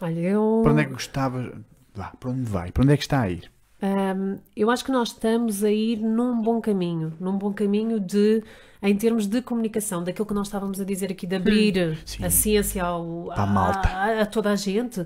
Olha, 0.00 0.20
eu. 0.20 0.60
Para 0.62 0.72
onde 0.72 0.82
é 0.82 0.84
que 0.84 0.92
gostava? 0.92 1.52
Vá, 1.94 2.12
para 2.20 2.30
onde 2.30 2.42
vai? 2.48 2.70
Para 2.70 2.82
onde 2.84 2.92
é 2.92 2.96
que 2.96 3.02
está 3.02 3.22
a 3.22 3.30
ir? 3.30 3.50
Hum, 3.82 4.38
eu 4.56 4.70
acho 4.70 4.84
que 4.84 4.92
nós 4.92 5.08
estamos 5.08 5.64
a 5.64 5.70
ir 5.70 5.96
num 5.98 6.40
bom 6.42 6.60
caminho, 6.60 7.14
num 7.18 7.38
bom 7.38 7.52
caminho 7.52 7.98
de, 7.98 8.42
em 8.82 8.94
termos 8.96 9.26
de 9.26 9.42
comunicação, 9.42 10.04
daquilo 10.04 10.26
que 10.26 10.34
nós 10.34 10.46
estávamos 10.46 10.80
a 10.80 10.84
dizer 10.84 11.10
aqui, 11.10 11.26
de 11.26 11.34
abrir 11.36 11.98
Sim. 12.04 12.24
a 12.24 12.30
ciência 12.30 12.84
ao, 12.84 13.30
a 13.32 13.42
a, 13.42 14.22
a 14.22 14.26
toda 14.26 14.50
a 14.52 14.56
gente. 14.56 15.04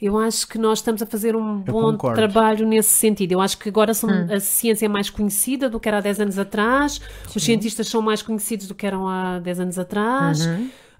Eu 0.00 0.18
acho 0.18 0.48
que 0.48 0.58
nós 0.58 0.80
estamos 0.80 1.00
a 1.00 1.06
fazer 1.06 1.36
um 1.36 1.58
Eu 1.64 1.72
bom 1.72 1.92
concordo. 1.92 2.16
trabalho 2.16 2.66
nesse 2.66 2.90
sentido. 2.90 3.30
Eu 3.32 3.40
acho 3.40 3.56
que 3.56 3.68
agora 3.68 3.94
são- 3.94 4.10
a 4.34 4.40
ciência 4.40 4.86
é 4.86 4.88
mais 4.88 5.08
conhecida 5.08 5.70
do 5.70 5.78
que 5.78 5.86
era 5.88 5.98
há 5.98 6.00
10 6.00 6.18
anos 6.20 6.38
atrás, 6.40 7.00
os 7.34 7.42
cientistas 7.42 7.86
são 7.88 8.02
mais 8.02 8.20
conhecidos 8.22 8.66
do 8.66 8.74
que 8.74 8.84
eram 8.84 9.06
há 9.08 9.38
10 9.38 9.60
anos 9.60 9.78
atrás. 9.78 10.40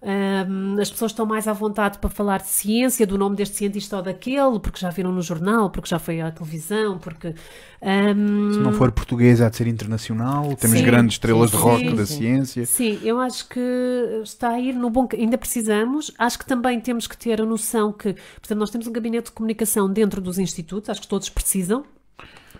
Hum, 0.04 0.80
as 0.80 0.90
pessoas 0.90 1.12
estão 1.12 1.24
mais 1.24 1.46
à 1.46 1.52
vontade 1.52 1.98
para 1.98 2.10
falar 2.10 2.38
de 2.38 2.48
ciência, 2.48 3.06
do 3.06 3.16
nome 3.16 3.36
deste 3.36 3.54
cientista 3.56 3.98
ou 3.98 4.02
daquele, 4.02 4.58
porque 4.58 4.80
já 4.80 4.90
viram 4.90 5.12
no 5.12 5.22
jornal, 5.22 5.70
porque 5.70 5.88
já 5.88 5.98
foi 5.98 6.20
à 6.20 6.28
televisão, 6.32 6.98
porque. 6.98 7.28
hum, 7.80 8.52
Se 8.52 8.58
não 8.58 8.72
for 8.72 8.90
portuguesa, 8.90 9.46
há 9.46 9.48
de 9.48 9.56
ser 9.56 9.68
internacional. 9.68 10.56
Temos 10.56 10.78
Sim, 10.78 10.84
grandes 10.84 11.14
estrelas 11.14 11.50
sim, 11.50 11.56
de 11.56 11.62
rock 11.62 11.88
sim, 11.88 11.94
da 11.94 12.06
ciência. 12.06 12.66
Sim, 12.66 12.98
eu 13.04 13.20
acho 13.20 13.48
que 13.48 13.60
está 14.24 14.50
a 14.50 14.60
ir 14.60 14.74
no 14.74 14.90
bom. 14.90 15.08
Ainda 15.12 15.38
precisamos. 15.38 16.10
Acho 16.18 16.36
que 16.38 16.46
também 16.46 16.80
temos 16.80 17.06
que 17.06 17.16
ter 17.16 17.40
a 17.40 17.46
noção 17.46 17.92
que, 17.92 18.14
portanto, 18.40 18.58
nós 18.58 18.70
temos 18.70 18.88
um 18.88 18.92
gabinete 18.92 19.26
de 19.26 19.32
comunicação 19.32 19.88
dentro 19.88 20.20
dos 20.20 20.36
institutos, 20.38 20.90
acho 20.90 21.02
que 21.02 21.08
todos 21.08 21.28
precisam 21.28 21.84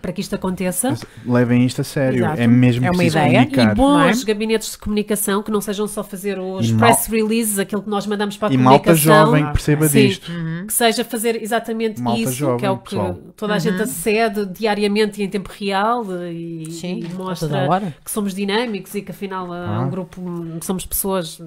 para 0.03 0.11
que 0.11 0.19
isto 0.19 0.35
aconteça. 0.35 0.89
Mas 0.89 1.01
Levem 1.25 1.65
isto 1.65 1.79
a 1.79 1.83
sério. 1.85 2.19
Exato. 2.19 2.41
É 2.41 2.45
mesmo 2.45 2.85
É 2.85 2.89
uma 2.91 2.97
preciso 2.97 3.17
ideia. 3.17 3.39
comunicar. 3.45 3.71
E 3.71 3.75
bons 3.75 4.21
é? 4.21 4.25
gabinetes 4.25 4.71
de 4.71 4.77
comunicação 4.77 5.41
que 5.41 5.49
não 5.49 5.61
sejam 5.61 5.87
só 5.87 6.03
fazer 6.03 6.37
os 6.37 6.67
E 6.69 6.73
mal- 6.73 6.79
press 6.91 7.07
releases, 7.07 7.57
aquilo 7.57 7.81
que 7.81 7.89
nós 7.89 8.05
mandamos 8.05 8.35
para 8.35 8.49
a 8.49 8.53
E 8.53 8.57
malta 8.57 8.83
comunicação. 8.93 9.25
jovem 9.27 9.45
que 9.45 9.51
perceba 9.53 9.87
Sim. 9.87 10.07
disto. 10.07 10.31
que 10.67 10.73
seja 10.73 11.05
fazer 11.05 11.41
exatamente 11.41 12.01
Malta 12.01 12.19
isso, 12.19 12.33
jovem, 12.33 12.57
que 12.59 12.65
é 12.65 12.69
o 12.71 12.77
que 12.77 12.89
pessoal. 12.91 13.17
toda 13.37 13.53
a 13.53 13.59
gente 13.59 13.81
acede 13.81 14.45
diariamente 14.47 15.21
e 15.21 15.25
em 15.25 15.29
tempo 15.29 15.49
real 15.57 16.03
e, 16.29 16.69
Sim, 16.71 16.99
e 16.99 17.13
mostra 17.13 17.93
que 18.03 18.11
somos 18.11 18.33
dinâmicos 18.35 18.93
e 18.95 19.01
que 19.01 19.11
afinal 19.11 19.53
é 19.55 19.65
Ah. 19.65 19.79
um 19.81 19.89
grupo, 19.89 20.21
somos 20.61 20.85
pessoas 20.85 21.41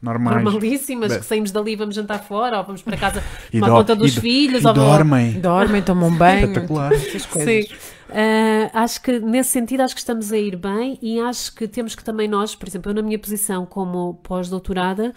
Normais. 0.00 0.42
normalíssimas, 0.44 1.10
Bem. 1.10 1.20
que 1.20 1.26
saímos 1.26 1.50
dali 1.50 1.72
e 1.72 1.76
vamos 1.76 1.94
jantar 1.94 2.20
fora, 2.24 2.58
ou 2.58 2.64
vamos 2.64 2.80
para 2.82 2.96
casa 2.96 3.22
E, 3.52 3.58
tomar 3.60 3.66
do- 3.68 3.72
conta 3.78 3.94
dos 3.96 4.16
e 4.16 4.20
filhos, 4.20 4.62
e 4.62 4.66
ou 4.66 4.72
dormem. 4.72 5.32
Dormem, 5.40 5.82
tomam 5.82 6.10
banho. 6.10 6.46
Espetacular. 6.46 6.92
Essas 6.92 7.26
coisas. 7.26 7.66
Sim. 7.66 7.74
Ah, 8.10 8.82
acho 8.82 9.02
que 9.02 9.18
nesse 9.20 9.50
sentido 9.50 9.82
acho 9.82 9.94
que 9.94 10.00
estamos 10.00 10.32
a 10.32 10.38
ir 10.38 10.56
bem 10.56 10.98
e 11.02 11.20
acho 11.20 11.54
que 11.54 11.68
temos 11.68 11.94
que 11.94 12.02
também 12.02 12.26
nós, 12.28 12.54
por 12.54 12.66
exemplo, 12.68 12.90
eu 12.90 12.94
na 12.94 13.02
minha 13.02 13.18
posição 13.18 13.66
como 13.66 14.14
pós-doutorada, 14.22 15.12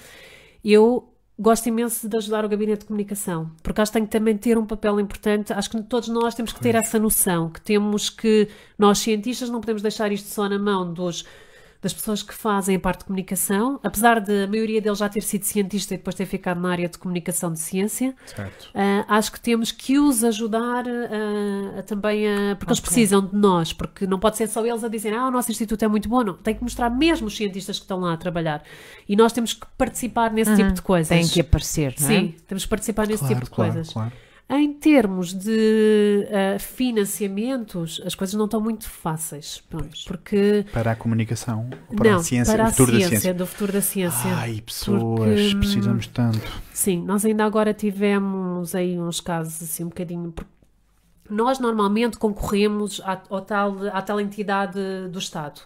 eu 0.63 1.07
gosto 1.39 1.67
imenso 1.67 2.07
de 2.07 2.17
ajudar 2.17 2.45
o 2.45 2.49
gabinete 2.49 2.81
de 2.81 2.85
comunicação, 2.85 3.51
porque 3.63 3.81
acho 3.81 3.91
que 3.91 3.97
tem 3.97 4.05
que 4.05 4.11
também 4.11 4.37
ter 4.37 4.57
um 4.57 4.65
papel 4.65 4.99
importante, 4.99 5.51
acho 5.53 5.69
que 5.69 5.81
todos 5.83 6.09
nós 6.09 6.35
temos 6.35 6.53
que 6.53 6.59
ter 6.59 6.75
essa 6.75 6.99
noção, 6.99 7.49
que 7.49 7.61
temos 7.61 8.09
que, 8.09 8.47
nós 8.77 8.99
cientistas 8.99 9.49
não 9.49 9.59
podemos 9.59 9.81
deixar 9.81 10.11
isto 10.11 10.27
só 10.27 10.47
na 10.47 10.59
mão 10.59 10.93
dos 10.93 11.25
das 11.81 11.93
pessoas 11.93 12.21
que 12.21 12.33
fazem 12.33 12.75
a 12.75 12.79
parte 12.79 12.99
de 12.99 13.05
comunicação, 13.05 13.79
apesar 13.83 14.19
de 14.19 14.43
a 14.43 14.47
maioria 14.47 14.79
deles 14.79 14.99
já 14.99 15.09
ter 15.09 15.21
sido 15.21 15.43
cientista 15.43 15.93
e 15.93 15.97
depois 15.97 16.15
ter 16.15 16.25
ficado 16.27 16.61
na 16.61 16.69
área 16.71 16.87
de 16.87 16.97
comunicação 16.97 17.51
de 17.51 17.57
ciência, 17.59 18.15
Certo. 18.25 18.69
ah, 18.75 19.05
acho 19.17 19.31
que 19.31 19.39
temos 19.39 19.71
que 19.71 19.97
os 19.97 20.23
ajudar 20.23 20.85
ah, 20.87 21.79
a 21.79 21.83
também 21.83 22.27
a, 22.27 22.55
porque 22.55 22.71
eles 22.71 22.79
Ok. 22.79 22.81
precisam 22.91 23.25
de 23.25 23.35
nós, 23.35 23.73
porque 23.73 24.05
não 24.05 24.19
pode 24.19 24.37
ser 24.37 24.47
só 24.47 24.65
eles 24.65 24.83
a 24.83 24.87
dizerem 24.87 25.17
ah, 25.17 25.27
o 25.27 25.31
nosso 25.31 25.49
instituto 25.51 25.83
é 25.83 25.87
muito 25.87 26.07
bom, 26.07 26.23
não, 26.23 26.33
tem 26.35 26.53
que 26.53 26.61
mostrar 26.61 26.89
mesmo 26.89 27.27
os 27.27 27.35
cientistas 27.35 27.77
que 27.79 27.83
estão 27.85 27.99
lá 27.99 28.13
a 28.13 28.17
trabalhar 28.17 28.63
e 29.09 29.15
nós 29.15 29.33
temos 29.33 29.53
que 29.53 29.65
participar 29.77 30.31
nesse 30.31 30.55
tipo 30.55 30.71
de 30.71 30.81
coisas. 30.83 31.09
Tem 31.09 31.27
que 31.27 31.41
aparecer, 31.41 31.95
não 31.99 32.07
é? 32.07 32.19
Sim, 32.19 32.35
temos 32.47 32.63
que 32.63 32.69
participar 32.69 33.07
nesse 33.07 33.19
Claro, 33.19 33.33
tipo 33.35 33.45
de 33.45 33.51
claro, 33.51 33.73
coisas. 33.73 33.91
claro. 33.93 34.11
Em 34.51 34.73
termos 34.73 35.33
de 35.33 36.27
ah, 36.29 36.59
financiamentos, 36.59 38.01
as 38.05 38.13
coisas 38.15 38.35
não 38.35 38.45
estão 38.45 38.59
muito 38.59 38.89
fáceis. 38.89 39.63
Pronto, 39.69 39.97
porque. 40.05 40.65
Para 40.73 40.91
a 40.91 40.95
comunicação, 40.95 41.69
para 41.95 42.11
não, 42.11 42.19
a 42.19 42.23
ciência, 42.23 42.53
para 42.53 42.63
o 42.65 42.67
a 42.67 42.71
futuro 42.71 42.91
ciência, 42.91 43.09
da 43.09 43.09
ciência. 43.09 43.33
do 43.33 43.47
futuro 43.47 43.71
da 43.71 43.81
ciência. 43.81 44.35
Ai, 44.35 44.61
pessoas, 44.61 45.01
Porque, 45.01 45.55
hum, 45.55 45.59
precisamos 45.59 46.07
tanto. 46.07 46.61
Sim, 46.73 47.01
nós 47.03 47.23
ainda 47.23 47.45
agora 47.45 47.73
tivemos 47.73 48.75
aí 48.75 48.99
uns 48.99 49.21
casos 49.21 49.61
assim 49.61 49.83
um 49.83 49.89
bocadinho. 49.89 50.31
porque 50.31 50.60
Nós 51.31 51.59
normalmente 51.59 52.17
concorremos 52.17 52.99
à, 53.05 53.21
ao 53.29 53.39
tal, 53.39 53.87
à 53.87 54.01
tal 54.01 54.19
entidade 54.19 54.77
do 55.09 55.17
Estado, 55.17 55.61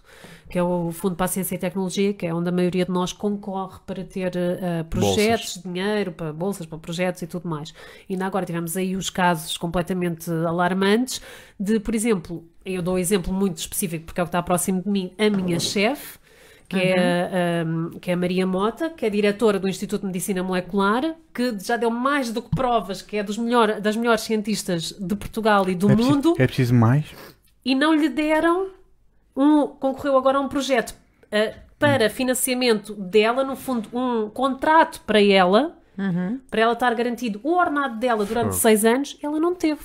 que 0.48 0.60
é 0.60 0.64
o 0.64 0.92
Fundo 0.92 1.16
para 1.16 1.26
a 1.26 1.28
Ciência 1.28 1.56
e 1.56 1.58
Tecnologia, 1.58 2.14
que 2.14 2.24
é 2.28 2.34
onde 2.34 2.50
a 2.50 2.52
maioria 2.52 2.86
de 2.86 2.92
nós 2.92 3.12
concorre 3.12 3.80
para 3.84 4.04
ter 4.04 4.32
eh, 4.36 4.84
projetos, 4.84 5.60
dinheiro, 5.66 6.12
para 6.12 6.32
bolsas, 6.32 6.68
para 6.68 6.78
projetos 6.78 7.24
e 7.24 7.28
tudo 7.28 7.50
mais. 7.50 7.74
E 8.08 8.14
ainda 8.14 8.28
agora 8.28 8.46
tivemos 8.46 8.78
aí 8.78 8.96
os 8.96 9.10
casos 9.10 9.58
completamente 9.58 10.30
alarmantes 10.30 11.20
de, 11.60 11.80
por 11.80 11.96
exemplo, 11.96 12.46
eu 12.64 12.84
dou 12.84 12.94
um 12.94 13.00
exemplo 13.00 13.34
muito 13.34 13.58
específico 13.58 14.06
porque 14.06 14.20
é 14.20 14.24
o 14.24 14.28
que 14.28 14.30
está 14.30 14.44
próximo 14.44 14.84
de 14.84 14.90
mim, 14.90 15.12
a 15.18 15.32
minha 15.32 15.60
chefe, 15.60 16.20
que, 16.68 16.78
é, 16.78 17.64
um, 17.66 17.92
que 18.00 18.10
é 18.10 18.14
a 18.14 18.18
Maria 18.18 18.46
Mota, 18.46 18.90
que 18.90 19.06
é 19.06 19.10
diretora 19.10 19.60
do 19.60 19.68
Instituto 19.68 20.02
de 20.02 20.08
Medicina 20.08 20.44
Molecular, 20.44 21.16
que 21.34 21.58
já 21.60 21.78
deu 21.78 21.92
mais 21.92 22.32
do 22.32 22.42
que 22.42 22.50
provas 22.50 23.02
que 23.02 23.18
é 23.18 23.24
dos 23.24 23.38
melhor, 23.38 23.80
das 23.80 23.96
melhores 23.96 24.22
cientistas 24.22 24.92
de 24.92 25.16
Portugal 25.16 25.70
e 25.70 25.76
do 25.76 25.90
é, 25.90 25.96
preciso, 25.96 26.16
mundo, 26.16 26.36
é 26.38 26.48
preciso 26.48 26.74
mais? 26.74 27.06
e 27.64 27.76
não 27.76 27.94
lhe 27.94 28.10
deram 28.10 28.70
um. 29.36 29.68
concorreu 29.68 30.18
agora 30.18 30.38
a 30.38 30.42
um 30.42 30.48
projeto 30.48 30.92
uh, 30.92 31.60
para 31.78 32.10
financiamento 32.10 32.94
dela, 32.94 33.44
no 33.44 33.56
fundo, 33.56 33.90
um 33.94 34.30
contrato 34.30 35.02
para 35.06 35.22
ela, 35.22 35.78
para 36.50 36.62
ela 36.62 36.74
estar 36.74 36.94
garantido 36.96 37.40
o 37.44 37.54
ordenado 37.54 38.00
dela 38.00 38.26
durante 38.26 38.50
Fogo. 38.50 38.62
seis 38.62 38.86
anos, 38.86 39.18
ela 39.22 39.40
não 39.40 39.54
teve. 39.54 39.82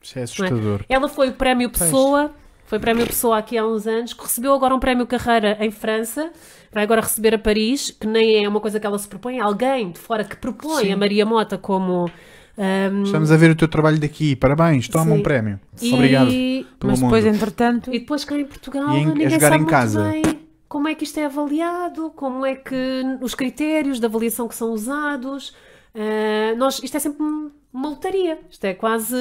Isso 0.00 0.18
é 0.18 0.20
é? 0.20 0.24
assustador. 0.24 0.84
Ela 0.88 1.08
foi 1.08 1.30
o 1.30 1.32
Prémio 1.32 1.70
Pessoa, 1.70 2.32
foi 2.66 2.78
Prémio 2.78 3.06
Pessoa 3.06 3.38
aqui 3.38 3.56
há 3.56 3.64
uns 3.66 3.86
anos, 3.86 4.12
que 4.12 4.22
recebeu 4.22 4.52
agora 4.54 4.74
um 4.74 4.78
Prémio 4.80 5.06
Carreira 5.06 5.56
em 5.60 5.70
França, 5.70 6.30
vai 6.72 6.82
agora 6.84 7.00
receber 7.00 7.34
a 7.34 7.38
Paris, 7.38 7.90
que 7.98 8.06
nem 8.06 8.44
é 8.44 8.48
uma 8.48 8.60
coisa 8.60 8.78
que 8.80 8.86
ela 8.86 8.98
se 8.98 9.08
propõe, 9.08 9.38
é 9.38 9.40
alguém 9.40 9.90
de 9.92 9.98
fora 9.98 10.24
que 10.24 10.36
propõe 10.36 10.84
Sim. 10.86 10.92
a 10.92 10.96
Maria 10.96 11.24
Mota 11.24 11.56
como. 11.56 12.10
ahm, 12.58 13.02
Estamos 13.04 13.30
a 13.30 13.36
ver 13.36 13.50
o 13.50 13.54
teu 13.54 13.68
trabalho 13.68 13.98
daqui. 13.98 14.34
Parabéns, 14.36 14.88
toma 14.88 15.04
Sim. 15.04 15.12
um 15.12 15.22
prémio. 15.22 15.60
e- 15.80 15.92
Obrigado. 15.94 16.28
pelo 16.28 16.90
Mas 16.92 17.00
depois, 17.00 17.24
mundo. 17.24 17.34
entretanto, 17.34 17.94
E 17.94 17.98
depois 18.00 18.24
cá 18.24 18.36
em 18.38 18.44
Portugal 18.44 18.90
E 18.94 18.98
em- 18.98 19.04
a 19.04 19.08
ninguém 19.08 19.30
jogar 19.30 19.40
sabe 19.50 19.54
em 19.56 19.58
muito 19.60 19.70
casa. 19.70 20.02
bem 20.10 20.22
como 20.68 20.88
é 20.88 20.94
que 20.94 21.04
isto 21.04 21.18
é 21.20 21.26
avaliado, 21.26 22.10
como 22.16 22.44
é 22.44 22.54
que 22.56 22.74
os 23.20 23.34
critérios 23.34 24.00
de 24.00 24.06
avaliação 24.06 24.48
que 24.48 24.54
são 24.54 24.72
usados. 24.72 25.54
Ah, 25.94 26.54
nós, 26.56 26.80
isto 26.82 26.96
é 26.96 27.00
sempre 27.00 27.22
um- 27.22 27.50
uma 27.76 27.90
lotaria. 27.90 28.38
Isto 28.50 28.64
é 28.64 28.74
quase, 28.74 29.16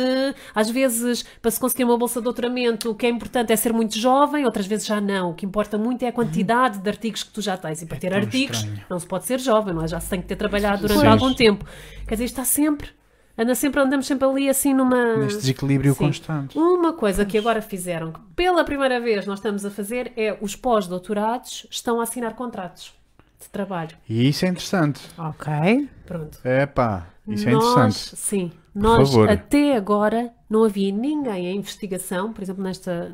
às 0.54 0.70
vezes, 0.70 1.24
para 1.42 1.52
se 1.52 1.60
conseguir 1.60 1.84
uma 1.84 1.98
bolsa 1.98 2.20
de 2.20 2.24
doutoramento, 2.24 2.90
o 2.92 2.96
que 2.96 3.06
é 3.06 3.10
importante 3.10 3.52
é 3.52 3.56
ser 3.56 3.74
muito 3.74 3.98
jovem, 4.00 4.46
outras 4.46 4.66
vezes 4.66 4.86
já 4.88 5.02
não. 5.02 5.32
O 5.32 5.34
que 5.34 5.46
importa 5.46 5.78
muito 5.78 6.04
é 6.04 6.08
a 6.08 6.12
quantidade 6.12 6.80
de 6.80 6.90
artigos 6.90 7.24
que 7.24 7.32
tu 7.32 7.42
já 7.42 7.58
tens. 7.58 7.82
E 7.82 7.86
para 7.86 7.98
ter 7.98 8.10
tão 8.10 8.18
artigos, 8.20 8.58
estranho. 8.58 8.82
não 8.90 9.00
se 9.00 9.06
pode 9.06 9.26
ser 9.26 9.40
jovem, 9.40 9.74
não 9.74 9.84
é? 9.84 9.88
Já 9.88 10.00
se 10.00 10.10
tem 10.10 10.22
que 10.22 10.28
ter 10.28 10.36
trabalhado 10.38 10.84
durante 10.84 11.00
Pois. 11.02 11.12
algum 11.12 11.34
tempo. 11.34 11.66
Quer 12.08 12.16
dizer, 12.16 12.26
isto 12.26 12.40
está 12.40 12.46
sempre, 12.46 12.90
anda 13.38 13.54
sempre, 13.56 13.82
andamos 13.82 14.08
sempre 14.08 14.26
ali 14.28 14.50
assim 14.50 14.74
numa. 14.74 15.18
Neste 15.18 15.40
desequilíbrio 15.40 15.94
Sim. 15.94 16.06
constante. 16.06 16.58
Uma 16.58 16.94
coisa 16.94 17.26
que 17.26 17.38
agora 17.38 17.62
fizeram, 17.62 18.14
que 18.14 18.20
pela 18.36 18.64
primeira 18.64 19.00
vez 19.02 19.26
nós 19.26 19.40
estamos 19.40 19.66
a 19.66 19.70
fazer, 19.70 20.14
é 20.16 20.38
os 20.40 20.56
pós-doutorados 20.56 21.68
estão 21.70 22.00
a 22.00 22.04
assinar 22.04 22.34
contratos 22.36 22.94
de 23.42 23.50
trabalho. 23.50 23.98
E 24.08 24.30
isso 24.30 24.46
é 24.46 24.48
interessante. 24.48 25.02
ok. 25.18 25.90
Pronto. 26.06 26.40
Epá, 26.46 27.08
isso 27.28 27.48
é 27.50 27.52
nós, 27.52 27.64
interessante. 27.66 28.16
Sim, 28.18 28.52
nós 28.74 29.10
favor. 29.10 29.30
até 29.30 29.76
agora 29.76 30.32
não 30.50 30.64
havia 30.64 30.92
ninguém 30.92 31.48
em 31.48 31.58
investigação, 31.58 32.32
por 32.34 32.42
exemplo, 32.44 32.64
nesta 32.64 33.12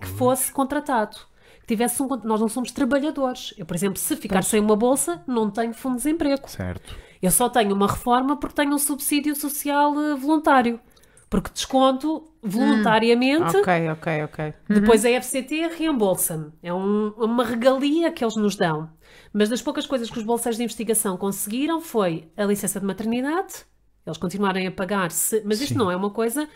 que 0.00 0.06
fosse 0.06 0.52
contratado. 0.52 1.16
Que 1.60 1.66
tivesse 1.74 2.02
um, 2.02 2.08
nós 2.24 2.40
não 2.40 2.48
somos 2.48 2.70
trabalhadores. 2.70 3.52
Eu, 3.58 3.66
por 3.66 3.74
exemplo, 3.76 3.98
se 3.98 4.16
ficar 4.16 4.42
sem 4.42 4.60
uma 4.60 4.76
bolsa, 4.76 5.22
não 5.26 5.50
tenho 5.50 5.74
fundo 5.74 5.96
de 5.96 6.02
desemprego. 6.04 6.48
Certo. 6.48 6.96
Eu 7.20 7.30
só 7.30 7.48
tenho 7.48 7.74
uma 7.74 7.86
reforma 7.88 8.36
porque 8.36 8.54
tenho 8.54 8.72
um 8.74 8.78
subsídio 8.78 9.34
social 9.36 9.92
eh, 10.00 10.14
voluntário. 10.14 10.80
Porque 11.28 11.50
desconto 11.52 12.24
voluntariamente 12.42 13.56
Ok, 13.58 13.90
ok, 13.90 14.24
ok. 14.24 14.54
Depois 14.68 15.04
a 15.04 15.10
FCT 15.10 15.68
reembolsa-me. 15.76 16.52
É 16.62 16.72
um- 16.72 17.12
uma 17.18 17.44
regalia 17.44 18.10
que 18.10 18.24
eles 18.24 18.36
nos 18.36 18.56
dão. 18.56 18.88
Mas 19.32 19.48
das 19.48 19.60
poucas 19.62 19.86
coisas 19.86 20.10
que 20.10 20.18
os 20.18 20.24
bolseiros 20.24 20.56
de 20.56 20.64
investigação 20.64 21.16
conseguiram 21.16 21.80
foi 21.80 22.28
a 22.36 22.44
licença 22.44 22.78
de 22.80 22.86
maternidade. 22.86 23.54
Eles 24.06 24.16
continuarem 24.16 24.66
a 24.66 24.70
pagar, 24.72 25.10
se- 25.10 25.42
mas 25.44 25.60
isto 25.60 25.74
Sim. 25.74 25.78
não 25.78 25.90
é 25.90 25.94
uma 25.96 26.08
coisa 26.08 26.48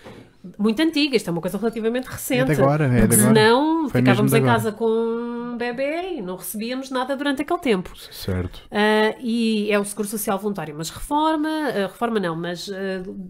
muito 0.59 0.81
antiga, 0.81 1.15
isto 1.15 1.28
é 1.28 1.31
uma 1.31 1.40
coisa 1.43 1.59
relativamente 1.59 2.07
recente. 2.07 2.51
É 2.51 2.55
de 2.55 2.62
agora, 2.62 2.85
é 2.86 2.89
de 3.07 3.15
agora. 3.15 3.16
senão 3.35 3.89
Foi 3.90 4.01
ficávamos 4.01 4.32
em 4.32 4.43
casa 4.43 4.73
com 4.73 4.86
um 4.86 5.57
bebê 5.59 6.15
e 6.16 6.23
não 6.23 6.36
recebíamos 6.36 6.89
nada 6.89 7.15
durante 7.15 7.43
aquele 7.43 7.59
tempo. 7.61 7.93
Certo. 8.11 8.62
Ah, 8.70 9.15
e 9.20 9.70
é 9.70 9.78
o 9.78 9.85
Seguro 9.85 10.09
Social 10.09 10.39
Voluntário, 10.39 10.74
mas 10.74 10.89
reforma, 10.89 11.47
ah, 11.51 11.89
reforma 11.89 12.19
não, 12.19 12.35
mas 12.35 12.70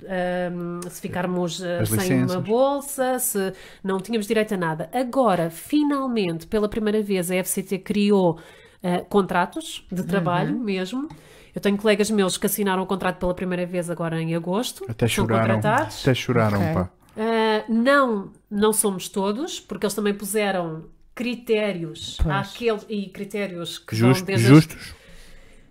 ah, 0.07 0.89
se 0.89 1.01
ficarmos 1.01 1.57
sem 1.57 1.81
licenças. 1.81 2.37
uma 2.37 2.41
bolsa, 2.41 3.19
se 3.19 3.53
não 3.83 3.99
tínhamos 3.99 4.29
direito 4.29 4.55
a 4.55 4.57
nada. 4.57 4.89
Agora, 4.93 5.51
finalmente, 5.51 6.47
pela 6.47 6.69
primeira 6.69 7.03
vez, 7.03 7.29
a 7.29 7.35
FCT 7.37 7.79
criou 7.79 8.39
uh, 8.83 9.05
contratos 9.07 9.87
de 9.91 10.03
trabalho 10.03 10.57
uhum. 10.57 10.63
mesmo. 10.63 11.09
Eu 11.55 11.61
tenho 11.61 11.77
colegas 11.77 12.11
meus 12.11 12.39
que 12.39 12.47
assinaram 12.47 12.83
o 12.83 12.87
contrato 12.87 13.19
pela 13.19 13.35
primeira 13.35 13.67
vez 13.67 13.91
agora 13.91 14.21
em 14.21 14.35
agosto. 14.35 14.85
Até 14.89 15.07
choraram. 15.07 15.61
Até 15.61 16.15
choraram, 16.15 16.59
okay. 16.59 16.75
pá. 16.75 16.91
Uh, 17.15 17.73
não, 17.73 18.33
não 18.51 18.73
somos 18.73 19.09
todos, 19.09 19.61
porque 19.61 19.85
eles 19.85 19.95
também 19.95 20.15
puseram 20.15 20.87
critérios 21.15 22.19
àquele, 22.27 22.81
e 22.89 23.11
critérios 23.11 23.79
que 23.79 23.95
Just, 23.95 24.25
desde 24.25 24.47
justos. 24.47 24.95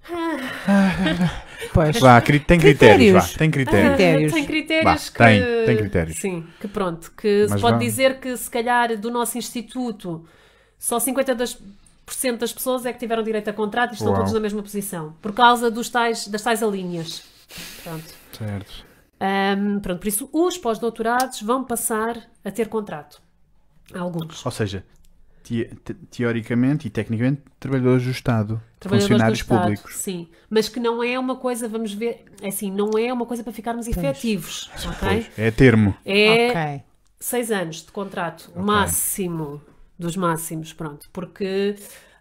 Ah. 0.09 1.43
Pois. 1.73 1.99
Vá, 1.99 2.19
tem 2.19 2.39
critérios, 2.39 2.63
critérios. 2.63 3.13
Vá, 3.13 3.38
tem 3.38 3.51
critérios. 3.51 3.93
Ah, 4.33 4.35
tem 4.35 4.45
critérios 4.45 4.83
vá, 4.83 5.11
que, 5.11 5.17
tem, 5.17 5.65
tem 5.65 5.77
critérios. 5.77 6.17
Sim, 6.17 6.47
que 6.59 6.67
pronto, 6.67 7.11
que 7.15 7.45
Mas 7.49 7.59
se 7.59 7.61
pode 7.61 7.73
vá. 7.73 7.79
dizer 7.79 8.19
que 8.19 8.35
se 8.35 8.49
calhar 8.49 8.97
do 8.97 9.11
nosso 9.11 9.38
instituto 9.38 10.25
só 10.77 10.99
52, 10.99 11.59
20% 12.07 12.37
das 12.37 12.53
pessoas 12.53 12.85
é 12.85 12.93
que 12.93 12.99
tiveram 12.99 13.23
direito 13.23 13.49
a 13.49 13.53
contrato 13.53 13.91
e 13.91 13.93
estão 13.93 14.09
Uau. 14.09 14.17
todos 14.17 14.33
na 14.33 14.39
mesma 14.39 14.61
posição, 14.61 15.15
por 15.21 15.33
causa 15.33 15.71
dos 15.71 15.89
tais, 15.89 16.27
das 16.27 16.41
tais 16.41 16.61
alíneas. 16.61 17.23
Pronto. 17.83 18.13
Certo. 18.31 18.85
Um, 19.21 19.79
pronto, 19.79 19.99
por 19.99 20.07
isso 20.07 20.29
os 20.33 20.57
pós-doutorados 20.57 21.41
vão 21.41 21.63
passar 21.63 22.17
a 22.43 22.49
ter 22.49 22.67
contrato. 22.67 23.21
Alguns. 23.93 24.45
Ou 24.45 24.51
seja, 24.51 24.83
te, 25.43 25.69
te, 25.83 25.93
teoricamente 25.93 26.87
e 26.87 26.89
tecnicamente, 26.89 27.41
trabalhadores 27.59 28.05
do 28.05 28.11
Estado, 28.11 28.61
trabalhadores 28.79 29.07
funcionários 29.09 29.39
do 29.39 29.43
Estado, 29.43 29.61
públicos. 29.61 29.95
Sim, 29.97 30.27
mas 30.49 30.69
que 30.69 30.79
não 30.79 31.03
é 31.03 31.19
uma 31.19 31.35
coisa, 31.35 31.67
vamos 31.67 31.93
ver, 31.93 32.25
é 32.41 32.47
assim, 32.47 32.71
não 32.71 32.91
é 32.97 33.11
uma 33.13 33.25
coisa 33.25 33.43
para 33.43 33.53
ficarmos 33.53 33.85
pois. 33.85 33.97
efetivos. 33.97 34.71
É 35.37 35.51
termo. 35.51 35.95
É 36.05 36.49
okay. 36.49 36.83
seis 37.19 37.51
anos 37.51 37.77
de 37.85 37.91
contrato 37.91 38.49
okay. 38.49 38.63
máximo 38.63 39.61
dos 40.01 40.17
máximos, 40.17 40.73
pronto, 40.73 41.07
porque 41.13 41.75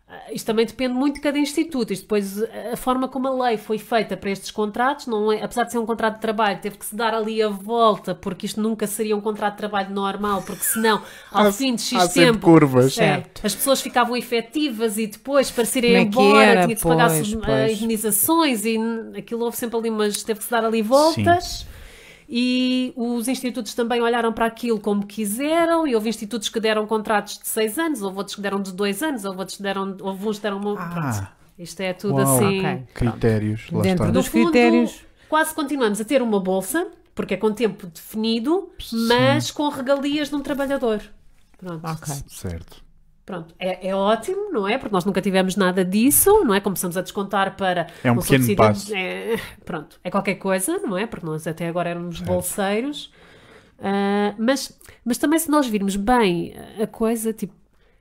ah, 0.09 0.33
isto 0.33 0.45
também 0.47 0.67
depende 0.67 0.93
muito 0.95 1.15
de 1.17 1.21
cada 1.21 1.39
instituto. 1.39 1.93
Isto 1.93 2.03
depois, 2.03 2.43
a 2.73 2.77
forma 2.77 3.07
como 3.09 3.29
a 3.29 3.45
lei 3.49 3.57
foi 3.57 3.79
feita 3.79 4.17
para 4.17 4.31
estes 4.31 4.51
contratos, 4.51 5.07
não 5.07 5.31
é, 5.33 5.41
apesar 5.43 5.63
de 5.65 5.71
ser 5.73 5.79
um 5.79 5.87
contrato 5.87 6.17
de 6.17 6.21
trabalho, 6.21 6.59
teve 6.61 6.77
que 6.79 6.85
se 6.85 6.97
dar 6.97 7.15
ali 7.15 7.41
a 7.41 7.49
volta, 7.49 8.13
porque 8.15 8.45
isto 8.47 8.61
nunca 8.61 8.87
seria 8.89 9.17
um 9.17 9.21
contrato 9.21 9.53
de 9.53 9.59
trabalho 9.59 9.91
normal, 9.95 10.43
porque 10.43 10.65
senão, 10.65 11.01
ao 11.31 11.47
Há- 11.47 11.53
fim 11.53 11.75
de 11.77 11.83
X 11.83 12.09
tempo, 12.13 12.41
curvas. 12.41 12.87
é, 12.99 13.15
Certo. 13.15 13.41
as 13.47 13.55
pessoas 13.55 13.81
ficavam 13.81 14.17
efetivas 14.17 14.99
e 14.99 15.07
depois 15.07 15.49
para 15.51 15.65
se 15.65 15.79
irem 15.79 15.95
é 15.95 16.01
embora 16.01 16.43
era? 16.45 16.63
tinha 16.65 16.75
que 16.75 16.81
se 16.83 16.89
pagar 16.89 17.09
Pois, 17.09 17.35
pois. 17.35 17.73
indenizações 17.79 18.65
e 18.65 18.77
aquilo 19.17 19.45
houve 19.45 19.57
sempre 19.57 19.79
ali, 19.79 19.91
mas 19.91 20.23
teve 20.25 20.39
que 20.41 20.45
se 20.45 20.51
dar 20.51 20.65
ali 20.65 20.83
voltas. 20.83 21.67
E 22.33 22.93
os 22.97 23.27
institutos 23.27 23.75
também 23.75 24.01
olharam 24.01 24.33
para 24.33 24.47
aquilo 24.47 24.79
como 24.79 25.05
quiseram, 25.05 25.85
e 25.85 25.97
houve 25.97 26.09
institutos 26.09 26.49
que 26.49 26.61
deram 26.61 26.87
contratos 26.87 27.37
de 27.41 27.49
seis 27.49 27.77
anos, 27.77 28.03
houve 28.03 28.19
outros 28.19 28.37
que 28.37 28.41
deram 28.41 28.63
de 28.63 28.73
dois 28.73 29.03
anos, 29.03 29.25
houve 29.25 29.39
outros 29.41 29.57
que 29.57 29.63
deram, 29.65 29.97
houve 30.01 30.29
uns 30.29 30.37
que 30.37 30.43
deram. 30.45 30.59
uma- 30.61 30.81
Ah. 30.81 30.89
pronto. 30.95 31.29
Isto 31.59 31.81
é 31.81 31.93
tudo 31.93 32.15
Uau. 32.15 32.37
assim. 32.37 32.59
Ok. 32.61 32.83
Critérios, 32.95 33.69
lá 33.73 33.83
Dentro 33.83 34.05
está. 34.05 34.13
dos 34.13 34.27
fundo, 34.29 34.51
critérios. 34.53 35.01
quase 35.29 35.53
continuamos 35.55 36.01
a 36.01 36.05
ter 36.05 36.23
uma 36.23 36.39
bolsa, 36.39 36.87
porque 37.17 37.35
é 37.35 37.37
com 37.37 37.53
tempo 37.53 37.87
definido, 37.89 38.71
mas 39.09 39.51
com 39.51 39.69
regalias 39.69 40.29
de 40.29 40.37
um 40.37 40.41
trabalhador. 40.41 41.03
Pronto. 41.59 41.85
Ok. 41.85 42.15
Certo. 42.29 42.83
Pronto, 43.31 43.55
é, 43.61 43.89
é 43.89 43.95
ótimo, 43.95 44.51
não 44.51 44.67
é? 44.67 44.77
Porque 44.77 44.93
nós 44.93 45.05
nunca 45.05 45.21
tivemos 45.23 45.55
nada 45.55 45.85
disso, 45.85 46.45
não 46.45 46.53
é? 46.53 46.61
Começamos 46.61 46.97
a 46.97 47.01
descontar 47.03 47.57
para. 47.57 47.87
É 48.03 48.11
um 48.11 48.17
pequeno 48.17 48.43
subsídio- 48.43 48.57
passo. 48.57 48.93
É, 48.93 49.37
pronto, 49.65 50.01
é 50.03 50.11
qualquer 50.11 50.35
coisa, 50.35 50.79
não 50.79 50.99
é? 50.99 51.07
Porque 51.07 51.25
nós 51.25 51.47
até 51.47 51.69
agora 51.69 51.91
éramos 51.91 52.21
bolseiros. 52.21 53.13
Ah, 53.79 54.35
mas, 54.37 54.77
mas 55.05 55.17
também, 55.17 55.39
se 55.39 55.49
nós 55.49 55.69
virmos 55.69 55.95
bem 55.95 56.55
a 56.83 56.87
coisa, 56.89 57.33
tipo, 57.33 57.55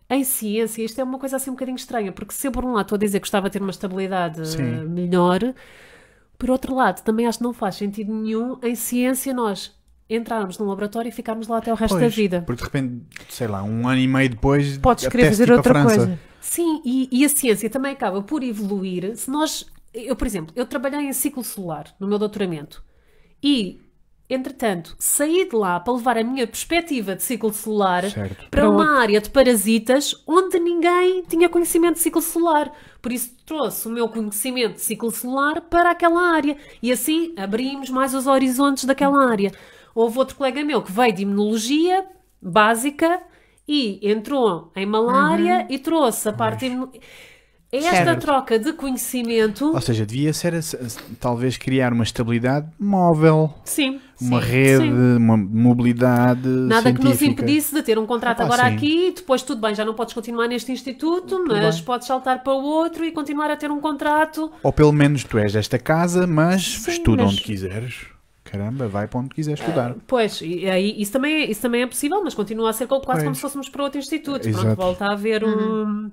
em 0.09 0.23
ciência, 0.23 0.83
isto 0.83 0.99
é 0.99 1.03
uma 1.03 1.19
coisa 1.19 1.35
assim 1.35 1.51
um 1.51 1.53
bocadinho 1.53 1.75
estranha, 1.75 2.11
porque 2.11 2.33
se 2.33 2.47
eu, 2.47 2.51
por 2.51 2.65
um 2.65 2.73
lado, 2.73 2.85
estou 2.85 2.95
a 2.95 2.99
dizer 2.99 3.19
que 3.19 3.25
gostava 3.25 3.49
de 3.49 3.53
ter 3.53 3.61
uma 3.61 3.69
estabilidade 3.69 4.47
Sim. 4.47 4.63
melhor, 4.87 5.39
por 6.39 6.49
outro 6.49 6.73
lado, 6.73 7.03
também 7.03 7.27
acho 7.27 7.37
que 7.37 7.43
não 7.43 7.53
faz 7.53 7.75
sentido 7.75 8.11
nenhum 8.11 8.57
em 8.63 8.73
ciência 8.73 9.31
nós 9.33 9.77
entrarmos 10.09 10.57
num 10.57 10.65
laboratório 10.65 11.09
e 11.09 11.11
ficarmos 11.11 11.47
lá 11.47 11.59
até 11.59 11.71
o 11.71 11.75
resto 11.75 11.93
da 11.95 12.01
Pois, 12.01 12.15
vida. 12.15 12.41
Porque 12.41 12.63
de 12.63 12.65
repente, 12.65 13.05
sei 13.29 13.47
lá, 13.47 13.61
um 13.61 13.87
ano 13.87 13.99
e 14.01 14.07
meio 14.07 14.29
depois. 14.29 14.77
Podes 14.79 15.07
querer 15.07 15.27
fazer 15.27 15.51
a 15.51 15.57
outra 15.57 15.83
coisa. 15.83 16.19
Sim, 16.41 16.81
e, 16.83 17.07
e 17.11 17.25
a 17.25 17.29
ciência 17.29 17.69
também 17.69 17.91
acaba 17.91 18.21
por 18.23 18.43
evoluir 18.43 19.15
se 19.15 19.29
nós. 19.29 19.65
Eu, 19.93 20.15
por 20.15 20.25
exemplo, 20.25 20.53
eu 20.55 20.65
trabalhei 20.65 21.01
em 21.01 21.13
ciclo 21.13 21.43
solar 21.43 21.93
no 21.99 22.07
meu 22.07 22.17
doutoramento 22.17 22.83
e, 23.41 23.81
entretanto, 24.29 24.95
saí 24.99 25.47
de 25.49 25.55
lá 25.55 25.79
para 25.79 25.93
levar 25.93 26.17
a 26.17 26.23
minha 26.23 26.45
perspectiva 26.45 27.15
de 27.15 27.23
ciclo 27.23 27.51
solar 27.51 28.09
Certo. 28.09 28.49
para 28.49 28.69
uma 28.69 28.99
área 28.99 29.19
de 29.19 29.29
parasitas 29.29 30.15
onde 30.27 30.59
ninguém 30.59 31.23
tinha 31.23 31.49
conhecimento 31.49 31.95
de 31.95 32.01
ciclo 32.01 32.21
solar. 32.21 32.71
Por 33.01 33.11
isso 33.11 33.31
trouxe 33.45 33.87
o 33.87 33.91
meu 33.91 34.07
conhecimento 34.07 34.75
de 34.75 34.81
ciclo 34.81 35.11
solar 35.11 35.61
para 35.61 35.91
aquela 35.91 36.33
área 36.33 36.55
e 36.81 36.91
assim 36.91 37.33
abrimos 37.35 37.89
mais 37.89 38.13
os 38.13 38.27
horizontes 38.27 38.85
daquela 38.85 39.29
área. 39.29 39.51
Houve 39.95 40.17
outro 40.19 40.35
colega 40.35 40.63
meu 40.63 40.81
que 40.81 40.91
veio 40.91 41.13
de 41.13 41.23
imunologia 41.23 42.05
básica 42.41 43.21
e 43.67 43.99
entrou 44.09 44.71
em 44.75 44.85
malária 44.85 45.67
e 45.69 45.77
trouxe 45.77 46.29
a 46.29 46.33
parte 46.33 46.65
imuno... 46.67 46.91
Esta 47.71 48.15
troca 48.15 48.57
de 48.57 48.73
conhecimento, 48.73 49.71
Ou 49.75 49.79
seja, 49.79 50.03
devia 50.03 50.33
ser 50.33 50.59
talvez 51.19 51.55
criar 51.55 51.93
uma 51.93 52.03
estabilidade 52.03 52.67
móvel, 52.79 53.53
sim, 53.63 54.01
uma 54.19 54.41
sim, 54.41 54.47
rede, 54.47 54.83
sim. 54.85 54.91
uma 55.17 55.37
mobilidade 55.37 56.47
Nada 56.49 56.91
que 56.91 56.97
nos 57.03 57.17
científica. 57.17 57.43
impedisse 57.43 57.75
de 57.75 57.83
ter 57.83 57.99
um 57.99 58.07
contrato 58.07 58.41
Ah, 58.41 58.45
agora 58.45 58.67
sim. 58.69 58.73
aqui, 58.75 59.13
depois 59.15 59.43
tudo 59.43 59.61
bem, 59.61 59.75
já 59.75 59.85
não 59.85 59.93
podes 59.93 60.15
continuar 60.15 60.47
neste 60.47 60.71
instituto, 60.71 61.45
mas 61.47 61.75
bem. 61.75 61.83
podes 61.85 62.07
saltar 62.07 62.41
para 62.43 62.53
o 62.53 62.63
outro 62.63 63.05
e 63.05 63.11
continuar 63.11 63.51
a 63.51 63.55
ter 63.55 63.69
um 63.69 63.79
contrato. 63.79 64.51
Ou 64.63 64.73
pelo 64.73 64.91
menos 64.91 65.23
tu 65.23 65.37
és 65.37 65.53
desta 65.53 65.77
casa, 65.77 66.25
mas 66.25 66.87
estuda 66.87 67.21
mas- 67.23 67.33
onde 67.33 67.43
quiseres. 67.43 68.07
Caramba, 68.51 68.87
vai 68.87 69.07
para 69.07 69.19
onde 69.19 69.29
quiseres 69.29 69.59
estudar. 69.59 69.95
Pois, 70.07 70.41
e 70.41 70.67
aí 70.69 70.99
isso 71.01 71.11
também, 71.11 71.33
é- 71.43 71.51
isso 71.51 71.61
também 71.61 71.81
é 71.83 71.87
possível, 71.87 72.21
mas 72.23 72.33
continua 72.33 72.69
a 72.69 72.73
ser 72.73 72.87
quase 72.87 73.05
Pois. 73.05 73.23
como 73.23 73.35
se 73.35 73.41
fôssemos 73.41 73.69
para 73.69 73.83
outro 73.83 73.99
instituto. 73.99 74.41
Pronto, 74.41 74.57
Exato. 74.59 74.75
volta 74.75 75.05
a 75.05 75.13
haver 75.13 75.43
um. 75.43 76.09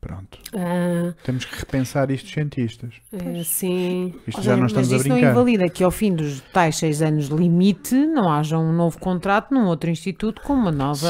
Pronto. 0.00 0.38
ah, 0.54 1.12
Temos 1.24 1.44
que 1.44 1.58
repensar 1.58 2.08
isto, 2.10 2.28
cientistas. 2.28 2.94
é, 3.12 3.40
assim. 3.40 4.14
Isto 4.28 4.42
já 4.42 4.52
não 4.52 4.62
mas 4.62 4.70
estamos 4.70 4.92
a 4.92 4.96
isso 4.96 5.08
não 5.08 5.16
brincar. 5.16 5.32
invalida 5.32 5.68
que 5.68 5.82
ao 5.82 5.90
fim 5.90 6.14
dos 6.14 6.40
tais 6.52 6.76
seis 6.76 7.02
anos 7.02 7.26
limite 7.28 7.94
não 7.94 8.30
haja 8.30 8.56
um 8.58 8.72
novo 8.72 8.98
contrato 9.00 9.52
num 9.52 9.66
outro 9.66 9.90
instituto 9.90 10.40
com 10.42 10.52
uma 10.52 10.70
nova 10.70 11.08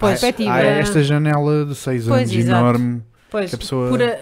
Pois, 0.00 0.18
perspectiva. 0.20 0.52
Há 0.52 0.62
esta 0.62 1.00
janela 1.02 1.64
de 1.64 1.74
seis 1.76 2.06
Pois, 2.08 2.22
anos 2.22 2.32
exato. 2.34 2.58
enorme. 2.60 3.02
Pois, 3.30 3.50
que 3.50 3.54
a 3.54 3.58
pessoa- 3.58 3.88
por, 3.88 4.02
a- 4.02 4.18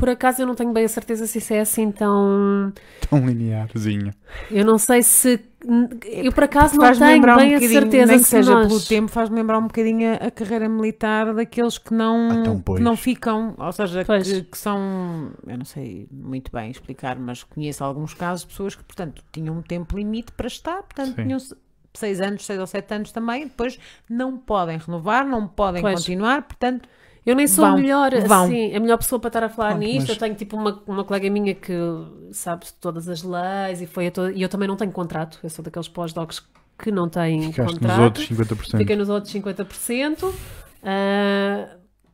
por 0.00 0.08
acaso 0.08 0.42
eu 0.42 0.46
não 0.46 0.54
tenho 0.56 0.72
bem 0.72 0.84
a 0.84 0.88
certeza 0.88 1.26
se 1.26 1.38
isso 1.38 1.52
é 1.54 1.60
assim 1.60 1.92
tão. 1.92 2.72
Tão 3.08 3.24
linearzinho. 3.26 4.12
Eu 4.50 4.64
não 4.64 4.78
sei 4.78 5.02
se. 5.02 5.38
Eu 6.06 6.32
por 6.32 6.44
acaso 6.44 6.76
não 6.76 6.90
tenho 6.90 7.04
lembrar 7.04 7.36
bem 7.36 7.52
um 7.52 7.56
a 7.56 7.60
bocadinho, 7.60 7.80
certeza 7.80 8.06
nem 8.06 8.16
que 8.18 8.24
se 8.24 8.30
seja 8.30 8.54
nós... 8.54 8.66
pelo 8.66 8.80
tempo, 8.80 9.08
faz-me 9.08 9.36
lembrar 9.36 9.58
um 9.58 9.66
bocadinho 9.66 10.14
a, 10.14 10.30
carreira 10.30 10.68
militar 10.68 11.34
daqueles 11.34 11.76
que 11.76 11.92
não, 11.92 12.30
Ah, 12.30 12.34
então, 12.36 12.60
que 12.62 12.80
não 12.80 12.96
ficam, 12.96 13.54
ou 13.58 13.70
seja, 13.70 14.02
que, 14.02 14.42
que 14.44 14.56
são, 14.58 15.32
eu 15.46 15.58
não 15.58 15.66
sei 15.66 16.08
muito 16.10 16.50
bem 16.50 16.70
explicar, 16.70 17.18
mas 17.18 17.42
conheço 17.42 17.84
alguns 17.84 18.14
casos 18.14 18.40
de 18.42 18.48
pessoas 18.48 18.74
que, 18.74 18.82
portanto, 18.82 19.22
tinham 19.30 19.54
um 19.58 19.60
tempo 19.62 19.98
limite 19.98 20.32
para 20.32 20.46
estar, 20.46 20.82
portanto, 20.82 21.14
Sim. 21.16 21.24
tinham 21.24 21.38
se- 21.38 21.54
seis 21.92 22.22
anos, 22.22 22.46
seis 22.46 22.58
ou 22.58 22.66
sete 22.66 22.94
anos 22.94 23.12
também, 23.12 23.44
depois 23.44 23.78
não 24.08 24.38
podem 24.38 24.78
renovar, 24.78 25.26
não 25.26 25.46
podem 25.46 25.82
Pois. 25.82 25.94
continuar, 25.96 26.40
portanto, 26.42 26.88
Eu 27.30 27.36
nem 27.36 27.46
sou 27.46 27.64
a 27.64 27.70
Vão, 27.70 27.78
melhor, 27.78 28.10
vão. 28.26 28.44
assim, 28.44 28.74
a 28.74 28.80
melhor 28.80 28.96
pessoa 28.98 29.20
para 29.20 29.28
estar 29.28 29.44
a 29.44 29.48
falar 29.48 29.70
Pronto, 29.70 29.82
nisto. 29.84 30.00
mas- 30.00 30.08
Eu 30.10 30.16
tenho 30.16 30.34
tipo 30.34 30.56
uma, 30.56 30.82
uma 30.86 31.04
colega 31.04 31.30
minha 31.30 31.54
que 31.54 31.72
sabe 32.32 32.66
todas 32.80 33.08
as 33.08 33.22
leis 33.22 33.80
e 33.80 33.86
foi 33.86 34.08
a 34.08 34.10
toda... 34.10 34.32
e 34.32 34.42
eu 34.42 34.48
também 34.48 34.66
não 34.66 34.76
tenho 34.76 34.90
contrato. 34.90 35.38
Eu 35.42 35.50
sou 35.50 35.64
daqueles 35.64 35.88
pós-docs 35.88 36.42
que 36.78 36.90
não 36.90 37.08
têm 37.08 37.52
Ficaste 37.52 37.74
contrato. 37.74 37.96
nos 37.98 38.04
outros 38.04 38.28
50%. 38.28 38.78
Fiquei 38.78 38.96
nos 38.96 39.08
outros 39.08 39.32
50%. 39.34 40.32
Ah, 40.82 41.68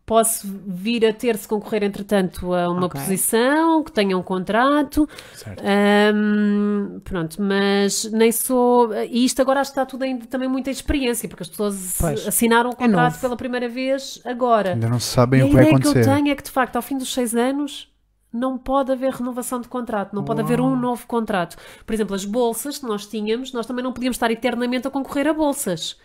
posso 0.07 0.47
vir 0.66 1.05
a 1.05 1.12
ter 1.12 1.37
se 1.37 1.49
concorrer, 1.49 1.83
entretanto, 1.83 2.55
a 2.55 2.70
uma 2.70 2.87
Ok. 2.87 3.01
posição 3.01 3.83
que 3.83 3.91
tenha 3.91 4.16
um 4.16 4.23
contrato. 4.23 5.09
Certo. 5.35 5.62
Ahm, 5.66 7.01
pronto, 7.03 7.43
mas 7.43 8.05
nem 8.12 8.31
sou. 8.31 8.95
E 8.95 9.24
isto 9.24 9.43
agora 9.43 9.61
está 9.62 9.85
tudo 9.85 10.05
ainda 10.05 10.24
também 10.27 10.49
muita 10.49 10.70
experiência, 10.70 11.28
porque 11.28 11.43
as 11.43 11.49
pessoas 11.49 11.97
Pois. 12.01 12.27
assinaram 12.27 12.70
o 12.70 12.73
É 12.73 12.77
contrato 12.77 13.12
novo. 13.12 13.20
pela 13.20 13.37
primeira 13.37 13.69
vez 13.69 14.20
agora. 14.24 14.74
Ainda 14.74 14.89
não 14.89 15.01
sabem 15.01 15.41
E 15.41 15.43
o 15.43 15.47
que 15.49 15.53
vai 15.55 15.62
ideia 15.65 15.78
que 15.81 15.87
eu 15.87 15.91
acontecer. 15.91 16.15
tenho 16.15 16.28
é 16.31 16.35
que, 16.37 16.43
de 16.45 16.51
facto, 16.51 16.77
ao 16.77 16.83
fim 16.83 16.97
dos 16.97 17.12
seis 17.12 17.35
anos, 17.35 17.93
não 18.33 18.57
pode 18.59 18.93
haver 18.93 19.12
renovação 19.12 19.61
de 19.61 19.66
contrato, 19.69 20.15
não 20.15 20.23
pode 20.24 20.41
haver 20.41 20.61
um 20.61 20.77
novo 20.77 21.07
contrato. 21.07 21.57
Por 21.87 21.95
exemplo, 21.95 22.15
as 22.15 22.24
bolsas 22.24 22.78
que 22.78 22.87
nós 22.87 23.07
tínhamos, 23.07 23.53
nós 23.53 23.66
também 23.66 23.83
não 23.83 23.93
podíamos 23.93 24.16
estar 24.16 24.31
eternamente 24.31 24.87
a 24.87 24.91
concorrer 24.91 25.27
a 25.27 25.33
bolsas. 25.33 25.97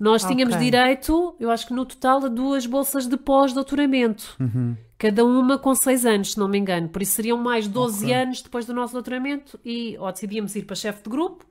Nós 0.00 0.24
tínhamos 0.24 0.54
Ok. 0.54 0.64
direito, 0.64 1.34
eu 1.38 1.50
acho 1.50 1.66
que 1.66 1.74
no 1.74 1.84
total, 1.84 2.24
a 2.24 2.28
duas 2.28 2.64
bolsas 2.64 3.06
de 3.06 3.18
pós-doutoramento. 3.18 4.34
Uhum. 4.40 4.74
Cada 4.96 5.24
uma 5.24 5.58
com 5.58 5.74
seis 5.74 6.06
anos, 6.06 6.32
se 6.32 6.38
não 6.38 6.48
me 6.48 6.56
engano. 6.58 6.88
Por 6.88 7.02
isso 7.02 7.12
seriam 7.12 7.36
mais 7.36 7.68
12 7.68 8.10
anos 8.12 8.40
depois 8.42 8.64
do 8.64 8.72
nosso 8.72 8.94
doutoramento 8.94 9.60
e 9.64 9.96
ou 9.98 10.10
decidíamos 10.10 10.56
ir 10.56 10.62
para 10.62 10.74
chefe 10.74 11.02
de 11.02 11.10
grupo, 11.10 11.44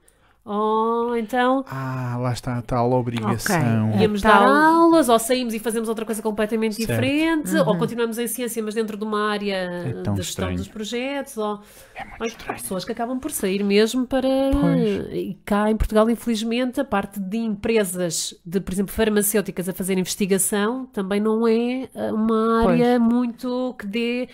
ou 0.52 1.16
então 1.16 1.64
Ah, 1.70 2.18
lá 2.20 2.34
está 2.34 2.58
a 2.58 2.62
tal 2.62 2.92
obrigação. 2.92 3.90
Ok. 3.90 4.02
íamos 4.02 4.24
É 4.24 4.28
tal- 4.28 4.42
dar 4.42 4.48
aulas, 4.50 5.08
ou 5.10 5.20
saímos 5.20 5.54
e 5.54 5.60
fazemos 5.60 5.88
outra 5.88 6.06
coisa 6.06 6.22
completamente 6.22 6.76
Certo. 6.76 6.90
diferente, 6.90 7.56
ou 7.58 7.78
continuamos 7.78 8.18
em 8.18 8.28
ciência, 8.28 8.62
mas 8.64 8.74
dentro 8.74 8.98
de 8.98 9.04
uma 9.04 9.30
área 9.30 9.54
É 9.56 9.84
da 9.84 9.94
gestão 9.94 10.16
estranho. 10.20 10.58
dos 10.58 10.68
projetos, 10.68 11.38
ou 11.38 11.62
É 11.96 12.04
muito 12.20 12.26
estranho. 12.32 12.60
pessoas 12.60 12.84
que 12.84 12.92
acabam 12.92 13.20
por 13.20 13.32
sair 13.32 13.64
mesmo 13.64 14.08
para. 14.08 14.28
Pois. 14.28 15.14
E 15.14 15.38
cá 15.46 15.70
em 15.70 15.78
Portugal, 15.78 16.10
infelizmente, 16.10 16.82
a 16.82 16.86
parte 16.86 17.20
de 17.20 17.38
empresas, 17.38 18.34
de, 18.46 18.60
por 18.60 18.74
exemplo, 18.74 18.94
farmacêuticas 18.94 19.70
a 19.70 19.74
fazer 19.74 19.98
investigação, 19.98 20.86
também 20.88 21.20
não 21.20 21.48
é 21.48 21.88
eh, 21.94 22.12
uma 22.12 22.62
Pois. 22.64 22.82
área 22.82 23.00
muito 23.00 23.76
que 23.78 23.86
dê 23.86 24.30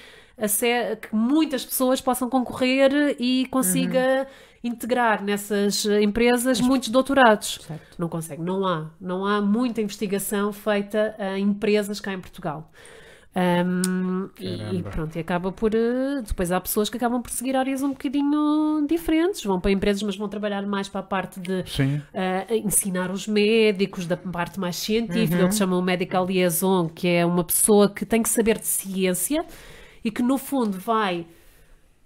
que 1.01 1.15
muitas 1.15 1.63
pessoas 1.65 2.01
possam 2.01 2.29
concorrer 2.29 3.15
e 3.19 3.45
consiga 3.49 4.27
integrar 4.67 5.23
nessas 5.23 5.85
empresas 5.85 6.59
muitos 6.59 6.89
doutorados. 6.89 7.59
Certo. 7.61 7.95
Não 7.97 8.09
consegue, 8.09 8.41
não 8.41 8.65
há. 8.65 8.89
Não 8.99 9.25
há 9.25 9.41
muita 9.41 9.81
investigação 9.81 10.51
feita 10.51 11.15
em 11.37 11.43
empresas 11.43 11.99
cá 11.99 12.11
em 12.13 12.19
Portugal. 12.19 12.71
Um, 13.37 14.29
e, 14.39 14.77
e 14.77 14.83
pronto, 14.83 15.13
e 15.17 15.19
acaba 15.19 15.51
por. 15.51 15.75
eh, 15.75 16.21
Depois 16.25 16.53
há 16.53 16.61
pessoas 16.61 16.89
que 16.89 16.95
acabam 16.95 17.21
por 17.21 17.29
seguir 17.31 17.53
áreas 17.53 17.83
um 17.83 17.89
bocadinho 17.89 18.87
diferentes, 18.87 19.43
vão 19.43 19.59
para 19.59 19.71
empresas, 19.71 20.01
mas 20.03 20.15
vão 20.15 20.29
trabalhar 20.29 20.65
mais 20.65 20.87
para 20.87 21.01
a 21.01 21.03
parte 21.03 21.41
de 21.41 21.69
Sim. 21.69 22.01
eh, 22.13 22.57
ensinar 22.59 23.11
os 23.11 23.27
médicos, 23.27 24.07
da 24.07 24.15
parte 24.15 24.57
mais 24.57 24.77
científica, 24.77 25.43
o 25.43 25.47
que 25.47 25.53
se 25.53 25.59
chama 25.59 25.77
o 25.77 25.81
medical 25.81 26.25
liaison, 26.25 26.87
que 26.87 27.09
é 27.09 27.25
uma 27.25 27.43
pessoa 27.43 27.89
que 27.89 28.05
tem 28.05 28.23
que 28.23 28.29
saber 28.29 28.57
de 28.57 28.67
ciência 28.67 29.45
e 30.01 30.09
que 30.09 30.23
no 30.23 30.37
fundo 30.37 30.79
vai 30.79 31.27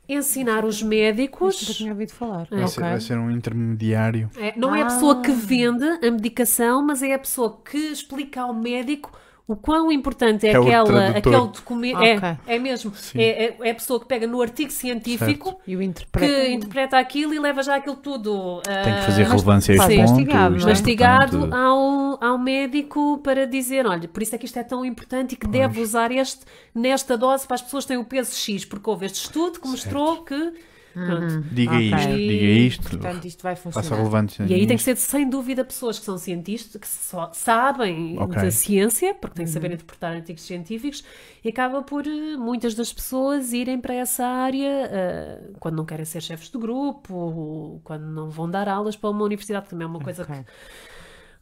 ensinar 0.10 0.66
os 0.66 0.82
médicos. 0.82 1.62
nunca 1.62 1.74
tinha 1.74 1.92
ouvido 1.92 2.12
falar. 2.12 2.48
Vai, 2.50 2.68
ser, 2.68 2.80
vai 2.82 3.00
ser 3.00 3.18
um 3.18 3.30
intermediário. 3.32 4.30
É, 4.38 4.54
não 4.58 4.76
é 4.76 4.82
a 4.82 4.86
Ah. 4.86 4.90
pessoa 4.90 5.22
que 5.22 5.32
vende 5.32 5.86
a 5.86 6.12
medicação, 6.12 6.86
mas 6.86 7.02
é 7.04 7.14
a 7.14 7.20
pessoa 7.20 7.60
que 7.64 7.78
explica 7.78 8.42
ao 8.42 8.54
médico 8.54 9.12
o 9.50 9.56
quão 9.56 9.92
importante 9.92 10.46
é, 10.46 10.52
É 10.52 10.56
aquela, 10.56 11.08
aquele 11.10 11.36
documento. 11.38 12.04
É, 12.04 12.38
é 12.46 12.60
mesmo. 12.60 12.94
É, 13.16 13.46
é, 13.46 13.58
é 13.62 13.72
a 13.72 13.74
pessoa 13.74 14.00
que 14.00 14.06
pega 14.06 14.28
no 14.28 14.40
artigo 14.40 14.72
científico 14.72 15.60
E 15.66 15.76
o 15.76 15.80
que 15.80 15.86
interpreta. 15.86 16.48
interpreta 16.50 17.00
aquilo 17.00 17.34
e 17.34 17.40
leva 17.40 17.64
já 17.64 17.78
aquilo 17.78 17.96
tudo. 17.96 18.62
Tem 18.62 18.74
que 18.74 18.90
ah, 18.90 19.04
fazer 19.04 19.24
mas 19.24 19.32
relevância 19.32 19.74
a 19.74 19.78
faz 19.78 19.90
este 19.90 20.06
ponto. 20.06 20.12
mastigado, 20.12 20.56
é? 20.56 20.66
mastigado 20.66 21.56
ao, 21.56 22.24
ao 22.24 22.38
médico 22.38 23.18
para 23.24 23.48
dizer, 23.48 23.88
olha, 23.88 24.08
por 24.08 24.22
isso 24.22 24.36
é 24.36 24.38
que 24.38 24.46
isto 24.46 24.60
é 24.60 24.64
tão 24.64 24.86
importante 24.86 25.34
e 25.34 25.36
que 25.36 25.48
deve 25.48 25.82
usar 25.82 26.12
este 26.12 26.46
nesta 26.76 27.18
dose 27.18 27.48
para 27.48 27.56
as 27.56 27.64
pessoas 27.64 27.86
que 27.86 27.88
têm 27.88 27.98
o 27.98 28.06
peso 28.06 28.36
X, 28.36 28.66
porque 28.66 28.88
houve 28.88 29.08
este 29.08 29.22
estudo 29.22 29.60
que 29.60 29.68
mostrou 29.68 30.24
que 30.24 30.54
pronto. 30.94 31.42
Diga 31.52 31.72
Ok. 31.74 31.86
isto, 31.90 32.08
diga 32.16 32.46
isto. 32.46 32.90
Portanto, 32.90 33.26
isto 33.26 33.44
vai 33.44 33.56
Faça 33.56 33.82
funcionar. 33.96 34.50
E 34.50 34.54
aí 34.54 34.68
tem 34.68 34.78
que 34.78 34.84
ser 34.84 34.96
sem 34.98 35.30
dúvida 35.30 35.64
pessoas 35.64 36.00
que 36.00 36.06
são 36.06 36.18
cientistas, 36.18 36.80
que 36.82 36.88
só 36.88 37.32
sabem 37.34 38.18
Ok. 38.20 38.36
da 38.42 38.52
ciência, 38.52 39.14
porque 39.14 39.36
têm 39.38 39.46
que 39.46 39.52
saber 39.52 39.72
interpretar 39.74 40.16
artigos 40.16 40.44
científicos, 40.44 41.04
e 41.44 41.50
acaba 41.50 41.82
por 41.82 42.06
eh, 42.06 42.38
muitas 42.38 42.76
das 42.76 42.92
pessoas 42.92 43.54
irem 43.54 43.80
para 43.80 43.94
essa 43.94 44.26
área 44.26 44.90
eh, 44.92 45.40
quando 45.60 45.76
não 45.76 45.86
querem 45.86 46.06
ser 46.06 46.22
chefes 46.22 46.50
de 46.50 46.58
grupo, 46.58 47.14
ou 47.14 47.82
quando 47.84 48.04
não 48.06 48.30
vão 48.30 48.50
dar 48.50 48.68
aulas 48.68 48.96
para 48.96 49.10
uma 49.10 49.24
universidade, 49.24 49.66
que 49.66 49.70
também 49.72 49.86
é 49.86 49.90
uma 49.90 50.00
coisa 50.00 50.24
Ok. 50.24 50.36
que 50.36 50.46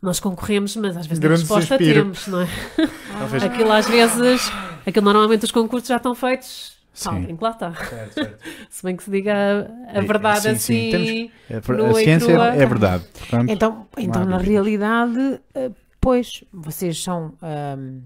nós 0.02 0.20
concorremos, 0.20 0.76
mas 0.76 0.96
às 0.96 1.08
vezes 1.08 1.20
Grande 1.20 1.42
na 1.42 1.56
resposta 1.56 1.76
suspiro. 1.78 2.02
temos, 2.04 2.28
não 2.28 2.42
é? 2.42 2.48
Talvez- 3.18 3.44
Aquilo 3.44 3.72
às 3.72 3.88
vezes, 3.88 4.52
aquilo 4.86 5.06
normalmente 5.06 5.44
os 5.46 5.52
concursos 5.52 5.88
já 5.88 5.98
estão 5.98 6.14
feitos. 6.14 6.77
Sim. 6.98 7.38
Lá 7.40 7.52
está. 7.52 7.74
Certo, 7.76 8.14
certo. 8.16 8.44
Se 8.72 8.84
bem 8.84 8.96
que 8.96 9.04
se 9.04 9.12
diga 9.12 9.34
a, 9.34 9.92
a 9.92 9.98
É, 9.98 10.02
verdade 10.02 10.42
sim, 10.42 10.56
sim, 10.56 10.90
assim. 10.90 10.92
temos- 10.92 11.32
É, 11.50 11.62
por- 11.62 11.78
nua 11.78 11.98
a 11.98 12.02
e 12.02 12.04
ciência 12.04 12.34
crua. 12.34 12.48
é 12.48 12.66
verdade. 12.66 13.04
Portanto, 13.20 13.50
Então, 13.52 13.88
então 13.98 14.26
na 14.26 14.38
realidade, 14.40 15.40
eh, 15.54 15.72
pois, 16.02 16.44
vocês 16.52 17.02
são, 17.04 17.34
ahm, 17.42 18.00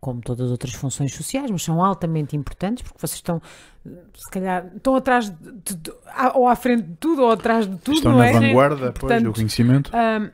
como 0.00 0.20
todas 0.20 0.46
as 0.46 0.50
outras 0.52 0.74
funções 0.74 1.12
sociais, 1.14 1.50
mas 1.50 1.62
são 1.62 1.82
altamente 1.82 2.36
importantes, 2.36 2.82
porque 2.82 2.98
vocês 3.00 3.16
estão, 3.18 3.40
eh, 3.86 3.90
se 4.14 4.30
calhar, 4.30 4.66
estão 4.76 4.94
atrás 4.94 5.30
de, 5.30 5.74
de- 5.74 5.92
ou 6.34 6.46
à 6.46 6.54
frente 6.54 6.82
de 6.82 6.94
tudo, 6.96 7.22
ou 7.22 7.30
atrás 7.32 7.66
de 7.66 7.76
tudo, 7.78 7.96
estão 7.96 8.16
na 8.16 8.26
é? 8.26 8.32
vanguarda 8.32 8.76
pois, 8.92 8.98
Portanto, 9.00 9.24
do 9.24 9.32
conhecimento. 9.32 9.90
Ahm, 9.96 10.30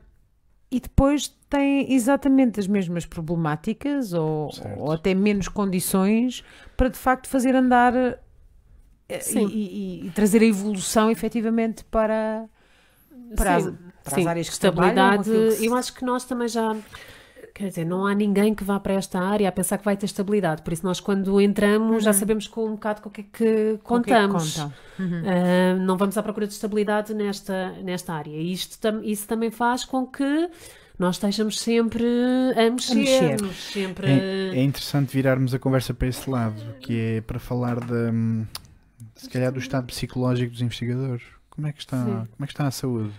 e 0.70 0.80
depois 0.80 1.32
têm 1.56 1.92
exatamente 1.92 2.58
as 2.60 2.66
mesmas 2.66 3.06
problemáticas 3.06 4.12
ou, 4.12 4.50
ou 4.76 4.92
até 4.92 5.14
menos 5.14 5.48
condições 5.48 6.42
para 6.76 6.88
de 6.88 6.98
facto 6.98 7.28
fazer 7.28 7.54
andar 7.54 7.94
eh, 7.94 8.18
e, 9.34 9.38
e- 9.38 10.06
e 10.06 10.10
trazer 10.10 10.42
a 10.42 10.44
evolução 10.46 11.10
efetivamente 11.10 11.84
para, 11.84 12.46
para, 13.36 13.56
as, 13.56 13.64
para 14.02 14.14
sim, 14.14 14.20
as 14.22 14.26
áreas 14.26 14.46
que 14.48 14.52
estabilidade. 14.54 15.24
que 15.30 15.50
se- 15.52 15.66
Eu 15.66 15.74
acho 15.74 15.94
que 15.94 16.04
nós 16.04 16.24
também 16.24 16.48
já. 16.48 16.74
Quer 17.54 17.68
dizer, 17.68 17.84
não 17.84 18.04
há 18.04 18.12
ninguém 18.16 18.52
que 18.52 18.64
vá 18.64 18.80
para 18.80 18.94
esta 18.94 19.20
área 19.20 19.48
a 19.48 19.52
pensar 19.52 19.78
que 19.78 19.84
vai 19.84 19.96
ter 19.96 20.06
estabilidade. 20.06 20.62
Por 20.62 20.72
isso, 20.72 20.84
nós, 20.84 20.98
quando 20.98 21.40
entramos, 21.40 22.02
já 22.02 22.12
sabemos 22.12 22.48
com 22.48 22.66
um 22.66 22.72
bocado 22.72 23.00
com 23.00 23.08
o 23.08 23.12
que 23.12 23.20
é 23.20 23.24
que 23.24 23.30
que 23.30 23.44
é 23.44 23.72
que 23.76 23.78
contamos. 23.84 24.56
contam. 24.56 24.72
Uhum. 24.98 25.22
Ah, 25.24 25.74
não 25.78 25.96
vamos 25.96 26.18
à 26.18 26.22
procura 26.24 26.48
de 26.48 26.52
estabilidade 26.52 27.14
nesta, 27.14 27.70
nesta 27.84 28.12
área. 28.12 28.32
E 28.36 28.52
isto, 28.52 28.76
tam- 28.80 29.04
isso 29.04 29.28
também 29.28 29.52
faz 29.52 29.84
com 29.84 30.04
que 30.04 30.50
nós 30.98 31.16
estejamos 31.16 31.58
sempre 31.60 32.04
a 32.56 32.70
mexer. 32.70 32.94
mexer. 32.94 33.54
Sempre... 33.54 34.06
É, 34.06 34.50
é 34.58 34.62
interessante 34.62 35.12
virarmos 35.12 35.52
a 35.54 35.58
conversa 35.58 35.92
para 35.92 36.08
esse 36.08 36.28
lado, 36.30 36.60
que 36.80 36.98
é 37.16 37.20
para 37.20 37.38
falar 37.38 37.80
da, 37.80 38.10
hum, 38.12 38.46
se 39.16 39.28
calhar 39.28 39.52
do 39.52 39.58
estado 39.58 39.86
psicológico 39.86 40.52
dos 40.52 40.60
investigadores. 40.60 41.22
Como 41.50 41.66
é 41.66 41.72
que 41.72 41.80
está, 41.80 41.98
Sim. 41.98 42.12
como 42.12 42.28
é 42.40 42.46
que 42.46 42.52
está 42.52 42.66
a 42.66 42.70
saúde 42.70 43.12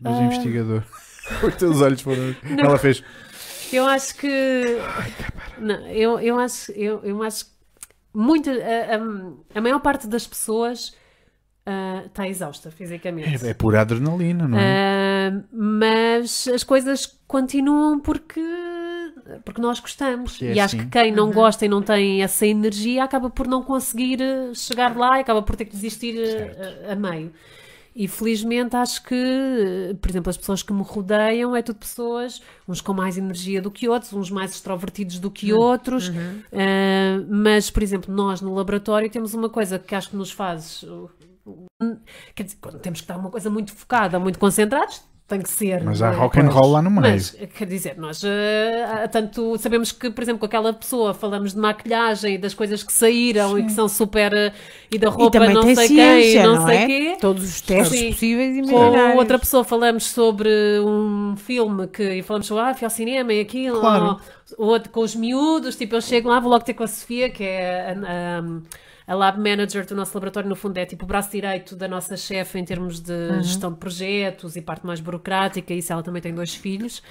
dos 0.00 0.12
Ah. 0.12 0.22
investigadores? 0.22 0.84
Os 1.46 1.54
teus 1.56 1.80
olhos 1.80 2.00
foram. 2.00 2.34
Ela 2.58 2.78
fez. 2.78 3.02
Eu 3.72 3.84
acho 3.86 4.14
que. 4.16 4.78
Não, 5.58 5.86
eu, 5.88 6.18
eu 6.20 6.38
acho, 6.38 6.72
eu, 6.72 7.00
eu 7.04 7.22
acho 7.22 7.44
que 7.44 7.50
muita, 8.14 8.50
a, 8.50 8.96
a, 8.96 9.58
a 9.58 9.60
maior 9.60 9.80
parte 9.80 10.06
das 10.06 10.26
pessoas 10.26 10.94
ah, 11.70 12.04
está 12.06 12.26
exausta 12.26 12.70
fisicamente. 12.70 13.44
É, 13.44 13.50
é 13.50 13.54
pura 13.54 13.82
adrenalina, 13.82 14.48
não 14.48 14.58
é? 14.58 14.62
Ah, 14.62 15.42
mas 15.52 16.48
as 16.48 16.64
coisas 16.64 17.18
continuam 17.26 18.00
porque, 18.00 18.40
porque 19.44 19.60
nós 19.60 19.78
gostamos. 19.78 20.32
Porque 20.32 20.46
é 20.46 20.54
e 20.54 20.60
acho 20.60 20.76
assim. 20.76 20.86
que 20.86 20.90
quem 20.90 21.12
não 21.12 21.30
gosta 21.30 21.66
e 21.66 21.68
não 21.68 21.82
tem 21.82 22.22
essa 22.22 22.46
energia 22.46 23.04
acaba 23.04 23.28
por 23.28 23.46
não 23.46 23.62
conseguir 23.62 24.22
eh, 24.22 24.54
chegar 24.54 24.96
lá 24.96 25.18
e 25.18 25.20
acaba 25.20 25.42
por 25.42 25.56
ter 25.56 25.66
que 25.66 25.72
desistir 25.72 26.18
eh, 26.18 26.86
a, 26.88 26.92
a 26.94 26.96
meio. 26.96 27.30
E 27.94 28.08
felizmente 28.08 28.74
acho 28.74 29.04
que, 29.04 29.14
eh, 29.14 29.94
por 30.00 30.08
exemplo, 30.08 30.30
as 30.30 30.38
pessoas 30.38 30.62
que 30.62 30.72
me 30.72 30.82
rodeiam 30.82 31.54
é 31.54 31.60
tudo 31.60 31.80
pessoas, 31.80 32.40
uns 32.66 32.80
com 32.80 32.94
mais 32.94 33.18
energia 33.18 33.60
do 33.60 33.70
que 33.70 33.90
outros, 33.90 34.14
uns 34.14 34.30
mais 34.30 34.52
extrovertidos 34.52 35.18
do 35.18 35.30
que 35.30 35.52
outros. 35.52 36.10
Ah, 36.50 37.22
mas, 37.28 37.70
por 37.70 37.82
exemplo, 37.82 38.14
nós 38.14 38.40
no 38.40 38.54
laboratório 38.54 39.10
temos 39.10 39.34
uma 39.34 39.50
coisa 39.50 39.78
que 39.78 39.94
acho 39.94 40.08
que 40.08 40.16
nos 40.16 40.30
faz. 40.30 40.82
Uh, 41.48 41.96
Quer 42.34 42.42
dizer, 42.44 42.58
quando 42.60 42.78
temos 42.78 43.00
que 43.00 43.04
estar 43.04 43.16
uma 43.18 43.30
coisa 43.30 43.48
muito 43.50 43.72
focada, 43.72 44.18
muito 44.18 44.38
concentrados, 44.38 45.02
tem 45.26 45.42
que 45.42 45.50
ser. 45.50 45.84
Mas 45.84 46.00
há 46.00 46.10
é? 46.10 46.14
rock 46.16 46.40
and 46.40 46.48
roll 46.48 46.70
lá 46.72 46.80
no 46.80 46.90
meio. 46.90 47.12
Mas, 47.12 47.30
quer 47.54 47.66
dizer, 47.66 47.98
nós 47.98 48.24
eh, 48.24 48.82
há 49.04 49.06
tanto 49.08 49.58
sabemos 49.58 49.92
que, 49.92 50.08
por 50.08 50.22
exemplo, 50.22 50.38
com 50.40 50.46
aquela 50.46 50.72
pessoa 50.72 51.12
falamos 51.12 51.52
de 51.52 51.58
maquilhagem 51.60 52.36
e 52.36 52.38
das 52.38 52.54
coisas 52.54 52.82
que 52.82 52.90
saíram 52.90 53.58
e 53.58 53.64
que 53.64 53.72
são 53.72 53.90
super. 53.90 54.32
eh, 54.32 54.54
e 54.90 54.96
da 54.98 55.08
E 55.08 55.10
roupa 55.10 55.30
também 55.38 55.52
não 55.54 55.64
sei 55.64 55.86
ciência, 55.86 56.40
quem, 56.40 56.42
não, 56.42 56.54
não 56.60 56.66
sei 56.66 56.76
é? 56.78 56.86
quê. 56.86 57.16
Todos 57.20 57.44
os 57.44 57.60
testes 57.60 57.98
Sim. 58.00 58.10
possíveis 58.12 58.56
e 58.56 58.62
Com 58.62 58.68
imaginários. 58.70 59.18
outra 59.18 59.38
pessoa 59.38 59.64
falamos 59.64 60.04
sobre 60.04 60.48
um 60.80 61.36
filme 61.36 61.86
que 61.88 62.02
e 62.14 62.22
falamos 62.22 62.46
sobre 62.46 62.62
ah, 62.64 62.72
fui 62.74 62.86
ao 62.86 62.90
cinema 62.90 63.30
e 63.30 63.40
aquilo, 63.40 63.80
Claro. 63.80 64.18
ou, 64.56 64.70
ou 64.70 64.80
com 64.90 65.00
os 65.00 65.14
miúdos, 65.14 65.76
tipo, 65.76 65.94
eu 65.94 66.00
chego 66.00 66.30
lá, 66.30 66.40
vou 66.40 66.50
logo 66.50 66.64
ter 66.64 66.72
com 66.72 66.84
a 66.84 66.88
Sofia, 66.88 67.28
que 67.28 67.44
é 67.44 67.90
a, 67.90 67.92
a- 67.92 68.38
a 68.38 68.42
lab 69.14 69.38
manager 69.38 69.86
do 69.86 69.94
nosso 69.94 70.14
laboratório, 70.14 70.48
no 70.48 70.56
fundo 70.56 70.76
é 70.78 70.84
tipo 70.86 71.04
o 71.04 71.08
braço 71.08 71.30
direito 71.30 71.74
da 71.76 71.88
nossa 71.88 72.16
chefe 72.16 72.58
em 72.58 72.64
termos 72.64 73.00
de 73.00 73.12
Uhum. 73.12 73.42
gestão 73.42 73.72
de 73.72 73.78
projetos 73.78 74.56
e 74.56 74.60
parte 74.62 74.86
mais 74.86 75.00
burocrática, 75.00 75.72
isso 75.74 75.92
ela 75.92 76.02
também 76.02 76.20
tem 76.22 76.34
dois 76.34 76.54
filhos. 76.54 77.02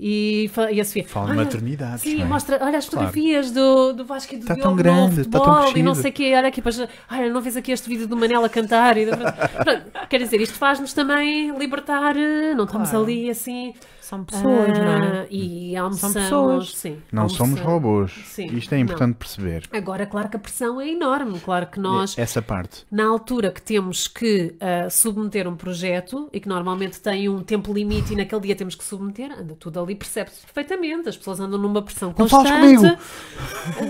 E, 0.00 0.50
e 0.72 0.80
a 0.80 0.84
Sofia 0.84 1.04
Fala 1.04 1.26
de 1.26 1.32
"Olha, 1.32 1.44
maternidades, 1.44 2.00
Sim, 2.00 2.22
é? 2.22 2.24
mostra, 2.24 2.56
olha 2.64 2.78
as 2.78 2.88
Claro. 2.88 3.06
fotografias 3.06 3.50
do, 3.52 3.92
do 3.92 4.04
Vasco 4.04 4.34
e 4.34 4.38
do 4.38 4.46
Tá 4.46 4.54
Diogo 4.54 4.68
tão 4.70 4.76
grande, 4.76 5.24
tá 5.26 5.38
tão 5.38 5.44
futebol 5.54 5.76
e 5.76 5.82
não 5.82 5.92
crescido." 5.92 5.94
sei 6.02 6.10
o 6.10 6.14
quê, 6.14 6.34
olha 6.34 6.48
aqui, 6.48 6.56
depois, 6.56 6.80
olha, 7.10 7.30
não 7.32 7.40
vês 7.40 7.56
aqui 7.56 7.70
este 7.70 7.88
vídeo 7.88 8.08
do 8.08 8.16
Manela 8.16 8.46
a 8.46 8.50
cantar 8.50 8.96
e 8.96 9.06
Pronto, 9.62 10.08
quer 10.08 10.18
dizer, 10.18 10.40
isto 10.40 10.54
faz-nos 10.54 10.92
também 10.92 11.56
libertar, 11.56 12.16
eh, 12.16 12.54
não 12.54 12.64
estamos 12.64 12.88
Claro. 12.90 13.04
ali 13.04 13.30
assim 13.30 13.74
São 14.12 14.24
pessoas, 14.24 14.78
não 14.78 14.84
é? 14.84 15.20
ah, 15.22 15.26
e 15.30 15.74
almoçamos, 15.76 16.14
pessoas. 16.14 16.76
sim, 16.76 16.98
Não 17.10 17.28
somos 17.30 17.58
almoçamos. 17.58 17.60
robôs. 17.60 18.12
Sim, 18.26 18.46
Isto 18.56 18.74
é 18.74 18.78
importante 18.78 19.14
perceber. 19.16 19.62
Agora, 19.72 20.04
claro 20.04 20.28
que 20.28 20.36
a 20.36 20.38
pressão 20.38 20.78
é 20.80 20.88
enorme, 20.88 21.40
claro 21.40 21.66
que 21.66 21.80
nós 21.80 22.16
Essa 22.18 22.42
parte. 22.42 22.84
na 22.90 23.06
altura 23.06 23.50
que 23.50 23.62
temos 23.62 24.06
que 24.06 24.54
ah, 24.60 24.90
submeter 24.90 25.48
um 25.48 25.56
projeto 25.56 26.28
e 26.32 26.38
que 26.40 26.48
normalmente 26.48 27.00
tem 27.00 27.28
um 27.28 27.42
tempo 27.42 27.72
limite 27.72 28.12
e 28.12 28.16
naquele 28.16 28.40
dia 28.42 28.54
temos 28.56 28.74
que 28.74 28.84
submeter, 28.84 29.32
anda 29.32 29.56
tudo 29.58 29.80
ali, 29.80 29.94
percebe-se 29.94 30.40
perfeitamente. 30.42 31.08
As 31.08 31.16
pessoas 31.16 31.40
andam 31.40 31.58
numa 31.58 31.80
pressão 31.80 32.08
Não 32.08 32.28
constante. 32.28 32.98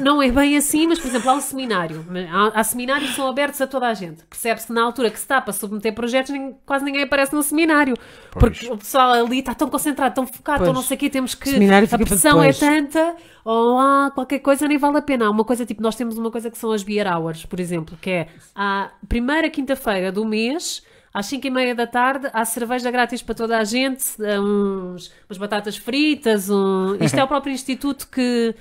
Não 0.02 0.22
é 0.22 0.30
bem 0.30 0.56
assim, 0.56 0.86
mas 0.86 0.98
por 0.98 1.08
exemplo, 1.08 1.30
há 1.30 1.34
um 1.34 1.40
seminário. 1.40 2.04
Há, 2.30 2.60
há 2.60 2.64
seminários 2.64 3.10
que 3.10 3.16
são 3.16 3.26
abertos 3.28 3.60
a 3.60 3.66
toda 3.66 3.88
a 3.88 3.94
gente. 3.94 4.22
Percebe-se 4.24 4.66
que 4.68 4.72
na 4.72 4.82
altura 4.82 5.10
que 5.10 5.16
se 5.18 5.24
está 5.24 5.40
para 5.40 5.52
submeter 5.52 5.92
projetos, 5.94 6.30
nem- 6.30 6.54
quase 6.64 6.84
ninguém 6.84 7.02
aparece 7.02 7.34
no 7.34 7.42
seminário. 7.42 7.94
Porque 8.30 8.66
o 8.70 8.76
pessoal 8.78 9.12
ali 9.12 9.40
está 9.40 9.54
tão 9.54 9.68
concentrado, 9.68 10.11
tão 10.12 10.26
focado, 10.26 10.64
tão 10.64 10.72
Pois. 10.72 10.76
não 10.76 10.82
sei 10.82 10.96
o 10.96 11.00
quê, 11.00 11.10
temos 11.10 11.34
que. 11.34 11.50
A 11.90 11.98
pressão 11.98 12.42
é 12.42 12.52
tanta, 12.52 13.16
ou 13.44 13.78
há 13.78 14.10
qualquer 14.14 14.38
coisa, 14.38 14.68
nem 14.68 14.78
vale 14.78 14.98
a 14.98 15.02
pena. 15.02 15.26
Há 15.26 15.30
uma 15.30 15.44
coisa 15.44 15.66
tipo, 15.66 15.82
nós 15.82 15.96
temos 15.96 16.16
uma 16.16 16.30
coisa 16.30 16.50
que 16.50 16.58
são 16.58 16.72
as 16.72 16.82
beer 16.82 17.06
hours, 17.06 17.44
por 17.44 17.58
exemplo, 17.58 17.96
que 18.00 18.10
é 18.10 18.28
a 18.54 18.90
primeira 19.08 19.50
quinta-feira 19.50 20.12
do 20.12 20.24
mês. 20.24 20.82
Às 21.14 21.26
5 21.26 21.46
e 21.46 21.50
meia 21.50 21.74
da 21.74 21.86
tarde 21.86 22.30
há 22.32 22.42
cerveja 22.42 22.90
grátis 22.90 23.20
para 23.20 23.34
toda 23.34 23.58
a 23.58 23.64
gente, 23.64 24.02
uns, 24.40 25.12
umas 25.28 25.36
batatas 25.38 25.76
fritas. 25.76 26.48
Um... 26.48 26.96
Isto 27.04 27.18
é 27.18 27.24
o 27.24 27.28
próprio 27.28 27.52
instituto 27.52 28.08
que, 28.08 28.54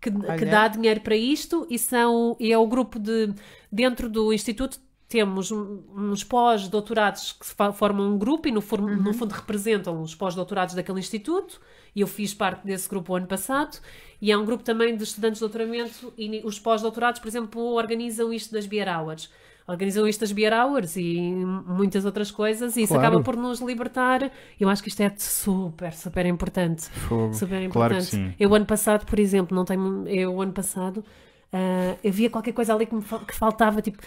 que, 0.00 0.10
que 0.12 0.44
dá 0.44 0.68
dinheiro 0.68 1.00
para 1.00 1.16
isto 1.16 1.66
e, 1.68 1.76
são, 1.76 2.36
e 2.38 2.52
é 2.52 2.58
o 2.58 2.66
grupo 2.66 2.98
de. 2.98 3.32
Dentro 3.72 4.08
do 4.08 4.32
instituto 4.32 4.78
temos 5.08 5.52
uns 5.52 6.24
pós-doutorados 6.24 7.32
que 7.32 7.46
formam 7.74 8.12
um 8.14 8.18
grupo 8.18 8.48
e 8.48 8.50
no, 8.52 8.60
for- 8.60 8.80
no 8.80 9.12
fundo 9.14 9.32
representam 9.32 10.00
os 10.02 10.14
pós-doutorados 10.14 10.74
daquele 10.74 10.98
instituto 10.98 11.60
e 11.94 12.00
eu 12.00 12.06
fiz 12.06 12.34
parte 12.34 12.64
desse 12.66 12.88
grupo 12.88 13.12
o 13.12 13.16
ano 13.16 13.26
passado 13.26 13.78
e 14.20 14.32
há 14.32 14.38
um 14.38 14.44
grupo 14.44 14.64
também 14.64 14.96
de 14.96 15.04
estudantes 15.04 15.38
de 15.38 15.40
doutoramento 15.40 16.12
e 16.18 16.40
os 16.44 16.58
pós-doutorados, 16.58 17.20
por 17.20 17.28
exemplo, 17.28 17.60
organizam 17.74 18.32
isto 18.32 18.52
das 18.52 18.66
Beer 18.66 18.88
Hours. 18.88 19.30
Organizam 19.68 20.06
isto 20.06 20.20
das 20.20 20.30
Beer 20.30 20.52
Hours 20.52 20.96
e 20.96 21.20
muitas 21.66 22.04
outras 22.04 22.30
coisas 22.30 22.76
e 22.76 22.82
isso 22.82 22.92
Claro. 22.94 23.08
acaba 23.08 23.22
por 23.24 23.36
nos 23.36 23.60
libertar. 23.60 24.30
Eu 24.60 24.68
acho 24.68 24.80
que 24.80 24.88
isto 24.88 25.00
é 25.00 25.12
super, 25.18 25.92
super 25.92 26.24
importante. 26.24 26.84
Fogo. 26.88 27.34
Super 27.34 27.62
importante. 27.62 27.72
Claro 27.72 27.94
que 27.96 28.02
sim. 28.02 28.32
Eu 28.38 28.54
ano 28.54 28.64
passado, 28.64 29.04
por 29.04 29.18
exemplo, 29.18 29.56
não 29.56 29.64
tenho. 29.64 30.06
Eu 30.06 30.40
ano 30.40 30.52
passado 30.52 31.04
ah, 31.52 31.96
havia 32.06 32.30
qualquer 32.30 32.52
coisa 32.52 32.74
ali 32.74 32.86
que 32.86 32.94
me 32.94 33.02
que 33.02 33.34
faltava. 33.34 33.80
Tipo, 33.82 33.98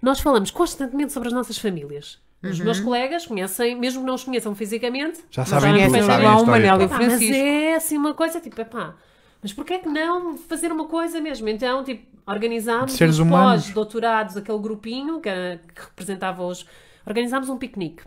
nós 0.00 0.20
falamos 0.20 0.50
constantemente 0.50 1.12
sobre 1.12 1.28
as 1.28 1.34
nossas 1.34 1.58
famílias. 1.58 2.22
Os 2.42 2.60
meus 2.60 2.78
colegas 2.78 3.26
conhecem, 3.26 3.74
mesmo 3.74 4.00
que 4.02 4.06
não 4.06 4.14
os 4.16 4.22
conheçam 4.24 4.54
fisicamente, 4.54 5.24
Já 5.30 5.46
sabem, 5.46 5.86
tudo, 5.86 5.96
lá 5.96 6.06
sabem 6.06 6.26
a 6.26 6.34
o 6.34 6.38
história. 6.40 6.66
Manel 6.72 6.82
e. 6.82 6.88
Pá, 6.88 6.96
mas 6.98 7.06
Francisco. 7.06 7.34
é 7.34 7.74
assim 7.74 7.96
uma 7.96 8.12
coisa 8.12 8.38
tipo, 8.38 8.60
epá, 8.60 8.94
mas 9.40 9.52
porquê 9.52 9.78
que 9.78 9.88
não 9.88 10.36
fazer 10.36 10.70
uma 10.70 10.86
coisa 10.86 11.22
mesmo? 11.22 11.48
Então, 11.48 11.82
tipo, 11.82 12.06
organizámos 12.26 12.92
os 13.00 13.18
pós-doutorados, 13.18 14.36
aquele 14.36 14.58
grupinho 14.58 15.20
que, 15.20 15.30
que 15.74 15.80
representava 15.82 16.44
os. 16.44 16.66
Organizámos 17.06 17.48
um 17.48 17.56
piquenique. 17.56 18.02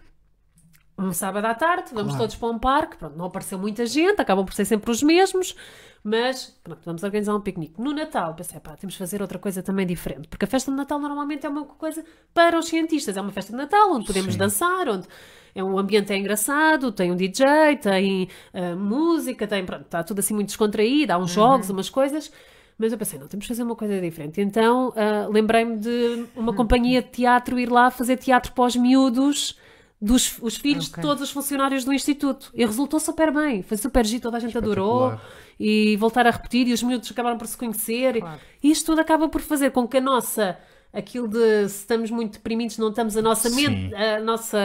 Um 0.97 1.13
sábado 1.13 1.45
à 1.45 1.53
tarde, 1.53 1.89
vamos 1.93 2.13
Claro. 2.13 2.23
todos 2.23 2.35
para 2.35 2.49
um 2.49 2.57
parque. 2.57 2.97
Pronto, 2.97 3.15
não 3.15 3.25
apareceu 3.25 3.59
muita 3.59 3.85
gente, 3.85 4.19
acabam 4.19 4.43
por 4.43 4.53
ser 4.53 4.65
sempre 4.65 4.89
os 4.89 5.03
mesmos, 5.03 5.55
mas 6.03 6.57
pronto, 6.63 6.79
vamos 6.83 7.03
organizar 7.03 7.35
um 7.35 7.41
piquenique. 7.41 7.79
No 7.79 7.93
Natal, 7.93 8.33
pensei, 8.33 8.59
pá, 8.59 8.75
temos 8.75 8.93
de 8.93 8.97
fazer 8.99 9.21
outra 9.21 9.37
coisa 9.37 9.61
também 9.61 9.85
diferente, 9.85 10.27
porque 10.27 10.45
a 10.45 10.47
festa 10.47 10.71
de 10.71 10.77
Natal 10.77 10.97
normalmente 10.97 11.45
é 11.45 11.49
uma 11.49 11.65
coisa 11.65 12.03
para 12.33 12.57
os 12.57 12.67
cientistas. 12.67 13.15
É 13.15 13.21
uma 13.21 13.31
festa 13.31 13.51
de 13.51 13.57
Natal 13.57 13.91
onde 13.91 14.07
podemos 14.07 14.33
Sim. 14.33 14.39
dançar, 14.39 14.89
onde 14.89 15.07
é 15.53 15.63
um 15.63 15.77
ambiente 15.77 16.11
é 16.11 16.17
engraçado, 16.17 16.91
tem 16.91 17.11
um 17.11 17.15
DJ, 17.15 17.77
tem 17.79 18.27
ah, 18.53 18.75
música, 18.75 19.45
tem, 19.45 19.63
pronto, 19.65 19.83
está 19.83 20.03
tudo 20.03 20.17
assim 20.19 20.33
muito 20.33 20.47
descontraído, 20.47 21.13
há 21.13 21.17
uns 21.19 21.31
jogos, 21.31 21.69
umas 21.69 21.89
coisas. 21.91 22.31
Mas 22.79 22.91
eu 22.91 22.97
pensei, 22.97 23.19
não, 23.19 23.27
temos 23.27 23.43
de 23.45 23.49
fazer 23.49 23.63
uma 23.63 23.75
coisa 23.75 23.99
diferente. 24.01 24.41
Então 24.41 24.93
ah, 24.95 25.27
lembrei-me 25.29 25.77
de 25.77 26.25
uma 26.35 26.53
companhia 26.55 27.03
de 27.03 27.09
teatro 27.09 27.59
ir 27.59 27.69
lá 27.71 27.91
fazer 27.91 28.17
teatro 28.17 28.51
para 28.53 28.63
os 28.65 28.75
miúdos 28.75 29.59
dos 29.99 30.37
os 30.41 30.55
filhos 30.57 30.89
Ok. 30.89 31.01
de 31.01 31.07
todos 31.07 31.23
os 31.23 31.31
funcionários 31.31 31.83
do 31.83 31.91
Instituto. 31.93 32.51
E 32.53 32.65
resultou 32.65 32.99
super 32.99 33.31
bem, 33.33 33.63
foi 33.63 33.77
super 33.77 34.05
giro, 34.05 34.21
toda 34.23 34.37
a 34.37 34.39
gente 34.39 34.57
adorou. 34.57 35.17
E 35.59 35.95
voltar 35.97 36.27
a 36.27 36.29
repetir, 36.31 36.67
e 36.67 36.73
os 36.73 36.83
miúdos 36.83 37.09
acabaram 37.11 37.37
por 37.37 37.47
se 37.47 37.57
conhecer. 37.57 38.15
e- 38.17 38.21
Claro. 38.21 38.39
E 38.61 38.69
isto 38.69 38.85
tudo 38.85 39.01
acaba 39.01 39.27
por 39.27 39.41
fazer 39.41 39.71
com 39.71 39.87
que 39.87 39.97
a 39.97 40.01
nossa. 40.01 40.57
Aquilo 40.93 41.27
de 41.27 41.67
se 41.67 41.79
estamos 41.79 42.09
muito 42.09 42.33
deprimidos, 42.33 42.77
não 42.77 42.89
estamos 42.89 43.17
a 43.17 43.21
nossa 43.21 43.49
mente, 43.49 43.89
Sim. 43.89 43.93
a 43.95 44.19
nossa. 44.19 44.57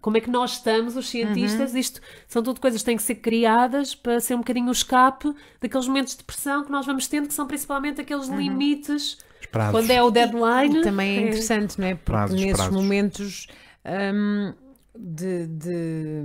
Como 0.00 0.16
é 0.16 0.20
que 0.20 0.30
nós 0.30 0.52
estamos, 0.52 0.96
os 0.96 1.04
Uhum. 1.06 1.10
cientistas, 1.10 1.74
isto 1.74 2.00
são 2.28 2.42
tudo 2.42 2.60
coisas 2.60 2.80
que 2.82 2.86
têm 2.86 2.96
que 2.96 3.02
ser 3.02 3.16
criadas 3.16 3.94
para 3.94 4.20
ser 4.20 4.34
um 4.34 4.38
bocadinho 4.38 4.68
o 4.68 4.72
escape 4.72 5.32
daqueles 5.60 5.86
momentos 5.88 6.12
de 6.12 6.18
depressão 6.18 6.64
que 6.64 6.70
nós 6.70 6.84
vamos 6.86 7.06
tendo, 7.06 7.28
que 7.28 7.34
são 7.34 7.46
principalmente 7.46 8.00
aqueles 8.00 8.28
Uhum. 8.28 8.38
limites. 8.40 9.18
Quando 9.70 9.90
é 9.90 10.02
o 10.02 10.10
deadline. 10.10 10.78
E 10.78 10.82
também 10.82 11.18
é 11.18 11.20
interessante, 11.28 11.78
não 11.80 11.86
é? 11.86 11.94
Porque 11.94 12.04
Prazos, 12.10 12.40
nesses 12.40 12.56
prazos. 12.56 12.74
momentos 12.74 13.46
hum, 13.84 14.54
de, 14.98 15.46
de, 15.46 16.22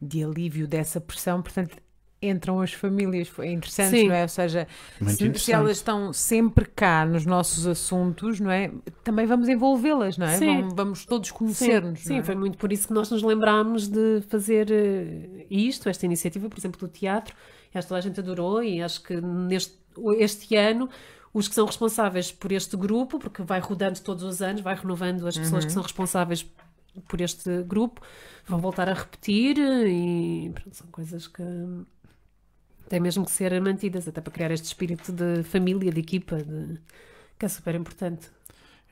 de 0.00 0.24
alívio 0.24 0.66
dessa 0.66 1.00
pressão, 1.00 1.42
portanto, 1.42 1.76
entram 2.20 2.60
as 2.60 2.72
famílias. 2.72 3.30
É 3.38 3.50
interessante, 3.50 3.90
Sim. 3.90 4.08
não 4.08 4.14
é? 4.14 4.22
Ou 4.22 4.28
seja, 4.28 4.66
se, 5.06 5.38
se 5.38 5.52
elas 5.52 5.76
estão 5.76 6.12
sempre 6.12 6.66
cá 6.66 7.04
nos 7.04 7.26
nossos 7.26 7.66
assuntos, 7.66 8.40
não 8.40 8.50
é? 8.50 8.70
Também 9.04 9.26
vamos 9.26 9.48
envolvê-las, 9.48 10.16
não 10.16 10.26
é? 10.26 10.36
Sim. 10.36 10.62
Vamos, 10.62 10.74
vamos 10.74 11.06
todos 11.06 11.28
Sim, 11.28 11.34
conhecer-nos. 11.34 12.00
sim 12.00 12.14
não 12.14 12.20
é? 12.20 12.22
foi 12.22 12.34
muito 12.34 12.58
por 12.58 12.72
isso 12.72 12.88
que 12.88 12.94
nós 12.94 13.10
nos 13.10 13.22
lembrámos 13.22 13.88
de 13.88 14.22
fazer 14.28 14.70
eh, 14.70 15.46
isto, 15.50 15.88
esta 15.88 16.06
iniciativa, 16.06 16.48
por 16.48 16.58
exemplo, 16.58 16.80
do 16.80 16.88
teatro. 16.88 17.34
Acho 17.74 17.86
que 17.86 17.88
toda 17.88 17.98
a 17.98 18.02
gente 18.02 18.18
adorou 18.18 18.62
e 18.62 18.80
acho 18.80 19.02
que 19.02 19.20
neste 19.20 19.76
este 20.18 20.56
ano 20.56 20.88
os 21.32 21.48
que 21.48 21.54
são 21.54 21.66
responsáveis 21.66 22.32
por 22.32 22.50
este 22.50 22.74
grupo, 22.76 23.18
porque 23.18 23.42
vai 23.42 23.60
rodando 23.60 24.00
todos 24.00 24.22
os 24.22 24.40
anos, 24.40 24.62
vai 24.62 24.74
renovando 24.74 25.26
as 25.26 25.36
pessoas 25.36 25.66
que 25.66 25.72
são 25.72 25.82
responsáveis 25.82 26.46
por 27.08 27.20
este 27.20 27.62
grupo, 27.62 28.00
vão 28.46 28.58
voltar 28.60 28.88
a 28.88 28.94
repetir 28.94 29.56
e 29.58 30.50
pronto, 30.54 30.74
são 30.76 30.86
coisas 30.88 31.26
que 31.26 31.42
têm 32.88 33.00
mesmo 33.00 33.24
que 33.24 33.30
ser 33.30 33.60
mantidas, 33.60 34.06
até 34.06 34.20
para 34.20 34.32
criar 34.32 34.50
este 34.50 34.64
espírito 34.66 35.12
de 35.12 35.42
família, 35.42 35.90
de 35.92 36.00
equipa, 36.00 36.36
de- 36.42 36.78
que 37.38 37.44
é 37.46 37.48
super 37.48 37.74
importante. 37.74 38.30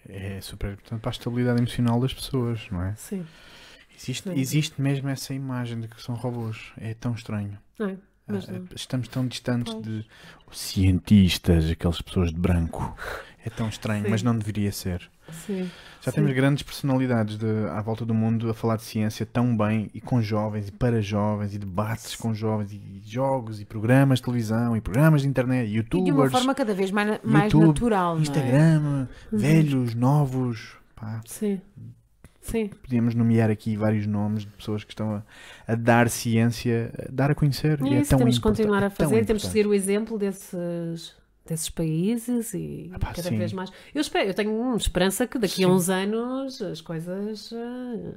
É 0.09 0.40
super 0.40 0.72
importante 0.72 1.01
para 1.01 1.10
a 1.10 1.12
estabilidade 1.12 1.59
emocional 1.60 2.01
das 2.01 2.12
pessoas, 2.12 2.68
não 2.70 2.82
é? 2.82 2.94
Sim. 2.97 3.24
Existe, 3.97 4.28
Sim. 4.28 4.39
existe 4.39 4.82
mesmo 4.82 5.09
essa 5.09 5.32
imagem 5.32 5.81
de 5.81 5.89
que 5.89 6.02
são 6.02 6.14
robôs. 6.16 6.72
É 6.76 6.93
tão 6.94 7.14
estranho. 7.14 7.56
É, 7.81 7.97
Ah. 8.26 8.35
Estamos 8.74 9.06
tão 9.09 9.26
distantes 9.28 9.72
Pois. 9.74 9.85
de 9.85 10.06
cientistas, 10.51 11.70
aquelas 11.70 12.01
pessoas 12.01 12.32
de 12.32 12.39
branco. 12.40 12.97
É 13.46 13.50
tão 13.50 13.68
estranho, 13.68 14.04
Sim. 14.04 14.10
mas 14.10 14.22
não 14.22 14.36
deveria 14.36 14.72
ser. 14.72 15.02
Sim. 15.46 15.70
Já 16.00 16.10
Sim. 16.10 16.16
temos 16.16 16.32
grandes 16.32 16.62
personalidades 16.62 17.36
de- 17.36 17.46
à 17.70 17.80
volta 17.82 18.04
do 18.04 18.14
mundo 18.14 18.48
a 18.48 18.54
falar 18.54 18.76
de 18.76 18.82
ciência 18.84 19.26
tão 19.26 19.54
bem 19.56 19.90
e 19.92 20.00
com 20.00 20.20
jovens 20.22 20.68
e 20.68 20.72
para 20.72 21.00
jovens 21.02 21.54
e 21.54 21.58
debates 21.58 22.14
com 22.16 22.32
jovens 22.34 22.72
e 22.72 23.02
jogos 23.04 23.60
e 23.60 23.64
programas 23.64 24.18
de 24.18 24.24
televisão 24.24 24.74
e 24.76 24.80
programas 24.80 25.22
de 25.22 25.28
internet, 25.28 25.66
E 25.66 25.70
de 25.70 25.72
uma 25.72 25.76
youtubers, 25.78 26.32
forma 26.32 26.54
cada 26.54 26.74
vez 26.74 26.90
mais, 26.90 27.18
mais 27.22 27.52
YouTube, 27.52 27.66
natural, 27.68 28.16
é? 28.16 28.20
Instagram, 28.20 29.08
velhos, 29.32 29.94
novos. 29.94 30.76
Pá, 30.96 31.20
Sim. 31.26 31.60
Sim. 32.40 32.68
podíamos 32.82 33.14
nomear 33.14 33.50
aqui 33.50 33.74
vários 33.76 34.06
nomes 34.06 34.42
de 34.44 34.50
pessoas 34.52 34.84
que 34.84 34.92
estão 34.92 35.14
a, 35.16 35.22
a 35.66 35.74
dar 35.74 36.10
ciência, 36.10 36.92
a 37.08 37.10
dar 37.10 37.30
a 37.30 37.34
conhecer. 37.34 37.80
E 37.80 37.84
E, 37.88 37.94
é 37.94 37.96
é 37.96 38.00
isso 38.02 38.10
tão 38.10 38.18
temos 38.18 38.36
que 38.36 38.42
continuar 38.42 38.82
a 38.82 38.86
é 38.86 38.90
fazer, 38.90 39.24
temos 39.24 39.42
que 39.42 39.48
seguir 39.48 39.66
o 39.66 39.72
exemplo 39.72 40.18
desses, 40.18 41.14
desses 41.46 41.68
países 41.68 42.54
e 42.54 42.90
Ah 42.92 42.98
pá, 42.98 43.12
cada 43.12 43.28
sim. 43.28 43.36
vez 43.38 43.52
mais. 43.52 43.70
Eu, 43.94 44.00
espero, 44.00 44.28
eu 44.28 44.34
tenho 44.34 44.76
esperança 44.76 45.26
que 45.26 45.38
daqui 45.38 45.64
a 45.64 45.66
Sim. 45.68 45.72
uns 45.72 45.88
anos 45.90 46.62
as 46.62 46.80
coisas 46.80 47.52
ah, 47.52 48.12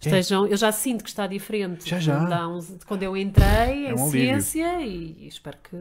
estejam. 0.00 0.46
Eu 0.46 0.56
já 0.56 0.72
sinto 0.72 1.02
que 1.04 1.10
está 1.10 1.26
diferente 1.26 1.88
Já, 1.88 1.98
de 1.98 2.04
já. 2.06 2.18
quando 2.18 2.48
uns- 2.48 2.68
de 2.78 2.84
quando 2.86 3.02
eu 3.02 3.16
entrei 3.16 3.86
É 3.86 3.90
em 3.90 3.94
um 3.94 4.10
ciência 4.10 4.80
e, 4.82 5.16
e 5.20 5.28
espero 5.28 5.56
que. 5.62 5.76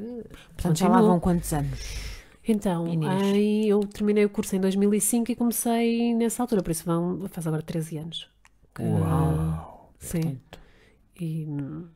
Portanto, 0.55 0.77
já 0.79 0.87
lá 0.87 1.01
vão 1.01 1.19
quantos 1.19 1.51
anos? 1.53 1.79
Então, 2.49 2.85
aí 3.09 3.67
eu 3.67 3.81
terminei 3.81 4.23
o 4.23 4.29
curso 4.29 4.55
em 4.55 4.59
2005 4.61 5.31
e 5.31 5.35
comecei 5.35 6.13
nessa 6.15 6.41
altura, 6.43 6.63
por 6.63 6.71
isso 6.71 6.85
vão, 6.85 7.27
faz 7.29 7.45
agora 7.45 7.61
13 7.61 7.97
anos. 7.97 8.29
que- 8.73 8.83
Uau! 8.83 9.91
Sim. 9.99 10.39
E, 11.19 11.47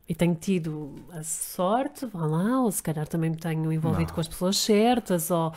e 0.08 0.14
tenho 0.14 0.34
tido 0.34 0.94
a 1.12 1.22
sorte, 1.22 2.06
vá 2.06 2.26
lá, 2.26 2.60
ou 2.62 2.72
se 2.72 2.82
calhar 2.82 3.06
também 3.06 3.30
me 3.30 3.36
tenho 3.36 3.72
envolvido 3.72 4.08
Não. 4.08 4.14
com 4.16 4.20
as 4.20 4.26
pessoas 4.26 4.56
certas, 4.56 5.30
ou 5.30 5.52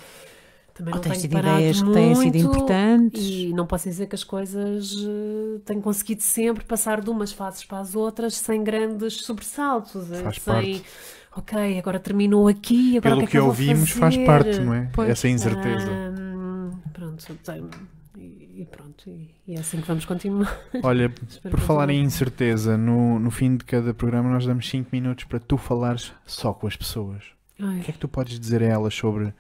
também 0.74 0.94
Ou 0.94 0.98
não 0.98 1.02
tens 1.02 1.18
tenho 1.18 1.22
tido 1.22 1.40
ideias 1.40 1.78
que 1.80 1.84
muito, 1.86 1.96
têm 1.96 2.16
sido 2.16 2.38
importantes? 2.38 3.22
E 3.24 3.54
não 3.54 3.66
posso 3.66 3.90
dizer 3.90 4.06
que 4.08 4.14
as 4.16 4.24
coisas 4.24 4.94
eh, 4.94 5.60
tenho 5.66 5.82
conseguido 5.82 6.22
sempre 6.22 6.64
passar 6.64 7.02
de 7.02 7.10
umas 7.10 7.32
fases 7.32 7.64
para 7.64 7.80
as 7.80 7.96
outras 7.96 8.36
sem 8.36 8.64
grandes 8.64 9.26
sobressaltos, 9.26 10.12
eh, 10.12 10.22
Faz 10.22 10.36
sem 10.36 10.44
parte. 10.54 10.84
ok, 11.36 11.80
agora 11.80 12.00
terminou 12.00 12.48
aqui, 12.48 12.98
agora 12.98 13.16
Pelo 13.16 13.22
que 13.22 13.32
que, 13.32 13.38
é 13.38 13.40
que 13.40 13.42
vou 13.42 13.48
ouvimos, 13.50 13.90
faz 13.92 14.14
fazer? 14.16 14.26
parte, 14.28 14.60
não 14.60 14.74
é? 14.76 14.90
Pois. 14.94 15.10
Essa 15.10 15.28
incerteza. 15.28 15.90
Ahm, 15.90 16.72
pronto, 16.94 17.26
tenho- 17.44 17.70
e, 18.56 18.66
pronto, 18.66 19.10
e, 19.10 19.36
e 19.48 19.56
é 19.56 19.60
assim 19.60 19.82
que 19.82 19.88
vamos 19.88 20.06
continuar. 20.06 20.60
Olha, 20.82 21.10
por 21.50 21.60
falar 21.60 21.90
em 21.90 22.02
incerteza, 22.02 22.78
no, 22.78 23.20
no 23.20 23.30
fim 23.30 23.58
de 23.58 23.66
cada 23.66 23.94
programa 23.94 24.30
nós 24.30 24.46
damos 24.46 24.70
5 24.70 24.90
minutos 24.92 25.26
para 25.26 25.40
tu 25.40 25.58
falares 25.58 26.14
só 26.26 26.54
com 26.54 26.68
as 26.68 26.76
pessoas. 26.76 27.24
Ai. 27.60 27.80
O 27.80 27.84
que 27.84 27.92
é 27.92 27.94
que 27.94 28.00
tu 28.00 28.08
podes 28.08 28.40
dizer 28.40 28.64
a 28.64 28.66
elas 28.66 28.94
sobre 28.94 29.34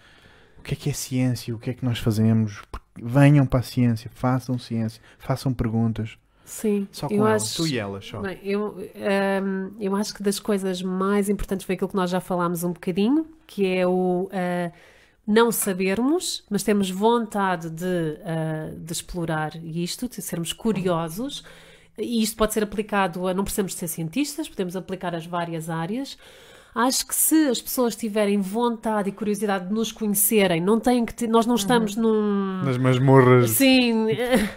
o 0.57 0.61
que 0.63 0.73
é 0.73 0.77
que 0.77 0.89
é 0.89 0.93
ciência, 0.93 1.55
o 1.55 1.59
que 1.59 1.69
é 1.69 1.73
que 1.73 1.85
nós 1.85 1.99
fazemos? 1.99 2.61
Venham 3.01 3.45
para 3.45 3.59
a 3.59 3.63
ciência, 3.63 4.09
façam 4.13 4.57
ciência, 4.57 5.01
façam 5.17 5.53
perguntas. 5.53 6.17
Sim, 6.45 6.87
Só 6.91 7.07
com 7.07 7.15
eu 7.15 7.27
elas, 7.27 7.43
acho. 7.43 7.55
tu 7.63 7.67
e 7.67 7.77
elas 7.77 8.05
só. 8.05 8.21
Bem, 8.21 8.39
eu, 8.43 8.77
ehm, 8.93 9.71
eu 9.79 9.95
acho 9.95 10.13
que 10.13 10.21
das 10.21 10.39
coisas 10.39 10.81
mais 10.81 11.27
importantes 11.27 11.65
foi 11.65 11.73
aquilo 11.73 11.89
que 11.89 11.95
nós 11.95 12.09
já 12.11 12.19
falámos 12.19 12.63
um 12.63 12.71
bocadinho, 12.71 13.25
que 13.47 13.65
é 13.65 13.85
o 13.87 14.29
eh, 14.31 14.71
não 15.27 15.51
sabermos, 15.51 16.43
mas 16.49 16.61
temos 16.63 16.89
vontade 16.89 17.69
de, 17.69 18.17
eh, 18.23 18.73
de 18.77 18.93
explorar 18.93 19.53
isto, 19.63 20.07
de 20.07 20.21
sermos 20.21 20.53
curiosos. 20.53 21.43
E 21.97 22.21
isto 22.21 22.35
pode 22.37 22.53
ser 22.53 22.61
aplicado 22.63 23.27
a. 23.27 23.33
Não 23.33 23.43
precisamos 23.43 23.71
de 23.73 23.79
ser 23.79 23.87
cientistas, 23.87 24.49
podemos 24.49 24.75
aplicar 24.75 25.15
às 25.15 25.25
várias 25.25 25.69
áreas. 25.69 26.17
Acho 26.77 27.07
que 27.07 27.15
se 27.15 27.47
as 27.47 27.61
pessoas 27.61 27.95
tiverem 27.95 28.37
vontade 28.41 29.07
e 29.07 29.11
curiosidade 29.13 29.69
de 29.69 29.73
nos 29.73 29.93
conhecerem, 29.93 30.59
não 30.59 30.77
têm 30.77 31.05
que 31.05 31.13
ter, 31.13 31.25
nós 31.25 31.45
não 31.45 31.55
estamos 31.55 31.95
num. 31.95 32.61
Nas 32.65 32.77
masmorras, 32.77 33.51
Sim, 33.51 34.07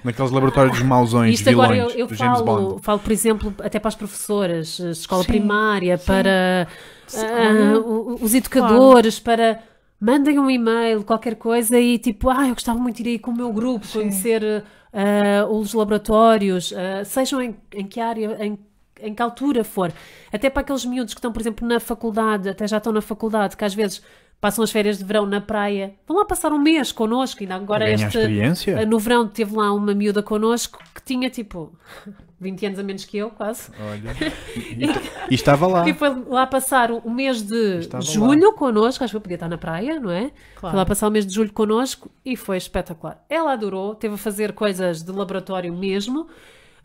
naqueles 0.02 0.32
laboratórios 0.32 0.76
dos 0.78 0.84
mausões, 0.84 1.34
isto 1.38 1.48
agora 1.48 1.74
vilões, 1.74 1.92
eu, 1.94 2.08
eu 2.08 2.14
James 2.14 2.40
falo, 2.40 2.44
Bond. 2.70 2.82
falo, 2.82 2.98
por 2.98 3.12
exemplo, 3.12 3.54
até 3.62 3.78
para 3.78 3.88
as 3.88 3.94
professoras, 3.94 4.80
eh, 4.80 4.90
escola 4.90 5.22
Sim, 5.22 5.28
primária, 5.28 5.96
sim. 5.96 6.06
para 6.06 6.66
Sim, 7.06 7.20
claro. 7.24 7.80
o- 7.86 8.18
os 8.24 8.34
educadores, 8.34 9.20
para 9.20 9.62
mandem 10.00 10.38
um 10.38 10.50
e-mail, 10.50 11.04
qualquer 11.04 11.36
coisa, 11.36 11.78
e 11.78 11.98
tipo, 11.98 12.30
ah, 12.30 12.46
eu 12.48 12.54
gostava 12.54 12.78
muito 12.78 13.02
de 13.02 13.08
ir 13.08 13.12
aí 13.12 13.18
com 13.18 13.30
o 13.30 13.36
meu 13.36 13.52
grupo, 13.52 13.86
Sim. 13.86 14.00
conhecer 14.00 14.64
ah, 14.92 15.46
os 15.48 15.74
laboratórios, 15.74 16.72
ah, 16.72 17.04
sejam 17.04 17.42
em, 17.42 17.56
em 17.72 17.86
que 17.86 18.00
área, 18.00 18.44
em, 18.44 18.58
em 19.00 19.14
que 19.14 19.22
altura 19.22 19.64
for. 19.64 19.92
Até 20.32 20.48
para 20.48 20.62
aqueles 20.62 20.84
miúdos 20.84 21.14
que 21.14 21.18
estão, 21.18 21.32
por 21.32 21.40
exemplo, 21.40 21.66
na 21.66 21.80
faculdade, 21.80 22.48
até 22.48 22.66
já 22.66 22.78
estão 22.78 22.92
na 22.92 23.00
faculdade, 23.00 23.56
que 23.56 23.64
às 23.64 23.74
vezes 23.74 24.02
passam 24.40 24.62
as 24.62 24.70
férias 24.70 24.98
de 24.98 25.04
verão 25.04 25.26
na 25.26 25.40
praia, 25.40 25.94
vão 26.06 26.16
lá 26.16 26.24
passar 26.24 26.52
um 26.52 26.58
mês 26.58 26.92
connosco, 26.92 27.42
ainda 27.42 27.56
agora 27.56 27.90
este. 27.90 28.06
experiência. 28.06 28.86
No 28.86 28.98
verão 28.98 29.26
teve 29.26 29.56
lá 29.56 29.72
uma 29.72 29.94
miúda 29.94 30.22
connosco 30.22 30.78
que 30.94 31.02
tinha 31.02 31.28
tipo 31.28 31.76
20 32.40 32.66
anos 32.66 32.78
a 32.78 32.82
menos 32.82 33.04
que 33.04 33.18
eu, 33.18 33.30
quase. 33.30 33.70
Olha. 33.80 34.14
E, 34.78 35.32
e 35.32 35.34
estava 35.34 35.66
lá. 35.66 35.88
E 35.88 35.94
foi 35.94 36.10
lá 36.26 36.46
passar 36.46 36.90
o 36.90 37.10
mês 37.10 37.42
de 37.42 37.78
Estava 37.78 38.02
julho 38.02 38.52
connosco, 38.52 39.02
acho 39.02 39.12
que 39.12 39.16
eu 39.16 39.20
podia 39.20 39.36
estar 39.36 39.48
na 39.48 39.58
praia, 39.58 39.98
não 39.98 40.10
é? 40.10 40.30
Claro. 40.54 40.72
Foi 40.72 40.78
lá 40.78 40.86
passar 40.86 41.08
o 41.08 41.10
mês 41.10 41.26
de 41.26 41.34
julho 41.34 41.52
connosco 41.52 42.10
e 42.24 42.36
foi 42.36 42.56
espetacular. 42.56 43.24
Ela 43.28 43.52
adorou, 43.52 43.94
teve 43.94 44.14
a 44.14 44.18
fazer 44.18 44.52
coisas 44.52 45.02
de 45.02 45.10
laboratório 45.10 45.72
mesmo. 45.72 46.28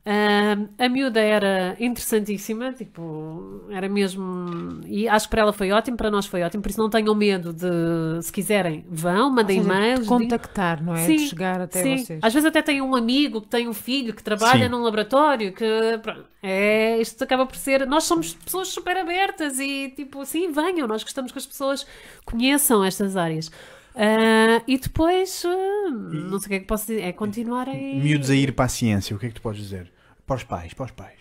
Ahm, 0.05 0.67
a 0.77 0.89
miúda 0.89 1.21
era 1.21 1.77
interessantíssima, 1.79 2.73
tipo, 2.73 3.63
era 3.69 3.87
mesmo. 3.87 4.81
E 4.85 5.07
acho 5.07 5.27
que 5.27 5.31
para 5.31 5.43
ela 5.43 5.53
foi 5.53 5.71
ótimo, 5.71 5.95
para 5.95 6.11
nós 6.11 6.25
foi 6.25 6.43
ótimo, 6.43 6.61
por 6.61 6.69
isso 6.69 6.79
não 6.79 6.89
tenham 6.89 7.15
medo 7.15 7.53
de, 7.53 8.21
se 8.21 8.29
quiserem, 8.29 8.85
vão, 8.89 9.29
mandem 9.29 9.61
e-mails. 9.61 10.01
de 10.01 10.07
contactar, 10.07 10.83
não 10.83 10.93
é? 10.93 11.05
Sim, 11.05 11.15
de 11.15 11.27
chegar 11.29 11.61
até 11.61 11.81
Sim, 11.81 11.97
vocês. 11.97 12.19
às 12.21 12.33
vezes 12.33 12.45
até 12.45 12.61
tem 12.61 12.81
um 12.81 12.93
amigo 12.93 13.39
que 13.41 13.47
tem 13.47 13.65
um 13.65 13.73
filho 13.73 14.13
que 14.13 14.21
trabalha 14.21 14.65
Sim. 14.65 14.71
num 14.71 14.81
laboratório, 14.83 15.53
que 15.53 15.65
pronto, 16.01 16.25
é, 16.41 16.99
isto 16.99 17.23
acaba 17.23 17.45
por 17.45 17.55
ser. 17.55 17.87
Nós 17.87 18.03
somos 18.03 18.33
pessoas 18.33 18.67
super 18.67 18.97
abertas 18.97 19.57
e 19.57 19.93
tipo 19.95 20.19
assim, 20.19 20.51
venham, 20.51 20.85
nós 20.85 21.01
gostamos 21.01 21.31
que 21.31 21.37
as 21.37 21.45
pessoas 21.45 21.87
conheçam 22.25 22.83
estas 22.83 23.15
áreas. 23.15 23.49
Ah, 23.95 24.61
e 24.67 24.77
depois, 24.77 25.43
ah, 25.45 25.89
não 25.91 26.39
sei 26.39 26.47
o 26.47 26.49
que 26.49 26.55
é 26.55 26.59
que 26.59 26.65
posso 26.65 26.87
dizer, 26.87 27.03
é 27.03 27.13
continuarem. 27.13 28.01
Miúdos 28.01 28.29
a 28.29 28.35
ir 28.35 28.51
para 28.53 28.65
a 28.65 28.67
ciência, 28.67 29.15
o 29.15 29.19
que 29.19 29.27
é 29.27 29.29
que 29.29 29.35
tu 29.35 29.41
podes 29.41 29.61
dizer? 29.61 29.92
Para 30.25 30.35
os 30.37 30.43
pais, 30.43 30.73
para 30.73 30.85
os 30.85 30.91
pais. 30.91 31.19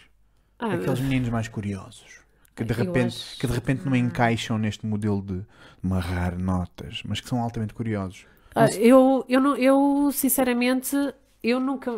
Ah, 0.58 0.74
Aqueles 0.74 1.00
meninos 1.00 1.28
mais 1.28 1.48
curiosos. 1.48 2.22
Que 2.54 2.64
de, 2.64 2.72
repente, 2.74 3.16
acho- 3.16 3.38
que 3.38 3.46
de 3.46 3.52
repente 3.52 3.84
não 3.86 3.96
encaixam 3.96 4.58
neste 4.58 4.86
modelo 4.86 5.22
de 5.22 5.42
marrar 5.82 6.38
notas, 6.38 7.02
mas 7.04 7.20
que 7.20 7.28
são 7.28 7.40
altamente 7.40 7.72
curiosos. 7.74 8.26
Ah, 8.54 8.66
eu, 8.72 9.24
eu, 9.28 9.40
não, 9.40 9.56
eu, 9.56 10.10
sinceramente, 10.12 10.94
eu 11.42 11.58
nunca. 11.58 11.90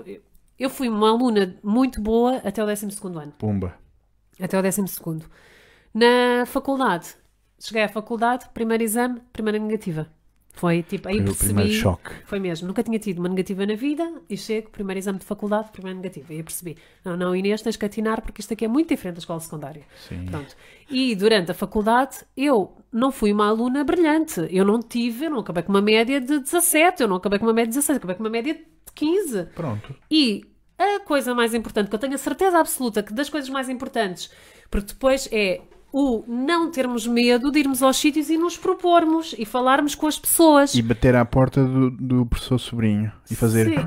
eu 0.59 0.71
fui 0.71 0.89
uma 0.89 1.11
aluna 1.11 1.59
muito 1.63 2.01
boa 2.01 2.37
até 2.39 2.63
o 2.63 2.67
12 2.67 2.87
ano. 3.05 3.33
Pumba. 3.33 3.75
Até 4.41 4.59
o 4.59 4.63
12 4.63 4.87
segundo. 4.89 5.27
Na 5.93 6.47
faculdade, 6.47 7.17
cheguei 7.59 7.83
à 7.83 7.89
faculdade, 7.89 8.49
primeiro 8.55 8.83
exame, 8.85 9.21
primeira 9.33 9.59
negativa. 9.59 10.09
Foi 10.55 10.83
tipo, 10.85 11.09
aí 11.09 11.17
Foi 11.17 11.23
o 11.23 11.27
percebi. 11.27 11.53
primeiro 11.53 11.73
choque. 11.81 12.11
Foi 12.27 12.39
mesmo. 12.39 12.69
Nunca 12.69 12.83
tinha 12.83 12.99
tido 12.99 13.19
uma 13.19 13.29
negativa 13.29 13.67
na 13.67 13.75
vida 13.75 14.09
e 14.31 14.37
chego, 14.37 14.71
primeiro 14.71 14.99
exame 15.01 15.19
de 15.19 15.25
faculdade, 15.25 15.71
primeira 15.73 15.97
negativa. 15.97 16.33
E 16.33 16.39
eu 16.39 16.45
percebi, 16.45 16.77
não, 17.05 17.17
não, 17.17 17.35
Inês, 17.35 17.61
tens 17.61 17.77
que 17.77 17.85
atinar 17.85 18.23
porque 18.23 18.41
isto 18.41 18.53
aqui 18.55 18.65
é 18.65 18.69
muito 18.69 18.89
diferente 18.89 19.17
da 19.17 19.19
escola 19.19 19.41
secundária. 19.41 19.83
Sim. 20.09 20.27
Pronto. 20.27 20.57
E 20.89 21.15
durante 21.17 21.51
a 21.51 21.55
faculdade, 21.55 22.19
eu 22.37 22.77
não 22.93 23.11
fui 23.11 23.33
uma 23.33 23.49
aluna 23.49 23.83
brilhante. 23.83 24.47
Eu 24.49 24.65
não 24.65 24.81
tive, 24.81 25.27
eu 25.27 25.31
não 25.31 25.41
acabei 25.41 25.65
com 25.65 25.73
uma 25.73 25.83
média 25.83 26.21
de 26.21 26.39
17, 26.39 27.03
eu 27.03 27.09
não 27.09 27.17
acabei 27.17 27.39
com 27.41 27.47
uma 27.47 27.53
média 27.53 27.71
de 27.71 27.79
16, 27.79 27.97
acabei 27.99 28.15
com 28.15 28.23
uma 28.23 28.31
média 28.31 28.55
de 28.55 28.65
15. 28.95 29.47
Pronto. 29.57 29.95
E 30.09 30.45
a 30.79 31.01
coisa 31.01 31.35
mais 31.35 31.53
importante, 31.53 31.89
que 31.89 31.95
eu 31.95 31.99
tenho 32.01 32.15
a 32.15 32.19
certeza 32.19 32.59
absoluta 32.59 33.03
que 33.03 33.13
das 33.13 33.29
coisas 33.29 33.51
mais 33.51 33.69
importantes, 33.69 34.31
porque 34.71 34.93
depois 34.93 35.29
é 35.33 35.61
o 35.97 36.25
não 36.27 36.73
termos 36.73 37.07
medo 37.07 37.53
de 37.53 37.61
irmos 37.61 37.81
aos 37.81 37.97
sítios 37.99 38.29
e 38.29 38.37
nos 38.37 38.57
propormos 38.57 39.33
e 39.39 39.45
falarmos 39.45 39.95
com 39.95 40.09
as 40.09 40.19
pessoas. 40.19 40.75
E 40.75 40.83
bater 40.83 41.15
à 41.15 41.25
porta 41.25 41.65
do, 41.65 41.89
do 41.89 42.27
professor 42.27 42.59
sobrinho 42.59 43.13
e 43.31 43.37
fazer. 43.37 43.69
Sim. 43.69 43.87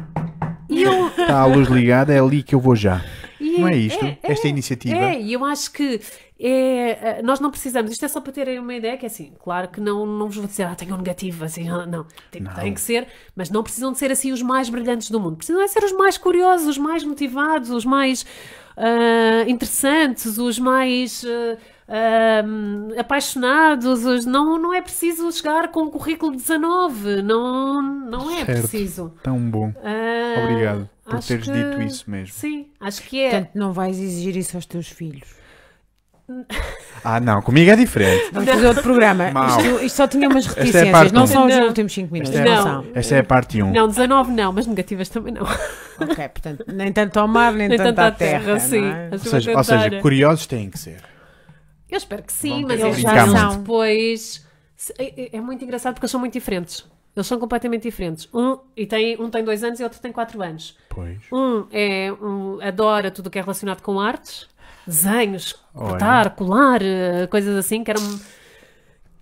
E 0.70 0.84
eu, 0.84 1.08
Está 1.08 1.42
a 1.42 1.46
luz 1.46 1.68
ligada, 1.68 2.14
é 2.14 2.20
ali 2.20 2.44
que 2.44 2.56
eu 2.56 2.62
vou 2.62 2.78
já. 2.78 3.04
e 3.42 3.60
Não 3.60 3.68
é 3.68 3.76
isto? 3.76 4.06
Esta 4.24 4.48
é, 4.48 4.50
iniciativa? 4.50 4.96
É, 4.96 5.22
e 5.22 5.34
eu 5.34 5.44
acho 5.44 5.70
que 5.70 6.00
é, 6.40 7.18
eh, 7.20 7.22
nós 7.24 7.42
não 7.42 7.52
precisamos, 7.52 7.92
isto 7.92 8.06
é 8.06 8.08
só 8.08 8.22
para 8.22 8.32
terem 8.32 8.58
uma 8.58 8.74
ideia, 8.74 8.96
que 8.96 9.06
é 9.06 9.08
assim, 9.08 9.34
claro 9.44 9.68
que 9.68 9.82
não, 9.82 10.06
não 10.06 10.28
vos 10.28 10.38
vou 10.38 10.48
dizer, 10.48 10.64
ah, 10.64 10.76
tenham 10.76 10.98
negativo, 10.98 11.44
assim, 11.44 11.68
não, 11.88 12.06
Tipo, 12.32 12.46
Não. 12.46 12.54
tem 12.54 12.74
que 12.74 12.80
ser, 12.80 13.06
mas 13.36 13.50
não 13.50 13.64
precisam 13.64 13.92
de 13.92 13.98
ser 13.98 14.14
assim 14.14 14.32
os 14.32 14.42
mais 14.42 14.70
brilhantes 14.70 15.10
do 15.10 15.20
mundo, 15.20 15.36
precisam 15.36 15.62
é 15.62 15.68
ser 15.68 15.84
os 15.84 15.92
mais 15.92 16.18
curiosos, 16.18 16.68
os 16.68 16.78
mais 16.78 17.04
motivados, 17.04 17.70
os 17.70 17.84
mais 17.84 18.26
ah, 18.78 19.44
interessantes, 19.46 20.38
os 20.38 20.58
mais 20.58 21.26
ah, 21.26 21.58
ah, 21.88 22.44
apaixonados, 23.00 24.06
os- 24.06 24.26
não, 24.26 24.58
não 24.60 24.74
é 24.74 24.82
preciso 24.82 25.32
chegar 25.32 25.70
com 25.70 25.82
o 25.84 25.90
currículo 25.92 26.32
19, 26.36 27.22
não, 27.22 27.82
não 27.82 28.32
é 28.32 28.46
Certo. 28.46 28.60
preciso. 28.68 29.14
Tão 29.24 29.40
bom. 29.40 29.74
Ah, 29.84 30.44
Obrigado 30.44 30.90
por 31.06 31.20
teres 31.24 31.46
que- 31.46 31.52
dito 31.54 31.82
isso 31.82 32.10
mesmo. 32.10 32.34
Sim, 32.34 32.68
acho 32.80 33.02
que 33.04 33.22
é. 33.22 33.30
Portanto, 33.32 33.52
não 33.56 33.72
vais 33.74 33.98
exigir 34.00 34.36
isso 34.36 34.58
aos 34.58 34.66
teus 34.66 34.88
filhos. 34.90 35.38
Ah, 37.06 37.22
não, 37.22 37.42
comigo 37.42 37.72
é 37.72 37.76
diferente. 37.78 38.32
Vamos 38.34 38.50
fazer 38.50 38.68
outro 38.68 38.84
programa. 38.84 39.30
Isto, 39.48 39.86
isto 39.86 39.96
só 39.96 40.08
tinha 40.10 40.28
umas 40.28 40.46
é 40.46 40.50
reticências, 40.50 40.92
parte 40.92 41.14
não 41.14 41.24
um. 41.24 41.28
são 41.28 41.46
os 41.46 41.56
Não. 41.56 41.68
últimos 41.68 41.94
5 41.94 42.12
minutos. 42.12 42.36
Esta 42.36 42.50
é, 42.50 42.56
Não. 42.56 42.86
Esta 42.94 43.16
é 43.16 43.20
a 43.20 43.24
parte 43.24 43.64
1. 43.64 43.72
Não, 43.72 43.88
19 43.88 44.32
não, 44.34 44.52
mas 44.52 44.68
negativas 44.68 45.08
também 45.08 45.34
não. 45.34 45.44
Ok, 46.00 46.28
portanto, 46.30 46.66
nem 46.68 46.92
tanto 46.92 47.18
ao 47.18 47.30
mar, 47.30 47.54
nem, 47.54 47.70
Nem 47.70 47.78
tanto 47.78 47.96
tanto 47.96 48.00
à 48.00 48.12
terra. 48.12 48.44
terra, 48.44 48.60
sim. 48.60 48.82
não 48.82 48.88
é? 48.88 49.10
Ou 49.14 49.18
seja, 49.20 49.58
ou 49.58 49.64
seja, 49.64 50.02
curiosos 50.02 50.46
têm 50.48 50.70
que 50.70 50.78
ser. 50.78 50.98
Eu 51.90 51.98
espero 51.98 52.24
que 52.24 52.34
sim, 52.34 52.66
mas 52.66 52.80
eles 52.82 52.98
já 53.00 53.28
são 53.28 53.58
depois. 53.60 54.46
É, 54.98 55.24
é- 55.24 55.38
é 55.38 55.42
muito 55.42 55.64
engraçado 55.64 55.94
porque 55.94 56.06
eles 56.06 56.12
são 56.12 56.20
muito 56.20 56.34
diferentes. 56.34 56.86
Eles 57.16 57.26
são 57.26 57.40
completamente 57.40 57.82
diferentes. 57.84 58.30
Um, 58.34 58.60
e 58.76 58.86
tem, 58.86 59.20
um 59.20 59.30
tem 59.30 59.44
dois 59.44 59.64
anos 59.64 59.80
e 59.80 59.84
outro 59.84 60.00
tem 60.00 60.12
quatro 60.12 60.42
anos. 60.44 60.78
Pois. 60.90 61.18
Um 61.32 61.66
é 61.72 62.12
um, 62.22 62.60
adora 62.62 63.10
tudo 63.10 63.28
o 63.28 63.30
que 63.32 63.40
é 63.40 63.42
relacionado 63.42 63.82
com 63.82 64.00
artes, 64.00 64.48
desenhos, 64.86 65.56
Olha. 65.74 65.90
cortar, 65.90 66.30
colar, 66.36 66.82
eh, 66.84 67.26
coisas 67.28 67.56
assim, 67.56 67.84
que 67.84 67.90
eram 67.90 68.20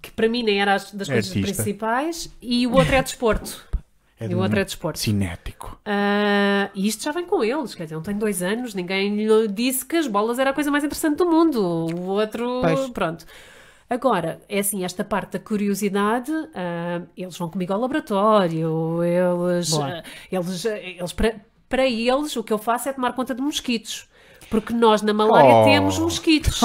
que 0.01 0.11
para 0.11 0.27
mim 0.27 0.43
nem 0.43 0.61
era 0.61 0.73
as- 0.75 0.91
das 0.91 1.07
É 1.09 1.13
coisas 1.13 1.31
artista. 1.31 1.63
principais. 1.63 2.29
E 2.41 2.67
o 2.67 2.73
outro 2.73 2.93
é 2.95 3.01
desporto. 3.01 3.65
É 4.19 4.25
E 4.25 4.29
de 4.29 4.35
o 4.35 4.39
outro 4.39 4.59
é 4.59 4.63
desporto. 4.63 4.97
Cinético. 4.99 5.77
Ah, 5.85 6.69
e 6.73 6.87
isto 6.87 7.03
já 7.03 7.11
vem 7.11 7.25
com 7.25 7.43
eles, 7.43 7.75
quer 7.75 7.83
dizer, 7.83 7.95
não 7.95 8.01
tem 8.01 8.15
dois 8.17 8.41
anos, 8.41 8.73
ninguém 8.73 9.15
lhe 9.15 9.47
disse 9.49 9.85
que 9.85 9.97
as 9.97 10.07
bolas 10.07 10.39
era 10.39 10.51
a 10.51 10.53
coisa 10.53 10.71
mais 10.71 10.83
interessante 10.83 11.17
do 11.17 11.25
mundo. 11.25 11.61
O 11.61 12.07
outro, 12.11 12.59
Pois. 12.61 12.89
pronto. 12.91 13.25
Agora, 13.89 14.41
é 14.49 14.59
assim, 14.59 14.83
esta 14.83 15.03
parte 15.03 15.33
da 15.33 15.39
curiosidade, 15.39 16.31
ah, 16.55 17.01
eles 17.15 17.37
vão 17.37 17.49
comigo 17.49 17.73
ao 17.73 17.79
laboratório, 17.79 19.03
eles, 19.03 19.73
ah, 19.77 20.01
eles, 20.31 20.65
eles 20.65 21.13
para, 21.13 21.35
para 21.67 21.85
eles, 21.85 22.35
o 22.37 22.43
que 22.43 22.53
eu 22.53 22.57
faço 22.57 22.87
é 22.89 22.93
tomar 22.93 23.13
conta 23.13 23.35
de 23.35 23.41
mosquitos. 23.41 24.07
Porque 24.49 24.73
nós 24.73 25.01
na 25.01 25.11
malária 25.13 25.49
Oh. 25.55 25.65
temos 25.65 25.97
mosquitos. 25.99 26.61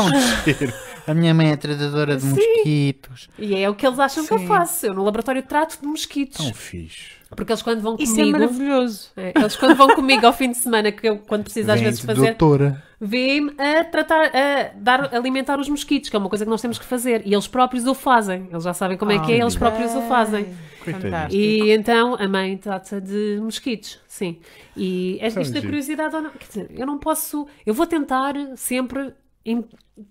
A 1.07 1.15
minha 1.15 1.33
mãe 1.33 1.51
é 1.51 1.57
tratadora 1.57 2.17
de 2.17 2.25
mosquitos. 2.27 3.29
E 3.39 3.55
é 3.57 3.69
o 3.71 3.75
que 3.75 3.87
eles 3.87 3.99
acham 3.99 4.25
que 4.25 4.33
eu 4.35 4.39
Sim. 4.39 4.47
faço. 4.47 4.87
Eu 4.87 4.95
no 4.95 5.03
laboratório 5.03 5.43
trato 5.43 5.81
de 5.81 5.87
mosquitos. 5.87 6.37
Tão 6.45 6.55
fixe. 6.55 7.20
Porque 7.37 7.53
eles 7.53 7.63
quando 7.63 7.81
vão 7.81 7.95
Isso 7.99 8.13
é 8.15 8.17
comigo. 8.17 8.39
maravilhoso. 8.41 9.11
é, 9.17 9.33
eles 9.37 9.55
quando 9.57 9.77
vão 9.77 9.95
comigo 9.95 10.27
ao 10.27 10.33
fim 10.33 10.51
de 10.51 10.57
semana, 10.59 10.91
que 10.91 11.09
eu 11.09 11.19
quando 11.19 11.45
preciso 11.45 11.71
às 11.71 11.81
vezes 11.81 12.01
fazer. 12.01 12.35
doutora. 12.37 12.83
vê-me 13.01 13.53
a 13.57 13.85
tratar, 13.85 14.27
a 14.35 14.71
dar, 14.75 15.15
alimentar 15.15 15.59
os 15.61 15.69
mosquitos, 15.69 16.11
que 16.11 16.17
é 16.17 16.19
uma 16.19 16.29
coisa 16.29 16.45
que 16.45 16.51
nós 16.51 16.61
temos 16.61 16.77
que 16.79 16.85
fazer. 16.85 17.23
E 17.25 17.33
eles 17.33 17.47
próprios 17.47 17.87
o 17.87 17.95
fazem. 17.95 18.49
Eles 18.51 18.65
já 18.65 18.75
sabem 18.75 18.97
como 18.99 19.13
é 19.13 19.19
que 19.21 19.33
é, 19.33 19.39
eles 19.39 19.55
próprios 19.57 19.95
o 19.95 20.03
fazem. 20.03 20.47
Coitadinho. 20.85 21.41
E 21.41 21.71
então 21.71 22.17
a 22.19 22.27
mãe 22.29 22.57
trata 22.57 23.01
de 23.01 23.39
mosquitos, 23.41 24.01
sim. 24.09 24.41
E 24.77 25.17
é- 25.21 25.31
Tão 25.31 25.41
isto 25.43 25.55
da 25.55 25.61
curiosidade, 25.61 26.17
ou 26.17 26.23
não, 26.23 26.31
quer 26.31 26.47
dizer, 26.49 26.71
eu 26.77 26.87
não 26.87 26.99
posso, 26.99 27.47
eu 27.65 27.73
vou 27.73 27.87
tentar 27.87 28.35
sempre 28.57 29.13
em- 29.47 29.65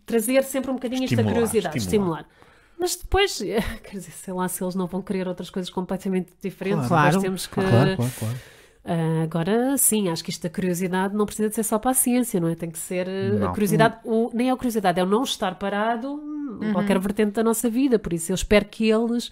trazer 0.05 0.43
sempre 0.43 0.71
um 0.71 0.75
bocadinho 0.75 1.03
esta 1.03 1.15
Estimular, 1.15 1.33
curiosidade, 1.33 1.77
estimular. 1.77 2.19
estimular. 2.21 2.38
Mas 2.79 2.95
depois, 2.95 3.39
quer 3.83 3.91
dizer, 3.97 4.11
sei 4.11 4.33
lá 4.33 4.47
se 4.47 4.63
eles 4.63 4.75
não 4.75 4.87
vão 4.87 5.01
querer 5.01 5.27
outras 5.27 5.49
coisas 5.49 5.69
completamente 5.69 6.29
diferentes, 6.41 6.87
Claro. 6.87 7.13
nós 7.15 7.21
temos 7.21 7.47
que. 7.47 7.55
Claro, 7.55 7.95
claro, 7.97 8.11
claro. 8.17 8.35
Ah, 8.85 9.23
agora, 9.23 9.77
sim, 9.77 10.07
acho 10.09 10.23
que 10.23 10.29
isto 10.31 10.41
da 10.43 10.49
curiosidade 10.49 11.13
não 11.13 11.25
precisa 11.25 11.49
de 11.49 11.53
ser 11.55 11.63
só 11.63 11.77
para 11.77 11.91
a 11.91 11.93
ciência, 11.93 12.39
não 12.39 12.47
é? 12.47 12.55
Tem 12.55 12.71
que 12.71 12.79
ser 12.79 13.07
eh, 13.07 13.31
Não. 13.33 13.49
a 13.49 13.51
curiosidade, 13.51 13.97
o, 14.05 14.31
nem 14.33 14.49
é 14.49 14.51
a 14.51 14.55
curiosidade, 14.55 14.99
é 14.99 15.03
o 15.03 15.05
não 15.05 15.23
estar 15.23 15.55
parado 15.59 16.07
Uhum. 16.07 16.59
em 16.69 16.73
qualquer 16.73 16.97
vertente 16.97 17.33
da 17.33 17.43
nossa 17.43 17.69
vida. 17.69 17.99
Por 17.99 18.13
isso, 18.13 18.31
eu 18.31 18.35
espero 18.35 18.65
que 18.65 18.89
eles 18.89 19.29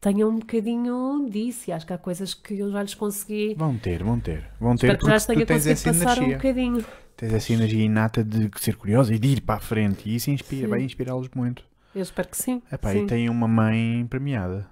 tenham 0.00 0.28
um 0.28 0.38
bocadinho 0.40 1.26
disso. 1.30 1.70
E 1.70 1.72
acho 1.72 1.86
que 1.86 1.92
há 1.92 1.96
coisas 1.98 2.34
que 2.34 2.58
eu 2.58 2.70
já 2.70 2.82
lhes 2.82 2.94
consegui. 2.94 3.54
Vão 3.56 3.78
ter, 3.78 4.02
vão 4.02 4.20
ter. 4.20 4.44
Vão 4.60 4.76
ter 4.76 4.88
Espero 4.88 4.98
que 4.98 5.06
já 5.06 5.10
porque 5.10 5.12
lhes 5.14 5.24
tu 5.24 5.26
tenha 5.28 5.46
tens 5.46 5.66
essa 5.66 5.84
conseguido 5.88 6.04
passar 6.04 6.20
um 6.20 6.24
energia. 6.26 6.36
bocadinho. 6.36 6.84
Tens 7.16 7.32
essa 7.32 7.52
energia 7.52 7.84
inata 7.84 8.22
de 8.22 8.50
ser 8.60 8.76
curiosa 8.76 9.14
e 9.14 9.18
de 9.18 9.28
ir 9.28 9.40
para 9.40 9.54
a 9.54 9.60
frente. 9.60 10.06
E 10.08 10.16
isso 10.16 10.30
inspira, 10.30 10.62
Sim. 10.64 10.68
vai 10.68 10.82
inspirá-los 10.82 11.28
muito. 11.34 11.64
Eu 11.94 12.02
espero 12.02 12.28
que 12.28 12.36
sim. 12.36 12.62
Epá, 12.72 12.92
sim. 12.92 13.04
e 13.04 13.06
tem 13.06 13.28
uma 13.28 13.48
mãe 13.48 14.06
premiada. 14.08 14.66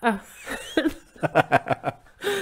Ah, 0.00 0.18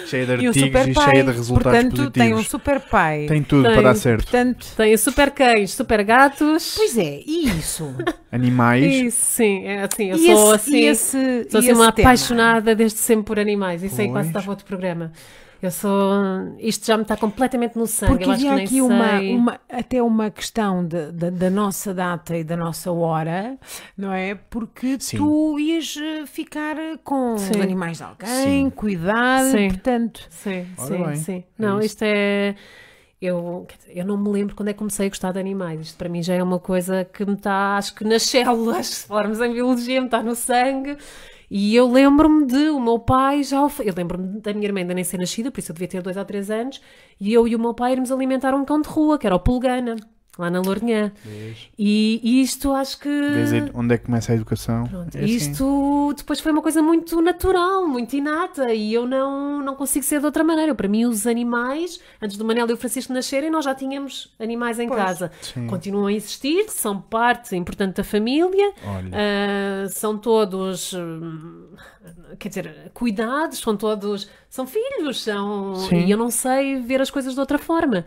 cheia 0.07 0.27
de 0.27 0.33
E 0.33 0.47
um 0.47 0.49
artigos 0.49 0.57
super 0.69 0.89
e 0.89 0.95
pai. 0.95 1.11
cheia 1.11 1.25
de 1.25 1.31
resultados 1.33 1.63
Portanto, 1.73 1.91
positivos. 1.97 2.13
tem 2.13 2.35
um 2.35 2.43
super 2.43 2.81
pai. 2.81 3.27
Tem 3.27 3.43
tudo 3.43 3.63
Tem. 3.65 3.73
para 3.73 3.83
dar 3.83 3.95
certo. 3.95 4.23
Portanto, 4.25 4.67
tem 4.77 4.97
super 4.97 5.31
cães, 5.31 5.71
super 5.73 6.03
gatos. 6.05 6.75
pois 6.77 6.97
é, 6.99 7.21
e 7.27 7.49
isso? 7.49 7.95
Animais. 8.31 8.85
Isso, 8.85 9.25
sim, 9.27 9.65
é 9.67 9.83
assim, 9.83 10.11
eu 10.11 10.17
e 10.17 10.27
sou 10.27 10.55
esse, 10.55 10.69
assim. 10.69 10.77
e 10.77 10.85
esse, 10.87 11.47
Sou 11.51 11.61
e 11.61 11.65
assim 11.65 11.73
uma 11.73 11.93
tema? 11.93 12.09
apaixonada 12.09 12.75
desde 12.75 12.99
sempre 12.99 13.25
por 13.27 13.39
animais. 13.39 13.83
Isso 13.83 14.01
aí 14.01 14.07
Pois. 14.07 14.13
quase 14.17 14.29
estava 14.29 14.51
outro 14.51 14.65
programa. 14.67 15.13
Eu 15.63 15.71
sou. 15.71 16.01
Isto 16.59 16.87
já 16.87 16.97
me 16.97 17.03
está 17.03 17.17
completamente 17.17 17.77
no 17.77 17.87
sangue. 17.87 18.13
Porque 18.13 18.25
eu 18.25 18.31
acho 18.33 18.41
que 18.43 18.49
havia 18.49 18.65
aqui 18.65 18.81
uma, 18.81 19.19
sei. 19.19 19.35
uma- 19.37 19.61
até 19.69 20.03
uma 20.03 20.31
questão 20.31 20.87
de- 20.87 21.13
de- 21.13 21.31
da 21.31 21.51
nossa 21.51 21.93
data 21.93 22.35
e 22.37 22.43
da 22.43 22.57
nossa 22.57 22.91
hora, 22.91 23.59
não 23.97 24.11
é? 24.13 24.35
Porque 24.35 24.97
Sim. 24.99 25.19
tu 25.19 25.59
ias 25.59 25.95
eh, 26.01 26.25
ficar 26.27 26.79
eh, 26.79 26.97
com 27.05 27.35
os 27.35 27.43
Sim. 27.43 27.61
animais 27.61 27.99
de 27.99 28.05
alguém, 28.05 28.29
Sim. 28.65 28.71
cuidar, 28.71 29.45
Sim. 29.45 29.69
portanto. 29.69 30.27
Sim, 30.31 30.67
Ora 30.79 31.15
sim, 31.17 31.33
bem, 31.33 31.39
é 31.59 31.63
Não, 31.63 31.79
isto 31.81 32.03
é. 32.03 32.55
Eu, 33.21 33.67
eu 33.89 34.07
não 34.07 34.17
me 34.17 34.31
lembro 34.31 34.57
quando 34.57 34.69
é 34.69 34.73
que 34.73 34.79
comecei 34.79 35.05
a 35.05 35.09
gostar 35.11 35.33
de 35.33 35.39
animais. 35.39 35.79
Isto 35.83 35.99
para 35.99 36.09
mim 36.09 36.23
já 36.23 36.33
é 36.33 36.43
uma 36.43 36.59
coisa 36.59 37.05
que 37.05 37.23
me 37.27 37.35
está, 37.35 37.77
acho 37.77 37.95
que 37.95 38.03
nas 38.03 38.23
células, 38.23 38.87
se 38.87 39.07
formos 39.07 39.39
em 39.43 39.53
biologia, 39.53 40.01
me 40.01 40.07
está 40.07 40.23
no 40.23 40.35
sangue. 40.35 40.97
E 41.51 41.75
eu 41.75 41.91
lembro-me 41.91 42.47
de 42.47 42.71
o 42.71 42.79
meu 42.81 42.99
pai 42.99 43.43
já. 43.43 43.67
Eu 43.81 43.95
lembro-me 43.97 44.41
da 44.41 44.53
minha 44.55 44.67
irmã 44.67 44.81
ainda 44.81 44.95
nem 44.95 45.03
ser 45.03 45.19
nascida, 45.19 45.51
por 45.51 45.59
isso 45.59 45.73
eu 45.73 45.75
devia 45.75 45.89
ter 45.89 46.03
dois 46.03 46.17
ou 46.17 46.25
três 46.25 46.51
anos. 46.51 46.81
E 47.21 47.33
eu 47.33 47.49
e 47.49 47.57
o 47.57 47.59
meu 47.59 47.75
pai 47.75 47.93
irmos 47.93 48.13
alimentar 48.13 48.55
um 48.55 48.65
cão 48.65 48.81
de 48.81 48.89
rua, 48.89 49.19
que 49.19 49.27
era 49.27 49.35
o 49.35 49.41
Pulgana, 49.41 49.97
lá 50.41 50.51
na 50.51 50.61
Lourinhã. 50.61 51.13
E, 51.79 52.21
e 52.23 52.43
isto 52.43 52.73
acho 52.73 52.99
que. 52.99 53.09
Aí 53.09 53.71
onde 53.75 53.95
é 53.95 53.99
que 53.99 54.07
começa 54.07 54.33
a 54.33 54.35
educação? 54.35 54.87
Pronto, 54.87 55.15
É 55.17 55.19
assim. 55.25 55.35
isto 55.35 56.15
depois 56.17 56.41
foi 56.41 56.51
uma 56.53 56.63
coisa 56.63 56.83
muito 56.83 57.21
natural, 57.21 57.87
muito 57.87 58.15
inata, 58.17 58.73
e 58.75 58.93
eu 58.93 59.07
não, 59.07 59.63
não 59.63 59.75
consigo 59.77 60.05
ser 60.05 60.19
de 60.21 60.27
outra 60.27 60.43
maneira. 60.43 60.75
Para 60.75 60.89
mim, 60.89 61.05
os 61.05 61.27
animais, 61.27 62.01
antes 62.21 62.37
do 62.37 62.45
Manel 62.45 62.69
e 62.69 62.73
o 62.73 62.77
Francisco 62.77 63.13
nascerem, 63.13 63.51
nós 63.51 63.65
já 63.65 63.75
tínhamos 63.75 64.33
animais 64.41 64.79
em 64.81 64.89
casa. 64.89 65.31
Sim. 65.43 65.67
Continuam 65.67 66.07
a 66.07 66.13
existir, 66.13 66.65
são 66.71 67.01
parte 67.01 67.55
importante 67.55 67.97
da 67.97 68.05
família, 68.05 68.73
ah, 69.13 69.87
são 69.91 70.17
todos, 70.19 70.93
hum, 70.95 71.69
quer 72.39 72.49
dizer, 72.49 72.91
cuidados, 72.95 73.59
são 73.59 73.77
todos, 73.77 74.29
são 74.49 74.67
filhos, 74.67 75.23
são, 75.23 75.75
Sim. 75.77 76.05
e 76.07 76.11
eu 76.11 76.17
não 76.19 76.31
sei 76.31 76.81
ver 76.81 77.01
as 77.01 77.11
coisas 77.11 77.35
de 77.35 77.41
outra 77.41 77.59
forma. 77.59 78.05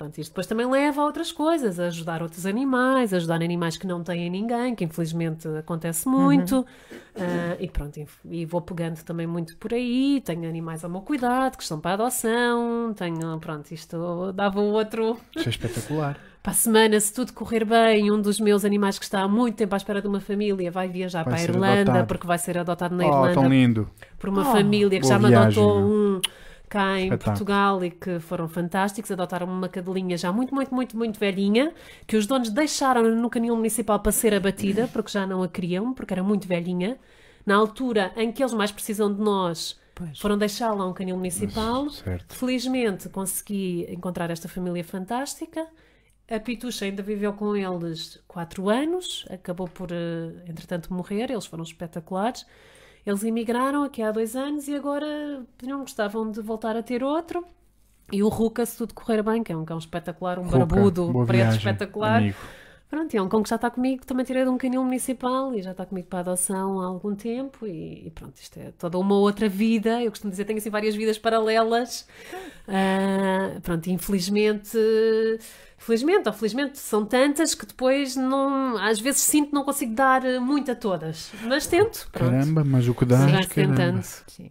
Pronto, 0.00 0.16
isto 0.16 0.30
depois 0.30 0.46
também 0.46 0.66
leva 0.66 1.02
a 1.02 1.04
outras 1.04 1.30
coisas, 1.30 1.78
a 1.78 1.88
ajudar 1.88 2.22
outros 2.22 2.46
animais, 2.46 3.12
ajudar 3.12 3.34
animais 3.34 3.76
que 3.76 3.86
não 3.86 4.02
têm 4.02 4.30
ninguém, 4.30 4.74
que 4.74 4.82
infelizmente 4.82 5.46
acontece 5.58 6.08
muito. 6.08 6.64
Ah, 7.14 7.54
e 7.60 7.68
pronto, 7.68 8.00
e, 8.24 8.46
vou 8.46 8.62
pegando 8.62 9.02
também 9.04 9.26
muito 9.26 9.58
por 9.58 9.74
aí. 9.74 10.22
Tenho 10.24 10.48
animais 10.48 10.82
ao 10.84 10.90
meu 10.90 11.02
cuidado, 11.02 11.54
que 11.58 11.62
estão 11.62 11.78
para 11.78 11.92
adoção. 12.02 12.94
Tenho, 12.96 13.38
pronto, 13.40 13.70
isto 13.72 14.32
dava 14.32 14.58
outro. 14.58 15.18
Isso 15.36 15.48
é 15.48 15.50
espetacular. 15.50 16.16
Para 16.42 16.52
a 16.52 16.54
semana, 16.54 16.98
se 16.98 17.12
tudo 17.12 17.34
correr 17.34 17.66
bem, 17.66 18.10
um 18.10 18.18
dos 18.18 18.40
meus 18.40 18.64
animais 18.64 18.98
que 18.98 19.04
está 19.04 19.20
há 19.20 19.28
muito 19.28 19.56
tempo 19.56 19.74
à 19.74 19.76
espera 19.76 20.00
de 20.00 20.08
uma 20.08 20.20
família 20.20 20.70
vai 20.70 20.88
viajar 20.88 21.22
Vai 21.22 21.34
para 21.34 21.40
a 21.42 21.44
Irlanda, 21.44 21.80
adotado. 21.82 22.06
porque 22.06 22.26
vai 22.26 22.38
ser 22.38 22.56
adotado 22.56 22.96
na 22.96 23.04
Oh, 23.04 23.08
Irlanda 23.08 23.34
tão 23.34 23.46
lindo. 23.50 23.90
por 24.18 24.30
uma 24.30 24.40
Oh, 24.48 24.52
família 24.52 24.98
que 24.98 25.06
já 25.06 25.18
me 25.18 25.28
viagem, 25.28 25.62
adotou 25.62 25.78
um 25.82 26.20
cá 26.70 26.98
em 26.98 27.04
Espetáculo. 27.04 27.24
Portugal 27.24 27.84
e 27.84 27.90
que 27.90 28.20
foram 28.20 28.48
fantásticos. 28.48 29.10
Adotaram 29.10 29.46
uma 29.46 29.68
cadelinha 29.68 30.16
já 30.16 30.32
muito, 30.32 30.54
muito, 30.54 30.74
muito, 30.74 30.96
muito 30.96 31.18
velhinha, 31.20 31.74
que 32.06 32.16
os 32.16 32.26
donos 32.26 32.48
deixaram 32.48 33.02
no 33.14 33.28
canil 33.28 33.54
municipal 33.56 33.98
para 34.00 34.12
ser 34.12 34.32
abatida, 34.32 34.88
porque 34.92 35.10
já 35.10 35.26
não 35.26 35.42
a 35.42 35.48
queriam, 35.48 35.92
porque 35.92 36.14
era 36.14 36.22
muito 36.22 36.48
velhinha. 36.48 36.96
Na 37.44 37.56
altura 37.56 38.12
em 38.16 38.30
que 38.32 38.42
eles 38.42 38.54
mais 38.54 38.70
precisam 38.70 39.12
de 39.12 39.20
nós, 39.20 39.78
Pois. 39.94 40.18
foram 40.18 40.38
deixá-la 40.38 40.84
a 40.84 40.86
um 40.86 40.92
canil 40.94 41.16
municipal. 41.16 41.90
Certo. 41.90 42.34
Felizmente 42.34 43.08
consegui 43.08 43.86
encontrar 43.90 44.30
esta 44.30 44.48
família 44.48 44.84
fantástica. 44.84 45.66
A 46.30 46.38
Pitucha 46.38 46.84
ainda 46.84 47.02
viveu 47.02 47.32
com 47.32 47.56
eles 47.56 48.22
quatro 48.28 48.68
anos, 48.68 49.26
acabou 49.28 49.66
por, 49.66 49.90
eh, 49.90 50.44
entretanto, 50.46 50.94
morrer. 50.94 51.28
Eles 51.30 51.44
foram 51.46 51.64
espetaculares. 51.64 52.46
Eles 53.06 53.24
emigraram 53.24 53.82
aqui 53.82 54.02
há 54.02 54.10
dois 54.10 54.36
anos 54.36 54.68
e 54.68 54.74
agora 54.74 55.42
não 55.62 55.80
gostavam 55.80 56.30
de 56.30 56.40
voltar 56.40 56.76
a 56.76 56.82
ter 56.82 57.02
outro. 57.02 57.44
E 58.12 58.22
o 58.22 58.28
Ruka, 58.28 58.66
se 58.66 58.76
tudo 58.76 58.92
correr 58.92 59.22
bem, 59.22 59.42
que 59.42 59.52
é 59.52 59.56
um 59.56 59.64
cão 59.64 59.78
espetacular, 59.78 60.38
um 60.38 60.44
Ruka, 60.44 60.58
barbudo 60.58 61.12
preto 61.12 61.32
viagem, 61.32 61.58
espetacular. 61.58 62.18
amigo. 62.18 62.38
Pronto, 62.90 63.14
e 63.14 63.16
é 63.16 63.22
um 63.22 63.28
cão 63.28 63.40
que 63.40 63.48
já 63.48 63.54
está 63.54 63.70
comigo, 63.70 64.04
também 64.04 64.24
tirei 64.26 64.42
de 64.42 64.50
um 64.50 64.58
canil 64.58 64.82
municipal 64.82 65.54
e 65.54 65.62
já 65.62 65.70
está 65.70 65.86
comigo 65.86 66.08
para 66.08 66.18
adoção 66.18 66.80
há 66.80 66.86
algum 66.86 67.14
tempo 67.14 67.64
e, 67.64 68.08
e 68.08 68.10
pronto, 68.10 68.34
isto 68.36 68.58
é 68.58 68.72
toda 68.72 68.98
uma 68.98 69.14
outra 69.14 69.48
vida, 69.48 70.02
eu 70.02 70.10
costumo 70.10 70.32
dizer, 70.32 70.44
tenho 70.44 70.58
assim 70.58 70.70
várias 70.70 70.96
vidas 70.96 71.16
paralelas, 71.18 72.06
Ah, 72.72 73.58
pronto, 73.62 73.88
infelizmente, 73.90 74.76
felizmente 75.76 76.28
ou 76.28 76.32
felizmente 76.32 76.78
são 76.78 77.04
tantas 77.04 77.54
que 77.54 77.66
depois 77.66 78.14
não, 78.14 78.76
às 78.78 79.00
vezes 79.00 79.20
sinto 79.22 79.48
que 79.48 79.54
não 79.54 79.64
consigo 79.64 79.94
dar 79.94 80.22
muito 80.40 80.70
a 80.70 80.74
todas, 80.74 81.32
mas 81.44 81.66
tento, 81.66 82.08
pronto, 82.12 82.30
Caramba, 82.30 82.64
mas 82.64 82.86
o 82.88 82.94
que 82.94 83.04
dás, 83.04 83.46
caramba. 83.46 83.74
tentando, 83.76 84.02
Sim. 84.02 84.50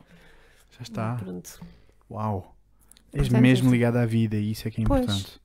Já 0.72 0.82
está. 0.82 1.16
pronto. 1.16 1.60
Uau. 2.10 2.56
És 3.14 3.24
Portanto, 3.24 3.41
mesmo 3.41 3.72
ligado 3.72 3.98
à 3.98 4.06
vida 4.06 4.36
e 4.36 4.52
isso 4.52 4.68
é 4.68 4.72
que 4.72 4.82
é 4.82 4.86
Pois. 4.86 5.02
importante. 5.02 5.40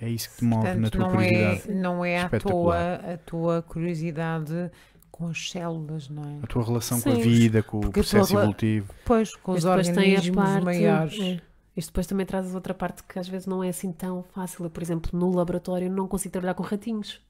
É 0.00 0.08
isso 0.08 0.30
que 0.30 0.36
te 0.38 0.44
move 0.44 0.66
na 0.66 0.72
Portanto, 0.72 0.92
tua 0.92 1.00
não 1.08 1.20
é, 1.20 1.28
curiosidade. 1.28 1.74
não 1.78 2.04
é 2.04 2.18
à 2.20 2.28
toa 2.28 2.36
Espetacular. 2.38 3.10
a 3.12 3.18
tua 3.18 3.62
curiosidade 3.62 4.70
com 5.10 5.26
as 5.28 5.50
células, 5.50 6.08
não 6.08 6.22
é? 6.22 6.38
A 6.42 6.46
tua 6.46 6.64
relação 6.64 7.00
com 7.00 7.10
a 7.10 7.14
Sim. 7.16 7.20
vida, 7.20 7.62
com 7.62 7.76
o 7.76 7.80
Porque 7.80 8.00
tua 8.00 8.08
processo 8.08 8.30
rela- 8.32 8.42
evolutivo. 8.44 8.94
Pois, 9.04 9.34
com 9.36 9.52
os 9.52 9.64
organismos 9.64 10.30
parte- 10.44 10.64
maiores. 10.64 11.20
é. 11.20 11.40
Isto 11.76 11.90
depois 11.90 12.06
também 12.06 12.26
traz 12.26 12.54
outra 12.54 12.74
parte 12.74 13.02
que 13.04 13.18
às 13.18 13.28
vezes 13.28 13.46
não 13.46 13.62
é 13.62 13.68
assim 13.68 13.92
tão 13.92 14.22
fácil. 14.34 14.64
Eu, 14.64 14.70
por 14.70 14.82
exemplo, 14.82 15.10
no 15.18 15.30
laboratório 15.34 15.90
não 15.90 16.08
consigo 16.08 16.32
trabalhar 16.32 16.54
com 16.54 16.62
ratinhos. 16.62 17.20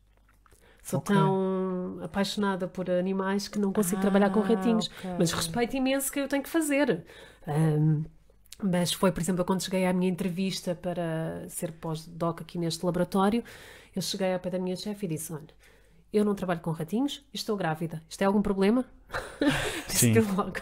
Sou 0.82 0.98
Ok. 0.98 1.14
tão 1.14 1.98
apaixonada 2.02 2.66
por 2.66 2.88
animais 2.90 3.48
que 3.48 3.58
não 3.58 3.70
consigo 3.72 3.98
Ah, 3.98 4.00
trabalhar 4.00 4.30
com 4.30 4.40
ratinhos. 4.40 4.88
ok. 4.98 5.10
Mas 5.18 5.32
respeito 5.32 5.76
imenso 5.76 6.10
que 6.10 6.20
eu 6.20 6.26
tenho 6.28 6.42
que 6.42 6.48
fazer. 6.48 7.04
Ahm, 7.46 8.04
mas 8.62 8.92
foi, 8.92 9.12
por 9.12 9.20
exemplo, 9.20 9.44
quando 9.44 9.62
cheguei 9.62 9.86
à 9.86 9.92
minha 9.92 10.10
entrevista 10.10 10.74
para 10.74 11.48
ser 11.48 11.72
pós-doc 11.72 12.42
aqui 12.42 12.58
neste 12.58 12.84
laboratório, 12.84 13.42
eu 13.94 14.02
cheguei 14.02 14.32
ao 14.32 14.40
pé 14.40 14.50
da 14.50 14.58
minha 14.58 14.76
chefe 14.76 15.06
e 15.06 15.08
disse: 15.08 15.32
Olha, 15.32 15.48
eu 16.12 16.24
não 16.24 16.34
trabalho 16.34 16.60
com 16.60 16.70
ratinhos 16.70 17.24
e 17.32 17.36
estou 17.36 17.56
grávida. 17.56 18.02
Isto 18.08 18.22
é 18.22 18.24
algum 18.24 18.42
problema? 18.42 18.84
Sim. 19.88 20.14
Logo. 20.36 20.58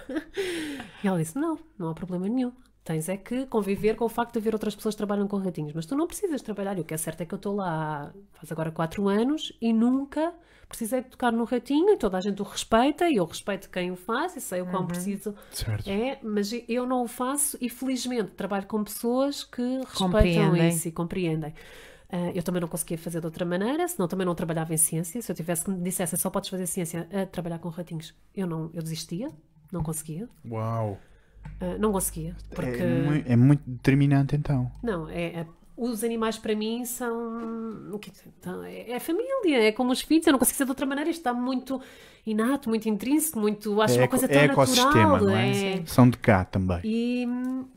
E 1.03 1.09
ela 1.09 1.19
disse: 1.19 1.39
Não, 1.39 1.59
não 1.79 1.89
há 1.89 1.95
problema 1.95 2.29
nenhum. 2.29 2.53
Tens 2.85 3.09
é 3.09 3.19
que 3.19 3.45
conviver 3.47 3.97
com 3.97 4.07
o 4.07 4.09
facto 4.09 4.33
de 4.33 4.39
haver 4.39 4.55
outras 4.55 4.75
pessoas 4.75 4.95
que 4.95 4.99
trabalham 4.99 5.29
com 5.29 5.37
ratinhos, 5.37 5.75
mas 5.75 5.85
tu 5.85 5.95
não 5.95 6.07
precisas 6.07 6.41
trabalhar. 6.41 6.79
E 6.79 6.81
o 6.81 6.85
que 6.85 6.95
é 6.95 6.97
certo 6.97 7.21
é 7.21 7.27
que 7.27 7.35
eu 7.35 7.37
estou 7.37 7.55
lá 7.55 8.15
faz 8.33 8.51
agora 8.51 8.71
4 8.71 9.07
anos 9.09 9.53
e 9.61 9.73
nunca 9.73 10.33
precisei 10.69 11.03
de 11.03 11.09
tocar 11.09 11.33
no 11.33 11.45
ratinho 11.45 11.95
e 11.95 11.97
toda 11.97 12.19
a 12.19 12.21
gente 12.21 12.41
o 12.43 12.45
respeita 12.45 13.09
e 13.09 13.17
eu 13.17 13.25
respeito 13.25 13.71
quem 13.71 13.91
o 13.91 13.97
faz 13.97 14.37
e 14.37 14.41
sei 14.41 14.61
o 14.61 14.67
quão 14.67 14.87
preciso 14.87 15.35
Certo. 15.51 15.89
é, 15.89 16.19
mas 16.23 16.51
eu 16.69 16.87
não 16.87 17.03
o 17.05 17.09
faço 17.09 17.57
e 17.61 17.69
felizmente 17.71 18.31
trabalho 18.33 18.67
com 18.67 18.85
pessoas 18.85 19.45
que 19.45 19.63
respeitam 19.79 20.55
isso 20.57 20.89
e 20.89 20.93
compreendem. 20.93 21.55
Ah, 22.11 22.31
eu 22.35 22.43
também 22.43 22.61
não 22.61 22.69
conseguia 22.69 22.97
fazer 22.97 23.21
de 23.21 23.27
outra 23.27 23.45
maneira, 23.45 23.87
senão 23.87 24.09
também 24.09 24.25
não 24.27 24.35
trabalhava 24.35 24.73
em 24.73 24.79
ciência. 24.79 25.21
Se 25.21 25.31
eu 25.31 25.37
tivesse 25.37 25.65
que 25.65 25.71
me 25.71 25.83
dissessem 25.83 26.19
só 26.19 26.31
podes 26.31 26.49
fazer 26.49 26.67
ciência 26.67 27.07
a 27.13 27.27
trabalhar 27.27 27.59
com 27.59 27.69
ratinhos, 27.69 28.15
eu 28.35 28.47
não, 28.47 28.71
eu 28.73 28.83
desistia, 28.83 29.31
não 29.71 29.83
conseguia. 29.83 30.27
Uau. 30.51 30.99
Ah, 31.61 31.77
não 31.79 31.93
conseguia, 31.93 32.35
porque 32.55 32.81
É, 32.83 33.33
é 33.33 33.37
muito 33.37 33.63
determinante 33.67 34.35
então. 34.37 34.71
não, 34.83 35.09
é, 35.09 35.41
é- 35.41 35.47
os 35.79 36.03
animais 36.03 36.37
para 36.39 36.55
mim 36.57 36.85
são 36.85 37.91
o 37.93 37.99
que- 37.99 38.11
então, 38.39 38.63
é, 38.65 38.91
é 38.91 38.99
família, 39.01 39.63
é 39.69 39.73
como 39.73 39.93
os 39.93 40.01
filhos, 40.01 40.27
eu 40.27 40.33
não 40.33 40.39
consigo 40.39 40.57
ser 40.59 40.65
de 40.65 40.71
outra 40.71 40.85
maneira, 40.85 41.09
isto 41.09 41.21
está 41.21 41.33
muito 41.33 41.81
inato, 42.27 42.69
muito 42.69 42.89
intrínseco, 42.89 43.39
muito, 43.39 43.81
acho 43.81 43.95
é, 43.95 44.03
uma 44.03 44.09
coisa 44.09 44.29
tão 44.29 44.41
é 44.41 44.45
ecossistema, 44.45 44.93
natural. 45.13 45.21
não 45.27 45.37
é? 45.37 45.75
é- 45.77 45.83
São 45.87 46.11
de 46.11 46.19
cá 46.19 46.45
também. 46.45 46.81
e 46.85 47.27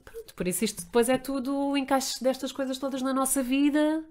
pronto, 0.04 0.34
por 0.36 0.48
isso 0.48 0.66
isto 0.66 0.84
depois 0.84 1.08
é 1.10 1.18
tudo 1.18 1.78
encaixe 1.78 2.22
destas 2.24 2.52
coisas 2.52 2.78
todas 2.78 3.02
na 3.02 3.14
nossa 3.14 3.42
vida. 3.44 4.04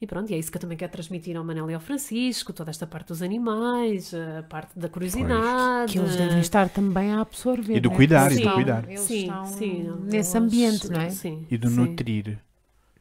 E 0.00 0.06
pronto, 0.06 0.28
e 0.30 0.34
é 0.34 0.38
isso 0.38 0.50
que 0.50 0.56
eu 0.58 0.60
também 0.60 0.76
quero 0.76 0.90
transmitir 0.92 1.36
ao 1.36 1.44
Manel 1.44 1.70
e 1.70 1.74
ao 1.74 1.80
Francisco, 1.80 2.52
toda 2.52 2.68
esta 2.68 2.86
parte 2.86 3.08
dos 3.08 3.22
animais, 3.22 4.12
a 4.12 4.42
parte 4.42 4.76
da 4.78 4.88
curiosidade. 4.88 5.92
Que 5.92 5.98
eles 5.98 6.16
devem 6.16 6.40
estar 6.40 6.68
também 6.68 7.12
a 7.12 7.20
absorver. 7.20 7.76
E 7.76 7.80
do 7.80 7.88
não 7.88 7.94
é? 7.94 7.96
cuidar, 7.96 8.32
e 8.32 8.40
do 8.40 8.52
cuidar. 8.52 8.84
Sim, 8.96 9.30
sim, 9.56 9.82
não, 9.84 9.96
nesse 10.00 10.36
ambiente, 10.36 10.90
não 10.90 11.00
é? 11.00 11.10
Sim, 11.10 11.46
E 11.50 11.56
do 11.56 11.68
sim. 11.70 11.76
nutrir. 11.76 12.38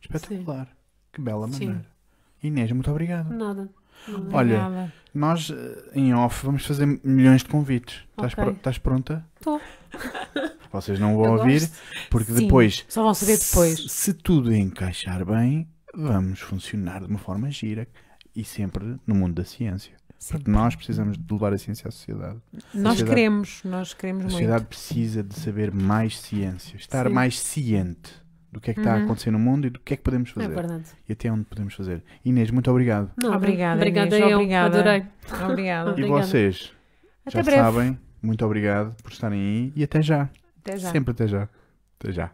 Espetacular. 0.03 0.67
Que 1.11 1.21
bela 1.21 1.47
Sim. 1.47 1.67
maneira. 1.67 1.85
Inês, 2.41 2.71
muito 2.71 2.91
obrigado. 2.91 3.31
Nada. 3.33 3.69
Olha, 4.33 4.91
nós 5.13 5.49
eh, 5.49 5.91
em 5.95 6.13
off 6.13 6.45
vamos 6.45 6.65
fazer 6.65 6.85
milhões 7.03 7.41
de 7.43 7.49
convites. 7.49 8.03
Estás, 8.11 8.33
Ok. 8.33 8.43
pro- 8.43 8.53
estás 8.53 8.77
pronta? 8.77 9.25
Tô. 9.41 9.61
Vocês 10.71 10.99
não 10.99 11.15
vão 11.15 11.25
Eu 11.25 11.31
ouvir, 11.33 11.59
gosto. 11.61 11.77
porque 12.09 12.33
Sim, 12.33 12.43
depois, 12.45 12.83
Só 12.89 13.03
vão 13.03 13.13
saber 13.13 13.37
depois. 13.37 13.79
se, 13.83 13.89
se 13.89 14.13
tudo 14.13 14.53
encaixar 14.53 15.23
bem, 15.23 15.67
vamos 15.95 16.39
funcionar 16.41 17.01
de 17.01 17.07
uma 17.07 17.19
forma 17.19 17.49
gira 17.51 17.87
e 18.35 18.43
sempre 18.43 18.97
no 19.05 19.13
mundo 19.15 19.35
da 19.35 19.45
ciência. 19.45 19.93
Porque 20.29 20.49
nós 20.49 20.75
precisamos 20.75 21.17
de 21.17 21.33
levar 21.33 21.53
a 21.53 21.57
ciência 21.57 21.87
à 21.87 21.91
sociedade. 21.91 22.39
Nós 22.51 22.63
sociedade- 22.97 23.03
queremos, 23.05 23.61
nós 23.63 23.93
queremos 23.93 24.21
A 24.21 24.23
muito. 24.23 24.31
sociedade 24.33 24.65
precisa 24.65 25.21
de 25.23 25.35
saber 25.39 25.71
mais 25.71 26.17
ciência, 26.19 26.75
estar 26.75 27.07
Sim. 27.07 27.13
mais 27.13 27.37
ciente 27.39 28.11
do 28.53 28.61
que 28.61 28.71
é 28.71 28.73
que 28.73 28.79
está 28.79 28.93
a 28.93 28.97
Uhum. 28.97 29.03
acontecer 29.05 29.31
no 29.31 29.39
mundo 29.39 29.67
e 29.67 29.69
do 29.71 29.79
que 29.79 29.95
é 29.95 29.97
que 29.97 30.03
podemos 30.03 30.29
É 30.29 30.33
fazer 30.33 30.47
verdade. 30.55 30.83
e 31.09 31.11
até 31.13 31.31
onde 31.31 31.43
podemos 31.45 31.73
fazer. 31.73 32.03
Inês, 32.23 32.51
muito 32.51 32.69
obrigado. 32.71 33.11
Nada. 33.21 33.35
Obrigada, 33.35 33.75
Obrigada 33.77 34.15
Inês, 34.17 34.31
eu. 34.31 34.37
obrigada. 34.37 34.79
Adorei. 34.79 35.05
Obrigada. 35.51 35.89
E 35.89 35.91
Obrigada. 35.93 36.23
vocês, 36.23 36.71
Até 37.25 37.37
já 37.37 37.43
breve. 37.43 37.61
sabem, 37.61 37.99
muito 38.21 38.45
obrigado 38.45 38.95
por 39.01 39.11
estarem 39.11 39.39
aí 39.41 39.73
e 39.75 39.83
até 39.83 40.01
já. 40.01 40.29
Até 40.61 40.77
já. 40.77 40.91
Sempre 40.91 41.11
até 41.11 41.27
já. 41.27 41.49
Até 41.99 42.11
já. 42.13 42.31